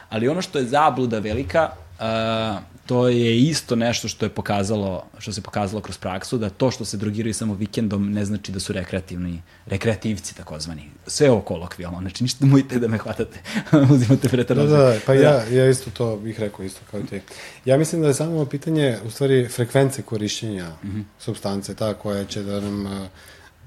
Ali 0.10 0.28
ono 0.28 0.42
što 0.42 0.60
je 0.60 0.66
zabluda 0.66 1.20
velika, 1.20 1.70
uh, 2.00 2.64
to 2.86 3.08
je 3.08 3.40
isto 3.40 3.76
nešto 3.76 4.08
što 4.08 4.26
je 4.26 4.30
pokazalo, 4.30 5.06
što 5.18 5.34
se 5.34 5.42
pokazalo 5.42 5.82
kroz 5.82 5.98
praksu, 5.98 6.38
da 6.38 6.50
to 6.50 6.72
što 6.72 6.86
se 6.86 6.98
drogiraju 6.98 7.34
samo 7.34 7.54
vikendom 7.54 8.12
ne 8.12 8.26
znači 8.26 8.52
da 8.52 8.60
su 8.60 8.74
rekreativni, 8.74 9.42
rekreativci 9.66 10.36
takozvani. 10.36 10.90
Sve 11.08 11.32
ovo 11.32 11.42
kolokvijalno, 11.42 12.00
znači 12.02 12.24
ništa 12.24 12.46
nemojte 12.46 12.80
da 12.80 12.88
me 12.88 12.98
hvatate, 12.98 13.40
uzimate 13.94 14.28
Da, 14.28 14.30
pretarano. 14.30 14.70
da, 14.70 14.78
da, 14.78 14.96
pa 15.06 15.14
ja, 15.14 15.44
ja 15.44 15.70
isto 15.70 15.92
to 15.92 16.18
bih 16.18 16.40
rekao 16.40 16.66
isto 16.66 16.82
kao 16.92 17.00
i 17.00 17.06
ti. 17.06 17.22
Ja 17.66 17.78
mislim 17.78 18.02
da 18.02 18.08
je 18.08 18.14
samo 18.14 18.46
pitanje, 18.46 18.98
u 19.06 19.10
stvari, 19.10 19.48
frekvence 19.48 20.02
korišćenja 20.02 20.70
mm 20.84 20.88
-hmm. 20.88 21.04
substance, 21.20 21.76
ta 21.76 21.94
koja 21.94 22.26
će 22.26 22.44
da 22.44 22.60
nam 22.60 22.86
uh, 22.86 22.92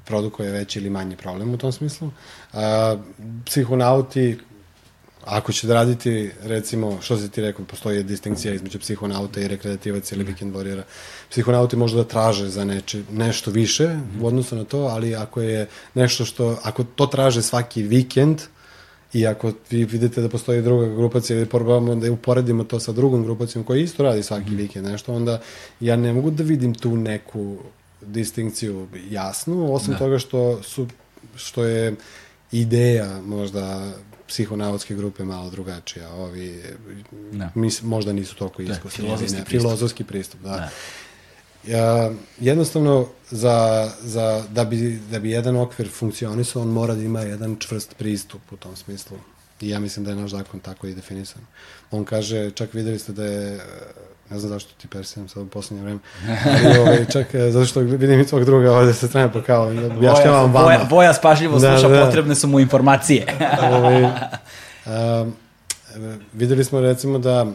produkuje 0.05 0.51
veći 0.51 0.78
ili 0.78 0.90
manji 0.90 1.16
problem 1.16 1.55
u 1.55 1.59
tom 1.59 1.73
smislu. 1.73 2.11
A, 2.53 2.97
psihonauti, 3.44 4.39
ako 5.27 5.53
će 5.53 5.66
da 5.66 5.74
raditi, 5.74 6.31
recimo, 6.43 6.98
što 7.03 7.16
se 7.16 7.28
ti 7.28 7.40
rekao, 7.40 7.65
postoji 7.65 8.03
distinkcija 8.03 8.55
između 8.55 8.78
psihonauta 8.78 9.40
i 9.40 9.48
rekreativaca 9.48 10.15
ili 10.15 10.24
vikend 10.24 10.55
warriora. 10.55 10.82
Psihonauti 11.31 11.77
možda 11.77 11.98
da 12.03 12.09
traže 12.09 12.48
za 12.48 12.65
neče, 12.65 13.03
nešto 13.12 13.51
više 13.51 13.98
u 14.20 14.27
odnosu 14.27 14.57
na 14.57 14.65
to, 14.65 14.78
ali 14.78 15.15
ako 15.15 15.40
je 15.40 15.66
nešto 15.94 16.24
što, 16.24 16.59
ako 16.62 16.85
to 16.85 17.07
traže 17.07 17.43
svaki 17.43 17.82
vikend, 17.82 18.40
I 19.12 19.23
ako 19.27 19.53
vi 19.70 19.85
vidite 19.85 20.20
da 20.20 20.28
postoji 20.28 20.62
druga 20.62 20.89
grupacija 20.94 21.36
ili 21.36 21.47
probamo 21.47 21.94
da 21.94 22.11
uporedimo 22.12 22.65
to 22.65 22.81
sa 22.81 22.93
drugom 22.93 23.23
grupacijom 23.24 23.65
koja 23.65 23.81
isto 23.81 24.03
radi 24.03 24.23
svaki 24.23 24.51
mm. 24.51 24.57
vikend 24.57 24.86
nešto, 24.86 25.15
onda 25.15 25.40
ja 25.81 25.97
ne 25.97 26.12
mogu 26.12 26.31
da 26.31 26.43
vidim 26.43 26.74
tu 26.74 26.97
neku 26.97 27.57
distinkciju 28.03 28.89
jasnu, 29.11 29.74
osim 29.74 29.93
da. 29.93 29.98
toga 29.98 30.19
što 30.19 30.62
su 30.62 30.86
što 31.36 31.65
je 31.65 31.94
ideja 32.53 33.20
možda 33.23 33.93
psihonautske 34.28 34.94
grupe 34.94 35.24
malo 35.24 35.51
drugačija. 35.51 36.11
Ovi 36.11 36.62
da. 37.32 37.51
mis, 37.55 37.82
možda 37.82 38.12
nisu 38.12 38.36
toliko 38.36 38.62
iskusni. 38.62 39.03
Da, 39.03 39.16
filozofski, 39.16 39.44
pristup. 39.44 39.48
filozofski 39.48 40.05
pristup. 40.05 40.40
Da. 40.40 40.51
da. 40.51 40.70
Ja, 41.66 42.11
jednostavno, 42.40 43.09
za, 43.31 43.90
za, 44.01 44.44
da, 44.51 44.65
bi, 44.65 45.01
da 45.11 45.19
bi 45.19 45.31
jedan 45.31 45.57
okvir 45.57 45.89
funkcionisao, 45.93 46.62
on 46.62 46.69
mora 46.69 46.94
da 46.94 47.03
ima 47.03 47.20
jedan 47.20 47.57
čvrst 47.59 47.94
pristup 47.98 48.53
u 48.53 48.57
tom 48.57 48.77
smislu. 48.77 49.19
I 49.61 49.69
ja 49.69 49.81
mislim 49.81 50.05
da 50.05 50.11
je 50.11 50.16
naš 50.16 50.31
zakon 50.31 50.61
tako 50.61 50.86
i 50.86 50.94
definisan. 50.94 51.43
On 51.90 52.05
kaže, 52.05 52.51
čak 52.51 52.74
videli 52.74 52.98
ste 52.98 53.12
da 53.12 53.24
je, 53.24 53.61
ne 54.31 54.39
znam 54.39 54.51
zašto 54.53 54.73
ti 54.81 54.89
persiram 54.89 55.28
sad 55.28 55.43
u 55.43 55.47
poslednje 55.47 55.85
vreme, 55.85 55.98
ali 56.44 56.78
ovaj, 56.78 57.07
čak 57.12 57.27
zato 57.51 57.65
što 57.65 57.81
vidim 57.81 58.20
i 58.20 58.27
tvog 58.27 58.44
druga 58.44 58.73
ovde 58.73 58.94
se 58.94 59.09
strane 59.09 59.32
pa 59.32 59.43
kao, 59.43 59.66
objašnjavam 59.97 60.53
vama. 60.53 60.66
Boja, 60.66 60.86
boja 60.90 61.15
spažljivo 61.15 61.59
da, 61.59 61.73
sluša, 61.73 61.89
da, 61.89 61.97
da. 61.97 62.07
potrebne 62.07 62.35
su 62.35 62.47
mu 62.47 62.61
informacije. 62.61 63.27
ovaj, 63.73 64.05
um, 65.23 65.35
videli 66.32 66.65
smo 66.65 66.81
recimo 66.81 67.19
da 67.19 67.47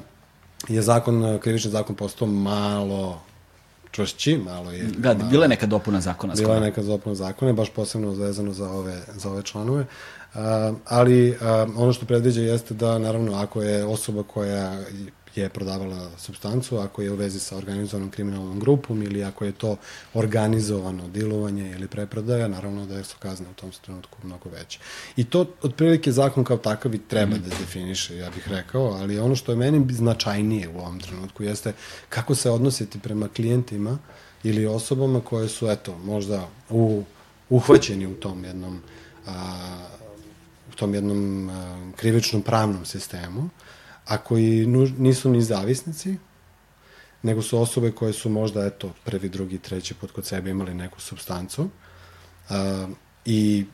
je 0.67 0.81
zakon, 0.81 1.39
krivični 1.39 1.71
zakon 1.71 1.95
postao 1.95 2.27
malo 2.27 3.21
čvršći, 3.91 4.37
malo 4.37 4.71
je... 4.71 4.83
Da, 4.83 5.13
malo, 5.13 5.29
bila 5.29 5.43
je 5.43 5.49
neka 5.49 5.65
dopuna 5.65 6.01
zakona. 6.01 6.33
Bila 6.35 6.55
je 6.55 6.61
neka 6.61 6.81
dopuna 6.81 7.15
zakona, 7.15 7.53
baš 7.53 7.69
posebno 7.69 8.11
vezano 8.11 8.53
za 8.53 8.69
ove, 8.71 9.01
za 9.15 9.29
ove 9.29 9.43
članove. 9.43 9.85
Uh, 10.33 10.39
ali 10.85 11.29
uh, 11.29 11.37
ono 11.75 11.93
što 11.93 12.05
predviđa 12.05 12.41
jeste 12.41 12.73
da, 12.73 12.97
naravno, 12.97 13.35
ako 13.35 13.61
je 13.61 13.85
osoba 13.85 14.23
koja 14.23 14.79
je 15.35 15.49
prodavala 15.49 16.11
substancu, 16.17 16.77
ako 16.77 17.01
je 17.01 17.11
u 17.11 17.15
vezi 17.15 17.39
sa 17.39 17.57
organizovanom 17.57 18.11
kriminalnom 18.11 18.59
grupom 18.59 19.03
ili 19.03 19.23
ako 19.23 19.45
je 19.45 19.51
to 19.51 19.75
organizovano 20.13 21.07
dilovanje 21.07 21.71
ili 21.71 21.87
preprodaja, 21.87 22.47
naravno 22.47 22.85
da 22.85 23.03
su 23.03 23.15
kazne 23.19 23.49
u 23.49 23.53
tom 23.53 23.71
trenutku 23.81 24.17
mnogo 24.23 24.49
veće. 24.49 24.79
I 25.15 25.23
to 25.23 25.45
otprilike 25.61 26.11
zakon 26.11 26.43
kao 26.43 26.57
takav 26.57 26.95
i 26.95 26.99
treba 26.99 27.35
mm. 27.35 27.41
da 27.41 27.49
definiše, 27.49 28.17
ja 28.17 28.29
bih 28.29 28.47
rekao, 28.47 28.83
ali 28.83 29.19
ono 29.19 29.35
što 29.35 29.51
je 29.51 29.55
meni 29.55 29.93
značajnije 29.93 30.69
u 30.69 30.79
ovom 30.79 30.99
trenutku 30.99 31.43
jeste 31.43 31.73
kako 32.09 32.35
se 32.35 32.49
odnositi 32.49 32.99
prema 32.99 33.27
klijentima 33.27 33.97
ili 34.43 34.65
osobama 34.65 35.21
koje 35.21 35.49
su, 35.49 35.69
eto, 35.69 35.97
možda 35.97 36.47
u, 36.69 37.03
uhvaćeni 37.49 38.07
u 38.07 38.15
tom 38.15 38.43
jednom 38.45 38.81
a, 39.27 39.57
u 40.73 40.75
tom 40.75 40.93
jednom 40.93 41.49
a, 41.49 41.91
krivičnom 41.95 42.41
pravnom 42.41 42.85
sistemu, 42.85 43.49
a 44.05 44.17
koji 44.17 44.67
nisu 44.97 45.29
ni 45.29 45.41
zavisnici, 45.41 46.15
nego 47.23 47.41
su 47.41 47.61
osobe 47.61 47.91
koje 47.91 48.13
su 48.13 48.29
možda, 48.29 48.65
eto, 48.65 48.93
prvi, 49.05 49.29
drugi, 49.29 49.57
treći 49.57 49.93
put 49.93 50.11
kod 50.11 50.25
sebe 50.25 50.49
imali 50.49 50.73
neku 50.73 51.01
substancu 51.01 51.61
uh, 52.49 52.89
i 53.25 53.65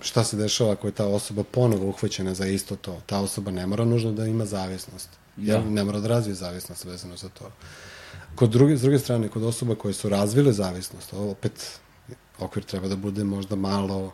šta 0.00 0.24
se 0.24 0.36
dešava 0.36 0.72
ako 0.72 0.86
je 0.86 0.92
ta 0.92 1.06
osoba 1.06 1.42
ponovo 1.42 1.88
uhvaćena 1.88 2.34
za 2.34 2.46
isto 2.46 2.76
to? 2.76 3.00
Ta 3.06 3.20
osoba 3.20 3.50
ne 3.50 3.66
mora 3.66 3.84
nužno 3.84 4.12
da 4.12 4.26
ima 4.26 4.46
zavisnost. 4.46 5.08
Ja. 5.36 5.60
Ne 5.64 5.84
mora 5.84 6.00
da 6.00 6.08
razvije 6.08 6.34
zavisnost 6.34 6.84
vezano 6.84 7.16
za 7.16 7.28
to. 7.28 7.50
Kod 8.34 8.50
druge, 8.50 8.76
s 8.76 8.80
druge 8.80 8.98
strane, 8.98 9.28
kod 9.28 9.42
osoba 9.42 9.74
koje 9.74 9.94
su 9.94 10.08
razvile 10.08 10.52
zavisnost, 10.52 11.12
opet 11.12 11.80
okvir 12.38 12.64
treba 12.64 12.88
da 12.88 12.96
bude 12.96 13.24
možda 13.24 13.56
malo 13.56 14.12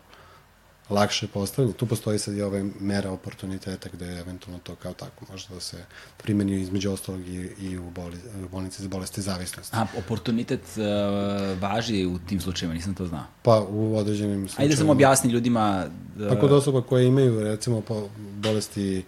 lakše 0.89 1.27
postavljanje. 1.27 1.73
Tu 1.73 1.85
postoji 1.85 2.19
sad 2.19 2.35
i 2.35 2.41
ove 2.41 2.65
mera 2.79 3.11
oportuniteta 3.11 3.89
gde 3.93 4.05
je 4.05 4.19
eventualno 4.19 4.59
to 4.63 4.75
kao 4.75 4.93
tako 4.93 5.25
može 5.31 5.47
da 5.53 5.59
se 5.59 5.85
primeni 6.17 6.61
između 6.61 6.91
ostalog 6.91 7.27
i, 7.27 7.49
i 7.59 7.77
u, 7.77 7.89
boli, 7.89 8.17
u 8.45 8.49
bolnici 8.49 8.81
za 8.81 8.89
bolesti 8.89 9.21
zavisnosti. 9.21 9.75
A, 9.75 9.85
oportunitet 9.97 10.61
uh, 10.61 11.61
važi 11.61 12.05
u 12.05 12.19
tim 12.19 12.41
slučajima, 12.41 12.73
nisam 12.73 12.93
to 12.93 13.07
znao. 13.07 13.23
Pa, 13.41 13.65
u 13.69 13.97
određenim 13.97 14.47
slučajima. 14.47 14.63
Ajde 14.63 14.73
da 14.73 14.77
sam 14.77 14.89
objasni 14.89 15.31
ljudima... 15.31 15.87
Da... 16.15 16.29
Pa 16.29 16.39
kod 16.39 16.51
osoba 16.51 16.81
koje 16.81 17.07
imaju, 17.07 17.43
recimo, 17.43 17.81
po 17.81 18.09
bolesti 18.17 19.03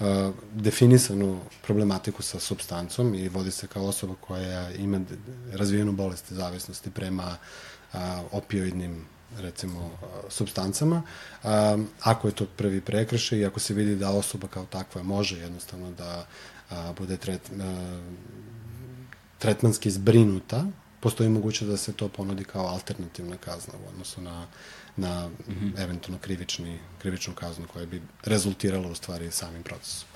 uh, 0.00 0.06
definisanu 0.52 1.40
problematiku 1.62 2.22
sa 2.22 2.40
substancom 2.40 3.14
i 3.14 3.28
vodi 3.28 3.50
se 3.50 3.66
kao 3.66 3.84
osoba 3.84 4.14
koja 4.20 4.70
ima 4.70 5.00
razvijenu 5.52 5.92
bolest 5.92 6.32
zavisnosti 6.32 6.90
prema 6.90 7.36
uh, 7.92 8.00
opioidnim 8.32 9.13
recimo 9.38 9.90
substancama, 10.28 11.02
ako 12.00 12.28
je 12.28 12.34
to 12.34 12.46
prvi 12.46 12.80
prekršaj 12.80 13.38
i 13.38 13.44
ako 13.44 13.60
se 13.60 13.74
vidi 13.74 13.96
da 13.96 14.10
osoba 14.10 14.48
kao 14.48 14.66
takva 14.66 15.02
može 15.02 15.38
jednostavno 15.38 15.90
da 15.90 16.26
bude 16.98 17.16
tret, 17.16 17.50
tretmanski 19.38 19.90
zbrinuta, 19.90 20.64
postoji 21.00 21.28
moguće 21.28 21.64
da 21.64 21.76
se 21.76 21.92
to 21.92 22.08
ponudi 22.08 22.44
kao 22.44 22.66
alternativna 22.66 23.36
kazna 23.36 23.74
u 23.84 23.88
odnosu 23.88 24.22
na, 24.22 24.46
na 24.96 25.28
mm 25.28 25.32
-hmm. 25.48 25.82
eventualno 25.82 26.18
krivični, 26.18 26.78
krivičnu 26.98 27.34
kaznu 27.34 27.66
koja 27.72 27.86
bi 27.86 28.02
rezultirala 28.24 28.88
u 28.88 28.94
stvari 28.94 29.30
samim 29.30 29.62
procesom. 29.62 30.08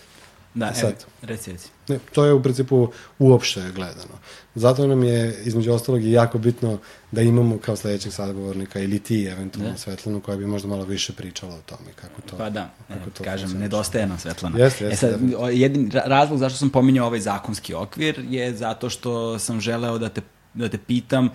Da, 0.59 0.74
sad, 0.74 0.85
evo, 0.85 0.97
reci, 1.22 1.52
reci. 1.52 1.68
Ne, 1.89 1.98
to 2.12 2.24
je 2.24 2.32
u 2.32 2.43
principu 2.43 2.89
uopšte 3.18 3.60
gledano. 3.74 4.18
Zato 4.55 4.86
nam 4.86 5.05
je, 5.05 5.43
između 5.44 5.72
ostalog, 5.72 6.05
i 6.05 6.12
jako 6.12 6.39
bitno 6.39 6.78
da 7.12 7.22
imamo 7.22 7.59
kao 7.59 7.76
sledećeg 7.76 8.12
sagovornika 8.12 8.80
ili 8.80 8.98
ti, 8.98 9.24
eventualno, 9.24 9.70
da. 9.70 9.78
Svetlanu, 9.78 10.20
koja 10.20 10.36
bi 10.36 10.47
možda 10.47 10.68
malo 10.68 10.85
više 10.85 11.12
pričala 11.12 11.55
o 11.55 11.60
tome. 11.66 11.90
Kako 11.94 12.20
to, 12.20 12.36
pa 12.36 12.51
da, 12.51 12.70
kako 12.89 13.10
to 13.10 13.24
kažem, 13.24 13.59
nedostaje 13.59 14.06
nam 14.06 14.18
Svetlana. 14.18 14.59
Jeste, 14.59 14.85
jeste. 14.85 15.06
E 15.06 15.10
sad, 15.10 15.20
jedin 15.52 15.90
razlog 16.05 16.39
zašto 16.39 16.59
sam 16.59 16.70
pominjao 16.70 17.06
ovaj 17.06 17.20
zakonski 17.20 17.74
okvir 17.74 18.24
je 18.28 18.55
zato 18.56 18.90
što 18.90 19.39
sam 19.39 19.60
želeo 19.60 19.98
da 19.98 20.09
te, 20.09 20.20
da 20.55 20.68
te 20.68 20.78
pitam 20.78 21.30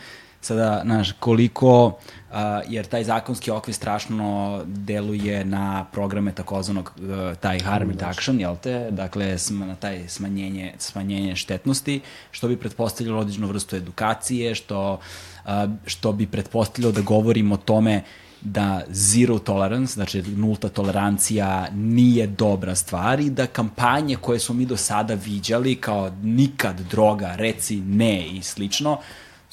sada, 0.46 0.82
znaš, 0.86 1.12
koliko, 1.20 1.86
uh, 1.86 2.36
jer 2.68 2.86
taj 2.86 3.04
zakonski 3.04 3.52
okvir 3.52 3.76
strašno 3.76 4.62
deluje 4.66 5.46
na 5.46 5.86
programe 5.92 6.32
takozvanog, 6.32 6.92
uh, 6.98 7.38
taj 7.38 7.60
harm 7.60 7.90
reduction, 7.90 8.40
jel 8.40 8.56
te? 8.62 8.88
Dakle, 8.92 9.38
sm, 9.38 9.60
na 9.60 9.76
taj 9.76 10.08
smanjenje, 10.08 10.74
smanjenje 10.78 11.36
štetnosti, 11.36 12.02
što 12.32 12.48
bi 12.48 12.58
pretpostavljalo 12.58 13.20
određenu 13.20 13.48
vrstu 13.48 13.76
edukacije, 13.76 14.56
što, 14.56 15.00
uh, 15.46 15.52
što 15.86 16.12
bi 16.12 16.28
pretpostavljalo 16.28 16.92
da 16.92 17.02
govorimo 17.02 17.56
o 17.56 17.58
tome 17.58 18.02
da 18.42 18.82
zero 18.90 19.40
tolerance, 19.40 19.94
znači 19.94 20.22
nulta 20.22 20.70
tolerancija 20.70 21.68
nije 21.74 22.28
dobra 22.28 22.76
stvar 22.76 23.20
i 23.20 23.30
da 23.30 23.48
kampanje 23.48 24.16
koje 24.16 24.40
smo 24.40 24.56
mi 24.56 24.66
do 24.66 24.78
sada 24.78 25.14
viđali 25.14 25.76
kao 25.76 26.12
nikad 26.24 26.80
droga, 26.92 27.36
reci 27.36 27.76
ne 27.82 28.28
i 28.28 28.44
slično, 28.44 28.98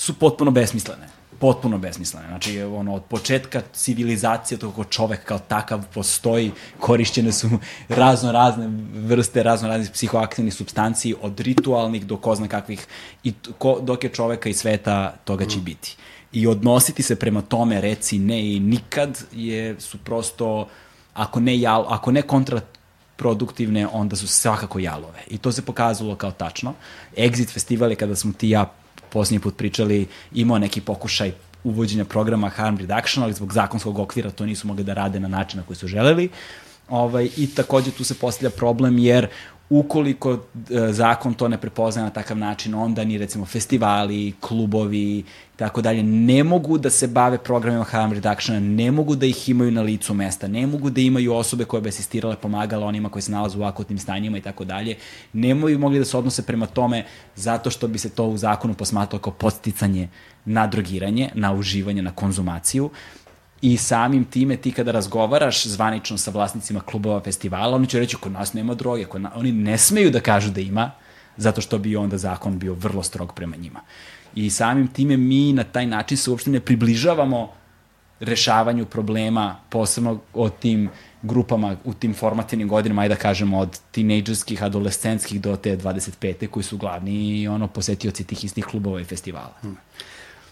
su 0.01 0.15
potpuno 0.19 0.51
besmislene 0.51 1.21
potpuno 1.41 1.79
besmislene. 1.79 2.27
Znači, 2.29 2.63
ono, 2.63 2.95
od 2.95 3.03
početka 3.05 3.63
civilizacije, 3.73 4.59
to 4.59 4.71
kako 4.71 4.85
čovek 4.85 5.25
kao 5.25 5.39
takav 5.39 5.83
postoji, 5.95 6.53
korišćene 6.81 7.33
su 7.33 7.49
razno 7.89 8.33
razne 8.33 8.69
vrste, 8.95 9.43
razno 9.43 9.69
raznih 9.69 9.91
psihoaktivnih 9.91 10.55
substanciji, 10.55 11.15
od 11.21 11.41
ritualnih 11.41 12.07
do 12.07 12.17
ko 12.17 12.35
zna 12.35 12.49
kakvih, 12.49 12.87
i 13.25 13.33
ko, 13.59 13.79
dok 13.81 14.05
je 14.05 14.11
čoveka 14.11 14.49
i 14.49 14.55
sveta, 14.55 15.15
toga 15.25 15.47
će 15.47 15.59
mm. 15.59 15.65
biti. 15.65 15.97
I 16.33 16.47
odnositi 16.47 17.03
se 17.03 17.17
prema 17.17 17.43
tome, 17.43 17.81
reci 17.81 18.19
ne 18.19 18.41
i 18.55 18.61
nikad, 18.61 19.25
je, 19.33 19.81
su 19.81 19.99
prosto, 19.99 20.69
ako 21.15 21.41
ne, 21.41 21.59
jal, 21.61 21.87
ako 21.89 22.13
ne 22.13 22.23
kontra 22.23 22.61
produktivne, 23.17 23.87
onda 23.93 24.17
su 24.17 24.27
svakako 24.27 24.79
jalove. 24.79 25.25
I 25.29 25.39
to 25.39 25.53
se 25.53 25.63
pokazalo 25.63 26.17
kao 26.17 26.31
tačno. 26.31 26.75
Exit 27.17 27.53
festival 27.53 27.91
je 27.91 27.97
kada 27.97 28.17
smo 28.17 28.33
ti 28.33 28.51
ja 28.51 28.73
posljednji 29.13 29.41
put 29.41 29.57
pričali, 29.57 30.07
imao 30.35 30.59
neki 30.59 30.81
pokušaj 30.81 31.33
uvođenja 31.65 32.05
programa 32.05 32.49
harm 32.49 32.77
reduction, 32.77 33.25
ali 33.25 33.33
zbog 33.33 33.53
zakonskog 33.53 33.99
okvira 33.99 34.31
to 34.31 34.47
nisu 34.47 34.67
mogli 34.67 34.85
da 34.85 34.95
rade 34.95 35.21
na 35.21 35.29
način 35.29 35.61
na 35.61 35.67
koji 35.67 35.77
su 35.77 35.89
želeli. 35.89 36.29
Ovaj, 36.89 37.29
I 37.37 37.47
takođe 37.55 37.91
tu 37.91 38.05
se 38.05 38.15
postavlja 38.15 38.51
problem 38.51 38.99
jer 38.99 39.29
ukoliko 39.71 40.33
e, 40.33 40.39
zakon 40.93 41.35
to 41.35 41.49
ne 41.49 41.59
prepoznaje 41.59 42.05
na 42.05 42.11
takav 42.11 42.39
način, 42.39 42.75
onda 42.75 43.05
ni 43.05 43.19
recimo 43.19 43.47
festivali, 43.47 44.33
klubovi 44.41 45.19
i 45.19 45.25
tako 45.57 45.83
dalje 45.83 46.03
ne 46.03 46.45
mogu 46.45 46.79
da 46.79 46.91
se 46.91 47.07
bave 47.07 47.39
programima 47.39 47.85
harm 47.85 48.13
reductiona, 48.13 48.61
ne 48.61 48.91
mogu 48.91 49.17
da 49.17 49.27
ih 49.27 49.49
imaju 49.49 49.71
na 49.71 49.83
licu 49.83 50.15
mesta, 50.15 50.49
ne 50.49 50.67
mogu 50.67 50.91
da 50.91 51.01
imaju 51.01 51.35
osobe 51.35 51.65
koje 51.65 51.81
bi 51.81 51.89
asistirale, 51.89 52.37
pomagale 52.37 52.87
onima 52.87 53.09
koji 53.09 53.23
se 53.23 53.33
nalaze 53.33 53.59
u 53.59 53.63
akutnim 53.63 53.99
stanjima 53.99 54.39
i 54.39 54.41
tako 54.41 54.65
dalje, 54.65 54.97
ne 55.33 55.55
mogu 55.55 55.79
mogli 55.79 55.99
da 55.99 56.05
se 56.05 56.19
odnose 56.19 56.43
prema 56.43 56.67
tome 56.67 57.05
zato 57.37 57.71
što 57.71 57.89
bi 57.89 57.99
se 57.99 58.11
to 58.11 58.27
u 58.27 58.37
zakonu 58.37 58.75
posmatralo 58.75 59.23
kao 59.23 59.33
posticanje 59.33 60.09
na 60.45 60.67
drogiranje, 60.67 61.31
na 61.35 61.53
uživanje, 61.53 62.03
na 62.03 62.13
konzumaciju 62.13 62.91
i 63.63 63.77
samim 63.77 64.25
time 64.25 64.57
ti 64.57 64.73
kada 64.73 64.91
razgovaraš 64.91 65.67
zvanično 65.67 66.19
sa 66.19 66.31
vlasnicima 66.31 66.81
klubova 66.81 67.21
festivala, 67.21 67.77
oni 67.77 67.87
će 67.87 67.99
reći 67.99 68.17
kod 68.17 68.33
nas 68.33 68.53
nema 68.53 68.75
droge, 68.75 69.05
kod 69.05 69.21
na... 69.21 69.31
oni 69.35 69.53
ne 69.53 69.79
smeju 69.79 70.11
da 70.11 70.21
kažu 70.21 70.51
da 70.51 70.61
ima, 70.61 70.91
zato 71.37 71.61
što 71.61 71.79
bi 71.79 71.97
onda 71.97 72.19
zakon 72.19 72.59
bio 72.59 72.75
vrlo 72.75 73.03
strog 73.03 73.35
prema 73.35 73.57
njima. 73.57 73.81
I 74.35 74.51
samim 74.51 74.89
time 74.89 75.17
mi 75.17 75.53
na 75.53 75.65
taj 75.65 75.87
način 75.87 76.17
se 76.17 76.31
uopšte 76.31 76.51
ne 76.51 76.61
približavamo 76.61 77.53
rešavanju 78.21 78.87
problema, 78.87 79.57
posebno 79.71 80.21
o 80.35 80.49
tim 80.49 80.89
grupama 81.23 81.77
u 81.85 81.95
tim 81.95 82.15
formativnim 82.15 82.69
godinama, 82.69 83.03
ajde 83.03 83.15
da 83.15 83.21
kažemo 83.21 83.59
od 83.59 83.79
tinejdžerskih, 83.91 84.63
adolescentskih 84.63 85.41
do 85.41 85.57
te 85.57 85.77
25. 85.77 86.47
koji 86.47 86.65
su 86.65 86.79
glavni 86.79 87.49
ono, 87.49 87.69
posetioci 87.69 88.25
tih 88.25 88.45
istih 88.45 88.65
klubova 88.65 89.01
i 89.01 89.05
festivala. 89.05 89.53
Hmm. 89.61 89.77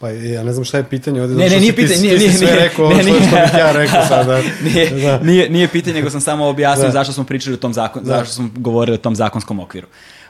Pa 0.00 0.08
ja 0.08 0.42
ne 0.42 0.52
znam 0.52 0.64
šta 0.64 0.76
je 0.76 0.84
pitanje 0.84 1.22
ovde. 1.22 1.34
Ne, 1.34 1.48
ne, 1.48 1.60
nije 1.60 1.76
pitanje, 1.76 2.00
nije, 2.00 2.18
nije, 2.18 2.32
sve 2.32 2.56
rekao, 2.56 2.88
ne, 2.88 3.02
nije, 3.02 3.20
što 3.20 3.36
bih 3.36 3.58
ja 3.58 3.72
rekao 3.72 4.06
sada. 4.08 4.40
nije, 4.64 4.90
da. 4.90 5.18
nije, 5.18 5.50
nije 5.50 5.68
pitanje, 5.68 5.94
nego 5.94 6.10
sam 6.10 6.20
samo 6.20 6.46
objasnio 6.46 6.86
da. 6.86 6.92
zašto 6.92 7.12
smo 7.12 7.24
pričali 7.24 7.54
o 7.54 7.58
tom 7.58 7.74
zakon, 7.74 8.04
da. 8.04 8.18
zašto 8.18 8.34
smo 8.34 8.50
govorili 8.56 8.94
o 8.94 8.98
tom 8.98 9.16
zakonskom 9.16 9.60
okviru. 9.60 9.86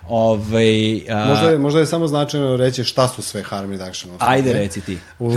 Ove, 0.09 1.01
a... 1.11 1.27
možda, 1.28 1.51
je, 1.51 1.59
možda 1.59 1.81
je 1.81 1.86
samo 1.86 2.07
značajno 2.07 2.57
reći 2.57 2.85
šta 2.85 3.09
su 3.09 3.23
sve 3.23 3.43
harm 3.43 3.70
reduction 3.70 4.15
usluge. 4.15 4.32
Ajde 4.32 4.53
reci 4.53 4.81
ti. 4.81 4.99
U, 5.19 5.27
u, 5.31 5.35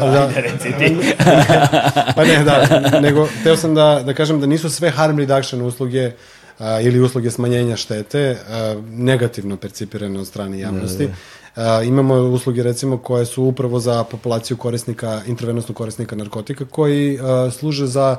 da, 0.00 0.26
Ajde 0.26 0.40
reci 0.40 0.72
ti. 0.78 1.14
pa 2.16 2.24
ne, 2.24 2.44
da, 2.44 2.80
nego 3.00 3.28
teo 3.42 3.56
sam 3.56 3.74
da, 3.74 4.02
da 4.06 4.14
kažem 4.14 4.40
da 4.40 4.46
nisu 4.46 4.70
sve 4.70 4.90
harm 4.90 5.18
reduction 5.18 5.62
usluge 5.62 6.10
a, 6.58 6.80
ili 6.80 7.00
usluge 7.00 7.30
smanjenja 7.30 7.76
štete 7.76 8.36
a, 8.48 8.80
negativno 8.90 9.56
percipirane 9.56 10.20
od 10.20 10.26
strane 10.26 10.58
javnosti. 10.58 11.06
Da, 11.06 11.08
da, 11.08 11.10
da 11.10 11.43
imamo 11.86 12.14
usluge 12.14 12.62
recimo 12.62 12.98
koje 12.98 13.26
su 13.26 13.44
upravo 13.44 13.80
za 13.80 14.04
populaciju 14.04 14.56
korisnika, 14.56 15.22
intervenosnog 15.26 15.76
korisnika 15.76 16.16
narkotika 16.16 16.64
koji 16.64 17.18
služe 17.58 17.86
za 17.86 18.16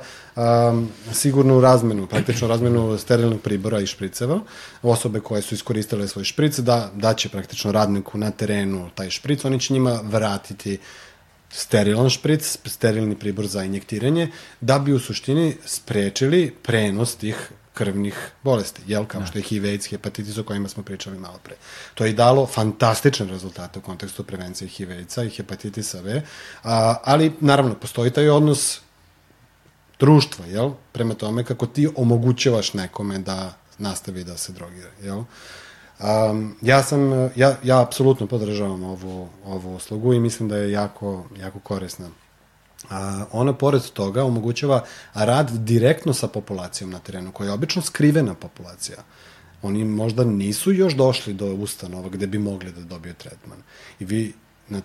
sigurnu 1.11 1.61
razmenu, 1.61 2.07
praktično 2.07 2.47
razmenu 2.47 2.97
sterilnog 2.97 3.41
pribora 3.41 3.79
i 3.79 3.85
špriceva. 3.85 4.39
Osobe 4.81 5.19
koje 5.19 5.41
su 5.41 5.55
iskoristile 5.55 6.07
svoj 6.07 6.23
špric 6.23 6.59
da 6.59 6.91
daće 6.95 7.29
praktično 7.29 7.71
radniku 7.71 8.17
na 8.17 8.31
terenu 8.31 8.89
taj 8.95 9.09
špric, 9.09 9.45
oni 9.45 9.59
će 9.59 9.73
njima 9.73 9.99
vratiti 10.03 10.77
sterilan 11.49 12.09
špric, 12.09 12.57
sterilni 12.65 13.15
pribor 13.15 13.47
za 13.47 13.63
injektiranje, 13.63 14.31
da 14.61 14.79
bi 14.79 14.93
u 14.93 14.99
suštini 14.99 15.55
sprečili 15.65 16.55
prenos 16.63 17.15
tih 17.15 17.51
krvnih 17.75 18.31
bolesti, 18.43 18.81
jel, 18.87 19.05
kao 19.05 19.21
da. 19.21 19.27
što 19.27 19.39
je 19.39 19.43
HIV, 19.43 19.65
AIDS, 19.65 19.89
hepatitis 19.89 20.37
o 20.37 20.43
kojima 20.43 20.69
smo 20.69 20.83
pričali 20.83 21.19
malo 21.19 21.39
pre. 21.43 21.55
To 21.93 22.05
je 22.05 22.13
dalo 22.13 22.45
fantastične 22.47 23.25
rezultate 23.25 23.79
u 23.79 23.81
kontekstu 23.81 24.23
prevencije 24.23 24.67
HIV, 24.67 24.91
AIDS-a 24.91 25.23
i 25.23 25.29
hepatitisa 25.29 26.01
V, 26.01 26.21
a, 26.63 26.95
ali 27.03 27.33
naravno 27.39 27.75
postoji 27.75 28.11
taj 28.11 28.29
odnos 28.29 28.79
društva, 29.99 30.45
jel, 30.45 30.71
prema 30.91 31.13
tome 31.13 31.43
kako 31.43 31.65
ti 31.65 31.87
omogućavaš 31.95 32.73
nekome 32.73 33.19
da 33.19 33.53
nastavi 33.77 34.23
da 34.23 34.37
se 34.37 34.53
drogira, 34.53 34.89
jel. 35.03 35.23
Um, 35.99 36.57
ja 36.61 36.83
sam, 36.83 37.29
ja, 37.35 37.55
ja 37.63 37.81
apsolutno 37.81 38.27
podržavam 38.27 38.83
ovu, 38.83 39.29
ovu 39.45 39.75
uslugu 39.75 40.13
i 40.13 40.19
mislim 40.19 40.49
da 40.49 40.57
je 40.57 40.71
jako, 40.71 41.25
jako 41.39 41.59
korisna 41.59 42.09
a, 42.89 43.25
ona 43.31 43.53
pored 43.53 43.81
toga 43.93 44.23
omogućava 44.23 44.83
rad 45.13 45.51
direktno 45.51 46.13
sa 46.13 46.27
populacijom 46.27 46.89
na 46.89 46.99
terenu, 46.99 47.31
koja 47.31 47.47
je 47.47 47.53
obično 47.53 47.81
skrivena 47.81 48.33
populacija. 48.33 48.97
Oni 49.61 49.85
možda 49.85 50.23
nisu 50.23 50.73
još 50.73 50.93
došli 50.93 51.33
do 51.33 51.53
ustanova 51.53 52.09
gde 52.09 52.27
bi 52.27 52.39
mogli 52.39 52.71
da 52.71 52.81
dobiju 52.81 53.13
tretman. 53.13 53.57
I 53.99 54.05
vi, 54.05 54.33
na, 54.69 54.81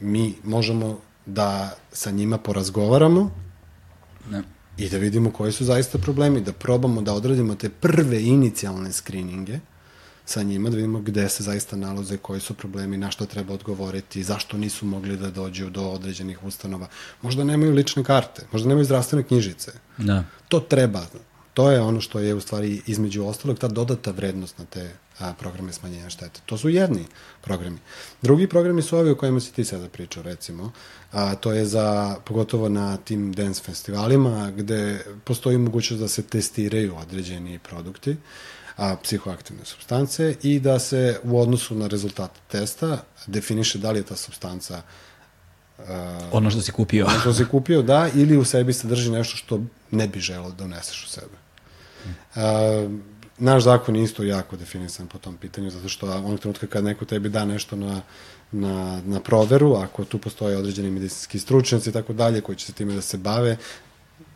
mi 0.00 0.34
možemo 0.44 0.98
da 1.26 1.76
sa 1.92 2.10
njima 2.10 2.38
porazgovaramo 2.38 3.30
ne. 4.30 4.42
i 4.76 4.88
da 4.88 4.98
vidimo 4.98 5.30
koji 5.30 5.52
su 5.52 5.64
zaista 5.64 5.98
problemi, 5.98 6.40
da 6.40 6.52
probamo 6.52 7.02
da 7.02 7.14
odradimo 7.14 7.54
te 7.54 7.68
prve 7.68 8.22
inicijalne 8.22 8.92
skrininge, 8.92 9.58
sa 10.30 10.42
njima, 10.42 10.70
da 10.70 10.76
vidimo 10.76 11.00
gde 11.00 11.28
se 11.28 11.42
zaista 11.42 11.76
nalaze, 11.76 12.16
koji 12.16 12.40
su 12.40 12.54
problemi, 12.54 12.96
na 12.96 13.10
što 13.10 13.26
treba 13.26 13.54
odgovoriti, 13.54 14.22
zašto 14.22 14.58
nisu 14.58 14.86
mogli 14.86 15.16
da 15.16 15.30
dođu 15.30 15.70
do 15.70 15.88
određenih 15.90 16.44
ustanova. 16.44 16.86
Možda 17.22 17.44
nemaju 17.44 17.72
lične 17.72 18.04
karte, 18.04 18.46
možda 18.52 18.68
nemaju 18.68 18.84
zdravstvene 18.84 19.26
knjižice. 19.26 19.72
Da. 19.98 20.24
To 20.48 20.60
treba. 20.60 21.06
To 21.54 21.70
je 21.70 21.80
ono 21.80 22.00
što 22.00 22.20
je 22.20 22.34
u 22.34 22.40
stvari 22.40 22.82
između 22.86 23.24
ostalog 23.26 23.58
ta 23.58 23.68
dodata 23.68 24.10
vrednost 24.10 24.58
na 24.58 24.64
te 24.64 24.90
a, 25.18 25.32
programe 25.32 25.72
smanjenja 25.72 26.10
štete. 26.10 26.40
To 26.46 26.58
su 26.58 26.68
jedni 26.68 27.04
programi. 27.40 27.78
Drugi 28.22 28.46
programi 28.48 28.82
su 28.82 28.98
ovi 28.98 29.10
o 29.10 29.16
kojima 29.16 29.40
si 29.40 29.52
ti 29.52 29.64
sada 29.64 29.88
pričao, 29.88 30.22
recimo. 30.22 30.72
A, 31.12 31.34
to 31.34 31.52
je 31.52 31.66
za, 31.66 32.16
pogotovo 32.24 32.68
na 32.68 32.96
tim 32.96 33.32
dance 33.32 33.62
festivalima, 33.62 34.50
gde 34.50 35.04
postoji 35.24 35.58
mogućnost 35.58 36.02
da 36.02 36.08
se 36.08 36.22
testiraju 36.22 36.96
određeni 36.96 37.58
produkti 37.58 38.16
a, 38.76 38.96
psihoaktivne 39.02 39.64
substance 39.64 40.34
i 40.42 40.60
da 40.60 40.78
se 40.78 41.20
u 41.24 41.40
odnosu 41.40 41.74
na 41.74 41.86
rezultat 41.86 42.30
testa 42.48 43.02
definiše 43.26 43.78
da 43.78 43.90
li 43.90 43.98
je 43.98 44.02
ta 44.02 44.16
substanca 44.16 44.82
uh, 45.78 45.84
ono 46.32 46.50
što 46.50 46.60
si 46.60 46.72
kupio. 46.72 47.06
Ono 47.06 47.20
što 47.20 47.32
si 47.32 47.44
kupio, 47.44 47.82
da, 47.82 48.08
ili 48.14 48.36
u 48.36 48.44
sebi 48.44 48.72
sadrži 48.72 49.10
nešto 49.10 49.36
što 49.36 49.60
ne 49.90 50.08
bi 50.08 50.20
želao 50.20 50.50
da 50.50 50.64
uneseš 50.64 51.04
u 51.04 51.08
sebe. 51.08 51.36
Uh, 52.34 52.42
naš 53.38 53.62
zakon 53.62 53.96
je 53.96 54.02
isto 54.02 54.22
jako 54.22 54.56
definisan 54.56 55.06
po 55.06 55.18
tom 55.18 55.36
pitanju, 55.36 55.70
zato 55.70 55.88
što 55.88 56.06
onog 56.10 56.40
trenutka 56.40 56.66
kad 56.66 56.84
neko 56.84 57.04
tebi 57.04 57.28
da 57.28 57.44
nešto 57.44 57.76
na, 57.76 58.00
na, 58.52 59.02
na 59.04 59.20
proveru, 59.20 59.74
ako 59.74 60.04
tu 60.04 60.18
postoje 60.18 60.56
određeni 60.56 60.90
medicinski 60.90 61.38
stručnjaci 61.38 61.90
i 61.90 61.92
tako 61.92 62.12
dalje, 62.12 62.40
koji 62.40 62.56
će 62.56 62.66
se 62.66 62.72
time 62.72 62.94
da 62.94 63.00
se 63.00 63.18
bave, 63.18 63.56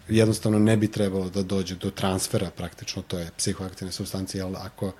jednostavno 0.08 0.58
ne 0.58 0.76
bi 0.76 0.88
trebalo 0.88 1.30
da 1.30 1.42
dođe 1.42 1.74
do 1.74 1.90
transfera 1.90 2.50
praktično, 2.50 3.02
to 3.02 3.18
je 3.18 3.30
psihoaktivne 3.36 3.92
substancije, 3.92 4.42
ali 4.42 4.56
ako 4.58 4.92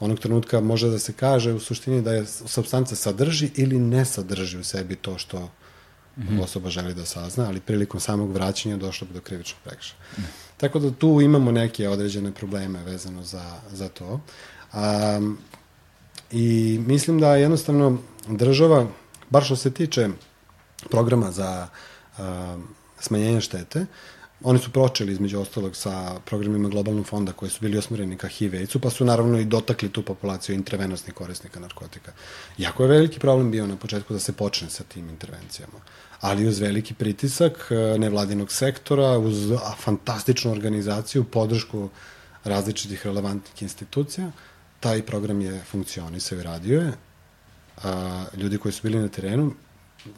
onog 0.00 0.18
trenutka 0.18 0.60
može 0.60 0.88
da 0.88 0.98
se 0.98 1.12
kaže 1.12 1.52
u 1.52 1.60
suštini 1.60 2.02
da 2.02 2.12
je 2.12 2.26
substanca 2.26 2.96
sadrži 2.96 3.50
ili 3.54 3.78
ne 3.78 4.04
sadrži 4.04 4.58
u 4.58 4.64
sebi 4.64 4.96
to 4.96 5.18
što 5.18 5.40
mm 5.40 6.22
-hmm. 6.22 6.42
osoba 6.42 6.70
želi 6.70 6.94
da 6.94 7.04
sazna, 7.04 7.46
ali 7.46 7.60
prilikom 7.60 8.00
samog 8.00 8.32
vraćanja 8.32 8.76
došlo 8.76 9.06
bi 9.06 9.14
do 9.14 9.20
krivičnog 9.20 9.60
prekršaja. 9.64 9.98
Mm. 10.18 10.22
Tako 10.56 10.78
da 10.78 10.90
tu 10.90 11.20
imamo 11.20 11.52
neke 11.52 11.88
određene 11.88 12.32
probleme 12.32 12.84
vezano 12.84 13.22
za, 13.22 13.60
za 13.72 13.88
to. 13.88 14.20
Um, 14.72 15.38
I 16.32 16.78
mislim 16.86 17.20
da 17.20 17.36
jednostavno 17.36 17.98
država, 18.28 18.86
bar 19.30 19.44
što 19.44 19.56
se 19.56 19.70
tiče 19.70 20.08
programa 20.90 21.30
za 21.30 21.68
um, 22.18 22.68
smanjenje 23.00 23.40
štete, 23.40 23.80
uh, 23.80 23.86
Oni 24.44 24.58
su 24.58 24.72
pročeli 24.72 25.12
između 25.12 25.40
ostalog 25.40 25.76
sa 25.76 26.20
programima 26.24 26.68
globalnog 26.68 27.06
fonda 27.06 27.32
koji 27.32 27.50
su 27.50 27.58
bili 27.60 27.78
osmereni 27.78 28.16
ka 28.16 28.28
HIV 28.28 28.54
AIDS-u, 28.54 28.80
pa 28.80 28.90
su 28.90 29.04
naravno 29.04 29.38
i 29.38 29.44
dotakli 29.44 29.88
tu 29.88 30.02
populaciju 30.02 30.54
intravenosnih 30.54 31.14
korisnika 31.14 31.60
narkotika. 31.60 32.12
Jako 32.58 32.82
je 32.82 32.88
veliki 32.88 33.18
problem 33.18 33.50
bio 33.50 33.66
na 33.66 33.76
početku 33.76 34.12
da 34.12 34.20
se 34.20 34.32
počne 34.32 34.70
sa 34.70 34.84
tim 34.84 35.08
intervencijama. 35.08 35.80
Ali 36.20 36.46
uz 36.46 36.58
veliki 36.58 36.94
pritisak 36.94 37.68
e, 37.70 37.98
nevladinog 37.98 38.52
sektora, 38.52 39.18
uz 39.18 39.52
fantastičnu 39.78 40.52
organizaciju, 40.52 41.24
podršku 41.24 41.88
različitih 42.44 43.06
relevantnih 43.06 43.62
institucija, 43.62 44.30
taj 44.80 45.02
program 45.02 45.40
je 45.40 45.64
funkcionisao 45.70 46.38
i 46.38 46.42
radio 46.42 46.80
je. 46.80 46.92
A, 47.84 48.24
ljudi 48.36 48.58
koji 48.58 48.72
su 48.72 48.82
bili 48.82 48.98
na 48.98 49.08
terenu 49.08 49.52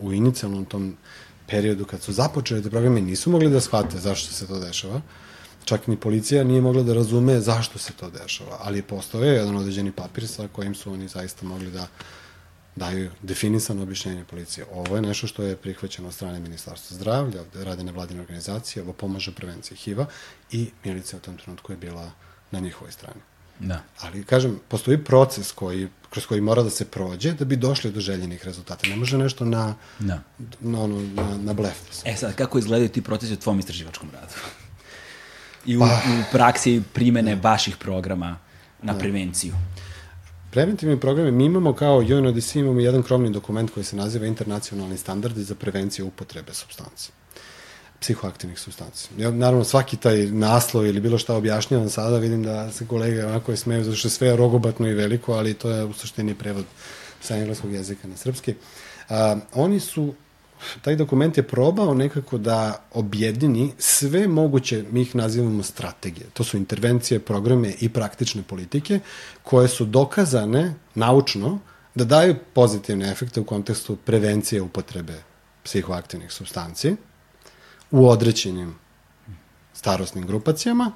u 0.01 0.13
inicijalnom 0.13 0.65
tom 0.65 0.97
periodu 1.49 1.85
kad 1.85 2.03
su 2.03 2.13
započeli 2.13 2.63
te 2.63 2.71
programe 2.71 3.01
nisu 3.01 3.31
mogli 3.31 3.51
da 3.51 3.61
shvate 3.61 3.99
zašto 3.99 4.33
se 4.33 4.47
to 4.47 4.59
dešava. 4.59 5.01
Čak 5.65 5.87
ni 5.87 5.97
policija 5.97 6.45
nije 6.45 6.61
mogla 6.61 6.83
da 6.83 6.95
razume 6.95 7.41
zašto 7.41 7.79
se 7.79 7.93
to 7.93 8.11
dešava, 8.11 8.59
ali 8.61 8.79
je 8.79 8.83
postao 8.83 9.23
jedan 9.23 9.57
određeni 9.57 9.93
papir 9.93 10.29
sa 10.29 10.49
kojim 10.53 10.75
su 10.75 10.93
oni 10.93 11.09
zaista 11.09 11.47
mogli 11.47 11.71
da 11.71 11.87
daju 12.77 13.11
definisano 13.23 13.83
objašnjenje 13.83 14.25
policije. 14.25 14.67
Ovo 14.73 14.97
je 14.97 15.03
nešto 15.03 15.27
što 15.27 15.43
je 15.43 15.57
prihvaćeno 15.57 16.09
od 16.09 16.15
strane 16.15 16.41
Ministarstva 16.41 16.97
zdravlja, 16.97 17.41
ovde 17.41 17.65
rade 17.65 17.85
nevladine 17.85 18.21
organizacije, 18.21 18.83
ovo 18.83 18.93
pomaže 18.93 19.33
prevenciji 19.33 19.77
HIV-a 19.79 20.07
i 20.53 20.71
milicija 20.85 21.19
u 21.19 21.21
tom 21.21 21.37
trenutku 21.37 21.73
je 21.73 21.77
bila 21.77 22.11
na 22.51 22.61
njihovoj 22.61 22.93
strani. 22.93 23.21
Da. 23.61 23.83
Ali, 24.01 24.25
kažem, 24.25 24.61
postoji 24.69 25.05
proces 25.05 25.53
koji, 25.53 25.89
kroz 26.11 26.27
koji 26.27 26.41
mora 26.41 26.63
da 26.63 26.71
se 26.71 26.85
prođe 26.85 27.33
da 27.33 27.45
bi 27.45 27.57
došli 27.57 27.91
do 27.93 28.01
željenih 28.01 28.45
rezultata. 28.45 28.89
Ne 28.89 28.97
može 28.97 29.19
nešto 29.19 29.45
na, 29.45 29.75
da. 29.99 30.21
na, 30.61 30.81
ono, 30.81 31.01
na, 31.01 31.37
na 31.37 31.53
blef. 31.53 31.77
E 32.05 32.17
sad, 32.17 32.35
kako 32.35 32.59
izgledaju 32.59 32.89
ti 32.89 33.03
procesi 33.03 33.33
u 33.33 33.37
tvom 33.37 33.59
istraživačkom 33.59 34.11
radu? 34.13 34.35
i 35.67 35.77
u, 35.77 35.81
Pa. 35.81 35.87
u 35.87 36.23
praksi 36.33 36.83
primene 36.93 37.39
vaših 37.43 37.77
programa 37.77 38.39
na 38.83 38.99
prevenciju? 38.99 39.55
Preventivni 40.51 41.01
programi, 41.01 41.33
mi 41.33 41.45
imamo 41.45 41.73
kao 41.73 41.99
UNODC 41.99 42.55
imamo 42.55 42.81
jedan 42.81 43.03
krovni 43.03 43.31
dokument 43.31 43.71
koji 43.71 43.85
se 43.85 43.97
naziva 43.97 44.27
Internacionalni 44.27 44.97
standardi 44.97 45.43
za 45.43 45.55
prevenciju 45.55 46.07
upotrebe 46.07 46.55
substanci 46.55 47.11
psihoaktivnih 48.01 48.59
substanci. 48.59 49.09
Ja, 49.19 49.31
naravno, 49.31 49.65
svaki 49.65 49.97
taj 49.97 50.27
naslov 50.27 50.87
ili 50.87 51.01
bilo 51.01 51.19
šta 51.19 51.35
objašnjavam 51.35 51.91
sada, 51.91 52.19
vidim 52.19 52.43
da 52.43 52.73
se 52.73 52.87
kolege 52.87 53.27
onako 53.27 53.57
smeju, 53.57 53.85
zato 53.85 53.97
što 53.97 54.09
je 54.09 54.13
sve 54.13 54.37
rogobatno 54.37 54.89
i 54.89 54.95
veliko, 54.95 55.33
ali 55.33 55.55
to 55.55 55.71
je 55.71 55.85
u 55.85 55.93
suštini 55.93 56.35
prevod 56.35 56.65
sa 57.21 57.37
engleskog 57.37 57.73
jezika 57.73 58.09
na 58.09 58.17
srpski. 58.17 58.55
A, 59.09 59.37
oni 59.55 59.81
su 59.81 60.15
taj 60.83 60.97
dokument 60.97 61.37
je 61.37 61.43
probao 61.43 61.95
nekako 61.95 62.39
da 62.39 62.83
objedini 62.93 63.73
sve 63.79 64.29
moguće, 64.29 64.85
mi 64.91 65.03
ih 65.03 65.15
nazivamo 65.15 65.63
strategije. 65.63 66.27
To 66.33 66.45
su 66.45 66.57
intervencije, 66.57 67.21
programe 67.21 67.73
i 67.81 67.89
praktične 67.89 68.43
politike 68.43 69.01
koje 69.43 69.69
su 69.69 69.85
dokazane 69.85 70.75
naučno 70.95 71.59
da 71.95 72.05
daju 72.05 72.37
pozitivne 72.53 73.11
efekte 73.11 73.41
u 73.41 73.45
kontekstu 73.45 73.97
prevencije 73.97 74.63
upotrebe 74.63 75.23
psihoaktivnih 75.65 76.33
substanci 76.33 76.97
u 77.91 78.09
određenim 78.09 78.75
starosnim 79.73 80.27
grupacijama 80.27 80.93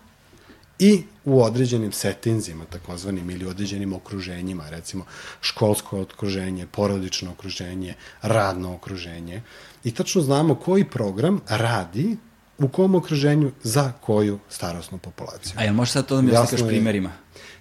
i 0.78 1.02
u 1.24 1.42
određenim 1.42 1.92
settinzima, 1.92 2.64
takozvanim, 2.64 3.30
ili 3.30 3.46
određenim 3.46 3.92
okruženjima, 3.92 4.68
recimo 4.68 5.04
školsko 5.40 6.00
okruženje, 6.00 6.66
porodično 6.66 7.30
okruženje, 7.30 7.94
radno 8.22 8.74
okruženje. 8.74 9.42
I 9.84 9.94
tačno 9.94 10.22
znamo 10.22 10.54
koji 10.54 10.84
program 10.84 11.40
radi 11.48 12.16
u 12.58 12.68
kom 12.68 12.94
okruženju 12.94 13.52
za 13.62 13.92
koju 14.00 14.38
starosnu 14.48 14.98
populaciju. 14.98 15.52
A 15.56 15.64
jel 15.64 15.74
možeš 15.74 15.92
sad 15.92 16.06
to 16.06 16.16
da 16.16 16.22
mi 16.22 16.28
Jasno 16.28 16.42
oslikaš 16.44 16.68
primerima? 16.68 17.12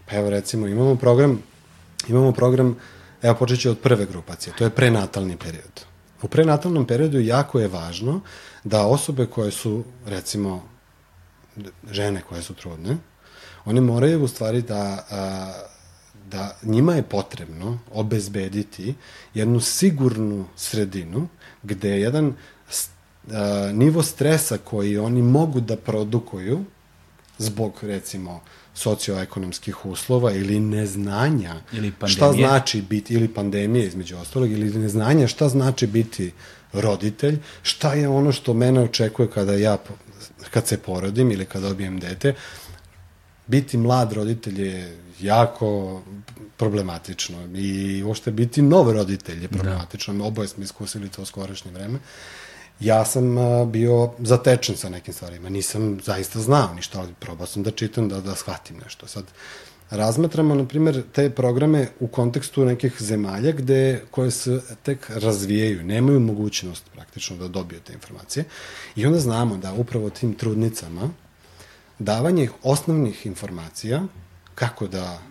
Pa 0.10 0.16
evo 0.16 0.30
recimo 0.30 0.68
imamo 0.68 0.96
program, 0.96 1.40
imamo 2.08 2.32
program, 2.32 2.76
evo 3.22 3.36
počet 3.36 3.60
ću 3.60 3.70
od 3.70 3.80
prve 3.80 4.06
grupacije, 4.06 4.54
to 4.58 4.64
je 4.64 4.70
prenatalni 4.70 5.38
period. 5.38 5.86
U 6.22 6.28
prenatalnom 6.28 6.86
periodu 6.86 7.20
jako 7.20 7.60
je 7.60 7.68
važno 7.68 8.22
da 8.64 8.86
osobe 8.86 9.26
koje 9.26 9.52
su, 9.52 9.84
recimo, 10.06 10.64
žene 11.92 12.22
koje 12.30 12.42
su 12.42 12.54
trudne, 12.54 12.98
one 13.66 13.82
moraju 13.82 14.24
u 14.24 14.28
stvari 14.28 14.62
da, 14.62 15.06
a, 15.12 15.54
da 16.30 16.58
njima 16.64 16.96
je 16.96 17.04
potrebno 17.04 17.80
obezbediti 17.94 18.96
jednu 19.34 19.60
sigurnu 19.60 20.46
sredinu 20.56 21.28
gde 21.64 21.90
je 21.90 22.02
jedan 22.02 22.34
a, 23.32 23.72
nivo 23.74 24.04
stresa 24.04 24.58
koji 24.58 24.98
oni 24.98 25.22
mogu 25.22 25.60
da 25.60 25.76
produkuju 25.76 26.66
zbog 27.38 27.74
recimo 27.82 28.42
socioekonomskih 28.74 29.86
uslova 29.86 30.32
ili 30.32 30.60
neznanja 30.60 31.56
Ili 31.74 31.94
šta 32.08 32.34
znači 32.34 32.82
biti 32.82 33.14
ili 33.14 33.28
pandemije 33.28 33.88
između 33.88 34.18
ostalog 34.18 34.52
ili 34.52 34.80
neznanja 34.80 35.28
šta 35.28 35.50
znači 35.50 35.88
biti 35.88 36.32
roditelj, 36.74 37.40
šta 37.64 37.94
je 37.94 38.08
ono 38.08 38.32
što 38.32 38.54
mene 38.54 38.82
očekuje 38.82 39.30
kada 39.30 39.54
ja 39.54 39.78
kad 40.52 40.68
se 40.68 40.78
porodim 40.78 41.32
ili 41.32 41.46
kada 41.46 41.70
dobijem 41.70 42.00
dete. 42.00 42.36
Biti 43.48 43.78
mlad 43.78 44.14
roditelj 44.14 44.62
je 44.62 44.98
jako 45.20 46.02
problematično 46.58 47.38
i 47.56 48.04
uopšte 48.04 48.32
biti 48.32 48.62
nov 48.62 48.92
roditelj 48.92 49.42
je 49.42 49.48
problematično. 49.48 50.14
Da. 50.14 50.24
Oboje 50.24 50.48
smo 50.48 50.64
iskusili 50.64 51.10
to 51.10 51.22
u 51.22 51.26
skorašnje 51.26 51.72
vreme. 51.72 52.00
Ja 52.80 53.06
sam 53.06 53.36
bio 53.72 54.12
zatečen 54.20 54.78
sa 54.78 54.90
nekim 54.90 55.14
stvarima. 55.14 55.50
Nisam 55.50 56.00
zaista 56.04 56.40
znao 56.40 56.74
ništa, 56.74 57.00
ali 57.00 57.14
probao 57.20 57.48
sam 57.48 57.64
da 57.64 57.72
čitam, 57.72 58.10
da, 58.10 58.22
da 58.22 58.36
shvatim 58.36 58.78
nešto. 58.84 59.08
Sad, 59.08 59.26
razmatramo, 59.92 60.56
na 60.56 60.66
primjer, 60.66 61.04
te 61.12 61.30
programe 61.30 61.88
u 62.00 62.08
kontekstu 62.08 62.66
nekih 62.66 62.96
zemalja 63.00 63.52
gde, 63.52 64.04
koje 64.12 64.32
se 64.32 64.62
tek 64.84 65.10
razvijaju, 65.10 65.84
nemaju 65.84 66.20
mogućnost 66.20 66.84
praktično 66.94 67.38
da 67.38 67.48
dobiju 67.48 67.80
te 67.80 67.94
informacije. 67.94 68.46
I 68.96 69.06
onda 69.06 69.20
znamo 69.20 69.58
da 69.58 69.74
upravo 69.74 70.10
tim 70.10 70.34
trudnicama 70.34 71.10
davanje 72.00 72.50
osnovnih 72.64 73.26
informacija 73.26 74.04
kako 74.56 74.88
da 74.88 75.22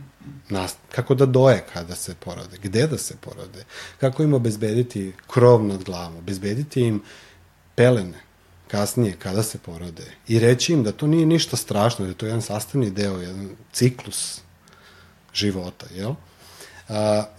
nas, 0.49 0.75
kako 0.93 1.15
da 1.15 1.27
doje 1.27 1.65
kada 1.73 1.95
se 1.95 2.15
porode, 2.15 2.57
gde 2.63 2.87
da 2.87 2.99
se 2.99 3.17
porode, 3.21 3.65
kako 4.01 4.23
im 4.23 4.35
obezbediti 4.35 5.13
krov 5.27 5.65
nad 5.65 5.85
glavom, 5.85 6.17
obezbediti 6.17 6.83
im 6.83 7.03
pelene 7.75 8.21
kasnije 8.69 9.17
kada 9.19 9.43
se 9.43 9.59
porode 9.59 10.05
i 10.29 10.39
reći 10.39 10.73
im 10.73 10.83
da 10.83 10.93
to 10.93 11.07
nije 11.07 11.27
ništa 11.27 11.57
strašno, 11.57 12.05
da 12.05 12.11
je 12.11 12.17
to 12.19 12.27
jedan 12.27 12.43
sastavni 12.43 12.91
deo, 12.91 13.17
jedan 13.17 13.49
ciklus 13.73 14.41
života, 15.35 15.87
jel? 15.95 16.15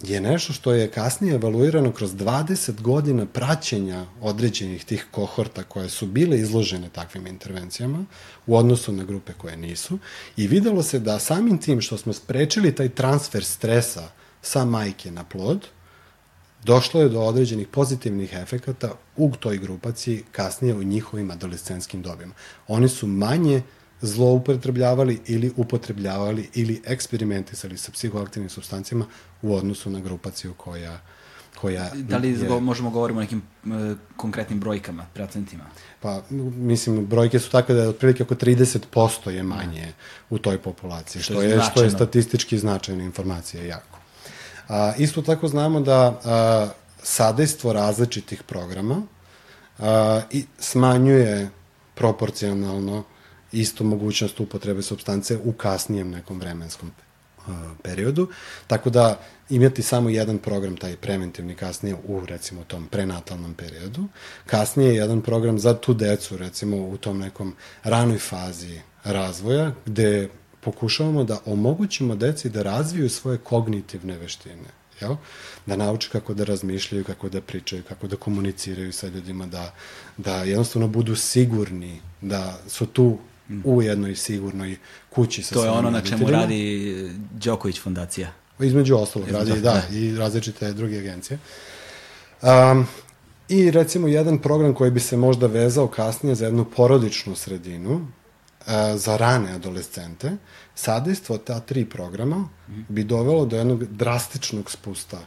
Je 0.02 0.20
nešto 0.20 0.52
što 0.52 0.72
je 0.72 0.90
kasnije 0.90 1.34
evaluirano 1.34 1.92
kroz 1.92 2.14
20 2.14 2.80
godina 2.80 3.26
praćenja 3.26 4.04
određenih 4.20 4.84
tih 4.84 5.06
kohorta 5.10 5.62
koje 5.62 5.88
su 5.88 6.06
bile 6.06 6.38
izložene 6.38 6.88
takvim 6.88 7.26
intervencijama 7.26 8.04
u 8.46 8.56
odnosu 8.56 8.92
na 8.92 9.04
grupe 9.04 9.32
koje 9.32 9.56
nisu 9.56 9.98
i 10.36 10.46
videlo 10.46 10.82
se 10.82 10.98
da 10.98 11.18
samim 11.18 11.58
tim 11.58 11.80
što 11.80 11.96
smo 11.96 12.12
sprečili 12.12 12.74
taj 12.74 12.88
transfer 12.88 13.44
stresa 13.44 14.08
sa 14.42 14.64
majke 14.64 15.10
na 15.10 15.24
plod, 15.24 15.66
došlo 16.64 17.00
je 17.00 17.08
do 17.08 17.20
određenih 17.20 17.68
pozitivnih 17.68 18.32
efekata 18.32 18.92
u 19.16 19.32
toj 19.40 19.58
grupaciji 19.58 20.24
kasnije 20.32 20.74
u 20.74 20.82
njihovim 20.82 21.30
adolescenskim 21.30 22.02
dobima. 22.02 22.34
Oni 22.68 22.88
su 22.88 23.06
manje 23.06 23.62
zloupotrebljavali 24.02 25.20
ili 25.26 25.52
upotrebljavali 25.56 26.50
ili 26.54 26.82
eksperimentisali 26.86 27.78
sa 27.78 27.92
psihoaktivnim 27.92 28.50
substancijama 28.50 29.06
u 29.42 29.54
odnosu 29.54 29.90
na 29.90 30.00
grupaciju 30.00 30.54
koja 30.54 31.00
koja 31.60 31.90
Da 31.94 32.16
li 32.16 32.28
je, 32.30 32.60
možemo 32.60 32.90
govorimo 32.90 33.18
o 33.18 33.22
nekim 33.22 33.42
e, 33.64 33.68
konkretnim 34.16 34.60
brojkama, 34.60 35.06
procentima? 35.14 35.64
pa 36.00 36.22
mislim 36.56 37.06
brojke 37.06 37.38
su 37.38 37.50
takve 37.50 37.74
da 37.74 37.82
je 37.82 37.88
otprilike 37.88 38.22
oko 38.22 38.34
30% 38.34 39.30
je 39.30 39.42
manje 39.42 39.92
u 40.30 40.38
toj 40.38 40.58
populaciji 40.58 41.22
što, 41.22 41.32
Što 41.32 41.42
je 41.42 41.48
je 41.48 41.52
što 41.52 41.60
je 41.60 41.64
značajno. 41.64 41.90
statistički 41.90 42.58
značajna 42.58 43.04
informacija 43.04 43.64
jako. 43.64 43.98
A, 44.68 44.92
isto 44.98 45.22
tako 45.22 45.48
znamo 45.48 45.80
da 45.80 46.20
a, 46.24 46.68
sadejstvo 47.02 47.72
različitih 47.72 48.42
programa 48.42 49.02
a, 49.78 50.20
i 50.30 50.44
smanjuje 50.58 51.50
proporcionalno 51.94 53.04
isto 53.52 53.84
mogućnost 53.84 54.40
upotrebe 54.40 54.82
substance 54.82 55.38
u 55.44 55.52
kasnijem 55.52 56.10
nekom 56.10 56.40
vremenskom 56.40 56.90
a, 57.46 57.74
periodu. 57.82 58.28
Tako 58.66 58.90
da 58.90 59.20
imati 59.50 59.82
samo 59.82 60.08
jedan 60.08 60.38
program, 60.38 60.76
taj 60.76 60.96
preventivni 60.96 61.54
kasnije 61.54 61.96
u 62.06 62.26
recimo 62.26 62.64
tom 62.64 62.86
prenatalnom 62.86 63.54
periodu. 63.54 64.08
Kasnije 64.46 64.94
jedan 64.94 65.22
program 65.22 65.58
za 65.58 65.74
tu 65.74 65.94
decu 65.94 66.36
recimo 66.36 66.76
u 66.76 66.96
tom 66.96 67.18
nekom 67.18 67.54
ranoj 67.84 68.18
fazi 68.18 68.80
razvoja 69.04 69.72
gde 69.86 70.28
pokušavamo 70.60 71.24
da 71.24 71.40
omogućimo 71.46 72.16
deci 72.16 72.50
da 72.50 72.62
razviju 72.62 73.10
svoje 73.10 73.38
kognitivne 73.38 74.18
veštine. 74.18 74.82
Jel? 75.00 75.16
Da 75.66 75.76
nauče 75.76 76.08
kako 76.12 76.34
da 76.34 76.44
razmišljaju, 76.44 77.04
kako 77.04 77.28
da 77.28 77.40
pričaju, 77.40 77.82
kako 77.88 78.06
da 78.06 78.16
komuniciraju 78.16 78.92
sa 78.92 79.08
ljudima, 79.08 79.46
da, 79.46 79.74
da 80.16 80.36
jednostavno 80.36 80.88
budu 80.88 81.16
sigurni 81.16 82.00
da 82.20 82.58
su 82.68 82.86
tu 82.86 83.18
u 83.64 83.82
jednoj 83.82 84.16
sigurnoj 84.16 84.76
kući 85.10 85.42
sa 85.42 85.54
To 85.54 85.64
je 85.64 85.70
ono 85.70 85.90
na 85.90 86.00
čemu 86.00 86.30
radi 86.30 86.94
Đoković 87.32 87.80
fondacija. 87.80 88.32
Između 88.60 88.96
ostalog, 88.96 89.28
Između 89.28 89.48
radi, 89.48 89.66
ostalog, 89.66 89.90
da, 89.90 89.96
i 89.96 90.16
različite 90.16 90.72
druge 90.72 90.98
agencije. 90.98 91.38
Um, 92.42 92.86
I 93.48 93.70
recimo 93.70 94.08
jedan 94.08 94.38
program 94.38 94.74
koji 94.74 94.90
bi 94.90 95.00
se 95.00 95.16
možda 95.16 95.46
vezao 95.46 95.86
kasnije 95.86 96.34
za 96.34 96.44
jednu 96.44 96.64
porodičnu 96.76 97.34
sredinu, 97.34 97.94
uh, 97.94 98.66
za 98.96 99.16
rane 99.16 99.52
adolescente, 99.52 100.32
sadejstvo 100.74 101.38
ta 101.38 101.60
tri 101.60 101.84
programa 101.84 102.48
bi 102.88 103.04
dovelo 103.04 103.46
do 103.46 103.56
jednog 103.56 103.84
drastičnog 103.84 104.70
spusta 104.70 105.18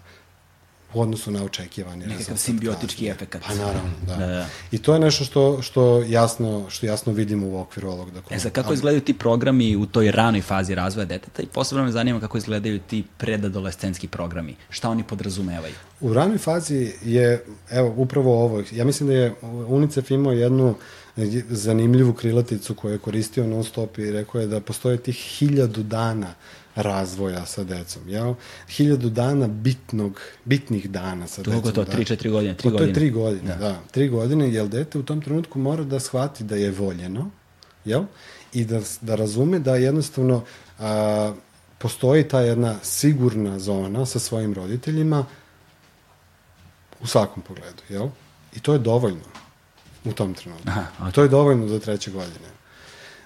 u 0.95 1.01
odnosu 1.01 1.31
na 1.31 1.43
očekivani 1.43 2.05
Nekakav 2.05 2.38
simbiotički 2.38 2.88
kasnije. 2.88 3.11
efekat. 3.11 3.41
Pa 3.47 3.55
naravno, 3.55 3.91
da. 4.07 4.15
Da, 4.15 4.27
da. 4.27 4.45
I 4.72 4.77
to 4.77 4.93
je 4.93 4.99
nešto 4.99 5.23
što, 5.23 5.61
što, 5.61 6.03
jasno, 6.07 6.65
što 6.69 6.85
jasno 6.85 7.13
vidimo 7.13 7.47
u 7.47 7.59
okviru 7.59 7.89
ovog 7.89 8.07
dokumenta. 8.07 8.35
E 8.35 8.39
sad, 8.39 8.51
kako 8.51 8.73
izgledaju 8.73 9.01
ti 9.01 9.13
programi 9.13 9.76
u 9.76 9.85
toj 9.85 10.11
ranoj 10.11 10.41
fazi 10.41 10.76
razvoja 10.76 11.05
deteta 11.05 11.41
i 11.41 11.45
posebno 11.45 11.84
me 11.84 11.91
zanima 11.91 12.19
kako 12.19 12.38
izgledaju 12.38 12.80
ti 12.80 13.03
predadolescenski 13.17 14.07
programi. 14.07 14.55
Šta 14.69 14.89
oni 14.89 15.03
podrazumevaju? 15.03 15.73
U 16.01 16.13
ranoj 16.13 16.38
fazi 16.38 16.93
je, 17.03 17.45
evo, 17.72 17.93
upravo 17.97 18.43
ovo, 18.43 18.63
ja 18.72 18.85
mislim 18.85 19.09
da 19.09 19.15
je 19.15 19.34
UNICEF 19.67 20.11
imao 20.11 20.34
jednu 20.34 20.76
zanimljivu 21.49 22.13
krilaticu 22.13 22.76
koju 22.76 22.91
je 22.91 22.97
koristio 22.97 23.47
non 23.47 23.63
stop 23.63 23.97
i 23.97 24.11
rekao 24.11 24.41
je 24.41 24.47
da 24.47 24.59
postoje 24.59 24.97
tih 24.97 25.15
hiljadu 25.15 25.84
dana 25.84 26.34
razvoja 26.76 27.45
sa 27.45 27.64
decom, 27.64 28.10
jel? 28.10 28.34
Hiljadu 28.69 29.10
dana 29.10 29.47
bitnog, 29.47 30.22
bitnih 30.45 30.89
dana 30.89 31.27
sa 31.27 31.41
Dugo 31.41 31.57
decom. 31.57 31.73
to, 31.73 31.85
tri, 31.91 32.06
četiri 32.06 32.30
godine, 32.30 32.53
tri 32.53 32.64
Pa 32.64 32.69
To 32.69 32.72
godine. 32.72 32.89
je 32.89 32.93
tri 32.93 33.10
godine, 33.10 33.47
da. 33.47 33.56
da. 33.56 33.80
Tri 33.91 34.10
godine, 34.10 34.53
jer 34.53 34.68
dete 34.68 34.97
u 34.99 35.03
tom 35.03 35.22
trenutku 35.22 35.60
mora 35.60 35.84
da 35.84 35.99
shvati 35.99 36.43
da 36.43 36.56
je 36.56 36.72
voljeno, 36.72 37.30
jel? 37.85 38.03
i 38.53 38.65
da, 38.65 38.81
da 39.02 39.15
razume 39.15 39.60
da 39.60 39.76
jednostavno 39.76 40.43
a, 40.80 41.34
postoji 41.77 42.27
ta 42.27 42.39
jedna 42.41 42.76
sigurna 42.84 43.60
zona 43.60 44.06
sa 44.06 44.19
svojim 44.19 44.53
roditeljima 44.53 45.26
u 47.02 47.07
svakom 47.07 47.43
pogledu, 47.43 47.84
jel? 47.89 48.07
I 48.56 48.60
to 48.60 48.73
je 48.73 48.80
dovoljno 48.80 49.26
u 50.06 50.14
tom 50.14 50.34
trenutku. 50.34 50.69
Aha, 50.69 51.07
ok. 51.07 51.14
To 51.14 51.22
je 51.22 51.27
dovoljno 51.27 51.65
do 51.68 51.80
treće 51.80 52.11
godine. 52.11 52.55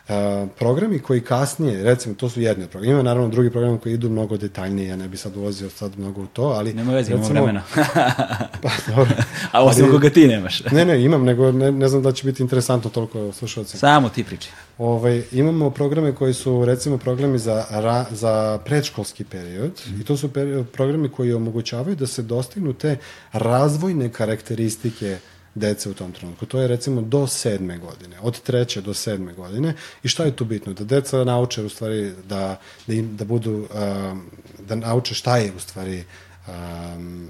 Uh, 0.10 0.16
programi 0.60 1.00
koji 1.00 1.22
kasnije, 1.22 1.84
recimo, 1.84 2.16
to 2.16 2.30
su 2.30 2.42
jedni 2.42 2.64
od 2.64 2.70
programa. 2.70 2.94
Ima 2.94 3.04
naravno 3.04 3.30
drugi 3.30 3.50
programi 3.50 3.80
koji 3.80 3.94
idu 3.94 4.10
mnogo 4.10 4.38
detaljnije, 4.38 4.88
ja 4.88 4.96
ne 4.96 5.08
bi 5.08 5.18
sad 5.18 5.38
ulazio 5.38 5.70
sad 5.70 6.00
mnogo 6.00 6.22
u 6.22 6.28
to, 6.28 6.44
ali... 6.44 6.74
Nema 6.74 6.94
veze, 6.94 7.12
imamo 7.12 7.28
vremena. 7.28 7.64
Pa, 8.64 8.70
dobro. 8.88 9.16
A 9.52 9.64
osim 9.64 9.84
Ali- 9.84 9.90
ako 9.90 10.00
ga 10.00 10.10
ti 10.10 10.28
nemaš. 10.28 10.64
Ne, 10.72 10.86
ne, 10.86 11.04
imam, 11.04 11.24
nego 11.24 11.52
ne, 11.52 11.72
ne 11.72 11.88
znam 11.88 12.04
da 12.04 12.12
će 12.12 12.26
biti 12.26 12.44
interesantno 12.44 12.90
toliko 12.90 13.32
slušalcima. 13.32 13.80
Samo 13.80 14.10
ti 14.10 14.24
priči. 14.24 14.50
Ovaj, 14.78 15.24
imamo 15.32 15.70
programe 15.70 16.16
koji 16.16 16.34
su, 16.34 16.66
recimo, 16.66 16.98
programi 16.98 17.40
za, 17.40 17.66
ra, 17.70 18.06
za 18.12 18.60
predškolski 18.66 19.24
period 19.24 19.82
i 20.02 20.04
to 20.04 20.18
su 20.18 20.34
peri, 20.34 20.64
programi 20.74 21.10
koji 21.10 21.34
omogućavaju 21.34 21.96
da 21.96 22.08
se 22.08 22.22
dostignu 22.22 22.74
te 22.74 22.98
razvojne 23.32 24.10
karakteristike 24.10 25.18
dece 25.60 25.90
u 25.90 25.94
tom 25.94 26.12
trenutku. 26.12 26.46
To 26.46 26.62
je 26.62 26.68
recimo 26.68 27.02
do 27.02 27.28
sedme 27.28 27.78
godine, 27.78 28.18
od 28.22 28.42
treće 28.42 28.82
do 28.82 28.94
sedme 28.94 29.34
godine. 29.34 29.74
I 30.04 30.08
šta 30.08 30.24
je 30.24 30.36
tu 30.36 30.46
bitno? 30.46 30.74
Da 30.74 30.84
deca 30.84 31.24
nauče 31.24 31.64
u 31.64 31.70
stvari 31.70 32.14
da, 32.30 32.60
da, 32.88 32.94
im, 32.94 33.18
da 33.18 33.26
budu, 33.26 33.52
um, 33.52 34.26
da 34.60 34.76
nauče 34.76 35.16
šta 35.16 35.38
je 35.38 35.54
u 35.58 35.60
stvari 35.60 36.04
um, 36.48 37.30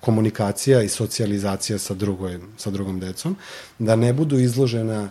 komunikacija 0.00 0.82
i 0.82 0.88
socijalizacija 0.88 1.78
sa, 1.78 1.94
drugoj, 1.94 2.38
sa 2.56 2.70
drugom 2.70 3.00
decom, 3.00 3.36
da 3.78 3.96
ne 3.96 4.12
budu 4.12 4.38
izložena 4.38 5.00
a, 5.02 5.08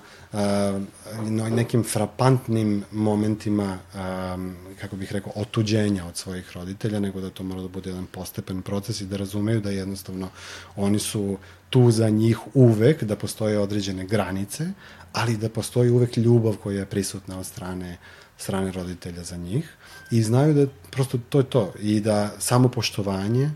no, 1.29 1.49
nekim 1.49 1.83
frapantnim 1.83 2.83
momentima, 2.91 3.77
a, 3.93 4.37
kako 4.81 4.95
bih 4.95 5.11
rekao, 5.11 5.31
otuđenja 5.35 6.05
od 6.05 6.17
svojih 6.17 6.51
roditelja, 6.55 6.99
nego 6.99 7.21
da 7.21 7.29
to 7.29 7.43
mora 7.43 7.61
da 7.61 7.67
bude 7.67 7.89
jedan 7.89 8.05
postepen 8.05 8.61
proces 8.61 9.01
i 9.01 9.05
da 9.05 9.17
razumeju 9.17 9.61
da 9.61 9.71
jednostavno 9.71 10.29
oni 10.75 10.99
su 10.99 11.37
tu 11.69 11.91
za 11.91 12.09
njih 12.09 12.39
uvek, 12.53 13.03
da 13.03 13.15
postoje 13.15 13.59
određene 13.59 14.05
granice, 14.05 14.67
ali 15.13 15.37
da 15.37 15.49
postoji 15.49 15.89
uvek 15.89 16.17
ljubav 16.17 16.55
koja 16.63 16.79
je 16.79 16.85
prisutna 16.85 17.39
od 17.39 17.45
strane 17.45 17.97
strane 18.37 18.71
roditelja 18.71 19.23
za 19.23 19.37
njih 19.37 19.69
i 20.11 20.23
znaju 20.23 20.53
da 20.53 20.67
prosto 20.91 21.17
to 21.29 21.39
je 21.39 21.43
to 21.43 21.73
i 21.79 21.99
da 21.99 22.31
samopoštovanje 22.39 23.51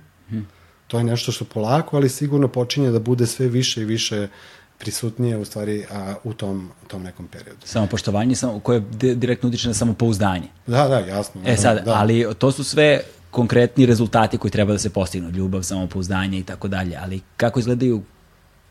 to 0.88 0.98
je 0.98 1.04
nešto 1.04 1.32
što 1.32 1.46
polako, 1.46 1.98
ali 1.98 2.10
sigurno 2.10 2.48
počinje 2.48 2.92
da 2.92 3.00
bude 3.00 3.28
sve 3.28 3.48
više 3.48 3.82
i 3.82 3.86
više 3.86 4.28
prisutnije 4.80 5.38
u 5.38 5.46
stvari 5.46 5.86
a, 5.92 6.16
u 6.24 6.34
tom, 6.34 6.70
u 6.86 6.88
tom 6.88 7.04
nekom 7.04 7.28
periodu. 7.28 7.60
Samo 7.64 7.88
poštovanje 7.88 8.36
samo, 8.36 8.60
koje 8.60 8.80
di- 8.80 9.16
direktno 9.16 9.50
utiče 9.50 9.68
na 9.68 9.74
samopouzdanje. 9.74 10.48
Da, 10.68 10.88
da, 10.88 11.00
jasno. 11.00 11.42
E 11.46 11.58
sad, 11.58 11.86
da. 11.86 11.94
ali 11.94 12.28
to 12.40 12.52
su 12.52 12.64
sve 12.64 13.02
konkretni 13.32 13.86
rezultati 13.86 14.38
koji 14.38 14.52
treba 14.52 14.74
da 14.74 14.80
se 14.80 14.90
postignu, 14.90 15.30
ljubav, 15.30 15.64
samopouzdanje 15.64 16.40
i 16.40 16.44
tako 16.44 16.68
dalje, 16.68 16.98
ali 17.02 17.22
kako 17.38 17.60
izgledaju 17.60 18.04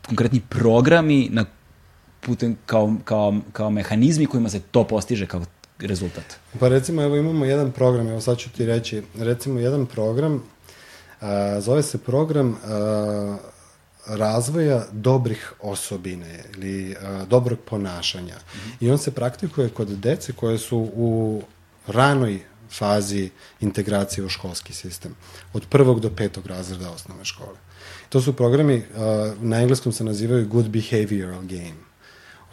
konkretni 0.07 0.41
programi 0.49 1.29
na 1.31 1.45
putem 2.21 2.57
kao, 2.65 2.95
kao, 3.03 3.35
kao 3.51 3.69
mehanizmi 3.69 4.25
kojima 4.25 4.49
se 4.49 4.59
to 4.59 4.83
postiže 4.83 5.25
kao 5.25 5.41
rezultat? 5.79 6.25
Pa 6.59 6.67
recimo, 6.67 7.03
evo 7.03 7.17
imamo 7.17 7.45
jedan 7.45 7.71
program, 7.71 8.07
evo 8.07 8.21
sad 8.21 8.37
ću 8.37 8.49
ti 8.49 8.65
reći, 8.65 9.03
recimo 9.17 9.59
jedan 9.59 9.85
program, 9.85 10.43
a, 11.21 11.59
zove 11.61 11.83
se 11.83 11.97
program 11.97 12.57
a, 12.65 13.37
razvoja 14.07 14.85
dobrih 14.91 15.53
osobine 15.61 16.43
ili 16.53 16.95
a, 17.01 17.25
dobrog 17.25 17.59
ponašanja. 17.59 18.35
I 18.79 18.91
on 18.91 18.97
se 18.97 19.11
praktikuje 19.11 19.69
kod 19.69 19.87
dece 19.87 20.33
koje 20.33 20.57
su 20.57 20.77
u 20.77 21.41
ranoj 21.87 22.39
fazi 22.71 23.29
integracije 23.59 24.25
u 24.25 24.29
školski 24.29 24.73
sistem. 24.73 25.15
Od 25.53 25.65
prvog 25.69 25.99
do 25.99 26.09
petog 26.09 26.47
razreda 26.47 26.91
osnovne 26.91 27.25
škole. 27.25 27.57
To 28.09 28.21
su 28.21 28.33
programi, 28.33 28.83
a, 28.97 29.33
na 29.41 29.61
engleskom 29.61 29.91
se 29.93 30.03
nazivaju 30.03 30.47
Good 30.47 30.69
Behavioral 30.69 31.41
Game. 31.41 31.89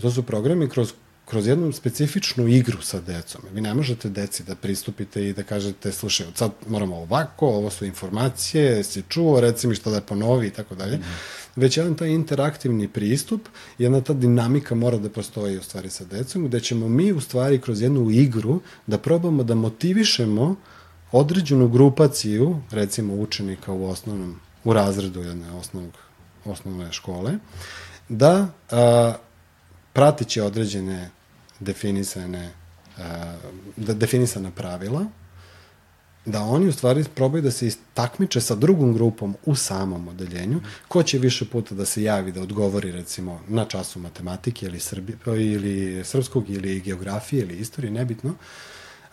To 0.01 0.11
su 0.11 0.23
programi 0.23 0.69
kroz 0.69 0.93
kroz 1.27 1.47
jednu 1.47 1.73
specifičnu 1.73 2.49
igru 2.49 2.83
sa 2.83 3.01
decom. 3.01 3.41
Vi 3.53 3.61
ne 3.61 3.75
možete 3.75 4.09
deci 4.09 4.43
da 4.43 4.55
pristupite 4.55 5.29
i 5.29 5.33
da 5.33 5.43
kažete, 5.43 5.93
slušaj, 5.93 6.27
sad 6.35 6.51
moramo 6.69 6.97
ovako, 6.97 7.49
ovo 7.49 7.71
su 7.71 7.85
informacije, 7.85 8.85
si 8.85 9.03
čuo, 9.09 9.41
reci 9.41 9.67
mi 9.67 9.75
što 9.75 9.91
da 9.91 10.01
ponovi 10.01 10.47
i 10.47 10.51
tako 10.51 10.75
dalje. 10.75 10.99
Već 11.57 11.77
jedan 11.77 11.95
taj 11.95 12.09
interaktivni 12.09 12.89
pristup, 12.89 13.49
jedna 13.79 14.01
ta 14.01 14.13
dinamika 14.13 14.75
mora 14.75 14.99
da 14.99 15.11
postoji 15.11 15.59
u 15.59 15.63
stvari 15.63 15.91
sa 15.91 16.05
decom, 16.05 16.47
gde 16.47 16.61
ćemo 16.61 16.89
mi 16.89 17.13
u 17.13 17.21
stvari 17.21 17.61
kroz 17.61 17.83
jednu 17.83 18.11
igru 18.11 18.61
da 18.87 18.99
probamo 18.99 19.43
da 19.43 19.55
motivišemo 19.55 20.57
određenu 21.13 21.69
grupaciju, 21.69 22.61
recimo 22.71 23.15
učenika 23.15 23.73
u 23.73 23.85
osnovnom, 23.85 24.41
u 24.65 24.73
razredu 24.73 25.23
jedne 25.23 25.53
osnovnog, 25.53 25.95
osnovne 26.45 26.93
škole, 26.93 27.39
da 28.09 28.49
a, 28.71 29.15
pratiće 29.93 30.43
određene 30.43 31.16
definisane 31.61 32.53
da 33.77 33.95
definisana 33.95 34.51
pravila 34.51 35.07
da 36.27 36.43
oni 36.43 36.69
u 36.69 36.73
stvari 36.73 37.05
probaju 37.15 37.43
da 37.43 37.51
se 37.51 37.71
takmiče 37.95 38.41
sa 38.41 38.55
drugom 38.55 38.95
grupom 38.95 39.37
u 39.45 39.55
samom 39.55 40.09
odeljenju, 40.09 40.61
ko 40.89 41.03
će 41.03 41.19
više 41.19 41.45
puta 41.45 41.75
da 41.75 41.85
se 41.85 42.03
javi 42.03 42.33
da 42.33 42.43
odgovori 42.43 42.93
recimo 42.93 43.41
na 43.49 43.65
času 43.65 44.01
matematike 44.01 44.67
ili, 44.67 44.81
srbi, 44.81 45.17
ili 45.27 46.05
srpskog 46.05 46.51
ili 46.51 46.81
geografije 46.81 47.43
ili 47.43 47.57
istorije, 47.57 47.91
nebitno, 47.91 48.35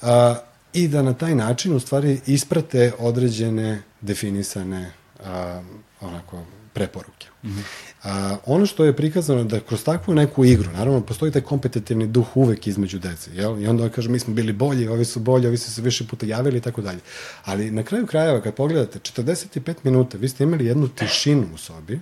a, 0.01 0.35
i 0.73 0.87
da 0.87 1.01
na 1.01 1.13
taj 1.13 1.35
način 1.35 1.73
u 1.73 1.79
stvari 1.79 2.21
isprate 2.25 2.91
određene 2.99 3.81
definisane 4.01 4.91
a, 5.25 5.61
onako 6.01 6.43
preporuke. 6.73 7.27
Mm 7.43 7.49
-hmm. 7.49 7.92
A, 8.03 8.37
ono 8.45 8.65
što 8.65 8.85
je 8.85 8.95
prikazano 8.95 9.43
da 9.43 9.59
kroz 9.59 9.83
takvu 9.83 10.13
neku 10.15 10.45
igru, 10.45 10.71
naravno 10.71 11.01
postoji 11.01 11.31
taj 11.31 11.41
kompetitivni 11.41 12.07
duh 12.07 12.37
uvek 12.37 12.67
između 12.67 12.99
dece, 12.99 13.31
jel? 13.33 13.61
I 13.61 13.67
onda 13.67 13.89
kaže 13.89 14.09
mi 14.09 14.19
smo 14.19 14.33
bili 14.33 14.53
bolji, 14.53 14.87
ovi 14.87 15.05
su 15.05 15.19
bolji, 15.19 15.47
ovi 15.47 15.57
su 15.57 15.71
se 15.71 15.81
više 15.81 16.07
puta 16.07 16.25
javili 16.25 16.57
i 16.57 16.61
tako 16.61 16.81
dalje. 16.81 16.99
Ali 17.45 17.71
na 17.71 17.83
kraju 17.83 18.07
krajeva 18.07 18.41
kad 18.41 18.53
pogledate 18.53 18.99
45 18.99 19.73
minuta, 19.83 20.17
vi 20.17 20.29
ste 20.29 20.43
imali 20.43 20.65
jednu 20.65 20.87
tišinu 20.87 21.47
u 21.53 21.57
sobi, 21.57 21.99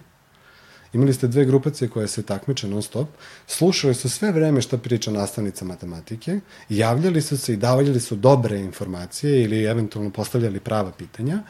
Imali 0.93 1.13
ste 1.13 1.27
dve 1.27 1.45
grupacije 1.45 1.87
koje 1.87 2.07
se 2.07 2.23
takmiče 2.23 2.67
non 2.67 2.81
stop, 2.81 3.07
slušali 3.47 3.93
su 3.93 4.09
sve 4.09 4.31
vreme 4.31 4.61
šta 4.61 4.77
priča 4.77 5.11
nastavnica 5.11 5.65
matematike, 5.65 6.39
javljali 6.69 7.21
su 7.21 7.37
se 7.37 7.53
i 7.53 7.57
davali 7.57 7.99
su 7.99 8.15
dobre 8.15 8.59
informacije 8.59 9.43
ili 9.43 9.63
eventualno 9.63 10.09
postavljali 10.09 10.59
prava 10.59 10.91
pitanja 10.91 11.43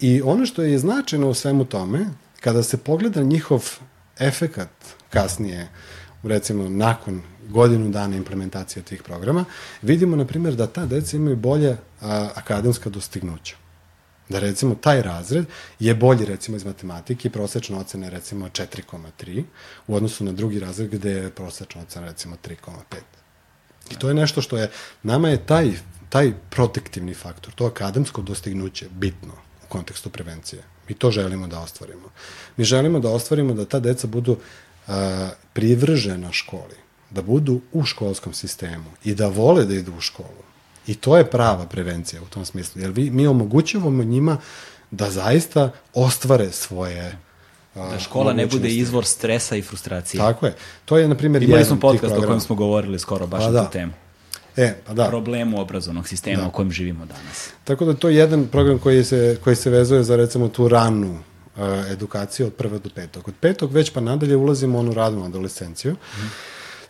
i 0.00 0.22
ono 0.22 0.46
što 0.46 0.62
je 0.62 0.78
značajno 0.78 1.28
u 1.28 1.34
svemu 1.34 1.64
tome, 1.64 2.06
kada 2.40 2.62
se 2.62 2.76
pogleda 2.76 3.22
njihov 3.22 3.64
efekat 4.18 4.68
kasnije, 5.10 5.68
recimo 6.22 6.68
nakon 6.68 7.22
godinu 7.48 7.90
dana 7.90 8.16
implementacije 8.16 8.82
tih 8.82 9.02
programa, 9.02 9.44
vidimo, 9.82 10.16
na 10.16 10.24
primjer, 10.24 10.54
da 10.54 10.66
ta 10.66 10.86
deca 10.86 11.16
imaju 11.16 11.36
bolje 11.36 11.76
a, 12.00 12.28
akademska 12.34 12.90
dostignuća. 12.90 13.56
Da 14.28 14.38
recimo 14.38 14.74
taj 14.74 15.02
razred 15.02 15.46
je 15.80 15.94
bolji 15.94 16.24
recimo 16.24 16.56
iz 16.56 16.64
matematike 16.64 17.28
i 17.28 17.30
prosečna 17.30 17.78
ocena 17.78 18.06
je 18.06 18.10
recimo 18.10 18.48
4,3 18.48 19.44
u 19.86 19.94
odnosu 19.94 20.24
na 20.24 20.32
drugi 20.32 20.60
razred 20.60 20.90
gde 20.90 21.10
je 21.10 21.30
prosečna 21.30 21.82
ocena 21.82 22.06
recimo 22.06 22.36
3,5. 22.44 22.96
I 23.90 23.94
to 23.98 24.08
je 24.08 24.14
nešto 24.14 24.42
što 24.42 24.56
je, 24.56 24.70
nama 25.02 25.28
je 25.28 25.46
taj, 25.46 25.72
taj 26.08 26.32
protektivni 26.50 27.14
faktor, 27.14 27.54
to 27.54 27.66
akademsko 27.66 28.22
dostignuće 28.22 28.88
bitno 28.90 29.32
u 29.64 29.68
kontekstu 29.68 30.10
prevencije. 30.10 30.62
Mi 30.88 30.94
to 30.94 31.10
želimo 31.10 31.46
da 31.46 31.60
ostvarimo. 31.60 32.08
Mi 32.56 32.64
želimo 32.64 33.00
da 33.00 33.10
ostvarimo 33.10 33.54
da 33.54 33.64
ta 33.64 33.80
deca 33.80 34.06
budu 34.06 34.36
a, 34.88 35.30
privržena 35.52 36.32
školi, 36.32 36.76
da 37.10 37.22
budu 37.22 37.60
u 37.72 37.84
školskom 37.84 38.34
sistemu 38.34 38.90
i 39.04 39.14
da 39.14 39.28
vole 39.28 39.64
da 39.64 39.74
idu 39.74 39.92
u 39.98 40.00
školu. 40.00 40.42
I 40.86 40.94
to 40.94 41.16
je 41.16 41.30
prava 41.30 41.66
prevencija 41.66 42.22
u 42.22 42.26
tom 42.26 42.44
smislu, 42.44 42.82
jer 42.82 42.90
vi, 42.90 43.10
mi 43.10 43.26
omogućavamo 43.26 44.04
njima 44.04 44.38
da 44.90 45.10
zaista 45.10 45.70
ostvare 45.94 46.52
svoje 46.52 47.18
a, 47.74 47.90
Da 47.90 47.98
škola 47.98 48.32
ne 48.32 48.46
bude 48.46 48.68
izvor 48.68 49.04
stresa 49.04 49.56
i 49.56 49.62
frustracije. 49.62 50.18
Tako 50.18 50.46
je. 50.46 50.54
To 50.84 50.98
je, 50.98 51.08
na 51.08 51.14
primjer, 51.14 51.42
Imali 51.42 51.60
jedan 51.60 51.66
smo 51.66 51.80
podcast 51.80 52.14
o 52.14 52.22
kojem 52.22 52.40
smo 52.40 52.56
govorili 52.56 52.98
skoro 52.98 53.26
baš 53.26 53.40
Pa 53.40 53.46
na 53.46 53.52
da. 53.52 53.64
tu 53.64 53.72
temu. 53.72 53.92
E, 54.58 54.74
pa 54.86 54.94
da. 54.94 55.08
Problemu 55.08 55.60
obrazovnog 55.60 56.08
sistema 56.08 56.42
Da. 56.42 56.48
u 56.48 56.50
kojem 56.50 56.72
živimo 56.72 57.06
danas. 57.06 57.48
Tako 57.64 57.84
da 57.84 57.94
to 57.94 58.08
je 58.08 58.16
jedan 58.16 58.46
program 58.46 58.78
koji 58.78 59.04
se, 59.04 59.38
koji 59.44 59.56
se 59.56 59.70
vezuje 59.70 60.02
za 60.04 60.16
recimo 60.16 60.48
tu 60.48 60.68
ranu 60.68 61.12
uh, 61.12 61.62
edukaciju 61.90 62.46
od 62.46 62.54
prve 62.54 62.78
do 62.78 62.90
petog. 62.94 63.28
Od 63.28 63.34
petog 63.40 63.72
već 63.72 63.90
pa 63.90 64.00
nadalje 64.00 64.36
ulazimo 64.36 64.78
u 64.78 64.80
onu 64.80 64.94
radnu 64.94 65.24
adolescenciju. 65.24 65.92
Mm. 65.92 66.26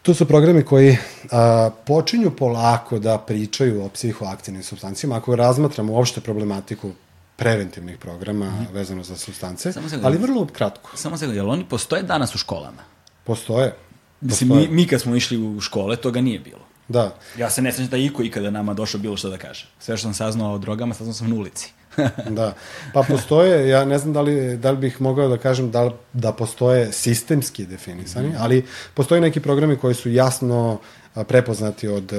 Tu 0.02 0.14
su 0.14 0.26
programi 0.26 0.62
koji 0.62 0.96
a, 1.30 1.70
počinju 1.86 2.30
polako 2.30 2.98
da 2.98 3.18
pričaju 3.18 3.84
o 3.84 3.88
psihoaktivnim 3.88 4.62
substancijama. 4.62 5.16
Ako 5.16 5.36
razmatramo 5.36 5.92
uopšte 5.92 6.20
problematiku 6.20 6.90
preventivnih 7.36 7.98
programa 7.98 8.46
mm. 8.46 8.66
vezano 8.72 9.02
za 9.02 9.16
substance, 9.16 9.72
Samo 9.72 9.88
sekund. 9.88 10.06
ali 10.06 10.18
vrlo 10.18 10.46
kratko. 10.46 10.90
Samo 10.96 11.18
se 11.18 11.26
jel 11.26 11.50
oni 11.50 11.64
postoje 11.64 12.02
danas 12.02 12.34
u 12.34 12.38
školama? 12.38 12.82
Postoje. 13.24 13.74
Mislim, 14.20 14.56
mi, 14.56 14.68
mi 14.68 14.86
kad 14.86 15.00
smo 15.00 15.16
išli 15.16 15.36
u 15.38 15.60
škole, 15.60 15.96
toga 15.96 16.20
nije 16.20 16.38
bilo. 16.38 16.67
Da. 16.88 17.14
Ja 17.38 17.50
se 17.50 17.62
ne 17.62 17.72
sjećam 17.72 17.86
da 17.86 17.96
je 17.96 18.04
iko 18.04 18.22
ikada 18.22 18.50
nama 18.50 18.74
došao 18.74 19.00
bilo 19.00 19.16
što 19.16 19.30
da 19.30 19.38
kaže. 19.38 19.66
Sve 19.78 19.96
što 19.96 20.02
sam 20.02 20.14
saznao 20.14 20.54
o 20.54 20.58
drogama, 20.58 20.94
saznao 20.94 21.14
sam 21.14 21.30
na 21.30 21.36
ulici. 21.36 21.72
da. 22.38 22.54
Pa 22.94 23.02
postoje, 23.02 23.68
ja 23.68 23.84
ne 23.84 23.98
znam 23.98 24.12
da 24.12 24.20
li, 24.20 24.56
da 24.56 24.70
li 24.70 24.76
bih 24.76 25.00
mogao 25.00 25.28
da 25.28 25.38
kažem 25.38 25.70
da, 25.70 25.90
da 26.12 26.32
postoje 26.32 26.92
sistemski 26.92 27.66
definisani, 27.66 28.34
ali 28.38 28.66
postoje 28.94 29.20
neki 29.20 29.40
programi 29.40 29.76
koji 29.76 29.94
su 29.94 30.10
jasno 30.10 30.80
prepoznati 31.28 31.88
od 31.88 32.12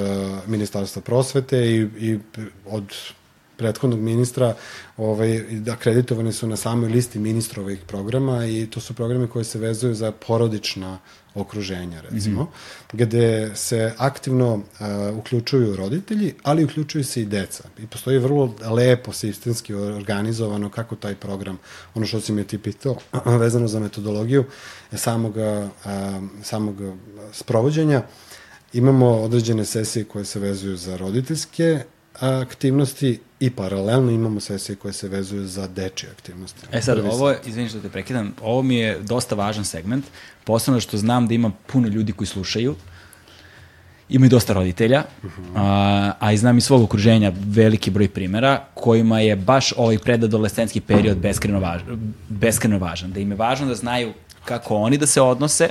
Ministarstva 0.47 1.01
prosvete 1.01 1.57
i, 1.57 1.87
i 1.99 2.19
od 2.65 2.93
prethodnog 3.57 3.99
ministra 3.99 4.55
ovaj, 4.97 5.41
akreditovani 5.71 6.33
su 6.33 6.47
na 6.47 6.55
samoj 6.55 6.89
listi 6.89 7.19
ministrovih 7.19 7.79
programa 7.87 8.45
i 8.45 8.67
to 8.71 8.79
su 8.79 8.93
programi 8.93 9.27
koji 9.27 9.45
se 9.45 9.59
vezuju 9.59 9.93
za 9.93 10.11
porodična 10.11 10.97
okruženja, 11.35 12.01
recimo, 12.01 12.43
mm 12.43 12.45
-hmm. 12.45 13.05
gde 13.05 13.55
se 13.55 13.93
aktivno 13.97 14.53
uh, 14.53 15.17
uključuju 15.17 15.75
roditelji, 15.75 16.33
ali 16.43 16.63
uključuju 16.63 17.03
se 17.03 17.21
i 17.21 17.25
deca. 17.25 17.63
I 17.77 17.87
postoji 17.87 18.19
vrlo 18.19 18.55
lepo, 18.71 19.13
sistemski 19.13 19.73
organizovano 19.73 20.69
kako 20.69 20.95
taj 20.95 21.15
program, 21.15 21.57
ono 21.95 22.05
što 22.05 22.21
si 22.21 22.31
me 22.31 22.43
ti 22.43 22.57
pitao, 22.57 22.95
vezano 23.39 23.67
za 23.67 23.79
metodologiju 23.79 24.45
samog, 24.93 25.37
uh, 25.37 25.69
samog 26.43 26.75
sprovođenja, 27.31 28.03
imamo 28.73 29.07
određene 29.07 29.65
sesije 29.65 30.05
koje 30.05 30.25
se 30.25 30.39
vezuju 30.39 30.77
za 30.77 30.97
roditeljske 30.97 31.83
aktivnosti 32.19 33.19
i 33.39 33.49
paralelno 33.49 34.11
imamo 34.11 34.39
sesije 34.39 34.75
koje 34.75 34.93
se 34.93 35.07
vezuju 35.07 35.47
za 35.47 35.67
dečje 35.67 36.09
aktivnosti. 36.09 36.61
E 36.71 36.81
sad, 36.81 36.99
ovo 36.99 37.29
je, 37.29 37.39
izvini 37.45 37.69
što 37.69 37.79
te 37.79 37.89
prekidam, 37.89 38.33
ovo 38.41 38.61
mi 38.61 38.75
je 38.75 38.99
dosta 38.99 39.35
važan 39.35 39.65
segment, 39.65 40.05
posebno 40.43 40.79
što 40.79 40.97
znam 40.97 41.27
da 41.27 41.33
ima 41.33 41.51
puno 41.67 41.87
ljudi 41.87 42.11
koji 42.11 42.27
slušaju, 42.27 42.75
ima 44.09 44.25
i 44.25 44.29
dosta 44.29 44.53
roditelja, 44.53 45.03
uh 45.23 45.31
-huh. 45.31 45.53
a, 45.55 46.11
a 46.19 46.31
i 46.31 46.37
znam 46.37 46.57
iz 46.57 46.63
svog 46.63 46.83
okruženja 46.83 47.33
veliki 47.35 47.91
broj 47.91 48.09
primera 48.09 48.65
kojima 48.73 49.19
je 49.19 49.35
baš 49.35 49.73
ovaj 49.77 49.97
predadolescenski 49.97 50.81
period 50.81 51.17
beskreno 51.17 51.59
važan, 51.59 52.13
beskreno 52.29 52.77
važan, 52.77 53.11
da 53.11 53.19
im 53.19 53.31
je 53.31 53.37
važno 53.37 53.67
da 53.67 53.75
znaju 53.75 54.13
kako 54.45 54.75
oni 54.75 54.97
da 54.97 55.05
se 55.05 55.21
odnose 55.21 55.69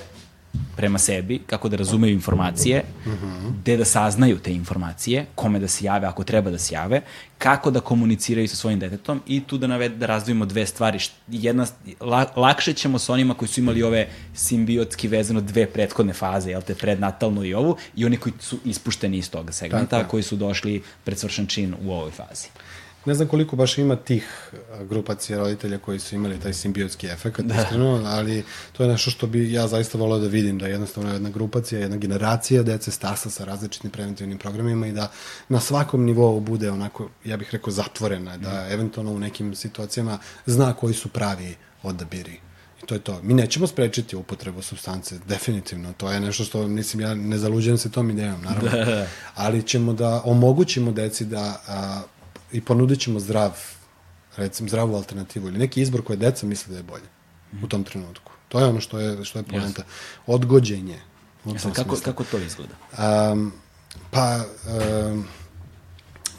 prema 0.76 0.98
sebi, 0.98 1.38
kako 1.46 1.68
da 1.68 1.76
razumeju 1.76 2.12
informacije, 2.12 2.82
mm 3.06 3.10
-hmm. 3.10 3.52
gde 3.62 3.76
da 3.76 3.84
saznaju 3.84 4.38
te 4.38 4.52
informacije, 4.52 5.26
kome 5.34 5.58
da 5.58 5.68
se 5.68 5.84
jave 5.84 6.06
ako 6.06 6.24
treba 6.24 6.50
da 6.50 6.58
se 6.58 6.74
jave, 6.74 7.02
kako 7.38 7.70
da 7.70 7.80
komuniciraju 7.80 8.48
sa 8.48 8.56
svojim 8.56 8.78
detetom 8.78 9.22
i 9.26 9.40
tu 9.44 9.58
da, 9.58 9.66
naved, 9.66 9.92
da 9.92 10.06
razdvojimo 10.06 10.46
dve 10.46 10.66
stvari. 10.66 10.98
Jedna, 11.28 11.66
la, 12.00 12.24
lakše 12.36 12.72
ćemo 12.72 12.98
sa 12.98 13.12
onima 13.12 13.34
koji 13.34 13.48
su 13.48 13.60
imali 13.60 13.82
ove 13.82 14.08
simbiotski 14.34 15.08
vezano 15.08 15.40
dve 15.40 15.66
prethodne 15.66 16.12
faze, 16.12 16.50
jel 16.50 16.62
te, 16.62 16.74
prednatalnu 16.74 17.44
i 17.44 17.54
ovu, 17.54 17.76
i 17.96 18.04
oni 18.04 18.16
koji 18.16 18.32
su 18.40 18.58
ispušteni 18.64 19.18
iz 19.18 19.30
toga 19.30 19.52
segmenta, 19.52 20.08
koji 20.08 20.22
su 20.22 20.36
došli 20.36 20.82
pred 21.04 21.18
svršan 21.18 21.46
čin 21.46 21.74
u 21.82 21.92
ovoj 21.92 22.10
fazi. 22.10 22.48
Ne 23.08 23.14
znam 23.14 23.28
koliko 23.28 23.56
baš 23.56 23.78
ima 23.78 23.96
tih 23.96 24.50
grupacija 24.88 25.38
roditelja 25.38 25.78
koji 25.78 25.98
su 25.98 26.14
imali 26.14 26.40
taj 26.40 26.52
simbiotski 26.52 27.06
efekt, 27.06 27.40
da. 27.40 27.54
iskreno, 27.54 28.02
ali 28.06 28.44
to 28.72 28.82
je 28.82 28.88
nešto 28.88 29.10
što 29.10 29.26
bi 29.26 29.52
ja 29.52 29.68
zaista 29.68 29.98
volao 29.98 30.18
da 30.18 30.28
vidim, 30.28 30.58
da 30.58 30.66
je 30.66 30.72
jednostavno 30.72 31.12
jedna 31.12 31.30
grupacija, 31.30 31.80
jedna 31.80 31.96
generacija 31.96 32.62
dece 32.62 32.90
stasa 32.90 33.30
sa 33.30 33.44
različitim 33.44 33.90
preventivnim 33.90 34.38
programima 34.38 34.86
i 34.86 34.92
da 34.92 35.10
na 35.48 35.60
svakom 35.60 36.04
nivou 36.04 36.40
bude 36.40 36.70
onako, 36.70 37.08
ja 37.24 37.36
bih 37.36 37.48
rekao, 37.52 37.72
zatvorena, 37.72 38.36
da 38.36 38.50
mm. 38.50 38.72
eventualno 38.72 39.12
u 39.12 39.18
nekim 39.18 39.54
situacijama 39.54 40.18
zna 40.46 40.72
koji 40.72 40.94
su 40.94 41.08
pravi 41.08 41.54
odabiri. 41.82 42.40
I 42.82 42.86
to 42.86 42.94
je 42.94 43.00
to. 43.00 43.20
Mi 43.22 43.34
nećemo 43.34 43.66
sprečiti 43.66 44.16
upotrebu 44.16 44.62
substance, 44.62 45.18
definitivno. 45.28 45.92
To 45.92 46.12
je 46.12 46.20
nešto 46.20 46.44
što, 46.44 46.66
mislim, 46.68 47.00
ja 47.00 47.14
ne 47.14 47.38
zaluđujem 47.38 47.78
se 47.78 47.90
tom 47.90 48.10
idejom, 48.10 48.42
naravno. 48.42 48.70
Da, 48.70 48.84
da. 48.84 49.06
Ali 49.34 49.62
ćemo 49.62 49.92
da 49.92 50.22
omogućimo 50.24 50.92
deci 50.92 51.24
da 51.24 51.60
a, 51.68 52.02
i 52.52 52.60
ponudit 52.60 53.00
ćemo 53.00 53.20
zdrav, 53.20 53.52
recimo 54.36 54.68
zdravu 54.68 54.96
alternativu 54.96 55.48
ili 55.48 55.58
neki 55.58 55.80
izbor 55.80 56.02
koje 56.04 56.16
deca 56.16 56.46
misle 56.46 56.72
da 56.72 56.76
je 56.76 56.82
bolje 56.82 57.08
mm. 57.52 57.64
u 57.64 57.68
tom 57.68 57.84
trenutku. 57.84 58.32
To 58.48 58.60
je 58.60 58.66
ono 58.66 58.80
što 58.80 58.98
je, 58.98 59.24
što 59.24 59.38
je 59.38 59.42
poenta. 59.42 59.82
Odgođenje. 60.26 60.98
Jesam, 61.44 61.72
kako, 61.72 61.96
kako 62.04 62.24
to 62.24 62.38
izgleda? 62.38 62.74
Um, 63.32 63.52
pa, 64.10 64.44
um, 65.10 65.24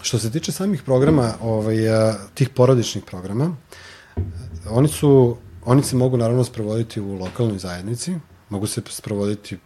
što 0.02 0.20
se 0.20 0.32
tiče 0.32 0.52
samih 0.52 0.84
programa, 0.84 1.34
ovaj, 1.42 1.78
tih 2.34 2.50
porodičnih 2.50 3.04
programa, 3.04 3.56
oni 4.70 4.88
su, 4.88 5.38
oni 5.66 5.84
se 5.84 5.96
mogu 5.96 6.18
naravno 6.18 6.44
sprovoditi 6.44 7.02
u 7.02 7.14
lokalnoj 7.14 7.60
zajednici, 7.60 8.16
mogu 8.50 8.68
se 8.68 8.82
sprovoditi 8.90 9.58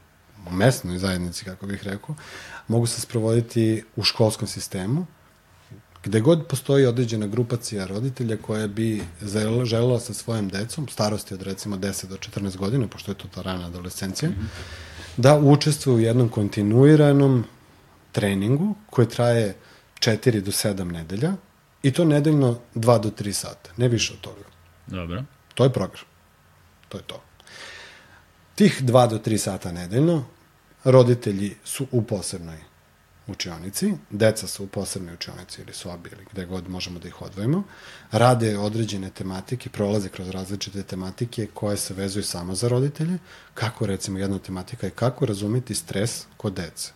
u 0.47 0.51
mesnoj 0.51 0.97
zajednici, 0.97 1.45
kako 1.45 1.65
bih 1.65 1.83
rekao, 1.83 2.15
mogu 2.67 2.87
se 2.87 3.01
sprovoditi 3.01 3.83
u 3.95 4.03
školskom 4.03 4.47
sistemu, 4.47 5.05
gde 6.03 6.19
god 6.19 6.47
postoji 6.47 6.85
određena 6.85 7.27
grupacija 7.27 7.85
roditelja 7.87 8.37
koja 8.37 8.67
bi 8.67 9.03
želela 9.63 9.99
sa 9.99 10.13
svojim 10.13 10.49
decom, 10.49 10.87
starosti 10.87 11.33
od 11.33 11.41
recimo 11.41 11.77
10 11.77 12.07
do 12.07 12.15
14 12.15 12.57
godina, 12.57 12.87
pošto 12.87 13.11
je 13.11 13.15
to 13.15 13.27
ta 13.27 13.41
rana 13.41 13.65
adolescencija, 13.65 14.29
mm 14.29 14.33
-hmm. 14.33 14.47
da 15.17 15.39
učestvuje 15.39 15.95
u 15.95 15.99
jednom 15.99 16.29
kontinuiranom 16.29 17.43
treningu 18.11 18.75
koji 18.89 19.09
traje 19.09 19.55
4 19.99 20.41
do 20.41 20.51
7 20.51 20.91
nedelja 20.91 21.33
i 21.83 21.91
to 21.91 22.05
nedeljno 22.05 22.59
2 22.75 22.99
do 22.99 23.09
3 23.09 23.31
sata, 23.31 23.71
ne 23.77 23.87
više 23.87 24.13
od 24.13 24.19
toga. 24.19 24.43
Dobro. 24.87 25.23
To 25.53 25.63
je 25.63 25.73
program. 25.73 26.03
To 26.89 26.97
je 26.97 27.03
to. 27.03 27.21
Tih 28.55 28.83
2 28.83 29.09
do 29.09 29.17
3 29.17 29.37
sata 29.37 29.71
nedeljno 29.71 30.25
roditelji 30.83 31.55
su 31.63 31.87
u 31.91 32.01
posebnoj 32.01 32.72
učionici, 33.27 33.93
deca 34.09 34.47
su 34.47 34.63
u 34.63 34.67
posebnoj 34.67 35.13
učionici 35.13 35.61
ili 35.61 35.73
sobi 35.73 36.09
ili 36.13 36.25
gde 36.31 36.45
god 36.45 36.69
možemo 36.69 36.99
da 36.99 37.07
ih 37.07 37.21
odvojimo, 37.21 37.63
rade 38.11 38.57
određene 38.57 39.09
tematike, 39.09 39.69
prolaze 39.69 40.09
kroz 40.09 40.29
različite 40.29 40.83
tematike 40.83 41.47
koje 41.53 41.77
se 41.77 41.93
vezuju 41.93 42.23
samo 42.23 42.55
za 42.55 42.67
roditelje, 42.67 43.17
kako 43.53 43.85
recimo 43.85 44.19
jedna 44.19 44.39
tematika 44.39 44.87
je 44.87 44.91
kako 44.91 45.25
razumeti 45.25 45.75
stres 45.75 46.25
kod 46.37 46.53
dece. 46.53 46.91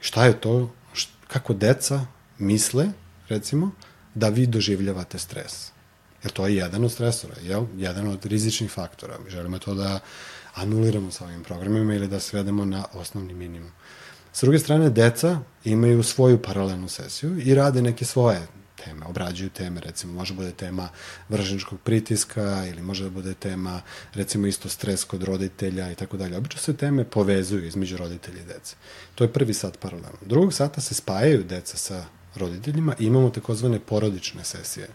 Šta 0.00 0.24
je 0.24 0.40
to, 0.40 0.74
kako 1.28 1.54
deca 1.54 2.06
misle, 2.38 2.86
recimo, 3.28 3.70
da 4.14 4.28
vi 4.28 4.46
doživljavate 4.46 5.18
stres. 5.18 5.70
Jer 6.22 6.32
to 6.32 6.46
je 6.46 6.56
jedan 6.56 6.84
od 6.84 6.92
stresora, 6.92 7.34
jel? 7.42 7.66
jedan 7.76 8.08
od 8.08 8.26
rizičnih 8.26 8.70
faktora. 8.70 9.18
Mi 9.24 9.30
želimo 9.30 9.58
to 9.58 9.74
da 9.74 10.00
anuliramo 10.54 11.10
sa 11.10 11.24
ovim 11.24 11.44
programima 11.44 11.94
ili 11.94 12.08
da 12.08 12.20
svedemo 12.20 12.64
na 12.64 12.84
osnovni 12.92 13.34
minimum. 13.34 13.70
S 14.34 14.40
druge 14.40 14.58
strane, 14.58 14.90
deca 14.90 15.38
imaju 15.64 16.02
svoju 16.02 16.42
paralelnu 16.42 16.88
sesiju 16.88 17.38
i 17.38 17.54
rade 17.54 17.82
neke 17.82 18.04
svoje 18.04 18.46
teme, 18.84 19.06
obrađuju 19.06 19.50
teme, 19.50 19.80
recimo 19.80 20.12
može 20.12 20.34
bude 20.34 20.52
tema 20.52 20.88
vržničkog 21.28 21.80
pritiska 21.80 22.66
ili 22.66 22.82
može 22.82 23.04
da 23.04 23.10
bude 23.10 23.34
tema 23.34 23.80
recimo 24.14 24.46
isto 24.46 24.68
stres 24.68 25.04
kod 25.04 25.22
roditelja 25.22 25.92
i 25.92 25.94
tako 25.94 26.16
dalje. 26.16 26.36
Obično 26.36 26.60
se 26.60 26.76
teme 26.76 27.04
povezuju 27.04 27.66
između 27.66 27.96
roditelja 27.96 28.40
i 28.40 28.44
dece. 28.44 28.76
To 29.14 29.24
je 29.24 29.32
prvi 29.32 29.54
sat 29.54 29.78
paralelno. 29.78 30.18
Drugog 30.26 30.52
sata 30.52 30.80
se 30.80 30.94
spajaju 30.94 31.44
deca 31.44 31.76
sa 31.76 32.04
roditeljima 32.34 32.94
i 32.98 33.04
imamo 33.06 33.30
takozvane 33.30 33.80
porodične 33.80 34.44
sesije, 34.44 34.88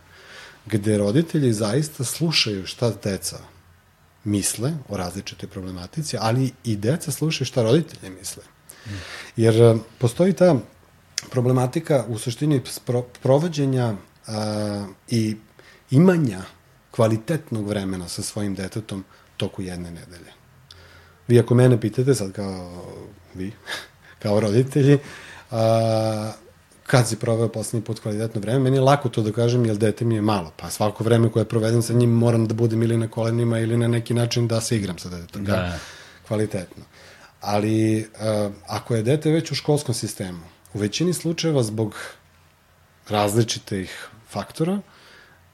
gde 0.65 0.97
roditelji 0.97 1.53
zaista 1.53 2.03
slušaju 2.03 2.65
šta 2.65 2.91
deca 3.03 3.39
misle 4.23 4.73
o 4.89 4.97
različitoj 4.97 5.49
problematici, 5.49 6.17
ali 6.19 6.51
i 6.63 6.75
deca 6.75 7.11
slušaju 7.11 7.45
šta 7.45 7.63
roditelji 7.63 8.11
misle. 8.19 8.43
Jer 9.35 9.61
e, 9.61 9.75
postoji 9.97 10.33
ta 10.33 10.55
problematika 11.31 12.05
u 12.07 12.17
suštini 12.17 12.61
provođenja 13.21 13.93
a, 14.27 14.87
i 15.07 15.35
imanja 15.91 16.41
kvalitetnog 16.91 17.67
vremena 17.67 18.07
sa 18.07 18.21
svojim 18.21 18.55
detetom 18.55 19.05
toku 19.37 19.61
jedne 19.61 19.91
nedelje. 19.91 20.31
Vi 21.27 21.39
ako 21.39 21.55
mene 21.55 21.81
pitate 21.81 22.15
sad 22.15 22.31
kao 22.31 22.85
vi, 23.33 23.51
kao 24.21 24.39
roditelji, 24.39 24.99
a, 25.51 26.31
kad 26.83 27.07
si 27.07 27.15
proveo 27.15 27.47
poslednji 27.47 27.85
put 27.85 27.99
kvalitetno 27.99 28.41
vreme, 28.41 28.59
meni 28.59 28.77
je 28.77 28.81
lako 28.81 29.09
to 29.09 29.21
da 29.21 29.31
kažem, 29.31 29.65
jer 29.65 29.77
dete 29.77 30.05
mi 30.05 30.15
je 30.15 30.21
malo. 30.21 30.51
Pa 30.57 30.69
svako 30.69 31.03
vreme 31.03 31.31
koje 31.31 31.45
provedem 31.45 31.81
sa 31.81 31.93
njim 31.93 32.09
moram 32.09 32.47
da 32.47 32.53
budem 32.53 32.83
ili 32.83 32.97
na 32.97 33.07
kolenima 33.07 33.59
ili 33.59 33.77
na 33.77 33.87
neki 33.87 34.13
način 34.13 34.47
da 34.47 34.61
se 34.61 34.77
igram 34.77 34.97
sa 34.97 35.09
detetom. 35.09 35.45
Da. 35.45 35.51
da. 35.51 35.79
Kvalitetno. 36.27 36.83
Ali 37.41 37.99
uh, 37.99 38.53
ako 38.67 38.95
je 38.95 39.03
dete 39.03 39.31
već 39.31 39.51
u 39.51 39.55
školskom 39.55 39.95
sistemu, 39.95 40.39
u 40.73 40.79
većini 40.79 41.13
slučajeva 41.13 41.63
zbog 41.63 41.95
različitih 43.09 44.07
faktora, 44.29 44.79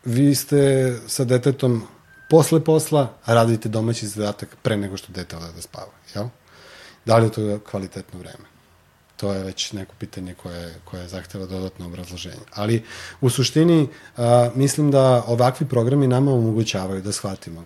vi 0.05 0.35
ste 0.35 0.93
sa 1.07 1.23
detetom 1.23 1.83
posle 2.29 2.63
posla 2.63 3.13
radite 3.25 3.69
domaći 3.69 4.07
zadatak 4.07 4.57
pre 4.61 4.77
nego 4.77 4.97
što 4.97 5.13
dete 5.13 5.37
ode 5.37 5.51
da 5.55 5.61
spava, 5.61 5.91
jel? 6.15 6.27
Da 7.05 7.17
li 7.17 7.25
je 7.25 7.31
to 7.31 7.59
kvalitetno 7.69 8.19
vreme? 8.19 8.45
To 9.17 9.33
je 9.33 9.43
već 9.43 9.71
neko 9.71 9.93
pitanje 9.99 10.33
koje, 10.33 10.75
koje 10.85 11.07
zahteva 11.07 11.45
dodatno 11.45 11.85
obrazloženje. 11.85 12.45
Ali 12.53 12.83
u 13.21 13.29
suštini 13.29 13.87
a, 14.17 14.49
mislim 14.55 14.91
da 14.91 15.23
ovakvi 15.27 15.67
programi 15.67 16.07
nama 16.07 16.33
omogućavaju 16.33 17.01
da 17.01 17.11
shvatimo 17.11 17.65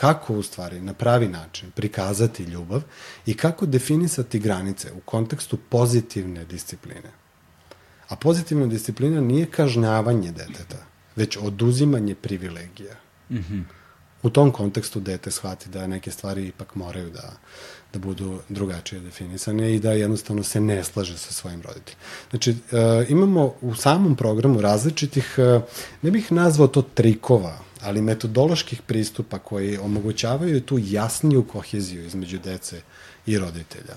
kako 0.00 0.34
u 0.34 0.42
stvari 0.42 0.80
na 0.80 0.94
pravi 0.94 1.28
način 1.28 1.70
prikazati 1.70 2.42
ljubav 2.42 2.82
i 3.26 3.34
kako 3.34 3.66
definisati 3.66 4.38
granice 4.38 4.92
u 4.92 5.00
kontekstu 5.00 5.56
pozitivne 5.68 6.44
discipline. 6.44 7.10
A 8.08 8.16
pozitivna 8.16 8.66
disciplina 8.66 9.20
nije 9.20 9.46
kažnjavanje 9.46 10.32
deteta, 10.32 10.86
već 11.16 11.36
oduzimanje 11.36 12.14
privilegija. 12.14 12.94
Mm 13.30 13.36
-hmm. 13.36 13.62
U 14.22 14.30
tom 14.30 14.52
kontekstu 14.52 15.00
dete 15.00 15.30
shvati 15.30 15.68
da 15.68 15.86
neke 15.86 16.10
stvari 16.10 16.46
ipak 16.46 16.74
moraju 16.74 17.10
da, 17.10 17.32
da 17.92 17.98
budu 17.98 18.38
drugačije 18.48 19.00
definisane 19.00 19.74
i 19.74 19.80
da 19.80 19.92
jednostavno 19.92 20.42
se 20.42 20.60
ne 20.60 20.84
slaže 20.84 21.18
sa 21.18 21.32
svojim 21.32 21.62
roditeljima. 21.62 22.02
Znači, 22.30 22.50
e, 22.50 22.56
imamo 23.08 23.54
u 23.60 23.74
samom 23.74 24.16
programu 24.16 24.60
različitih, 24.60 25.34
e, 25.38 25.60
ne 26.02 26.10
bih 26.10 26.32
nazvao 26.32 26.68
to 26.68 26.82
trikova, 26.82 27.67
ali 27.82 28.02
metodoloških 28.02 28.82
pristupa 28.82 29.38
koji 29.38 29.78
omogućavaju 29.78 30.60
tu 30.60 30.78
jasniju 30.82 31.44
koheziju 31.44 32.06
između 32.06 32.38
dece 32.38 32.80
i 33.26 33.38
roditelja 33.38 33.94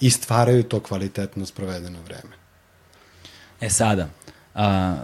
i 0.00 0.10
stvaraju 0.10 0.62
to 0.62 0.80
kvalitetno 0.80 1.46
sprovedeno 1.46 1.98
vreme. 2.02 2.36
E 3.60 3.70
sada, 3.70 4.08
a, 4.54 4.96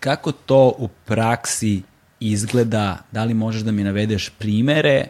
kako 0.00 0.32
to 0.32 0.74
u 0.78 0.88
praksi 0.88 1.82
izgleda, 2.20 2.98
da 3.12 3.24
li 3.24 3.34
možeš 3.34 3.62
da 3.62 3.72
mi 3.72 3.84
navedeš 3.84 4.30
primere 4.38 5.06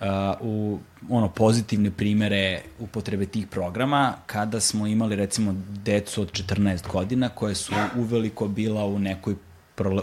uh, 0.00 0.06
u 0.40 0.78
ono 1.10 1.28
pozitivne 1.28 1.90
primere 1.90 2.60
upotrebe 2.78 3.26
tih 3.26 3.46
programa 3.46 4.14
kada 4.26 4.60
smo 4.60 4.86
imali 4.86 5.16
recimo 5.16 5.54
decu 5.84 6.22
od 6.22 6.32
14 6.32 6.92
godina 6.92 7.28
koje 7.28 7.54
su 7.54 7.72
uveliko 7.96 8.48
bila 8.48 8.84
u 8.84 8.98
nekoj 8.98 9.34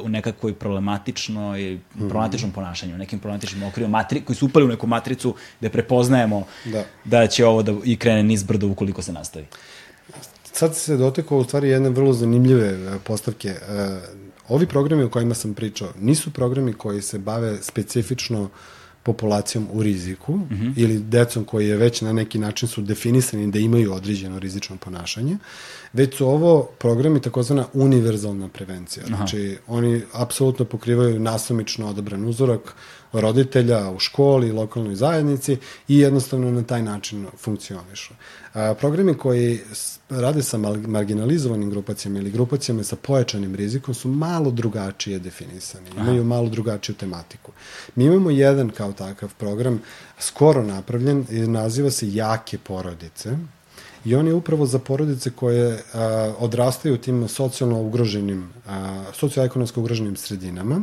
u 0.02 0.10
nekakvoj 0.10 0.54
problematičnoj, 0.54 1.76
mm. 1.76 2.00
problematičnom 2.00 2.52
ponašanju, 2.52 2.96
u 2.96 2.98
nekim 2.98 3.20
problematičnim 3.20 3.64
okvirima, 3.64 3.98
matri, 3.98 4.22
koji 4.22 4.36
su 4.36 4.46
upali 4.46 4.66
u 4.66 4.68
neku 4.68 4.88
matricu 4.88 5.36
gde 5.60 5.70
prepoznajemo 5.70 6.44
da, 6.66 6.84
da 7.04 7.28
će 7.28 7.46
ovo 7.46 7.64
da 7.64 7.74
i 7.84 7.98
krene 7.98 8.24
niz 8.24 8.44
brdo 8.44 8.68
ukoliko 8.68 9.02
se 9.02 9.14
nastavi. 9.14 9.46
Sad 10.44 10.76
se 10.76 10.98
dotekao 10.98 11.38
u 11.38 11.44
stvari 11.44 11.70
jedne 11.70 11.90
vrlo 11.90 12.14
zanimljive 12.14 12.68
e, 12.68 13.00
postavke. 13.04 13.50
E, 13.50 13.60
ovi 14.48 14.68
programi 14.68 15.04
o 15.04 15.10
kojima 15.10 15.34
sam 15.34 15.54
pričao 15.54 15.90
nisu 16.00 16.34
programi 16.34 16.74
koji 16.74 17.02
se 17.02 17.20
bave 17.20 17.58
specifično 17.62 18.42
uh, 18.42 18.50
populacijom 19.06 19.68
u 19.72 19.84
riziku 19.84 20.36
mm 20.36 20.50
-hmm. 20.50 20.74
ili 20.76 21.00
decom 21.00 21.46
koji 21.46 21.68
je 21.68 21.78
već 21.78 22.02
na 22.02 22.14
neki 22.14 22.40
način 22.40 22.68
su 22.68 22.82
definisani 22.82 23.52
da 23.52 23.60
imaju 23.60 23.94
određeno 23.94 24.40
rizično 24.40 24.78
ponašanje, 24.78 25.38
već 25.94 26.18
su 26.18 26.28
ovo 26.28 26.64
programi 26.80 27.22
takozvana 27.22 27.66
univerzalna 27.74 28.48
prevencija. 28.50 29.04
Aha. 29.06 29.16
Znači, 29.16 29.58
oni 29.68 30.02
apsolutno 30.14 30.66
pokrivaju 30.66 31.20
nasumično 31.20 31.90
odabran 31.90 32.26
uzorak 32.26 32.76
roditelja 33.14 33.92
u 33.92 34.00
školi, 34.00 34.52
lokalnoj 34.52 34.96
zajednici 34.96 35.58
i 35.88 36.00
jednostavno 36.00 36.52
na 36.52 36.64
taj 36.64 36.84
način 36.84 37.26
funkcionišu. 37.38 38.14
Programi 38.80 39.14
koji 39.14 39.60
rade 40.10 40.44
sa 40.44 40.58
marginalizovanim 40.88 41.70
grupacijama 41.70 42.20
ili 42.20 42.32
grupacijama 42.32 42.84
sa 42.84 42.96
pojačanim 42.96 43.56
rizikom 43.56 43.94
su 43.94 44.08
malo 44.08 44.52
drugačije 44.52 45.20
definisani, 45.20 45.90
imaju 45.98 46.22
Aha. 46.22 46.28
malo 46.28 46.50
drugačiju 46.50 46.96
tematiku. 46.96 47.52
Mi 47.96 48.06
imamo 48.06 48.32
jedan 48.32 48.70
kao 48.70 48.94
takav 48.94 49.34
program 49.38 49.82
skoro 50.20 50.64
napravljen 50.64 51.26
naziva 51.30 51.92
se 51.92 52.14
Jake 52.14 52.58
porodice 52.58 53.38
i 54.06 54.16
on 54.16 54.28
je 54.28 54.34
upravo 54.34 54.66
za 54.66 54.80
porodice 54.80 55.30
koje 55.30 55.84
a, 55.94 56.34
odrastaju 56.40 56.96
u 56.96 56.98
tim 56.98 57.28
socijalno 57.28 57.82
ugroženim, 57.82 58.50
a, 58.68 59.04
socioekonomsko 59.14 59.80
ugroženim 59.82 60.16
sredinama 60.16 60.82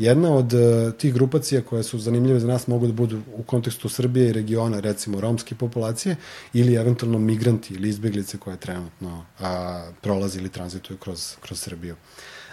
Jedna 0.00 0.32
od 0.32 0.52
uh, 0.52 0.92
tih 0.92 1.14
grupacija 1.14 1.62
koje 1.62 1.82
su 1.82 1.98
zanimljive 1.98 2.40
za 2.40 2.46
nas 2.46 2.66
mogu 2.66 2.86
da 2.86 2.92
budu 2.92 3.20
u 3.36 3.42
kontekstu 3.42 3.88
Srbije 3.88 4.28
i 4.28 4.32
regiona, 4.32 4.80
recimo 4.80 5.20
romske 5.20 5.54
populacije, 5.54 6.16
ili 6.52 6.74
eventualno 6.74 7.18
migranti 7.18 7.74
ili 7.74 7.88
izbeglice 7.88 8.38
koje 8.38 8.56
trenutno 8.56 9.24
a, 9.40 9.90
prolazi 10.00 10.38
ili 10.38 10.48
tranzituju 10.48 10.98
kroz, 10.98 11.36
kroz 11.40 11.60
Srbiju. 11.60 11.96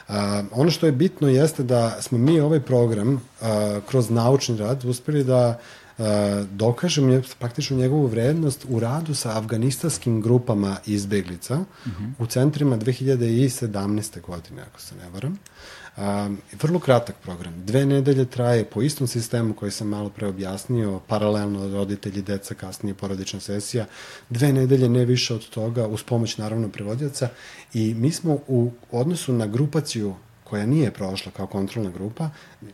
A, 0.07 0.44
ono 0.52 0.72
što 0.72 0.86
je 0.86 0.91
bitno 0.91 1.28
jeste 1.28 1.64
da 1.64 2.02
smo 2.02 2.18
mi 2.18 2.40
ovaj 2.40 2.60
program 2.60 3.22
a, 3.41 3.80
kroz 3.90 4.10
naučni 4.10 4.57
rad 4.57 4.86
uspeli 4.86 5.24
da 5.24 5.60
dokažem 6.52 7.10
je, 7.10 7.22
praktično 7.40 7.78
njegovu 7.78 8.07
vrednost 8.07 8.65
u 8.69 8.80
radu 8.80 9.15
sa 9.15 9.38
afganistanskim 9.38 10.22
grupama 10.22 10.78
izbeglica 10.86 11.53
uh 11.56 11.88
mhm. 11.88 12.03
-huh. 12.03 12.11
u 12.19 12.26
centrima 12.26 12.78
2017. 12.78 14.22
godine, 14.22 14.61
ako 14.61 14.82
se 14.82 14.95
ne 14.95 15.10
varam. 15.10 15.40
Um, 15.98 16.38
vrlo 16.61 16.80
kratak 16.80 17.15
program. 17.24 17.53
Dve 17.65 17.86
nedelje 17.86 18.26
traje 18.26 18.65
po 18.65 18.82
istom 18.82 19.07
sistemu 19.07 19.53
koji 19.53 19.72
sam 19.72 19.88
malo 19.88 20.10
pre 20.10 20.28
objasnio, 20.28 20.99
paralelno 21.07 21.68
roditelji, 21.68 22.22
deca, 22.22 22.53
kasnije 22.53 22.94
porodična 22.94 23.40
sesija. 23.40 23.86
Dve 24.30 24.53
nedelje, 24.53 24.90
ne 24.90 25.06
više 25.06 25.34
od 25.34 25.49
toga, 25.49 25.88
uz 25.88 26.03
pomoć 26.03 26.38
naravno 26.38 26.69
prevodjaca. 26.69 27.30
I 27.74 27.94
mi 27.94 28.11
smo 28.11 28.40
u 28.48 28.72
odnosu 28.91 29.34
na 29.34 29.48
grupaciju 29.48 30.15
koja 30.44 30.65
nije 30.65 30.91
prošla 30.91 31.32
kao 31.32 31.48
kontrolna 31.48 31.90
grupa, 31.90 32.30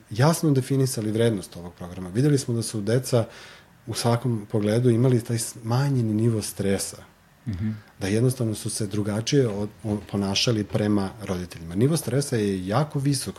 jasno 0.09 0.51
definisali 0.51 1.11
vrednost 1.11 1.57
ovog 1.57 1.73
programa. 1.73 2.09
Videli 2.09 2.37
smo 2.37 2.53
da 2.53 2.61
su 2.61 2.81
deca 2.81 3.25
u 3.87 3.93
svakom 3.93 4.47
pogledu 4.51 4.89
imali 4.89 5.23
taj 5.23 5.37
smanjeni 5.37 6.13
nivo 6.13 6.41
stresa 6.41 7.12
Mm 7.45 7.51
-hmm. 7.51 7.73
Da 7.99 8.07
jednostavno 8.07 8.55
su 8.55 8.69
se 8.69 8.87
drugačije 8.87 9.47
od, 9.47 9.69
ponašali 10.11 10.63
prema 10.63 11.09
roditeljima. 11.23 11.75
Nivo 11.75 11.97
stresa 11.97 12.35
je 12.35 12.67
jako 12.67 12.99
visok, 12.99 13.35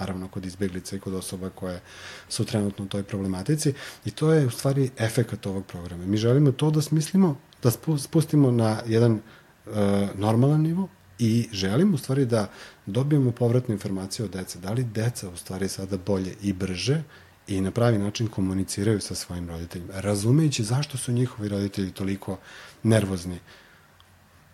naravno 0.00 0.28
kod 0.28 0.46
izbeglica 0.46 0.96
i 0.96 1.00
kod 1.00 1.14
osoba 1.14 1.50
koje 1.50 1.80
su 2.28 2.44
trenutno 2.44 2.84
u 2.84 2.88
toj 2.88 3.02
problematici 3.02 3.72
i 4.04 4.10
to 4.10 4.32
je 4.32 4.46
u 4.46 4.50
stvari 4.50 4.90
efekat 4.98 5.46
ovog 5.46 5.66
programa. 5.66 6.06
Mi 6.06 6.16
želimo 6.16 6.52
to 6.52 6.70
da 6.70 6.82
smislimo, 6.82 7.36
da 7.62 7.70
spustimo 7.98 8.50
na 8.50 8.80
jedan 8.86 9.12
uh, 9.12 9.72
normalan 10.14 10.60
nivo 10.60 10.88
i 11.18 11.48
želimo 11.52 11.94
u 11.94 11.98
stvari 11.98 12.24
da 12.24 12.50
dobijemo 12.86 13.32
povratnu 13.32 13.74
informaciju 13.74 14.24
od 14.24 14.32
dece. 14.32 14.58
Da 14.58 14.72
li 14.72 14.84
deca 14.84 15.28
u 15.28 15.36
stvari 15.36 15.68
sada 15.68 15.96
bolje 15.96 16.34
i 16.42 16.52
brže 16.52 17.02
i 17.48 17.60
na 17.60 17.70
pravi 17.70 17.98
način 17.98 18.28
komuniciraju 18.28 19.00
sa 19.00 19.14
svojim 19.14 19.48
roditeljima, 19.48 19.92
razumejući 20.00 20.64
zašto 20.64 20.98
su 20.98 21.12
njihovi 21.12 21.48
roditelji 21.48 21.90
toliko 21.90 22.38
nervozni 22.82 23.38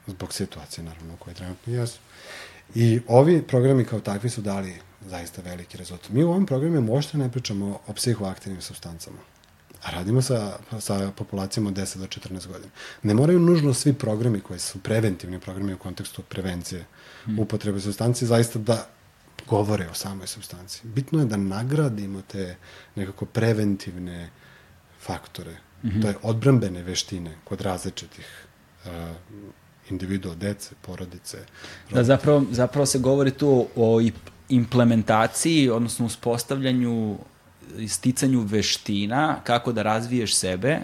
zbog 0.07 0.32
situacije, 0.32 0.85
naravno, 0.85 1.16
koje 1.16 1.35
trenutno 1.35 1.73
jesu. 1.73 1.98
I 2.74 3.01
ovi 3.09 3.43
programi 3.43 3.85
kao 3.85 4.01
takvi 4.01 4.31
su 4.31 4.40
dali 4.40 4.74
zaista 5.09 5.43
veliki 5.43 5.77
rezultat. 5.77 6.11
Mi 6.11 6.24
u 6.24 6.31
ovom 6.31 6.47
programu 6.47 6.81
možda 6.81 7.19
ne 7.19 7.32
pričamo 7.32 7.81
o 7.86 7.93
psihoaktivnim 7.93 8.62
substancama, 8.62 9.19
a 9.82 9.90
radimo 9.90 10.23
sa, 10.23 10.59
sa 10.81 11.12
populacijama 11.16 11.69
od 11.69 11.77
10 11.77 11.98
do 11.98 12.07
14 12.07 12.47
godina. 12.47 12.70
Ne 13.03 13.15
moraju 13.15 13.40
nužno 13.40 13.74
svi 13.74 13.93
programi 13.93 14.40
koji 14.40 14.59
su 14.59 14.82
preventivni 14.82 15.40
programi 15.40 15.74
u 15.74 15.78
kontekstu 15.78 16.23
prevencije 16.23 16.85
hmm. 17.24 17.39
upotrebe 17.39 17.81
substanci 17.81 18.27
zaista 18.27 18.59
da 18.59 18.86
govore 19.48 19.89
o 19.89 19.94
samoj 19.94 20.27
substanci. 20.27 20.81
Bitno 20.85 21.19
je 21.19 21.27
da 21.27 21.36
nagradimo 21.36 22.23
te 22.23 22.57
nekako 22.94 23.24
preventivne 23.24 24.31
faktore, 25.01 25.57
mm 25.82 25.89
-hmm. 25.89 26.03
to 26.03 26.09
je 26.09 26.15
odbrambene 26.23 26.82
veštine 26.82 27.36
kod 27.44 27.61
različitih 27.61 28.47
uh, 28.85 28.90
individua, 29.90 30.35
dece, 30.35 30.74
porodice. 30.82 31.39
Da, 31.90 32.05
zapravo, 32.05 32.44
zapravo 32.51 32.86
se 32.86 32.98
govori 32.98 33.31
tu 33.31 33.69
o 33.77 34.01
implementaciji, 34.48 35.70
odnosno 35.70 36.07
uspostavljanju 36.07 37.19
i 37.78 37.89
sticanju 37.89 38.40
veština 38.40 39.40
kako 39.44 39.73
da 39.73 39.82
razviješ 39.82 40.35
sebe 40.35 40.81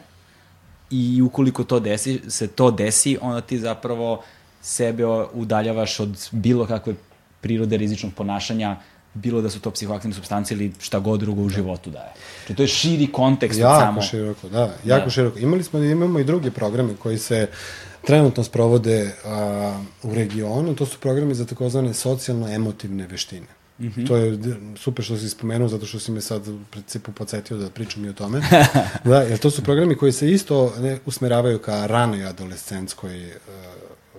i 0.91 1.23
ukoliko 1.23 1.65
to 1.65 1.81
desi, 1.81 2.21
se 2.29 2.49
to 2.49 2.71
desi, 2.71 3.19
onda 3.21 3.41
ti 3.41 3.59
zapravo 3.59 4.23
sebe 4.63 5.07
udaljavaš 5.33 6.01
od 6.01 6.29
bilo 6.31 6.67
kakve 6.67 6.95
prirode 7.41 7.77
rizičnog 7.77 8.13
ponašanja, 8.15 8.77
bilo 9.15 9.43
da 9.43 9.51
su 9.51 9.61
to 9.61 9.71
psihoaktivne 9.71 10.15
substance 10.15 10.55
ili 10.55 10.73
šta 10.81 10.99
god 10.99 11.21
drugo 11.21 11.43
u 11.43 11.49
da. 11.49 11.55
životu 11.55 11.91
daje. 11.91 12.13
Znači, 12.39 12.55
to 12.55 12.63
je 12.63 12.69
širi 12.69 13.07
kontekst 13.13 13.61
jako 13.61 13.75
od 13.75 13.81
samo... 13.81 14.01
Jako 14.01 14.11
široko, 14.11 14.49
da, 14.49 14.75
jako 14.85 15.05
da. 15.05 15.11
široko. 15.11 15.39
Imali 15.39 15.65
smo, 15.65 15.79
imamo 15.79 16.19
i 16.19 16.25
druge 16.25 16.51
programe 16.51 16.95
koji 17.03 17.19
se 17.19 17.47
trenutno 18.07 18.45
sprovode 18.45 19.13
a, 19.25 19.81
u 20.03 20.15
regionu, 20.15 20.75
to 20.75 20.87
su 20.87 20.99
programi 20.99 21.35
za 21.35 21.47
takozvane 21.47 21.95
socijalno-emotivne 21.95 23.07
veštine. 23.07 23.47
Mm 23.79 23.87
-hmm. 23.87 24.09
To 24.09 24.17
je 24.17 24.39
super 24.77 25.05
što 25.05 25.17
si 25.17 25.29
spomenuo, 25.29 25.69
zato 25.69 25.87
što 25.87 25.99
si 25.99 26.13
me 26.13 26.21
sad 26.21 26.49
u 26.49 26.59
principu 26.71 27.13
podsjetio 27.13 27.57
da 27.57 27.71
pričam 27.71 28.05
i 28.05 28.09
o 28.09 28.13
tome. 28.13 28.41
da, 29.05 29.23
jer 29.23 29.39
to 29.39 29.51
su 29.51 29.63
programi 29.63 29.97
koji 29.97 30.13
se 30.13 30.31
isto 30.31 30.75
ne, 30.79 30.99
usmeravaju 31.07 31.59
ka 31.59 31.87
ranoj 31.87 32.27
adolescentskoj 32.27 33.27
uh, 33.27 33.33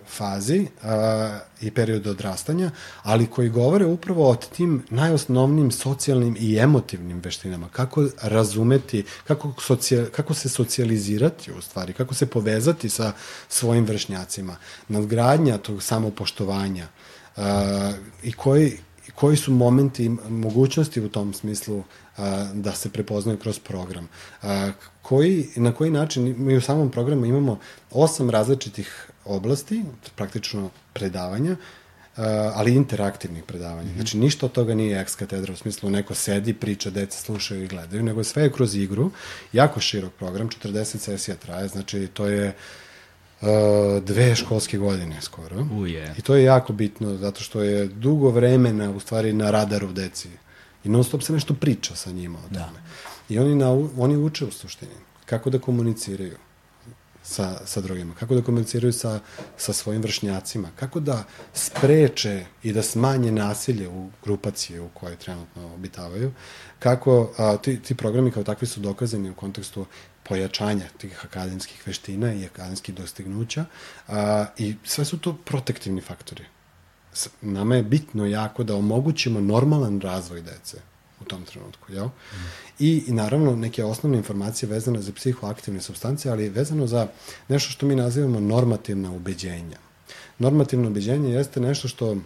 fazi 0.07 0.67
a, 0.83 1.39
i 1.61 1.71
periodu 1.71 2.09
odrastanja, 2.09 2.71
ali 3.03 3.27
koji 3.27 3.49
govore 3.49 3.85
upravo 3.85 4.29
o 4.29 4.35
tim 4.35 4.83
najosnovnim 4.89 5.71
socijalnim 5.71 6.37
i 6.39 6.57
emotivnim 6.57 7.21
veštinama. 7.23 7.69
Kako 7.71 8.07
razumeti, 8.21 9.03
kako, 9.27 9.53
socijal, 9.61 10.05
kako 10.11 10.33
se 10.33 10.49
socijalizirati 10.49 11.51
u 11.51 11.61
stvari, 11.61 11.93
kako 11.93 12.13
se 12.13 12.25
povezati 12.25 12.89
sa 12.89 13.11
svojim 13.49 13.85
vršnjacima, 13.85 14.55
nadgradnja 14.87 15.57
tog 15.57 15.83
samopoštovanja 15.83 16.87
a, 17.37 17.91
i 18.23 18.31
koji 18.31 18.77
koji 19.15 19.37
su 19.37 19.51
momenti, 19.51 20.09
mogućnosti 20.29 21.01
u 21.01 21.09
tom 21.09 21.33
smislu 21.33 21.83
a, 22.17 22.47
da 22.53 22.71
se 22.71 22.89
prepoznaju 22.89 23.37
kroz 23.37 23.59
program. 23.59 24.07
A, 24.41 24.71
koji, 25.01 25.49
na 25.55 25.71
koji 25.71 25.91
način, 25.91 26.35
mi 26.37 26.57
u 26.57 26.61
samom 26.61 26.91
programu 26.91 27.25
imamo 27.25 27.59
osam 27.91 28.29
različitih 28.29 29.09
oblasti, 29.25 29.83
praktično 30.15 30.69
predavanja, 30.93 31.55
ali 32.53 32.75
interaktivnih 32.75 33.43
predavanja. 33.43 33.83
Mm 33.83 33.91
-hmm. 33.91 33.95
Znači, 33.95 34.17
ništa 34.17 34.45
od 34.45 34.51
toga 34.51 34.75
nije 34.75 35.01
ex 35.01 35.15
katedra, 35.15 35.53
u 35.53 35.55
smislu 35.55 35.89
neko 35.89 36.15
sedi, 36.15 36.53
priča, 36.53 36.89
deca 36.89 37.17
slušaju 37.17 37.63
i 37.63 37.67
gledaju, 37.67 38.03
nego 38.03 38.23
sve 38.23 38.43
je 38.43 38.51
kroz 38.51 38.75
igru, 38.75 39.11
jako 39.53 39.79
širok 39.79 40.13
program, 40.13 40.49
40 40.49 40.97
sesija 40.97 41.37
traje, 41.37 41.67
znači 41.67 42.07
to 42.13 42.27
je 42.27 42.55
uh, 43.41 43.47
dve 44.03 44.35
školske 44.35 44.77
godine 44.77 45.21
skoro. 45.21 45.67
Uje. 45.71 46.15
I 46.17 46.21
to 46.21 46.35
je 46.35 46.43
jako 46.43 46.73
bitno, 46.73 47.17
zato 47.17 47.41
što 47.43 47.61
je 47.61 47.87
dugo 47.87 48.29
vremena, 48.29 48.91
u 48.91 48.99
stvari, 48.99 49.33
na 49.33 49.51
radaru 49.51 49.93
deci. 49.93 50.29
I 50.83 50.89
non 50.89 51.03
stop 51.03 51.23
se 51.23 51.33
nešto 51.33 51.53
priča 51.53 51.95
sa 51.95 52.11
njima 52.11 52.39
o 52.39 52.49
da. 52.49 52.59
tome. 52.59 52.79
Da. 52.79 53.35
I 53.35 53.39
oni, 53.39 53.55
na, 53.55 53.71
oni 53.97 54.17
uče 54.17 54.45
u 54.45 54.51
suštini 54.51 54.91
kako 55.25 55.49
da 55.49 55.59
komuniciraju 55.59 56.37
sa, 57.23 57.65
sa 57.65 57.81
drugima, 57.81 58.15
kako 58.15 58.35
da 58.35 58.41
komuniciraju 58.41 58.93
sa, 58.93 59.19
sa 59.57 59.73
svojim 59.73 60.01
vršnjacima, 60.01 60.69
kako 60.75 60.99
da 60.99 61.23
spreče 61.53 62.45
i 62.63 62.73
da 62.73 62.83
smanje 62.83 63.31
nasilje 63.31 63.89
u 63.89 64.09
grupaciji 64.23 64.79
u 64.79 64.89
kojoj 64.89 65.15
trenutno 65.15 65.73
obitavaju, 65.73 66.31
kako 66.79 67.33
a, 67.37 67.57
ti, 67.57 67.79
ti 67.81 67.95
programi 67.95 68.31
kao 68.31 68.43
takvi 68.43 68.67
su 68.67 68.79
dokazani 68.79 69.29
u 69.29 69.35
kontekstu 69.35 69.85
pojačanja 70.23 70.85
tih 70.97 71.25
akademskih 71.25 71.87
veština 71.87 72.33
i 72.33 72.45
akademskih 72.45 72.95
dostignuća 72.95 73.65
a, 74.07 74.45
i 74.57 74.75
sve 74.83 75.05
su 75.05 75.17
to 75.17 75.37
protektivni 75.45 76.01
faktori. 76.01 76.45
Nama 77.41 77.75
je 77.75 77.83
bitno 77.83 78.25
jako 78.25 78.63
da 78.63 78.75
omogućimo 78.75 79.41
normalan 79.41 80.01
razvoj 80.01 80.41
dece 80.41 80.92
u 81.23 81.29
tom 81.29 81.45
trenutku, 81.45 81.93
jel? 81.93 82.05
Mm. 82.05 82.37
I, 82.79 83.03
I 83.07 83.11
naravno 83.11 83.55
neke 83.55 83.83
osnovne 83.83 84.17
informacije 84.17 84.69
vezane 84.69 85.01
za 85.01 85.11
psihoaktivne 85.11 85.81
substance, 85.81 86.29
ali 86.29 86.49
vezano 86.49 86.87
za 86.87 87.07
nešto 87.47 87.71
što 87.71 87.85
mi 87.85 87.95
nazivamo 87.95 88.39
normativna 88.39 89.11
ubeđenja. 89.11 89.77
Normativno 90.39 90.87
ubeđenje 90.87 91.33
jeste 91.33 91.59
nešto 91.59 91.87
što 91.87 92.17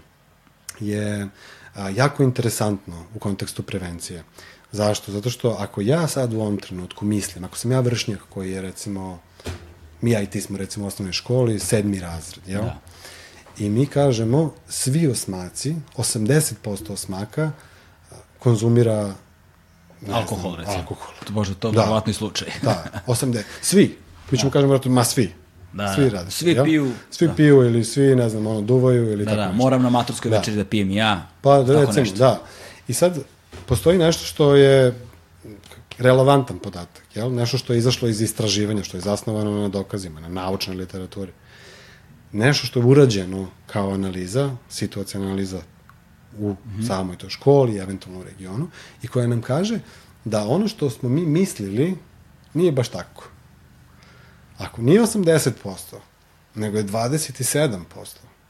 je 0.79 1.29
a, 1.75 1.89
jako 1.89 2.23
interesantno 2.23 3.05
u 3.15 3.19
kontekstu 3.19 3.63
prevencije. 3.63 4.23
Zašto? 4.71 5.11
Zato 5.11 5.29
što 5.29 5.49
ako 5.59 5.81
ja 5.81 6.07
sad 6.07 6.33
u 6.33 6.39
ovom 6.39 6.57
trenutku 6.57 7.05
mislim, 7.05 7.43
ako 7.43 7.57
sam 7.57 7.71
ja 7.71 7.79
vršnjak 7.79 8.19
koji 8.29 8.51
je 8.51 8.61
recimo, 8.61 9.19
mi 10.01 10.11
ja 10.11 10.21
i 10.21 10.29
ti 10.29 10.41
smo 10.41 10.57
recimo 10.57 10.85
u 10.85 10.87
osnovnoj 10.87 11.13
školi, 11.13 11.59
sedmi 11.59 11.99
razred, 11.99 12.47
jel? 12.47 12.61
Da. 12.61 12.79
I 13.59 13.69
mi 13.69 13.85
kažemo, 13.85 14.53
svi 14.69 15.07
osmaci, 15.07 15.75
80% 15.95 16.91
osmaka 16.93 17.51
konzumira 18.39 19.13
alkohol, 20.11 20.55
recimo. 20.55 20.77
Alkohol. 20.77 21.13
Bože, 21.29 21.55
to 21.55 21.67
je 21.67 21.73
da. 21.73 22.13
slučaj. 22.13 22.47
da, 22.61 22.83
80. 23.07 23.41
Svi. 23.61 23.97
Mi 24.31 24.37
ćemo 24.37 24.49
da. 24.49 24.53
kažemo, 24.53 24.79
ma 24.95 25.03
svi. 25.03 25.33
Da, 25.73 25.93
svi 25.95 26.09
rade. 26.09 26.31
Svi 26.31 26.51
ja? 26.51 26.63
piju. 26.63 26.91
Svi 27.11 27.27
da. 27.27 27.33
piju 27.33 27.63
ili 27.63 27.83
svi, 27.83 28.15
ne 28.15 28.29
znam, 28.29 28.47
ono, 28.47 28.61
duvaju 28.61 29.11
ili 29.11 29.25
da, 29.25 29.31
tako 29.31 29.41
da, 29.41 29.47
nešto. 29.47 29.57
Moram 29.57 29.83
na 29.83 29.89
maturskoj 29.89 30.31
da. 30.31 30.37
večeri 30.37 30.57
da 30.57 30.65
pijem 30.65 30.91
ja. 30.91 31.27
Pa, 31.41 31.63
da, 31.63 31.79
recimo, 31.79 31.99
nešto. 31.99 32.17
da. 32.17 32.41
I 32.87 32.93
sad, 32.93 33.17
postoji 33.65 33.97
nešto 33.97 34.25
što 34.25 34.55
je 34.55 34.93
relevantan 35.97 36.59
podatak, 36.59 37.03
jel? 37.15 37.33
Nešto 37.33 37.57
što 37.57 37.73
je 37.73 37.79
izašlo 37.79 38.07
iz 38.07 38.21
istraživanja, 38.21 38.83
što 38.83 38.97
je 38.97 39.01
zasnovano 39.01 39.51
na 39.51 39.69
dokazima, 39.69 40.19
na 40.19 40.29
naučnoj 40.29 40.75
literaturi. 40.75 41.31
Nešto 42.31 42.67
što 42.67 42.79
je 42.79 42.85
urađeno 42.85 43.47
kao 43.67 43.93
analiza, 43.93 44.51
situacijna 44.69 45.25
analiza 45.25 45.61
u 46.39 46.49
mm 46.51 46.57
-hmm. 46.65 46.87
samoj 46.87 47.17
toj 47.17 47.29
školi, 47.29 47.77
eventualno 47.77 48.19
u 48.19 48.23
regionu, 48.23 48.67
i 49.01 49.07
koja 49.07 49.27
nam 49.27 49.41
kaže 49.41 49.79
da 50.25 50.47
ono 50.47 50.67
što 50.67 50.89
smo 50.89 51.09
mi 51.09 51.25
mislili 51.25 51.95
nije 52.53 52.71
baš 52.71 52.89
tako. 52.89 53.29
Ako 54.57 54.81
nije 54.81 55.01
80%, 55.01 55.51
nego 56.55 56.77
je 56.77 56.85
27%, 56.85 57.77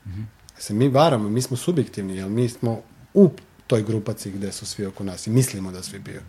mm 0.05 0.09
-hmm. 0.09 0.25
se 0.57 0.73
mi 0.73 0.89
varamo, 0.89 1.29
mi 1.29 1.41
smo 1.41 1.57
subjektivni, 1.57 2.15
jer 2.15 2.29
mi 2.29 2.49
smo 2.49 2.81
u 3.13 3.29
toj 3.67 3.83
grupaciji 3.83 4.31
gde 4.31 4.51
su 4.51 4.65
svi 4.65 4.85
oko 4.85 5.03
nas 5.03 5.27
i 5.27 5.29
mislimo 5.29 5.71
da 5.71 5.83
svi 5.83 5.99
bio. 5.99 6.21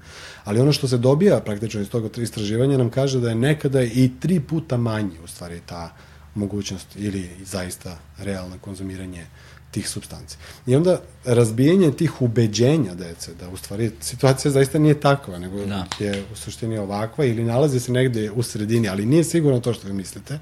Ali 0.45 0.61
ono 0.61 0.73
što 0.73 0.89
se 0.89 0.99
dobija 0.99 1.41
praktično 1.41 1.81
iz 1.81 1.91
toga 1.91 2.23
istraživanja 2.23 2.79
nam 2.79 2.91
kaže 2.91 3.21
da 3.21 3.29
je 3.29 3.35
nekada 3.35 3.83
i 3.83 4.11
tri 4.21 4.41
puta 4.41 4.77
manje 4.77 5.21
u 5.25 5.27
stvari 5.27 5.61
ta 5.67 5.95
mogućnost 6.35 6.97
ili 6.97 7.31
zaista 7.45 7.99
realno 8.19 8.59
konzumiranje 8.61 9.27
tih 9.71 9.89
substanci. 9.89 10.37
I 10.67 10.77
onda 10.77 11.01
razbijanje 11.25 11.93
tih 11.93 12.23
ubeđenja 12.23 12.95
dece, 12.95 13.35
da 13.35 13.49
u 13.49 13.57
stvari 13.57 13.91
situacija 14.01 14.53
zaista 14.53 14.79
nije 14.79 15.01
takva, 15.01 15.39
nego 15.39 15.67
da. 15.67 15.87
je 15.99 16.25
u 16.33 16.37
suštini 16.37 16.79
ovakva 16.79 17.25
ili 17.25 17.45
nalazi 17.45 17.81
se 17.81 17.93
negde 17.93 18.31
u 18.31 18.43
sredini, 18.43 18.89
ali 18.89 19.07
nije 19.07 19.25
sigurno 19.25 19.61
to 19.61 19.75
što 19.75 19.87
vi 19.87 19.93
mislite, 19.93 20.39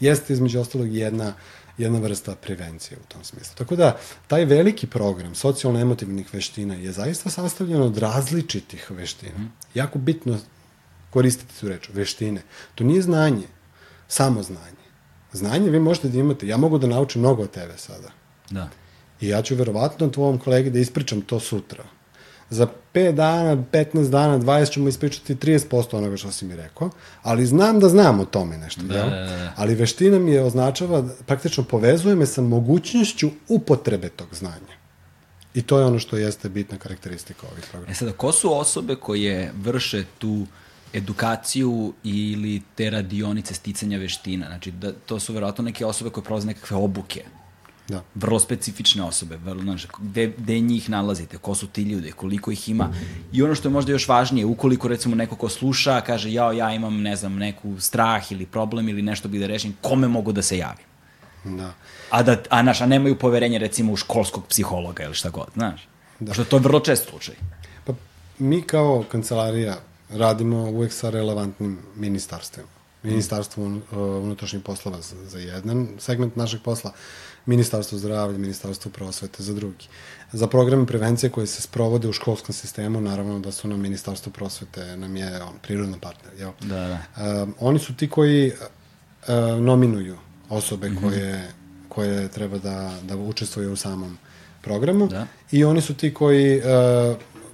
jeste 0.00 0.32
između 0.32 0.60
ostalog 0.60 0.94
jedna 0.94 1.34
jedna 1.78 1.98
vrsta 1.98 2.34
prevencije 2.34 2.98
u 2.98 3.12
tom 3.12 3.24
smislu. 3.24 3.54
Tako 3.58 3.76
da, 3.76 3.98
taj 4.26 4.44
veliki 4.44 4.86
program 4.86 5.34
socijalno-emotivnih 5.34 6.34
veština 6.34 6.74
je 6.74 6.92
zaista 6.92 7.30
sastavljen 7.30 7.82
od 7.82 7.98
različitih 7.98 8.90
veština. 8.90 9.38
Mm. 9.38 9.52
Jako 9.74 9.98
bitno 9.98 10.38
koristiti 11.10 11.60
tu 11.60 11.68
reč, 11.68 11.88
veštine. 11.92 12.42
To 12.74 12.84
nije 12.84 13.02
znanje, 13.02 13.46
samo 14.08 14.42
znanje. 14.42 14.82
Znanje 15.32 15.70
vi 15.70 15.80
možete 15.80 16.08
da 16.08 16.18
imate, 16.18 16.46
ja 16.46 16.56
mogu 16.56 16.78
da 16.78 16.86
naučim 16.86 17.20
mnogo 17.20 17.42
od 17.42 17.50
tebe 17.50 17.78
sada 17.78 18.21
Da. 18.52 18.68
I 19.20 19.28
ja 19.28 19.42
ću 19.42 19.54
verovatno 19.54 20.08
tvojom 20.08 20.38
kolegi 20.38 20.70
da 20.70 20.78
ispričam 20.78 21.20
to 21.20 21.40
sutra. 21.40 21.84
Za 22.50 22.66
5 22.94 23.12
dana, 23.12 23.56
15 23.72 24.10
dana, 24.10 24.38
20 24.38 24.72
ćemo 24.72 24.88
ispričati 24.88 25.34
30% 25.34 25.96
onoga 25.96 26.16
što 26.16 26.32
si 26.32 26.44
mi 26.44 26.56
rekao, 26.56 26.90
ali 27.22 27.46
znam 27.46 27.80
da 27.80 27.88
znam 27.88 28.20
o 28.20 28.24
tome 28.24 28.58
nešto. 28.58 28.82
Da, 28.82 28.94
da, 28.94 29.10
da. 29.10 29.52
Ali 29.56 29.74
veština 29.74 30.18
mi 30.18 30.32
je 30.32 30.42
označava, 30.42 31.08
praktično 31.26 31.64
povezuje 31.64 32.14
me 32.14 32.26
sa 32.26 32.42
mogućnošću 32.42 33.30
upotrebe 33.48 34.08
tog 34.08 34.28
znanja. 34.32 34.76
I 35.54 35.62
to 35.62 35.78
je 35.78 35.84
ono 35.84 35.98
što 35.98 36.16
jeste 36.16 36.48
bitna 36.48 36.78
karakteristika 36.78 37.46
ovih 37.52 37.64
programa. 37.70 37.92
E 37.92 37.94
sada, 37.94 38.12
ko 38.12 38.32
su 38.32 38.58
osobe 38.58 38.96
koje 38.96 39.52
vrše 39.62 40.04
tu 40.18 40.46
edukaciju 40.92 41.92
ili 42.04 42.62
te 42.74 42.90
radionice 42.90 43.54
sticanja 43.54 43.98
veština? 43.98 44.46
Znači, 44.46 44.70
da, 44.70 44.92
to 44.92 45.20
su 45.20 45.32
verovatno 45.32 45.64
neke 45.64 45.86
osobe 45.86 46.10
koje 46.10 46.24
prolaze 46.24 46.46
nekakve 46.46 46.76
obuke 46.76 47.24
Da. 47.92 48.02
Vrlo 48.14 48.38
specifične 48.40 49.02
osobe, 49.02 49.36
vrlo, 49.36 49.62
znaš, 49.62 49.86
gde, 49.98 50.32
gde 50.38 50.60
njih 50.60 50.90
nalazite, 50.90 51.38
ko 51.38 51.54
su 51.54 51.66
ti 51.66 51.82
ljudi, 51.82 52.12
koliko 52.12 52.50
ih 52.50 52.68
ima. 52.68 52.88
I 53.32 53.42
ono 53.42 53.54
što 53.54 53.68
je 53.68 53.72
možda 53.72 53.92
još 53.92 54.08
važnije, 54.08 54.46
ukoliko 54.46 54.88
recimo 54.88 55.16
neko 55.16 55.36
ko 55.36 55.48
sluša, 55.48 56.00
kaže 56.00 56.32
jao, 56.32 56.52
ja 56.52 56.72
imam, 56.74 57.02
ne 57.02 57.16
znam, 57.16 57.36
neku 57.36 57.80
strah 57.80 58.32
ili 58.32 58.46
problem 58.46 58.88
ili 58.88 59.02
nešto 59.02 59.28
bi 59.28 59.38
da 59.38 59.46
rešim, 59.46 59.76
kome 59.80 60.08
mogu 60.08 60.32
da 60.32 60.42
se 60.42 60.58
javim? 60.58 60.86
Da. 61.44 61.72
A, 62.10 62.22
da, 62.22 62.36
a, 62.50 62.62
naš, 62.62 62.80
a 62.80 62.86
nemaju 62.86 63.18
poverenje 63.18 63.58
recimo 63.58 63.92
u 63.92 63.96
školskog 63.96 64.46
psihologa 64.48 65.04
ili 65.04 65.14
šta 65.14 65.30
god, 65.30 65.48
znaš. 65.54 65.88
Da. 66.20 66.34
Što 66.34 66.44
to 66.44 66.56
je 66.56 66.60
vrlo 66.60 66.80
čest 66.80 67.08
slučaj. 67.08 67.34
Pa 67.84 67.92
mi 68.38 68.62
kao 68.62 69.04
kancelarija 69.10 69.76
radimo 70.10 70.56
uvek 70.56 70.92
sa 70.92 71.10
relevantnim 71.10 71.78
ministarstvima. 71.96 72.68
Ministarstvo 73.02 73.64
unutrašnjih 74.22 74.62
poslova 74.62 75.00
za, 75.00 75.16
za 75.26 75.38
jedan 75.38 75.88
segment 75.98 76.36
našeg 76.36 76.60
posla, 76.62 76.92
Ministarstvo 77.46 77.98
zdravlja, 77.98 78.38
Ministarstvo 78.38 78.90
prosvete 78.90 79.42
za 79.42 79.54
drugi. 79.54 79.86
Za 80.32 80.46
programe 80.46 80.86
prevencije 80.86 81.30
koje 81.30 81.46
se 81.46 81.62
sprovode 81.62 82.08
u 82.08 82.12
školskom 82.12 82.54
sistemu, 82.54 83.00
naravno 83.00 83.38
da 83.38 83.52
su 83.52 83.68
nam 83.68 83.80
Ministarstvo 83.80 84.32
prosvete, 84.32 84.96
nam 84.96 85.16
je 85.16 85.42
on, 85.42 85.54
prirodno 85.62 85.98
partner. 85.98 86.32
Jel? 86.38 86.50
Da, 86.60 86.76
da. 86.76 87.42
Uh, 87.42 87.48
oni 87.60 87.78
su 87.78 87.96
ti 87.96 88.08
koji 88.08 88.52
uh, 88.52 89.60
nominuju 89.60 90.16
osobe 90.48 90.90
mm 90.90 90.96
-hmm. 90.96 91.00
koje, 91.00 91.48
koje 91.88 92.28
treba 92.28 92.58
da, 92.58 92.98
da 93.02 93.16
učestvuju 93.16 93.72
u 93.72 93.76
samom 93.76 94.18
programu 94.62 95.06
da. 95.06 95.26
i 95.50 95.64
oni 95.64 95.80
su 95.80 95.94
ti 95.94 96.14
koji 96.14 96.58
uh, 96.58 96.64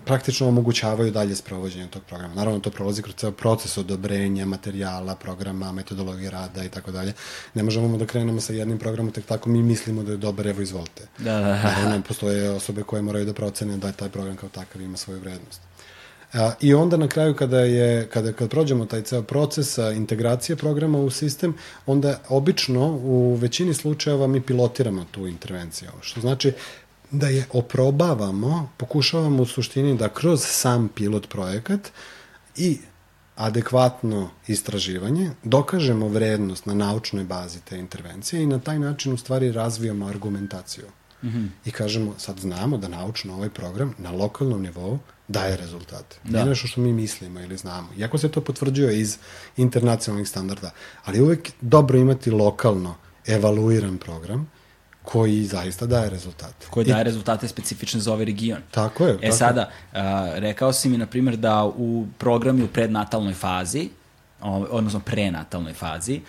praktično 0.09 0.49
omogućavaju 0.49 1.11
dalje 1.11 1.37
sprovođenje 1.37 1.87
tog 1.87 2.03
programa. 2.03 2.35
Naravno, 2.35 2.61
to 2.61 2.71
prolazi 2.71 3.03
kroz 3.03 3.15
ceo 3.15 3.33
proces 3.33 3.79
odobrenja 3.79 4.47
materijala, 4.47 5.15
programa, 5.15 5.73
metodologije 5.73 6.31
rada 6.31 6.65
i 6.65 6.69
tako 6.69 6.91
dalje. 6.91 7.13
Ne 7.55 7.63
možemo 7.63 7.99
da 7.99 8.07
krenemo 8.07 8.41
sa 8.41 8.53
jednim 8.53 8.79
programom, 8.79 9.13
tek 9.13 9.27
tako 9.27 9.51
mi 9.51 9.63
mislimo 9.63 10.03
da 10.03 10.13
je 10.13 10.17
dobar, 10.17 10.47
evo 10.47 10.63
izvolite. 10.63 11.07
Da, 11.19 11.33
da, 11.33 11.41
da. 11.41 11.63
Naravno, 11.63 12.03
postoje 12.09 12.51
osobe 12.51 12.83
koje 12.83 13.03
moraju 13.03 13.25
da 13.25 13.33
procene 13.33 13.77
da 13.77 13.87
je 13.87 13.93
taj 14.01 14.09
program 14.09 14.37
kao 14.37 14.49
takav 14.49 14.83
ima 14.83 14.97
svoju 14.97 15.21
vrednost. 15.21 15.61
A, 16.33 16.53
I 16.61 16.75
onda 16.75 16.97
na 16.97 17.09
kraju 17.09 17.35
kada 17.35 17.61
je 17.61 18.09
kada 18.09 18.33
kad 18.33 18.51
prođemo 18.51 18.87
taj 18.87 19.03
ceo 19.03 19.23
proces 19.23 19.79
integracije 19.79 20.57
programa 20.57 20.99
u 20.99 21.11
sistem, 21.11 21.55
onda 21.87 22.21
obično 22.29 22.87
u 22.87 23.35
većini 23.35 23.75
slučajeva 23.75 24.27
mi 24.27 24.41
pilotiramo 24.41 25.07
tu 25.11 25.27
intervenciju. 25.27 25.91
Što 26.01 26.21
znači 26.21 26.53
da 27.11 27.29
je 27.29 27.47
oprobavamo, 27.53 28.69
pokušavamo 28.77 29.43
u 29.43 29.47
suštini 29.47 29.97
da 29.97 30.09
kroz 30.09 30.41
sam 30.45 30.89
pilot 30.89 31.29
projekat 31.29 31.89
i 32.57 32.79
adekvatno 33.37 34.31
istraživanje, 34.47 35.31
dokažemo 35.45 36.09
vrednost 36.09 36.67
na 36.67 36.75
naučnoj 36.75 37.25
bazi 37.25 37.61
te 37.61 37.79
intervencije 37.79 38.43
i 38.43 38.47
na 38.47 38.59
taj 38.59 38.79
način 38.79 39.13
u 39.13 39.17
stvari 39.17 39.53
razvijamo 39.53 40.07
argumentaciju. 40.07 40.85
Mm 41.23 41.29
-hmm. 41.29 41.49
I 41.65 41.71
kažemo, 41.71 42.15
sad 42.19 42.39
znamo 42.39 42.79
da 42.79 42.89
naučno 42.89 43.35
ovaj 43.35 43.51
program 43.51 43.95
na 43.99 44.11
lokalnom 44.11 44.63
nivou 44.63 44.99
daje 45.29 45.57
rezultate. 45.57 46.17
Da. 46.25 46.39
Nije 46.39 46.49
nešto 46.49 46.67
što 46.67 46.81
mi 46.81 46.93
mislimo 46.93 47.41
ili 47.41 47.57
znamo. 47.57 47.89
Iako 47.97 48.19
se 48.19 48.29
to 48.29 48.41
potvrđuje 48.41 49.01
iz 49.01 49.19
internacionalnih 49.57 50.29
standarda, 50.29 50.71
ali 51.05 51.21
uvek 51.21 51.51
dobro 51.61 51.99
imati 51.99 52.31
lokalno 52.31 52.95
evaluiran 53.27 53.99
program 53.99 54.51
koji 55.13 55.45
zaista 55.45 55.87
daje 55.87 56.11
rezultate. 56.11 56.67
Koji 56.71 56.87
daje 56.87 57.01
I... 57.01 57.05
rezultate 57.05 57.49
specifične 57.49 58.01
za 58.01 58.13
ovaj 58.13 58.25
region. 58.25 58.59
Tako 58.71 59.07
je. 59.07 59.15
E 59.15 59.21
tako 59.21 59.37
sada, 59.37 59.69
uh, 59.93 59.99
rekao 60.35 60.73
si 60.73 60.89
mi, 60.89 60.99
na 60.99 61.07
primjer, 61.07 61.37
da 61.37 61.65
u 61.65 62.07
programu 62.19 62.65
u 62.65 62.69
prednatalnoj 62.69 63.35
fazi, 63.35 63.89
odnosno 64.71 65.01
prenatalnoj 65.01 65.73
fazi, 65.75 66.21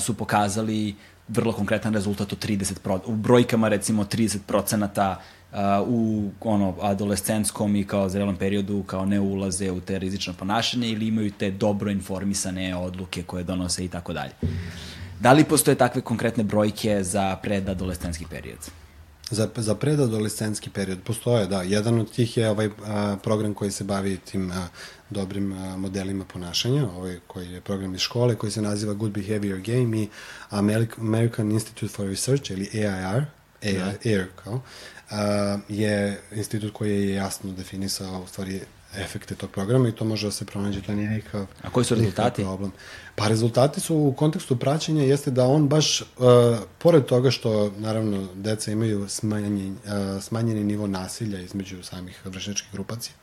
su 0.00 0.14
pokazali 0.14 0.94
vrlo 1.28 1.52
konkretan 1.52 1.94
rezultat 1.94 2.32
od 2.32 2.46
30 2.46 2.78
pro, 2.78 3.00
u 3.06 3.16
brojkama 3.16 3.68
recimo 3.68 4.04
30 4.04 4.38
procenata 4.46 5.20
uh, 5.52 5.58
u 5.86 6.30
ono 6.40 6.74
adolescentskom 6.80 7.76
i 7.76 7.86
kao 7.86 8.08
zrelom 8.08 8.36
periodu 8.36 8.82
kao 8.82 9.06
ne 9.06 9.20
ulaze 9.20 9.70
u 9.70 9.80
te 9.80 9.98
rizično 9.98 10.32
ponašanje 10.32 10.88
ili 10.88 11.06
imaju 11.06 11.30
te 11.30 11.50
dobro 11.50 11.90
informisane 11.90 12.76
odluke 12.76 13.22
koje 13.22 13.44
donose 13.44 13.84
i 13.84 13.88
tako 13.88 14.12
dalje. 14.12 14.32
Da 15.24 15.32
li 15.32 15.44
postoje 15.44 15.74
takve 15.74 16.00
konkretne 16.00 16.44
brojke 16.44 16.98
za 17.04 17.36
predadolescenski 17.42 18.26
period? 18.30 18.58
Za, 19.30 19.48
za 19.56 19.74
predadolescenski 19.74 20.70
period 20.70 20.98
postoje, 21.04 21.46
da. 21.46 21.62
Jedan 21.62 22.00
od 22.00 22.10
tih 22.12 22.36
je 22.36 22.50
ovaj 22.50 22.68
a, 22.86 23.16
program 23.22 23.54
koji 23.54 23.70
se 23.70 23.84
bavi 23.84 24.16
tim 24.16 24.50
a, 24.50 24.68
dobrim 25.10 25.52
a, 25.52 25.76
modelima 25.76 26.24
ponašanja, 26.24 26.84
ovaj 26.96 27.18
koji 27.26 27.52
je 27.52 27.60
program 27.60 27.94
iz 27.94 28.00
škole 28.00 28.34
koji 28.34 28.52
se 28.52 28.62
naziva 28.62 28.94
Good 28.94 29.12
Behavior 29.12 29.60
Game 29.60 29.98
i 29.98 30.08
American 30.98 31.52
Institute 31.52 31.94
for 31.94 32.06
Research 32.06 32.50
ili 32.50 32.70
AIR, 32.74 33.24
AIR, 33.62 33.78
da. 33.78 33.92
AIR 34.04 34.26
kao, 34.44 34.60
a, 35.10 35.58
je 35.68 36.20
institut 36.32 36.72
koji 36.72 37.08
je 37.08 37.14
jasno 37.14 37.52
definisao 37.52 38.22
u 38.22 38.26
stvari 38.26 38.60
efekte 38.98 39.34
tog 39.34 39.50
programa 39.50 39.88
i 39.88 39.92
to 39.92 40.04
može 40.04 40.26
da 40.26 40.30
se 40.30 40.44
pronađe, 40.44 40.82
to 40.82 40.94
nije 40.94 41.10
nikakav, 41.10 41.46
A 41.62 41.70
koji 41.70 41.84
su 41.84 41.94
rezultati? 41.94 42.42
problem. 42.42 42.72
Pa 43.14 43.28
rezultati 43.28 43.80
su 43.80 43.96
u 43.96 44.12
kontekstu 44.12 44.56
praćenja 44.56 45.02
jeste 45.02 45.30
da 45.30 45.46
on 45.46 45.68
baš, 45.68 46.00
uh, 46.00 46.06
pored 46.78 47.04
toga 47.04 47.30
što 47.30 47.72
naravno 47.78 48.28
deca 48.34 48.72
imaju 48.72 49.08
smanjeni, 49.08 49.70
uh, 49.70 50.22
smanjeni 50.22 50.64
nivo 50.64 50.86
nasilja 50.86 51.40
između 51.40 51.82
samih 51.82 52.20
vršničkih 52.24 52.72
grupacija, 52.72 53.14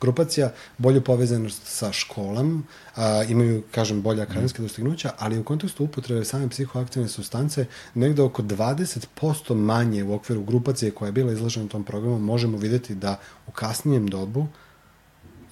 grupacija, 0.00 0.52
bolju 0.78 1.00
povezanost 1.04 1.62
sa 1.64 1.92
školam, 1.92 2.66
a, 2.96 3.22
imaju, 3.28 3.62
kažem, 3.70 4.02
bolje 4.02 4.22
akademske 4.22 4.62
dostignuća, 4.62 5.10
ali 5.18 5.38
u 5.38 5.44
kontekstu 5.44 5.84
upotrebe 5.84 6.24
same 6.24 6.48
psihoaktivne 6.48 7.08
substance, 7.08 7.66
negde 7.94 8.22
oko 8.22 8.42
20% 8.42 9.54
manje 9.54 10.04
u 10.04 10.14
okviru 10.14 10.42
grupacije 10.42 10.90
koja 10.90 11.08
je 11.08 11.12
bila 11.12 11.32
izložena 11.32 11.68
tom 11.68 11.84
programu, 11.84 12.18
možemo 12.18 12.58
videti 12.58 12.94
da 12.94 13.20
u 13.46 13.50
kasnijem 13.50 14.06
dobu 14.06 14.46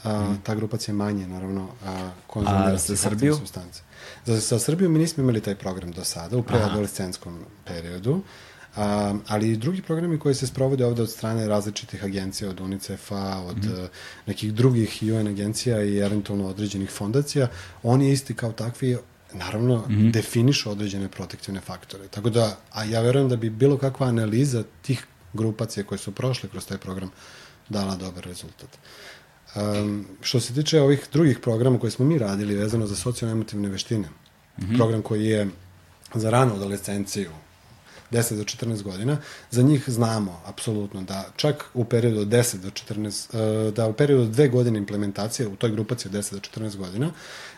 a, 0.04 0.34
ta 0.42 0.54
grupacija 0.54 0.94
manje, 0.94 1.26
naravno, 1.26 1.68
a, 1.86 2.10
konzumira 2.26 2.72
a, 2.74 2.78
za 2.78 2.96
Srbiju? 2.96 3.34
substance. 3.34 3.80
Za, 4.26 4.36
za 4.36 4.58
Srbiju 4.58 4.90
mi 4.90 4.98
nismo 4.98 5.22
imali 5.22 5.40
taj 5.40 5.54
program 5.54 5.92
do 5.92 6.04
sada, 6.04 6.36
u 6.36 6.42
preadolescenskom 6.42 7.38
periodu, 7.64 8.22
a, 8.76 9.14
ali 9.28 9.50
i 9.50 9.56
drugi 9.56 9.82
programi 9.82 10.18
koji 10.18 10.34
se 10.34 10.46
sprovode 10.46 10.86
ovde 10.86 11.02
od 11.02 11.10
strane 11.10 11.48
različitih 11.48 12.04
agencija, 12.04 12.50
od 12.50 12.60
UNICEF-a, 12.60 13.42
od 13.46 13.56
mm 13.56 13.68
-hmm. 13.68 13.88
nekih 14.26 14.54
drugih 14.54 14.98
UN 15.02 15.26
agencija 15.26 15.82
i 15.82 15.98
eventualno 15.98 16.48
određenih 16.48 16.90
fondacija, 16.90 17.48
oni 17.82 18.12
isti 18.12 18.34
kao 18.34 18.52
takvi 18.52 18.96
naravno 19.32 19.76
mm 19.76 19.92
-hmm. 19.92 20.12
definišu 20.12 20.70
određene 20.70 21.08
protektivne 21.08 21.60
faktore. 21.60 22.08
Tako 22.08 22.30
da, 22.30 22.56
a 22.72 22.84
ja 22.84 23.00
verujem 23.00 23.28
da 23.28 23.36
bi 23.36 23.50
bilo 23.50 23.78
kakva 23.78 24.06
analiza 24.06 24.64
tih 24.82 25.06
grupacija 25.32 25.84
koje 25.84 25.98
su 25.98 26.12
prošle 26.12 26.48
kroz 26.48 26.66
taj 26.66 26.78
program 26.78 27.10
dala 27.68 27.96
dobar 27.96 28.24
rezultat. 28.24 28.78
Um, 29.54 30.06
što 30.20 30.40
se 30.40 30.54
tiče 30.54 30.80
ovih 30.80 31.08
drugih 31.12 31.38
programa 31.38 31.78
koje 31.78 31.90
smo 31.90 32.04
mi 32.04 32.18
radili 32.18 32.54
vezano 32.54 32.86
za 32.86 32.94
socijalno-emotivne 32.94 33.68
veštine, 33.68 34.08
mm 34.08 34.62
-hmm. 34.62 34.76
program 34.76 35.02
koji 35.02 35.26
je 35.26 35.48
za 36.14 36.30
ranu 36.30 36.54
adolescenciju, 36.54 37.30
10 38.10 38.36
do 38.36 38.44
14 38.44 38.82
godina, 38.82 39.16
za 39.50 39.62
njih 39.62 39.84
znamo 39.86 40.40
apsolutno 40.46 41.02
da 41.02 41.24
čak 41.36 41.64
u 41.74 41.84
periodu 41.84 42.20
od 42.20 42.28
10 42.28 42.56
do 42.56 42.68
14, 42.70 43.70
da 43.70 43.86
u 43.86 43.92
periodu 43.92 44.22
od 44.22 44.30
dve 44.30 44.48
godine 44.48 44.78
implementacije 44.78 45.48
u 45.48 45.56
toj 45.56 45.70
grupaciji 45.70 46.10
od 46.10 46.16
10 46.16 46.32
do 46.32 46.38
14 46.38 46.76
godina, 46.76 47.10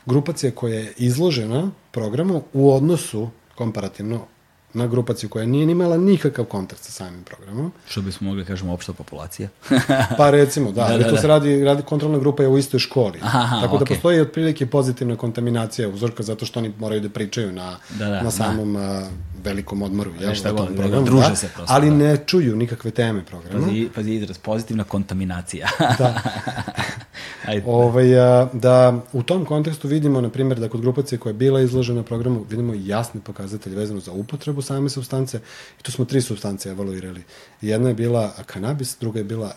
grupacija 0.07 0.53
koja 0.53 0.75
je 0.75 0.93
izložena 0.97 1.71
programu 1.91 2.45
u 2.53 2.73
odnosu 2.73 3.31
komparativno 3.55 4.27
na 4.75 4.87
grupaciju 4.87 5.29
koja 5.29 5.47
nije 5.47 5.71
imala 5.71 5.97
nikakav 5.97 6.45
kontakt 6.45 6.83
sa 6.83 6.93
samim 6.93 7.25
programom. 7.25 7.73
Što 7.89 8.03
bismo 8.03 8.29
mogli 8.29 8.43
da 8.43 8.49
kažemo 8.49 8.73
opšta 8.73 8.93
populacija. 8.93 9.49
pa 10.19 10.31
recimo, 10.31 10.73
da, 10.73 10.89
da, 10.89 10.99
da, 10.99 11.05
to 11.05 11.15
da. 11.15 11.21
se 11.21 11.27
radi, 11.27 11.65
radi, 11.65 11.83
kontrolna 11.83 12.19
grupa 12.19 12.43
je 12.43 12.49
u 12.49 12.59
istoj 12.59 12.81
školi. 12.81 13.19
Aha, 13.23 13.61
Tako 13.61 13.77
okay. 13.77 13.79
da 13.79 13.85
postoji 13.85 14.21
otprilike 14.21 14.67
pozitivna 14.67 15.17
kontaminacija 15.17 15.89
uzorka 15.89 16.23
zato 16.23 16.47
što 16.47 16.61
oni 16.61 16.73
moraju 16.79 17.01
da 17.01 17.09
pričaju 17.09 17.53
na, 17.53 17.77
da, 17.99 18.09
da, 18.09 18.23
na 18.23 18.31
samom 18.31 18.73
da. 18.75 19.09
velikom 19.45 19.83
odmoru. 19.83 20.11
Jel, 20.21 20.35
šta 20.35 20.53
god, 20.53 20.69
da, 20.69 20.89
da, 20.89 21.01
druže 21.01 21.29
da, 21.29 21.37
se 21.37 21.49
prosto. 21.55 21.75
Ali 21.75 21.91
da. 21.91 21.97
ne 21.97 22.17
čuju 22.27 22.57
nikakve 22.57 22.91
teme 22.91 23.25
programa. 23.25 23.67
Pazi, 23.67 23.89
pazi 23.95 24.13
izraz, 24.13 24.39
pozitivna 24.39 24.85
kontaminacija. 24.85 25.69
da. 25.99 26.15
Ajde. 27.45 27.63
Ovaj, 27.67 28.19
a, 28.21 28.49
da 28.53 29.01
u 29.13 29.23
tom 29.23 29.45
kontekstu 29.45 29.89
vidimo, 29.89 30.21
na 30.21 30.29
primjer, 30.29 30.61
da 30.61 30.69
kod 30.69 30.81
grupacije 30.81 31.19
koja 31.19 31.31
je 31.31 31.35
bila 31.35 31.61
izložena 31.61 32.03
programu, 32.03 32.45
vidimo 32.51 32.75
jasni 32.77 33.21
pokazatelj 33.21 33.75
vezano 33.75 34.01
za 34.01 34.13
upotrebu 34.13 34.63
same 34.63 34.91
substance 34.91 35.41
i 35.81 35.83
tu 35.83 35.93
smo 35.93 36.05
tri 36.05 36.21
substance 36.21 36.69
evaluirali. 36.69 37.23
Jedna 37.61 37.89
je 37.89 37.95
bila 37.95 38.33
kanabis, 38.47 38.97
druga 39.01 39.19
je 39.19 39.25
bila 39.25 39.53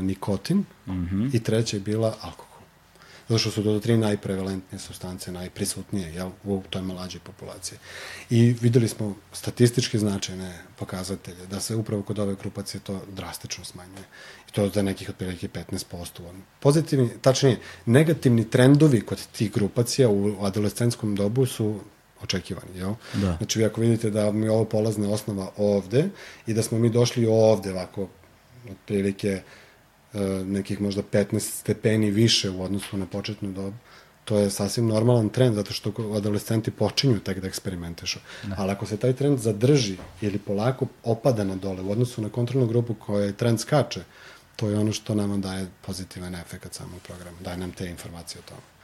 nikotin 0.00 0.64
mm 0.86 0.92
-hmm. 0.92 1.36
i 1.36 1.40
treća 1.40 1.76
je 1.76 1.80
bila 1.80 2.14
alkohol. 2.20 2.47
Zato 3.28 3.38
što 3.38 3.50
su 3.50 3.62
to 3.62 3.80
tri 3.80 3.96
najprevalentnije 3.96 4.80
substance, 4.80 5.32
najprisutnije 5.32 6.14
jel, 6.14 6.30
u 6.44 6.62
toj 6.70 6.82
mlađoj 6.82 7.20
populaciji. 7.20 7.78
I 8.30 8.54
videli 8.60 8.88
smo 8.88 9.16
statistički 9.32 9.98
značajne 9.98 10.58
pokazatelje 10.76 11.46
da 11.46 11.60
se 11.60 11.76
upravo 11.76 12.02
kod 12.02 12.18
ove 12.18 12.34
grupacije 12.34 12.80
to 12.80 13.00
drastično 13.12 13.64
smanjuje. 13.64 14.04
I 14.48 14.52
to 14.52 14.68
za 14.68 14.82
nekih 14.82 15.08
otprilike 15.08 15.48
15%. 15.48 16.20
Pozitivni, 16.60 17.10
tačnije, 17.20 17.60
negativni 17.86 18.50
trendovi 18.50 19.00
kod 19.00 19.26
tih 19.26 19.52
grupacija 19.52 20.08
u 20.08 20.36
adolescentskom 20.44 21.14
dobu 21.14 21.46
su 21.46 21.80
očekivani, 22.22 22.78
jel? 22.78 22.94
Da. 23.14 23.36
Znači, 23.36 23.58
vi 23.58 23.64
ako 23.64 23.80
vidite 23.80 24.10
da 24.10 24.32
mi 24.32 24.48
ovo 24.48 24.64
polazna 24.64 25.10
osnova 25.10 25.50
ovde 25.56 26.08
i 26.46 26.54
da 26.54 26.62
smo 26.62 26.78
mi 26.78 26.90
došli 26.90 27.26
ovde, 27.26 27.72
ovako, 27.72 28.08
otprilike 28.70 29.42
nekih 30.44 30.80
možda 30.80 31.02
15 31.02 31.40
stepeni 31.40 32.10
više 32.10 32.50
u 32.50 32.62
odnosu 32.62 32.96
na 32.96 33.06
početnu 33.06 33.52
dobu, 33.52 33.76
to 34.24 34.38
je 34.38 34.50
sasvim 34.50 34.86
normalan 34.86 35.28
trend, 35.28 35.54
zato 35.54 35.72
što 35.72 35.92
adolescenti 36.16 36.70
počinju 36.70 37.20
tek 37.20 37.40
da 37.40 37.46
eksperimentišu. 37.46 38.18
Da. 38.42 38.54
Ali 38.58 38.72
ako 38.72 38.86
se 38.86 38.96
taj 38.96 39.12
trend 39.12 39.38
zadrži 39.38 39.96
ili 40.20 40.38
polako 40.38 40.86
opada 41.04 41.44
na 41.44 41.56
dole 41.56 41.82
u 41.82 41.90
odnosu 41.90 42.22
na 42.22 42.28
kontrolnu 42.28 42.66
grupu 42.66 42.94
koja 42.94 43.24
je 43.24 43.36
trend 43.36 43.60
skače, 43.60 44.02
to 44.56 44.68
je 44.68 44.78
ono 44.78 44.92
što 44.92 45.14
nama 45.14 45.36
daje 45.36 45.66
pozitivan 45.86 46.34
efekt 46.34 46.74
samog 46.74 47.00
programa, 47.00 47.36
daje 47.40 47.56
nam 47.56 47.72
te 47.72 47.86
informacije 47.86 48.38
o 48.38 48.48
tome. 48.48 48.77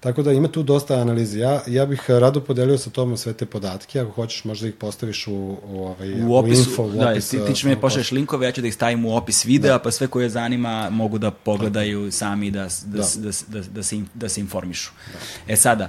Tako 0.00 0.22
da 0.22 0.32
ima 0.32 0.48
tu 0.48 0.62
dosta 0.62 0.94
analize. 0.94 1.38
Ja, 1.38 1.62
ja 1.66 1.86
bih 1.86 2.10
rado 2.10 2.40
podelio 2.40 2.78
sa 2.78 2.90
tobom 2.90 3.16
sve 3.16 3.32
te 3.32 3.46
podatke, 3.46 4.00
ako 4.00 4.10
hoćeš 4.10 4.44
možda 4.44 4.68
ih 4.68 4.74
postaviš 4.74 5.26
u, 5.26 5.32
u, 5.32 5.84
ovaj, 5.84 6.22
u, 6.22 6.34
opisu, 6.34 6.62
u 6.62 6.70
info, 6.70 6.82
u 6.82 6.90
da, 6.90 7.10
opis. 7.10 7.28
Ti, 7.28 7.38
ti 7.46 7.54
ćeš 7.54 7.64
mi 7.64 7.80
pošalješ 7.80 8.10
linkove, 8.12 8.46
ja 8.46 8.52
ću 8.52 8.60
da 8.60 8.66
ih 8.66 8.74
stavim 8.74 9.04
u 9.04 9.16
opis 9.16 9.44
videa, 9.44 9.72
da. 9.72 9.78
pa 9.78 9.90
sve 9.90 10.06
koje 10.06 10.28
zanima 10.28 10.90
mogu 10.90 11.18
da 11.18 11.30
pogledaju 11.30 12.12
sami 12.12 12.50
da, 12.50 12.68
da, 12.84 12.98
da. 12.98 13.02
da, 13.16 13.30
da, 13.48 13.60
da, 13.68 13.82
se, 13.82 14.00
da 14.14 14.28
se 14.28 14.40
informišu. 14.40 14.90
Da. 15.12 15.52
E 15.52 15.56
sada, 15.56 15.88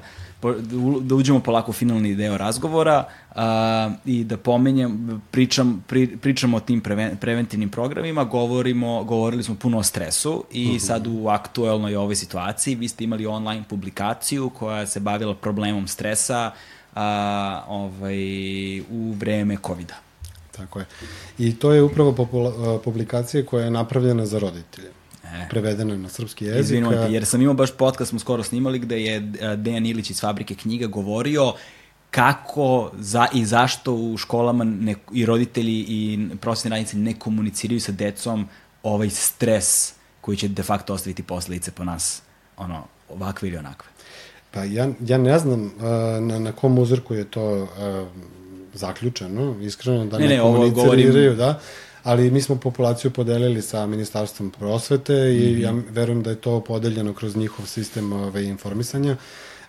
da 1.01 1.15
uđemo 1.15 1.39
polako 1.39 1.71
u 1.71 1.73
finalni 1.73 2.15
deo 2.15 2.37
razgovora 2.37 3.03
a, 3.35 3.91
i 4.05 4.23
da 4.23 4.37
pomenjem, 4.37 5.21
pričam, 5.31 5.83
pri, 5.87 6.17
pričamo 6.17 6.57
o 6.57 6.59
tim 6.59 6.81
preven, 6.81 7.17
preventivnim 7.17 7.69
programima, 7.69 8.23
govorimo, 8.23 9.03
govorili 9.03 9.43
smo 9.43 9.55
puno 9.55 9.77
o 9.77 9.83
stresu 9.83 10.43
i 10.51 10.65
uh 10.65 10.69
mhm. 10.69 10.75
-huh. 10.75 10.87
sad 10.87 11.07
u 11.07 11.27
aktuelnoj 11.27 11.95
ovoj 11.95 12.15
situaciji 12.15 12.75
vi 12.75 12.87
ste 12.87 13.03
imali 13.03 13.25
online 13.25 13.63
publikaciju 13.69 14.49
koja 14.49 14.87
se 14.87 14.99
bavila 14.99 15.35
problemom 15.35 15.87
stresa 15.87 16.51
a, 16.95 17.63
ovaj, 17.67 18.79
u 18.79 19.13
vreme 19.19 19.57
COVID-a. 19.67 19.95
Tako 20.51 20.79
je. 20.79 20.85
I 21.37 21.55
to 21.55 21.73
je 21.73 21.83
upravo 21.83 22.27
publikacija 22.83 23.45
koja 23.45 23.65
je 23.65 23.71
napravljena 23.71 24.25
za 24.25 24.39
roditelje. 24.39 25.00
E. 25.33 25.49
prevedeno 25.49 25.97
na 25.97 26.09
srpski 26.09 26.45
jezik. 26.45 26.61
Izvinite, 26.61 27.07
jer 27.09 27.25
sam 27.25 27.41
imao 27.41 27.53
baš 27.53 27.71
podcast, 27.71 28.09
smo 28.09 28.19
skoro 28.19 28.43
snimali, 28.43 28.79
gde 28.79 29.01
je 29.01 29.19
Dejan 29.57 29.85
Ilić 29.85 30.09
iz 30.09 30.21
Fabrike 30.21 30.55
knjiga 30.55 30.87
govorio 30.87 31.53
kako 32.11 32.91
za, 32.99 33.27
i 33.33 33.45
zašto 33.45 33.93
u 33.93 34.17
školama 34.17 34.63
ne, 34.63 34.95
i 35.13 35.25
roditelji 35.25 35.85
i 35.87 36.27
prosvetni 36.41 36.69
radnici 36.69 36.97
ne 36.97 37.19
komuniciraju 37.19 37.79
sa 37.79 37.91
decom 37.91 38.47
ovaj 38.83 39.09
stres 39.09 39.93
koji 40.21 40.37
će 40.37 40.47
de 40.47 40.63
facto 40.63 40.93
ostaviti 40.93 41.23
posledice 41.23 41.71
po 41.71 41.83
nas, 41.83 42.21
ono, 42.57 42.83
ovakve 43.09 43.47
ili 43.47 43.57
onakve. 43.57 43.89
Pa 44.51 44.63
ja, 44.63 44.89
ja 45.05 45.17
ne 45.17 45.39
znam 45.39 45.65
uh, 45.65 45.71
na, 46.21 46.39
na 46.39 46.51
kom 46.51 46.79
uzorku 46.79 47.13
je 47.13 47.23
to 47.23 47.63
uh, 47.63 47.67
zaključeno, 48.73 49.55
iskreno, 49.61 50.05
da 50.05 50.17
Ne, 50.17 50.27
ne, 50.27 50.35
ne, 50.35 50.41
komuniciraju, 50.41 51.35
da, 51.35 51.59
ali 52.03 52.31
mi 52.31 52.41
smo 52.41 52.55
populaciju 52.55 53.11
podelili 53.11 53.61
sa 53.61 53.85
Ministarstvom 53.85 54.51
prosvete 54.51 55.13
i 55.13 55.51
Mhm. 55.51 55.61
ja 55.61 55.73
verujem 55.89 56.23
da 56.23 56.29
je 56.29 56.35
to 56.41 56.59
podeljeno 56.63 57.13
kroz 57.13 57.35
njihov 57.35 57.65
sistem 57.65 58.13
ove, 58.13 58.45
informisanja. 58.45 59.17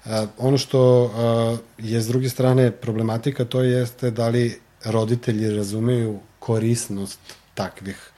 A, 0.04 0.26
ono 0.38 0.58
što 0.58 1.10
a, 1.14 1.56
je 1.78 2.00
s 2.00 2.06
druge 2.08 2.28
strane 2.28 2.70
problematika, 2.70 3.44
to 3.44 3.62
jeste 3.62 4.10
da 4.10 4.28
li 4.28 4.60
roditelji 4.84 5.56
razumeju 5.56 6.18
korisnost 6.38 7.20
takvih 7.54 8.10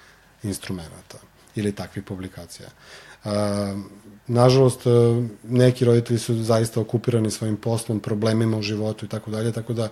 instrumenta 0.42 1.18
ili 1.56 1.72
takvih 1.72 2.04
publikacija. 2.04 2.68
A, 3.24 3.74
nažalost, 4.26 4.86
e, 4.86 4.90
neki 5.42 5.84
roditelji 5.84 6.18
su 6.18 6.42
zaista 6.42 6.80
okupirani 6.80 7.30
svojim 7.30 7.56
poslom, 7.56 8.00
problemima 8.00 8.56
u 8.56 8.62
životu 8.62 9.04
i 9.04 9.08
tako 9.08 9.30
dalje, 9.30 9.52
tako 9.52 9.72
da 9.72 9.88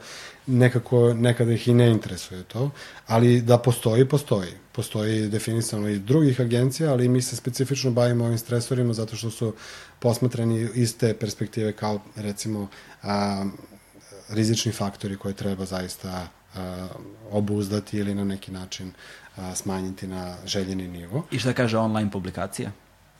nekako 0.46 1.14
nekada 1.14 1.52
ih 1.52 1.68
i 1.68 1.74
ne 1.74 1.90
interesuje 1.90 2.42
to, 2.42 2.70
ali 3.06 3.40
da 3.40 3.58
postoji, 3.58 4.08
postoji. 4.08 4.52
Postoji 4.72 5.28
definisano 5.28 5.88
i 5.88 5.98
drugih 5.98 6.40
agencija, 6.40 6.92
ali 6.92 7.08
mi 7.08 7.22
se 7.22 7.36
specifično 7.36 7.90
bavimo 7.90 8.24
ovim 8.24 8.38
stresorima 8.38 8.92
zato 8.92 9.16
što 9.16 9.30
su 9.30 9.54
posmatrani 9.98 10.68
iz 10.74 10.96
te 10.98 11.14
perspektive 11.14 11.72
kao 11.72 12.00
recimo 12.16 12.68
a, 13.02 13.44
rizični 14.28 14.72
faktori 14.72 15.16
koje 15.16 15.34
treba 15.34 15.64
zaista 15.64 16.28
a, 16.54 16.88
obuzdati 17.30 17.98
ili 17.98 18.14
na 18.14 18.24
neki 18.24 18.52
način 18.52 18.92
a, 19.36 19.54
smanjiti 19.54 20.06
na 20.06 20.36
željeni 20.46 20.88
nivo. 20.88 21.26
I 21.30 21.38
šta 21.38 21.52
kaže 21.52 21.78
online 21.78 22.10
publikacija? 22.10 22.70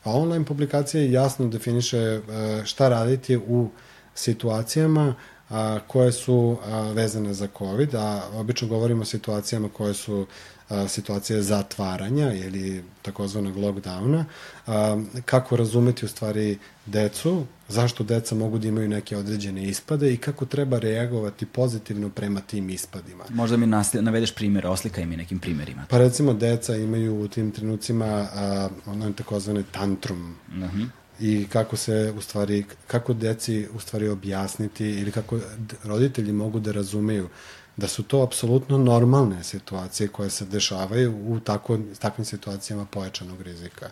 A 0.05 0.11
online 0.11 0.45
publikacija 0.45 1.05
jasno 1.05 1.49
definiše 1.49 2.21
šta 2.65 2.89
raditi 2.89 3.37
u 3.37 3.71
situacijama 4.15 5.15
a, 5.53 5.79
koje 5.87 6.13
su 6.13 6.57
a, 6.65 6.81
vezane 6.81 7.35
za 7.35 7.49
COVID, 7.59 7.95
a 7.95 8.23
obično 8.35 8.69
govorimo 8.69 9.03
o 9.03 9.05
situacijama 9.05 9.69
koje 9.69 9.95
su 9.95 10.27
a, 10.69 10.89
situacije 10.89 11.43
zatvaranja 11.43 12.33
ili 12.33 12.85
takozvanog 13.03 13.57
lockdowna, 13.57 14.25
a, 14.67 15.03
kako 15.25 15.57
razumeti 15.57 16.05
u 16.05 16.09
stvari 16.09 16.59
decu, 16.87 17.45
zašto 17.69 18.05
deca 18.05 18.35
mogu 18.35 18.59
da 18.59 18.69
imaju 18.69 18.89
neke 18.89 19.17
određene 19.17 19.65
ispade 19.65 20.13
i 20.13 20.17
kako 20.17 20.47
treba 20.47 20.79
reagovati 20.79 21.47
pozitivno 21.47 22.09
prema 22.09 22.41
tim 22.41 22.71
ispadima. 22.71 23.25
Možda 23.29 23.57
mi 23.57 23.67
navedeš 23.93 24.35
primjere, 24.35 24.69
oslikaj 24.69 25.07
mi 25.07 25.17
nekim 25.17 25.39
primjerima. 25.39 25.85
Pa 25.91 25.99
recimo 25.99 26.35
deca 26.35 26.77
imaju 26.77 27.21
u 27.21 27.29
tim 27.29 27.51
trenucima 27.51 28.07
a, 28.35 28.69
ono 28.87 29.13
takozvane 29.13 29.63
tantrum, 29.73 30.37
Mhm. 30.53 30.83
I 31.23 31.47
kako 31.53 31.77
se 31.77 32.13
u 32.19 32.21
stvari 32.21 32.65
kako 32.87 33.13
deci 33.13 33.69
u 33.75 33.81
stvari 33.81 34.09
objasniti 34.09 34.85
ili 34.85 35.13
kako 35.13 35.39
roditelji 35.85 36.33
mogu 36.33 36.61
da 36.61 36.73
razumeju 36.73 37.29
da 37.77 37.89
su 37.89 38.03
to 38.03 38.23
apsolutno 38.23 38.79
normalne 38.79 39.45
situacije 39.45 40.09
koje 40.09 40.31
se 40.31 40.45
dešavaju 40.45 41.15
u 41.27 41.41
tako, 41.41 41.79
takvim 41.99 42.25
situacijama 42.25 42.85
pojačanog 42.85 43.43
rizika. 43.43 43.91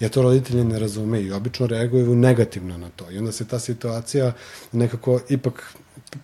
Jer 0.00 0.10
to 0.10 0.22
roditelji 0.22 0.64
ne 0.64 0.78
razumeju 0.78 1.26
i 1.26 1.32
obično 1.32 1.66
reaguju 1.66 2.14
negativno 2.14 2.78
na 2.78 2.88
to. 2.96 3.10
I 3.10 3.18
onda 3.18 3.32
se 3.32 3.44
ta 3.44 3.58
situacija 3.58 4.32
nekako 4.72 5.20
ipak 5.28 5.74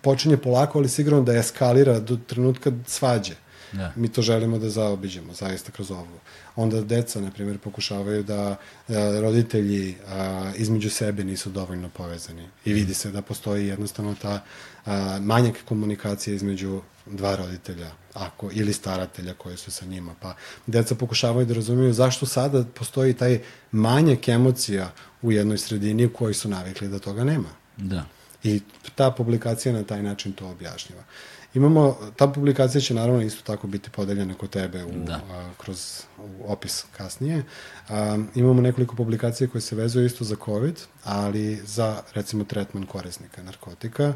počinje 0.01 0.37
polako, 0.37 0.79
ali 0.79 0.89
sigurno 0.89 1.21
da 1.21 1.37
eskalira 1.37 1.99
do 1.99 2.17
trenutka 2.27 2.71
svađe. 2.87 3.35
Da. 3.71 3.93
Mi 3.95 4.09
to 4.09 4.21
želimo 4.21 4.57
da 4.57 4.69
zaobiđemo, 4.69 5.33
zaista 5.33 5.71
kroz 5.71 5.91
ovo. 5.91 6.19
Onda 6.55 6.81
deca, 6.81 7.21
na 7.21 7.31
primjer, 7.31 7.57
pokušavaju 7.57 8.23
da 8.23 8.55
e, 8.87 8.93
roditelji 9.21 9.95
a, 10.07 10.51
između 10.55 10.89
sebe 10.89 11.23
nisu 11.23 11.49
dovoljno 11.49 11.89
povezani. 11.89 12.47
I 12.65 12.73
vidi 12.73 12.93
se 12.93 13.11
da 13.11 13.21
postoji 13.21 13.67
jednostavno 13.67 14.15
ta 14.21 14.41
a, 14.85 15.19
manjak 15.21 15.55
komunikacije 15.65 16.35
između 16.35 16.81
dva 17.05 17.35
roditelja 17.35 17.91
ako, 18.13 18.49
ili 18.53 18.73
staratelja 18.73 19.33
koji 19.33 19.57
su 19.57 19.71
sa 19.71 19.85
njima. 19.85 20.15
Pa 20.21 20.35
deca 20.67 20.95
pokušavaju 20.95 21.45
da 21.45 21.53
razumiju 21.53 21.93
zašto 21.93 22.25
sada 22.25 22.63
postoji 22.63 23.13
taj 23.13 23.39
manjak 23.71 24.27
emocija 24.27 24.91
u 25.21 25.31
jednoj 25.31 25.57
sredini 25.57 26.05
u 26.05 26.13
kojoj 26.13 26.33
su 26.33 26.49
navikli 26.49 26.87
da 26.87 26.99
toga 26.99 27.23
nema. 27.23 27.49
Da. 27.77 28.05
I 28.43 28.61
ta 28.95 29.11
publikacija 29.11 29.73
na 29.73 29.83
taj 29.83 30.03
način 30.03 30.33
to 30.33 30.47
objašnjava. 30.47 31.03
Imamo, 31.53 31.97
ta 32.15 32.27
publikacija 32.27 32.81
će 32.81 32.93
naravno 32.93 33.21
isto 33.21 33.43
tako 33.43 33.67
biti 33.67 33.89
podeljena 33.89 34.33
kod 34.33 34.49
tebe 34.49 34.83
u, 34.85 34.91
Da. 35.05 35.13
a, 35.13 35.49
kroz 35.57 36.03
u 36.17 36.51
opis 36.51 36.85
kasnije. 36.97 37.43
A, 37.89 38.17
imamo 38.35 38.61
nekoliko 38.61 38.95
publikacija 38.95 39.47
koje 39.47 39.61
se 39.61 39.75
vezuju 39.75 40.05
isto 40.05 40.23
za 40.23 40.35
COVID, 40.45 40.79
ali 41.03 41.55
za 41.55 42.01
recimo 42.13 42.43
tretman 42.43 42.85
korisnika 42.85 43.43
narkotika, 43.43 44.13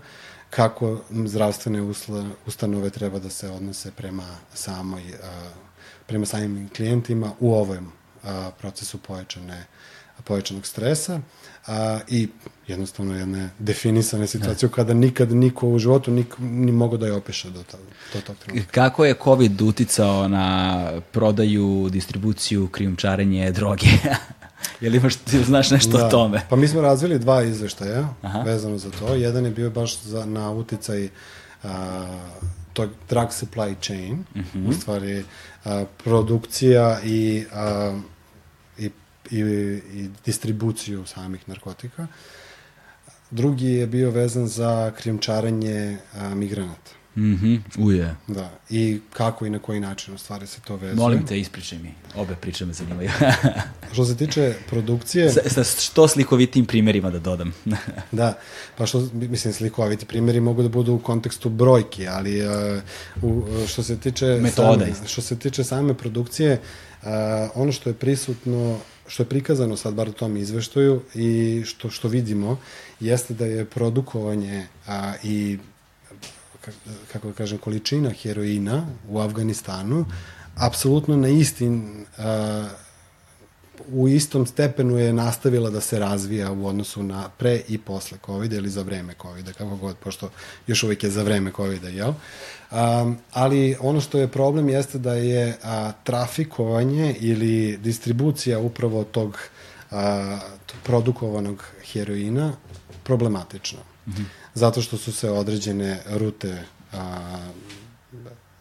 kako 0.49 1.01
zdravstvene 1.26 1.81
usla, 1.81 2.26
ustanove 2.47 2.89
treba 2.89 3.19
da 3.19 3.30
se 3.30 3.49
odnose 3.49 3.91
prema 3.91 4.27
samoj 4.53 5.03
a, 5.23 5.49
prema 6.07 6.26
samim 6.26 6.69
klijentima 6.76 7.31
u 7.39 7.53
ovom 7.53 7.91
a, 8.23 8.51
procesu 8.60 8.97
pojačane 8.97 9.65
povećanog 10.23 10.65
stresa 10.65 11.19
a, 11.68 11.99
i 12.07 12.27
jednostavno 12.68 13.15
jedne 13.18 13.49
definisane 13.60 14.27
situacije 14.27 14.69
kada 14.69 14.94
nikad 14.94 15.31
niko 15.31 15.68
u 15.68 15.80
životu 15.80 16.11
nik, 16.11 16.35
ni 16.40 16.72
mogo 16.72 16.98
da 16.98 17.06
je 17.06 17.14
opiše 17.14 17.49
do, 17.49 17.64
to, 17.64 17.77
do 18.14 18.22
tog 18.22 18.35
trenutka. 18.38 18.72
Kako 18.72 19.06
je 19.06 19.15
COVID 19.23 19.61
uticao 19.61 20.27
na 20.27 20.91
prodaju, 21.11 21.90
distribuciju, 21.91 22.68
krijumčarenje 22.68 23.52
droge? 23.52 23.88
Jel 24.81 24.95
imaš, 24.95 25.15
ti 25.15 25.44
znaš 25.44 25.72
nešto 25.72 25.98
o 25.98 26.10
tome? 26.10 26.41
Pa 26.49 26.56
mi 26.56 26.68
smo 26.68 26.81
razvili 26.81 27.19
dva 27.19 27.44
izveštaja 27.44 28.10
Aha. 28.22 28.40
vezano 28.41 28.77
za 28.77 28.91
to. 28.91 29.15
Jedan 29.15 29.45
je 29.45 29.52
bio 29.52 29.69
baš 29.69 29.99
za, 30.02 30.26
na 30.26 30.52
uticaj 30.52 31.10
a, 31.64 32.06
tog 32.73 32.90
drug 33.10 33.27
supply 33.30 33.76
chain, 33.81 34.23
Mhm. 34.35 34.69
u 34.69 34.73
stvari 34.73 35.23
a, 35.65 35.85
produkcija 36.03 36.99
i, 37.03 37.44
a, 37.53 37.99
i, 39.32 39.40
i, 39.40 40.10
distribuciju 40.26 41.06
samih 41.06 41.50
narkotika. 41.50 42.08
Drugi 43.32 43.68
je 43.68 43.88
bio 43.88 44.12
vezan 44.12 44.48
za 44.48 44.91
krijumčarenje 44.91 45.98
a, 46.14 46.36
migranata. 46.36 46.91
Mhm, 47.18 47.56
uje. 47.78 48.16
Da, 48.28 48.50
i 48.70 49.00
kako 49.14 49.45
i 49.45 49.50
na 49.50 49.60
koji 49.60 49.80
način 49.80 50.14
u 50.14 50.18
stvari 50.18 50.48
se 50.48 50.62
to 50.62 50.76
vezuje. 50.76 50.95
Molim 50.95 51.26
te, 51.26 51.40
ispričaj 51.40 51.80
mi. 51.80 51.94
Obe 52.16 52.36
priče 52.36 52.66
me 52.66 52.74
zanimaju. 52.74 53.10
Što 53.94 54.06
se 54.06 54.18
tiče 54.18 54.54
produkcije... 54.70 55.30
sa, 55.32 55.50
sa 55.50 55.64
što 55.64 56.08
slikovitim 56.08 56.66
primjerima 56.66 57.10
da 57.10 57.20
dodam. 57.20 57.54
Da, 58.12 58.38
pa 58.78 58.86
što, 58.86 59.10
mislim, 59.14 59.54
slikoviti 59.54 60.06
primjeri 60.06 60.40
mogu 60.40 60.62
da 60.62 60.70
budu 60.70 60.94
u 60.94 61.00
kontekstu 61.00 61.50
brojki, 61.50 62.08
ali 62.08 62.41
uh, 62.48 62.52
u, 63.22 63.44
što 63.68 63.84
se 63.84 63.98
tiče 63.98 64.26
Metoda 64.26 64.86
same, 64.86 65.08
što 65.08 65.22
se 65.22 65.40
tiče 65.40 65.64
same 65.64 65.94
produkcije, 65.94 66.62
uh, 67.02 67.08
ono 67.56 67.72
što 67.72 67.90
je 67.90 67.94
prisutno, 67.94 68.80
što 69.08 69.24
je 69.24 69.30
prikazano 69.30 69.78
sad 69.78 69.94
bar 69.94 70.10
u 70.10 70.14
tom 70.14 70.38
izveštaju 70.38 71.02
i 71.16 71.62
što, 71.66 71.90
što 71.90 72.08
vidimo, 72.08 72.58
jeste 73.00 73.34
da 73.34 73.46
je 73.46 73.66
produkovanje 73.66 74.68
a, 74.88 75.14
i 75.24 75.58
ka- 76.66 76.72
kako 77.14 77.28
da 77.28 77.34
kažem, 77.34 77.58
količina 77.58 78.10
heroina 78.10 78.88
u 79.10 79.20
Afganistanu 79.20 80.06
apsolutno 80.56 81.18
na 81.18 81.28
istin 81.28 82.06
a, 82.18 82.70
u 83.92 84.08
istom 84.08 84.46
stepenu 84.46 84.98
je 84.98 85.14
nastavila 85.14 85.70
da 85.70 85.82
se 85.82 86.00
razvija 86.00 86.52
u 86.52 86.68
odnosu 86.68 87.04
na 87.04 87.30
pre 87.38 87.62
i 87.68 87.78
posle 87.78 88.18
COVID 88.26 88.54
ili 88.54 88.70
za 88.70 88.82
vreme 88.82 89.14
COVID, 89.22 89.54
kako 89.54 89.76
god, 89.76 89.98
pošto 89.98 90.30
još 90.68 90.84
uvijek 90.84 91.04
je 91.04 91.10
za 91.10 91.24
vreme 91.24 91.52
COVID, 91.56 91.84
jel? 91.84 92.14
Um, 92.74 93.18
ali 93.34 93.76
ono 93.80 94.02
što 94.02 94.18
je 94.20 94.28
problem 94.28 94.70
jeste 94.70 94.98
da 94.98 95.14
je 95.14 95.58
a, 95.64 95.91
trafikovanje 96.04 97.16
ili 97.20 97.78
distribucija 97.78 98.60
upravo 98.60 99.04
tog 99.04 99.38
a, 99.91 100.40
produkovanog 100.84 101.64
heroina 101.94 102.54
problematična. 103.04 103.80
Mm 104.08 104.12
-hmm. 104.12 104.26
Zato 104.54 104.82
što 104.82 104.98
su 104.98 105.14
se 105.14 105.30
određene 105.30 106.00
rute 106.10 106.64
a, 106.94 107.38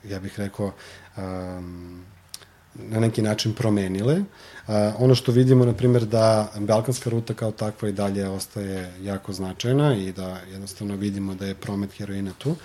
ja 0.05 0.20
bih 0.20 0.39
rekao 0.39 0.72
um, 1.16 2.05
na 2.74 3.01
neki 3.01 3.22
način 3.22 3.55
promenile. 3.55 4.14
Uh, 4.18 4.24
ono 4.98 5.14
što 5.14 5.32
vidimo, 5.32 5.64
na 5.64 5.72
primjer, 5.72 6.05
da 6.05 6.52
Balkanska 6.59 7.10
ruta 7.10 7.34
kao 7.34 7.51
takva 7.51 7.89
i 7.89 7.93
dalje 7.93 8.28
ostaje 8.28 8.93
jako 9.02 9.32
značajna 9.32 9.97
i 9.97 10.12
da 10.12 10.40
jednostavno 10.52 10.97
vidimo 10.97 11.34
da 11.34 11.47
je 11.47 11.55
promet 11.55 11.93
heroina 11.93 12.32
tu, 12.39 12.56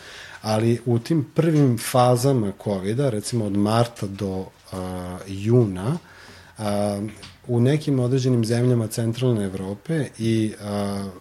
ali 0.42 0.82
u 0.86 1.00
tim 1.00 1.28
prvim 1.36 1.78
fazama 1.92 2.52
covid 2.64 3.00
recimo 3.00 3.46
od 3.46 3.58
marta 3.58 4.08
do 4.08 4.38
uh, 4.40 4.48
juna, 5.28 5.98
uh, 6.58 6.64
u 7.48 7.60
nekim 7.60 8.00
određenim 8.00 8.46
zemljama 8.46 8.88
centralne 8.88 9.46
Evrope 9.46 10.06
i 10.18 10.54
uh, 10.60 11.12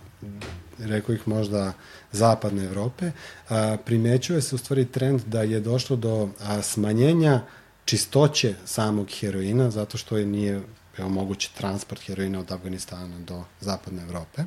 rekao 0.78 1.14
ih 1.14 1.28
možda 1.28 1.72
zapadne 2.12 2.64
Evrope, 2.64 3.10
a, 3.48 3.76
primećuje 3.84 4.42
se 4.42 4.54
u 4.54 4.58
stvari 4.58 4.84
trend 4.84 5.20
da 5.26 5.42
je 5.42 5.60
došlo 5.60 5.96
do 5.96 6.28
a, 6.40 6.62
smanjenja 6.62 7.40
čistoće 7.84 8.54
samog 8.64 9.08
heroina, 9.20 9.70
zato 9.70 9.98
što 9.98 10.16
je 10.16 10.26
nije 10.26 10.60
evo, 10.98 11.08
mogući 11.08 11.54
transport 11.54 12.02
heroina 12.06 12.40
od 12.40 12.52
Afganistana 12.52 13.18
do 13.18 13.42
zapadne 13.60 14.02
Evrope. 14.02 14.42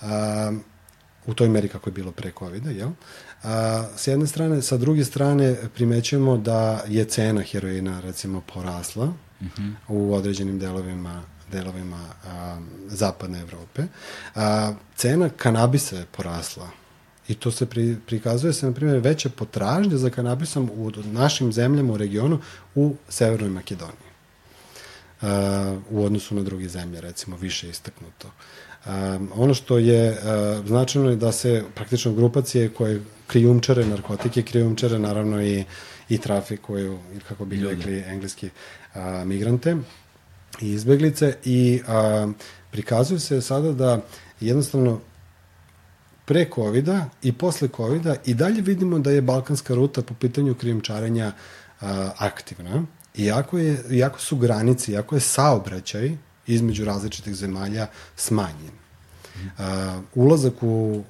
A, 0.00 0.52
u 1.26 1.34
toj 1.34 1.48
meri 1.48 1.68
kako 1.68 1.90
je 1.90 1.94
bilo 1.94 2.12
pre 2.12 2.32
COVID-a, 2.38 2.70
jel? 2.70 2.90
A, 3.42 3.84
s 3.96 4.06
jedne 4.06 4.26
strane, 4.26 4.62
sa 4.62 4.76
druge 4.76 5.04
strane 5.04 5.56
primećujemo 5.74 6.36
da 6.36 6.84
je 6.88 7.04
cena 7.04 7.42
heroina 7.42 8.00
recimo 8.00 8.42
porasla 8.54 9.04
uh 9.04 9.46
-huh. 9.46 9.72
u 9.88 10.14
određenim 10.14 10.58
delovima 10.58 11.22
delovima 11.52 12.00
a, 12.26 12.58
zapadne 12.86 13.40
Evrope. 13.40 13.82
A, 14.34 14.72
cena 14.96 15.28
kanabisa 15.28 15.96
je 15.96 16.06
porasla 16.16 16.70
i 17.28 17.34
to 17.34 17.50
se 17.50 17.66
pri, 17.66 17.96
prikazuje 18.06 18.52
se, 18.52 18.66
na 18.66 18.72
primjer, 18.72 18.98
veća 18.98 19.28
potražnja 19.28 19.96
za 19.96 20.10
kanabisom 20.10 20.70
u 20.74 20.90
našim 21.04 21.52
zemljama 21.52 21.92
u 21.92 21.96
regionu 21.96 22.40
u 22.74 22.94
Severnoj 23.08 23.50
Makedoniji. 23.50 24.10
Uh, 25.22 25.28
u 25.90 26.04
odnosu 26.04 26.34
na 26.34 26.42
druge 26.42 26.68
zemlje, 26.68 27.00
recimo, 27.00 27.36
više 27.36 27.68
istaknuto. 27.68 28.30
Um, 28.86 29.30
ono 29.34 29.54
što 29.54 29.78
je 29.78 30.10
uh, 30.10 30.66
značajno 30.66 31.10
je 31.10 31.16
da 31.16 31.32
se 31.32 31.64
praktično 31.74 32.12
grupacije 32.12 32.68
koje 32.68 33.02
krijumčare 33.26 33.86
narkotike, 33.86 34.42
krijumčare 34.42 34.98
naravno 34.98 35.42
i, 35.42 35.64
i 36.08 36.18
trafikuju, 36.18 36.98
kako 37.28 37.44
bi 37.44 37.64
rekli 37.64 37.98
engleski, 38.06 38.46
uh, 38.94 39.00
migrante 39.24 39.76
i 40.60 40.70
izbeglice 40.72 41.34
i 41.44 41.80
uh, 41.82 42.30
prikazuju 42.70 43.20
se 43.20 43.40
sada 43.40 43.72
da 43.72 44.00
jednostavno 44.40 45.00
pre 46.24 46.46
covid 46.54 46.88
i 47.22 47.32
posle 47.32 47.68
covid 47.76 48.06
i 48.26 48.34
dalje 48.34 48.62
vidimo 48.62 48.98
da 48.98 49.10
je 49.10 49.22
balkanska 49.22 49.74
ruta 49.74 50.02
po 50.02 50.14
pitanju 50.14 50.54
krijumčarenja 50.54 51.32
aktivna. 52.16 52.82
Iako, 53.18 53.58
je, 53.58 53.82
iako 53.90 54.20
su 54.20 54.36
granice, 54.36 54.92
iako 54.92 55.16
je 55.16 55.20
saobraćaj 55.20 56.16
između 56.54 56.84
različitih 56.84 57.34
zemalja 57.34 57.86
smanjen. 58.16 58.74
A, 59.58 60.00
ulazak 60.14 60.62
u 60.62 61.02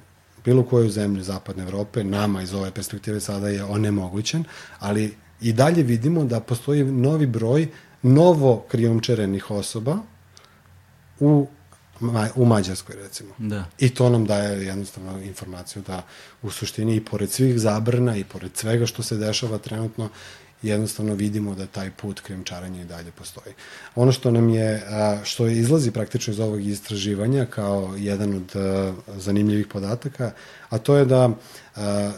bilo 0.45 0.63
koju 0.63 0.89
zemlju 0.89 1.23
Zapadne 1.23 1.63
Evrope, 1.63 2.03
nama 2.03 2.41
iz 2.41 2.53
ove 2.53 2.71
perspektive 2.71 3.19
sada 3.19 3.49
je 3.49 3.63
onemogućen, 3.63 4.43
ali 4.79 5.15
i 5.41 5.53
dalje 5.53 5.83
vidimo 5.83 6.23
da 6.23 6.39
postoji 6.39 6.83
novi 6.83 7.25
broj 7.25 7.67
novo 8.01 8.65
krijumčarenih 8.69 9.51
osoba 9.51 9.97
u 11.19 11.47
u 12.35 12.45
Mađarskoj 12.45 12.95
recimo. 12.95 13.29
Da. 13.37 13.65
I 13.79 13.89
to 13.89 14.09
nam 14.09 14.25
daje 14.25 14.65
jednostavno 14.65 15.21
informaciju 15.21 15.83
da 15.87 16.01
u 16.41 16.49
suštini 16.49 16.95
i 16.95 17.05
pored 17.05 17.31
svih 17.31 17.59
zabrana 17.59 18.17
i 18.17 18.23
pored 18.23 18.51
svega 18.57 18.85
što 18.85 19.03
se 19.03 19.17
dešava 19.17 19.57
trenutno 19.57 20.09
jednostavno 20.61 21.13
vidimo 21.13 21.55
da 21.55 21.65
taj 21.65 21.91
put 21.91 22.19
krijumčarenja 22.19 22.81
i 22.81 22.85
dalje 22.85 23.11
postoji. 23.11 23.53
Ono 23.95 24.11
što 24.11 24.31
nam 24.31 24.49
je, 24.49 24.83
što 25.23 25.45
je 25.45 25.57
izlazi 25.57 25.91
praktično 25.91 26.33
iz 26.33 26.39
ovog 26.39 26.65
istraživanja 26.65 27.45
kao 27.45 27.95
jedan 27.97 28.33
od 28.35 28.51
zanimljivih 29.17 29.67
podataka, 29.67 30.31
a 30.69 30.77
to 30.77 30.95
je 30.95 31.05
da 31.05 31.29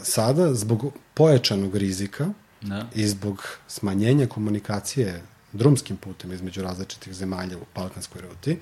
sada 0.02 0.54
zbog 0.54 0.92
pojačanog 1.14 1.76
rizika 1.76 2.28
da. 2.60 2.86
i 2.94 3.06
zbog 3.08 3.58
smanjenja 3.68 4.26
komunikacije 4.26 5.22
drumskim 5.54 5.96
putem 5.96 6.32
između 6.32 6.62
različitih 6.62 7.14
zemalja 7.14 7.58
u 7.58 7.64
Balkanskoj 7.74 8.20
ruti, 8.20 8.58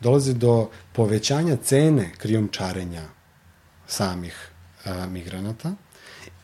dolazi 0.00 0.34
do 0.34 0.70
povećanja 0.92 1.56
cene 1.56 2.12
krijumčarenja 2.18 3.08
samih 3.86 4.50
a, 4.84 5.06
migranata 5.06 5.74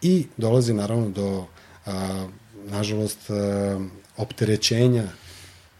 i 0.03 0.27
dolazi 0.37 0.75
naravno 0.75 1.09
do, 1.09 1.47
a, 1.87 2.27
nažalost, 2.71 3.31
a, 3.31 3.81
opterećenja 4.17 5.05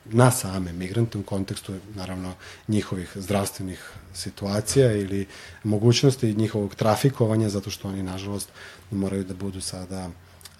na 0.05 0.31
same 0.31 0.73
migrante 0.73 1.19
u 1.19 1.23
kontekstu 1.23 1.75
naravno 1.95 2.35
njihovih 2.69 3.13
zdravstvenih 3.15 3.91
situacija 4.15 4.93
ili 4.93 5.27
mogućnosti 5.65 6.35
njihovog 6.35 6.75
trafikovanja 6.75 7.49
zato 7.49 7.71
što 7.71 7.89
oni 7.89 8.03
nažalost 8.03 8.49
moraju 8.91 9.25
da 9.25 9.35
budu 9.35 9.61
sada 9.61 10.11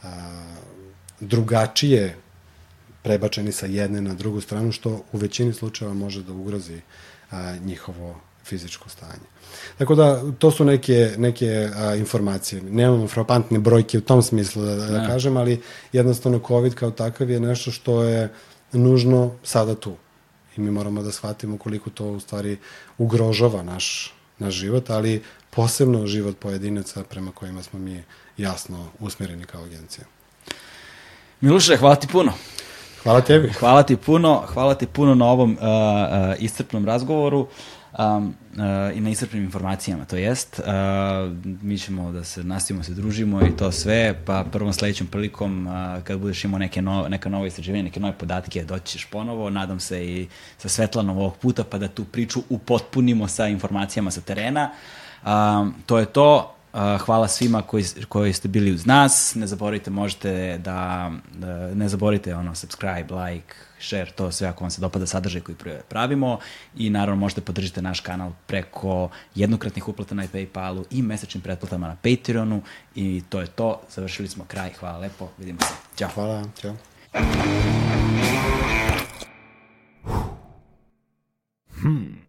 a, 0.03 0.43
drugačije 1.21 2.17
prebačeni 3.03 3.53
sa 3.53 3.67
jedne 3.67 4.01
na 4.01 4.15
drugu 4.15 4.41
stranu, 4.41 4.73
što 4.73 5.05
u 5.13 5.19
većini 5.19 5.53
slučajeva 5.53 5.95
može 5.95 6.23
da 6.23 6.33
ugrozi 6.33 6.81
a, 7.31 7.57
njihovo 7.57 8.21
fizičko 8.47 8.89
stanje. 8.89 9.27
Tako 9.79 9.95
da, 9.95 10.23
to 10.39 10.51
su 10.51 10.65
neke, 10.65 11.11
neke 11.19 11.69
a, 11.77 11.95
informacije. 11.95 12.63
Nemamo 12.63 13.09
frapantne 13.09 13.59
brojke 13.59 13.99
u 13.99 14.01
tom 14.01 14.23
smislu 14.23 14.65
da, 14.65 14.75
da, 14.75 15.07
kažem, 15.07 15.37
ali 15.37 15.63
jednostavno 15.93 16.41
COVID 16.47 16.75
kao 16.75 16.91
takav 16.91 17.31
je 17.31 17.41
nešto 17.41 17.71
što 17.71 18.03
je 18.03 18.33
nužno 18.73 19.33
sada 19.43 19.75
tu. 19.75 19.95
I 20.57 20.61
mi 20.61 20.71
moramo 20.71 21.03
da 21.03 21.13
shvatimo 21.13 21.59
koliko 21.59 21.91
to 21.91 22.05
u 22.05 22.21
stvari 22.21 22.59
ugrožava 22.99 23.63
naš, 23.63 24.15
naš 24.39 24.55
život, 24.55 24.91
ali 24.91 25.23
posebno 25.51 26.07
život 26.07 26.39
pojedinaca 26.39 27.05
prema 27.05 27.31
kojima 27.31 27.63
smo 27.63 27.79
mi 27.79 28.05
jasno 28.37 28.89
usmereni 29.01 29.45
kao 29.45 29.63
agencija. 29.63 30.05
Miluše, 31.41 31.77
hvala 31.77 31.95
ti 31.95 32.09
puno. 32.13 32.33
Hvala 33.03 33.21
tebi. 33.21 33.49
Hvala 33.49 33.83
ti 33.83 33.97
puno, 33.97 34.43
hvala 34.53 34.75
ti 34.75 34.87
puno 34.87 35.15
na 35.15 35.27
ovom 35.27 35.53
uh, 35.53 35.59
uh, 35.59 36.43
iscrpnom 36.43 36.87
razgovoru 36.87 37.47
um, 37.99 38.27
uh, 38.27 38.97
i 38.97 39.01
na 39.01 39.11
iscrpnim 39.11 39.43
informacijama, 39.43 40.05
to 40.05 40.17
jest. 40.17 40.61
Uh, 40.61 40.67
mi 41.63 41.79
ćemo 41.79 42.13
da 42.13 42.25
se 42.25 42.45
nastavimo, 42.45 42.85
se 42.85 42.95
družimo 42.95 43.47
i 43.47 43.57
to 43.57 43.73
sve, 43.73 44.15
pa 44.25 44.45
prvom 44.53 44.73
sledećom 44.73 45.07
prilikom, 45.07 45.67
uh, 45.67 46.03
kad 46.05 46.19
budeš 46.19 46.45
imao 46.45 46.59
neke 46.59 46.83
no, 46.83 47.09
neka 47.09 47.29
nova 47.29 47.47
istraživanja, 47.47 47.85
neke 47.85 48.01
nove 48.01 48.13
podatke, 48.13 48.65
doći 48.65 48.87
ćeš 48.87 49.05
ponovo, 49.05 49.51
nadam 49.51 49.81
se 49.81 50.07
i 50.07 50.29
sa 50.59 50.69
Svetlanom 50.69 51.19
ovog 51.19 51.37
puta, 51.37 51.65
pa 51.65 51.79
da 51.79 51.89
tu 51.89 52.05
priču 52.05 52.43
upotpunimo 52.49 53.29
sa 53.29 53.47
informacijama 53.47 54.11
sa 54.11 54.21
terena. 54.21 54.71
Um, 55.27 55.75
to 55.87 55.99
je 55.99 56.07
to. 56.07 56.56
Hvala 56.77 57.29
svima 57.29 57.63
koji, 57.63 57.85
koji 58.09 58.33
ste 58.33 58.49
bili 58.49 58.73
uz 58.73 58.87
nas. 58.87 59.35
Ne 59.35 59.47
zaboravite, 59.47 59.91
možete 59.91 60.59
da, 60.59 61.13
da, 61.35 61.75
ne 61.75 61.89
zaboravite 61.89 62.35
ono, 62.35 62.55
subscribe, 62.55 63.15
like, 63.15 63.55
share, 63.81 64.11
to 64.11 64.33
sve 64.33 64.49
ako 64.49 64.65
vam 64.65 64.71
se 64.71 64.81
dopada 64.81 65.07
sadržaj 65.07 65.41
koji 65.41 65.57
pravimo 65.89 66.39
i 66.77 66.91
naravno 66.91 67.21
možete 67.21 67.41
podržiti 67.41 67.83
naš 67.83 68.01
kanal 68.01 68.33
preko 68.47 69.09
jednokratnih 69.35 69.89
uplata 69.89 70.15
na 70.15 70.27
Paypalu 70.33 70.85
i 70.91 71.03
mesečnim 71.03 71.43
pretplatama 71.43 71.89
na 71.89 71.97
Patreonu 71.97 72.63
i 72.95 73.23
to 73.29 73.41
je 73.41 73.47
to. 73.47 73.81
Završili 73.91 74.29
smo 74.29 74.45
kraj. 74.45 74.71
Hvala 74.81 74.99
lepo. 74.99 75.29
Vidimo 75.39 75.61
se. 75.61 75.75
Ćao. 75.97 76.09
Hvala. 76.15 76.45
Ćao. 76.61 76.77
Hmm. 81.81 82.27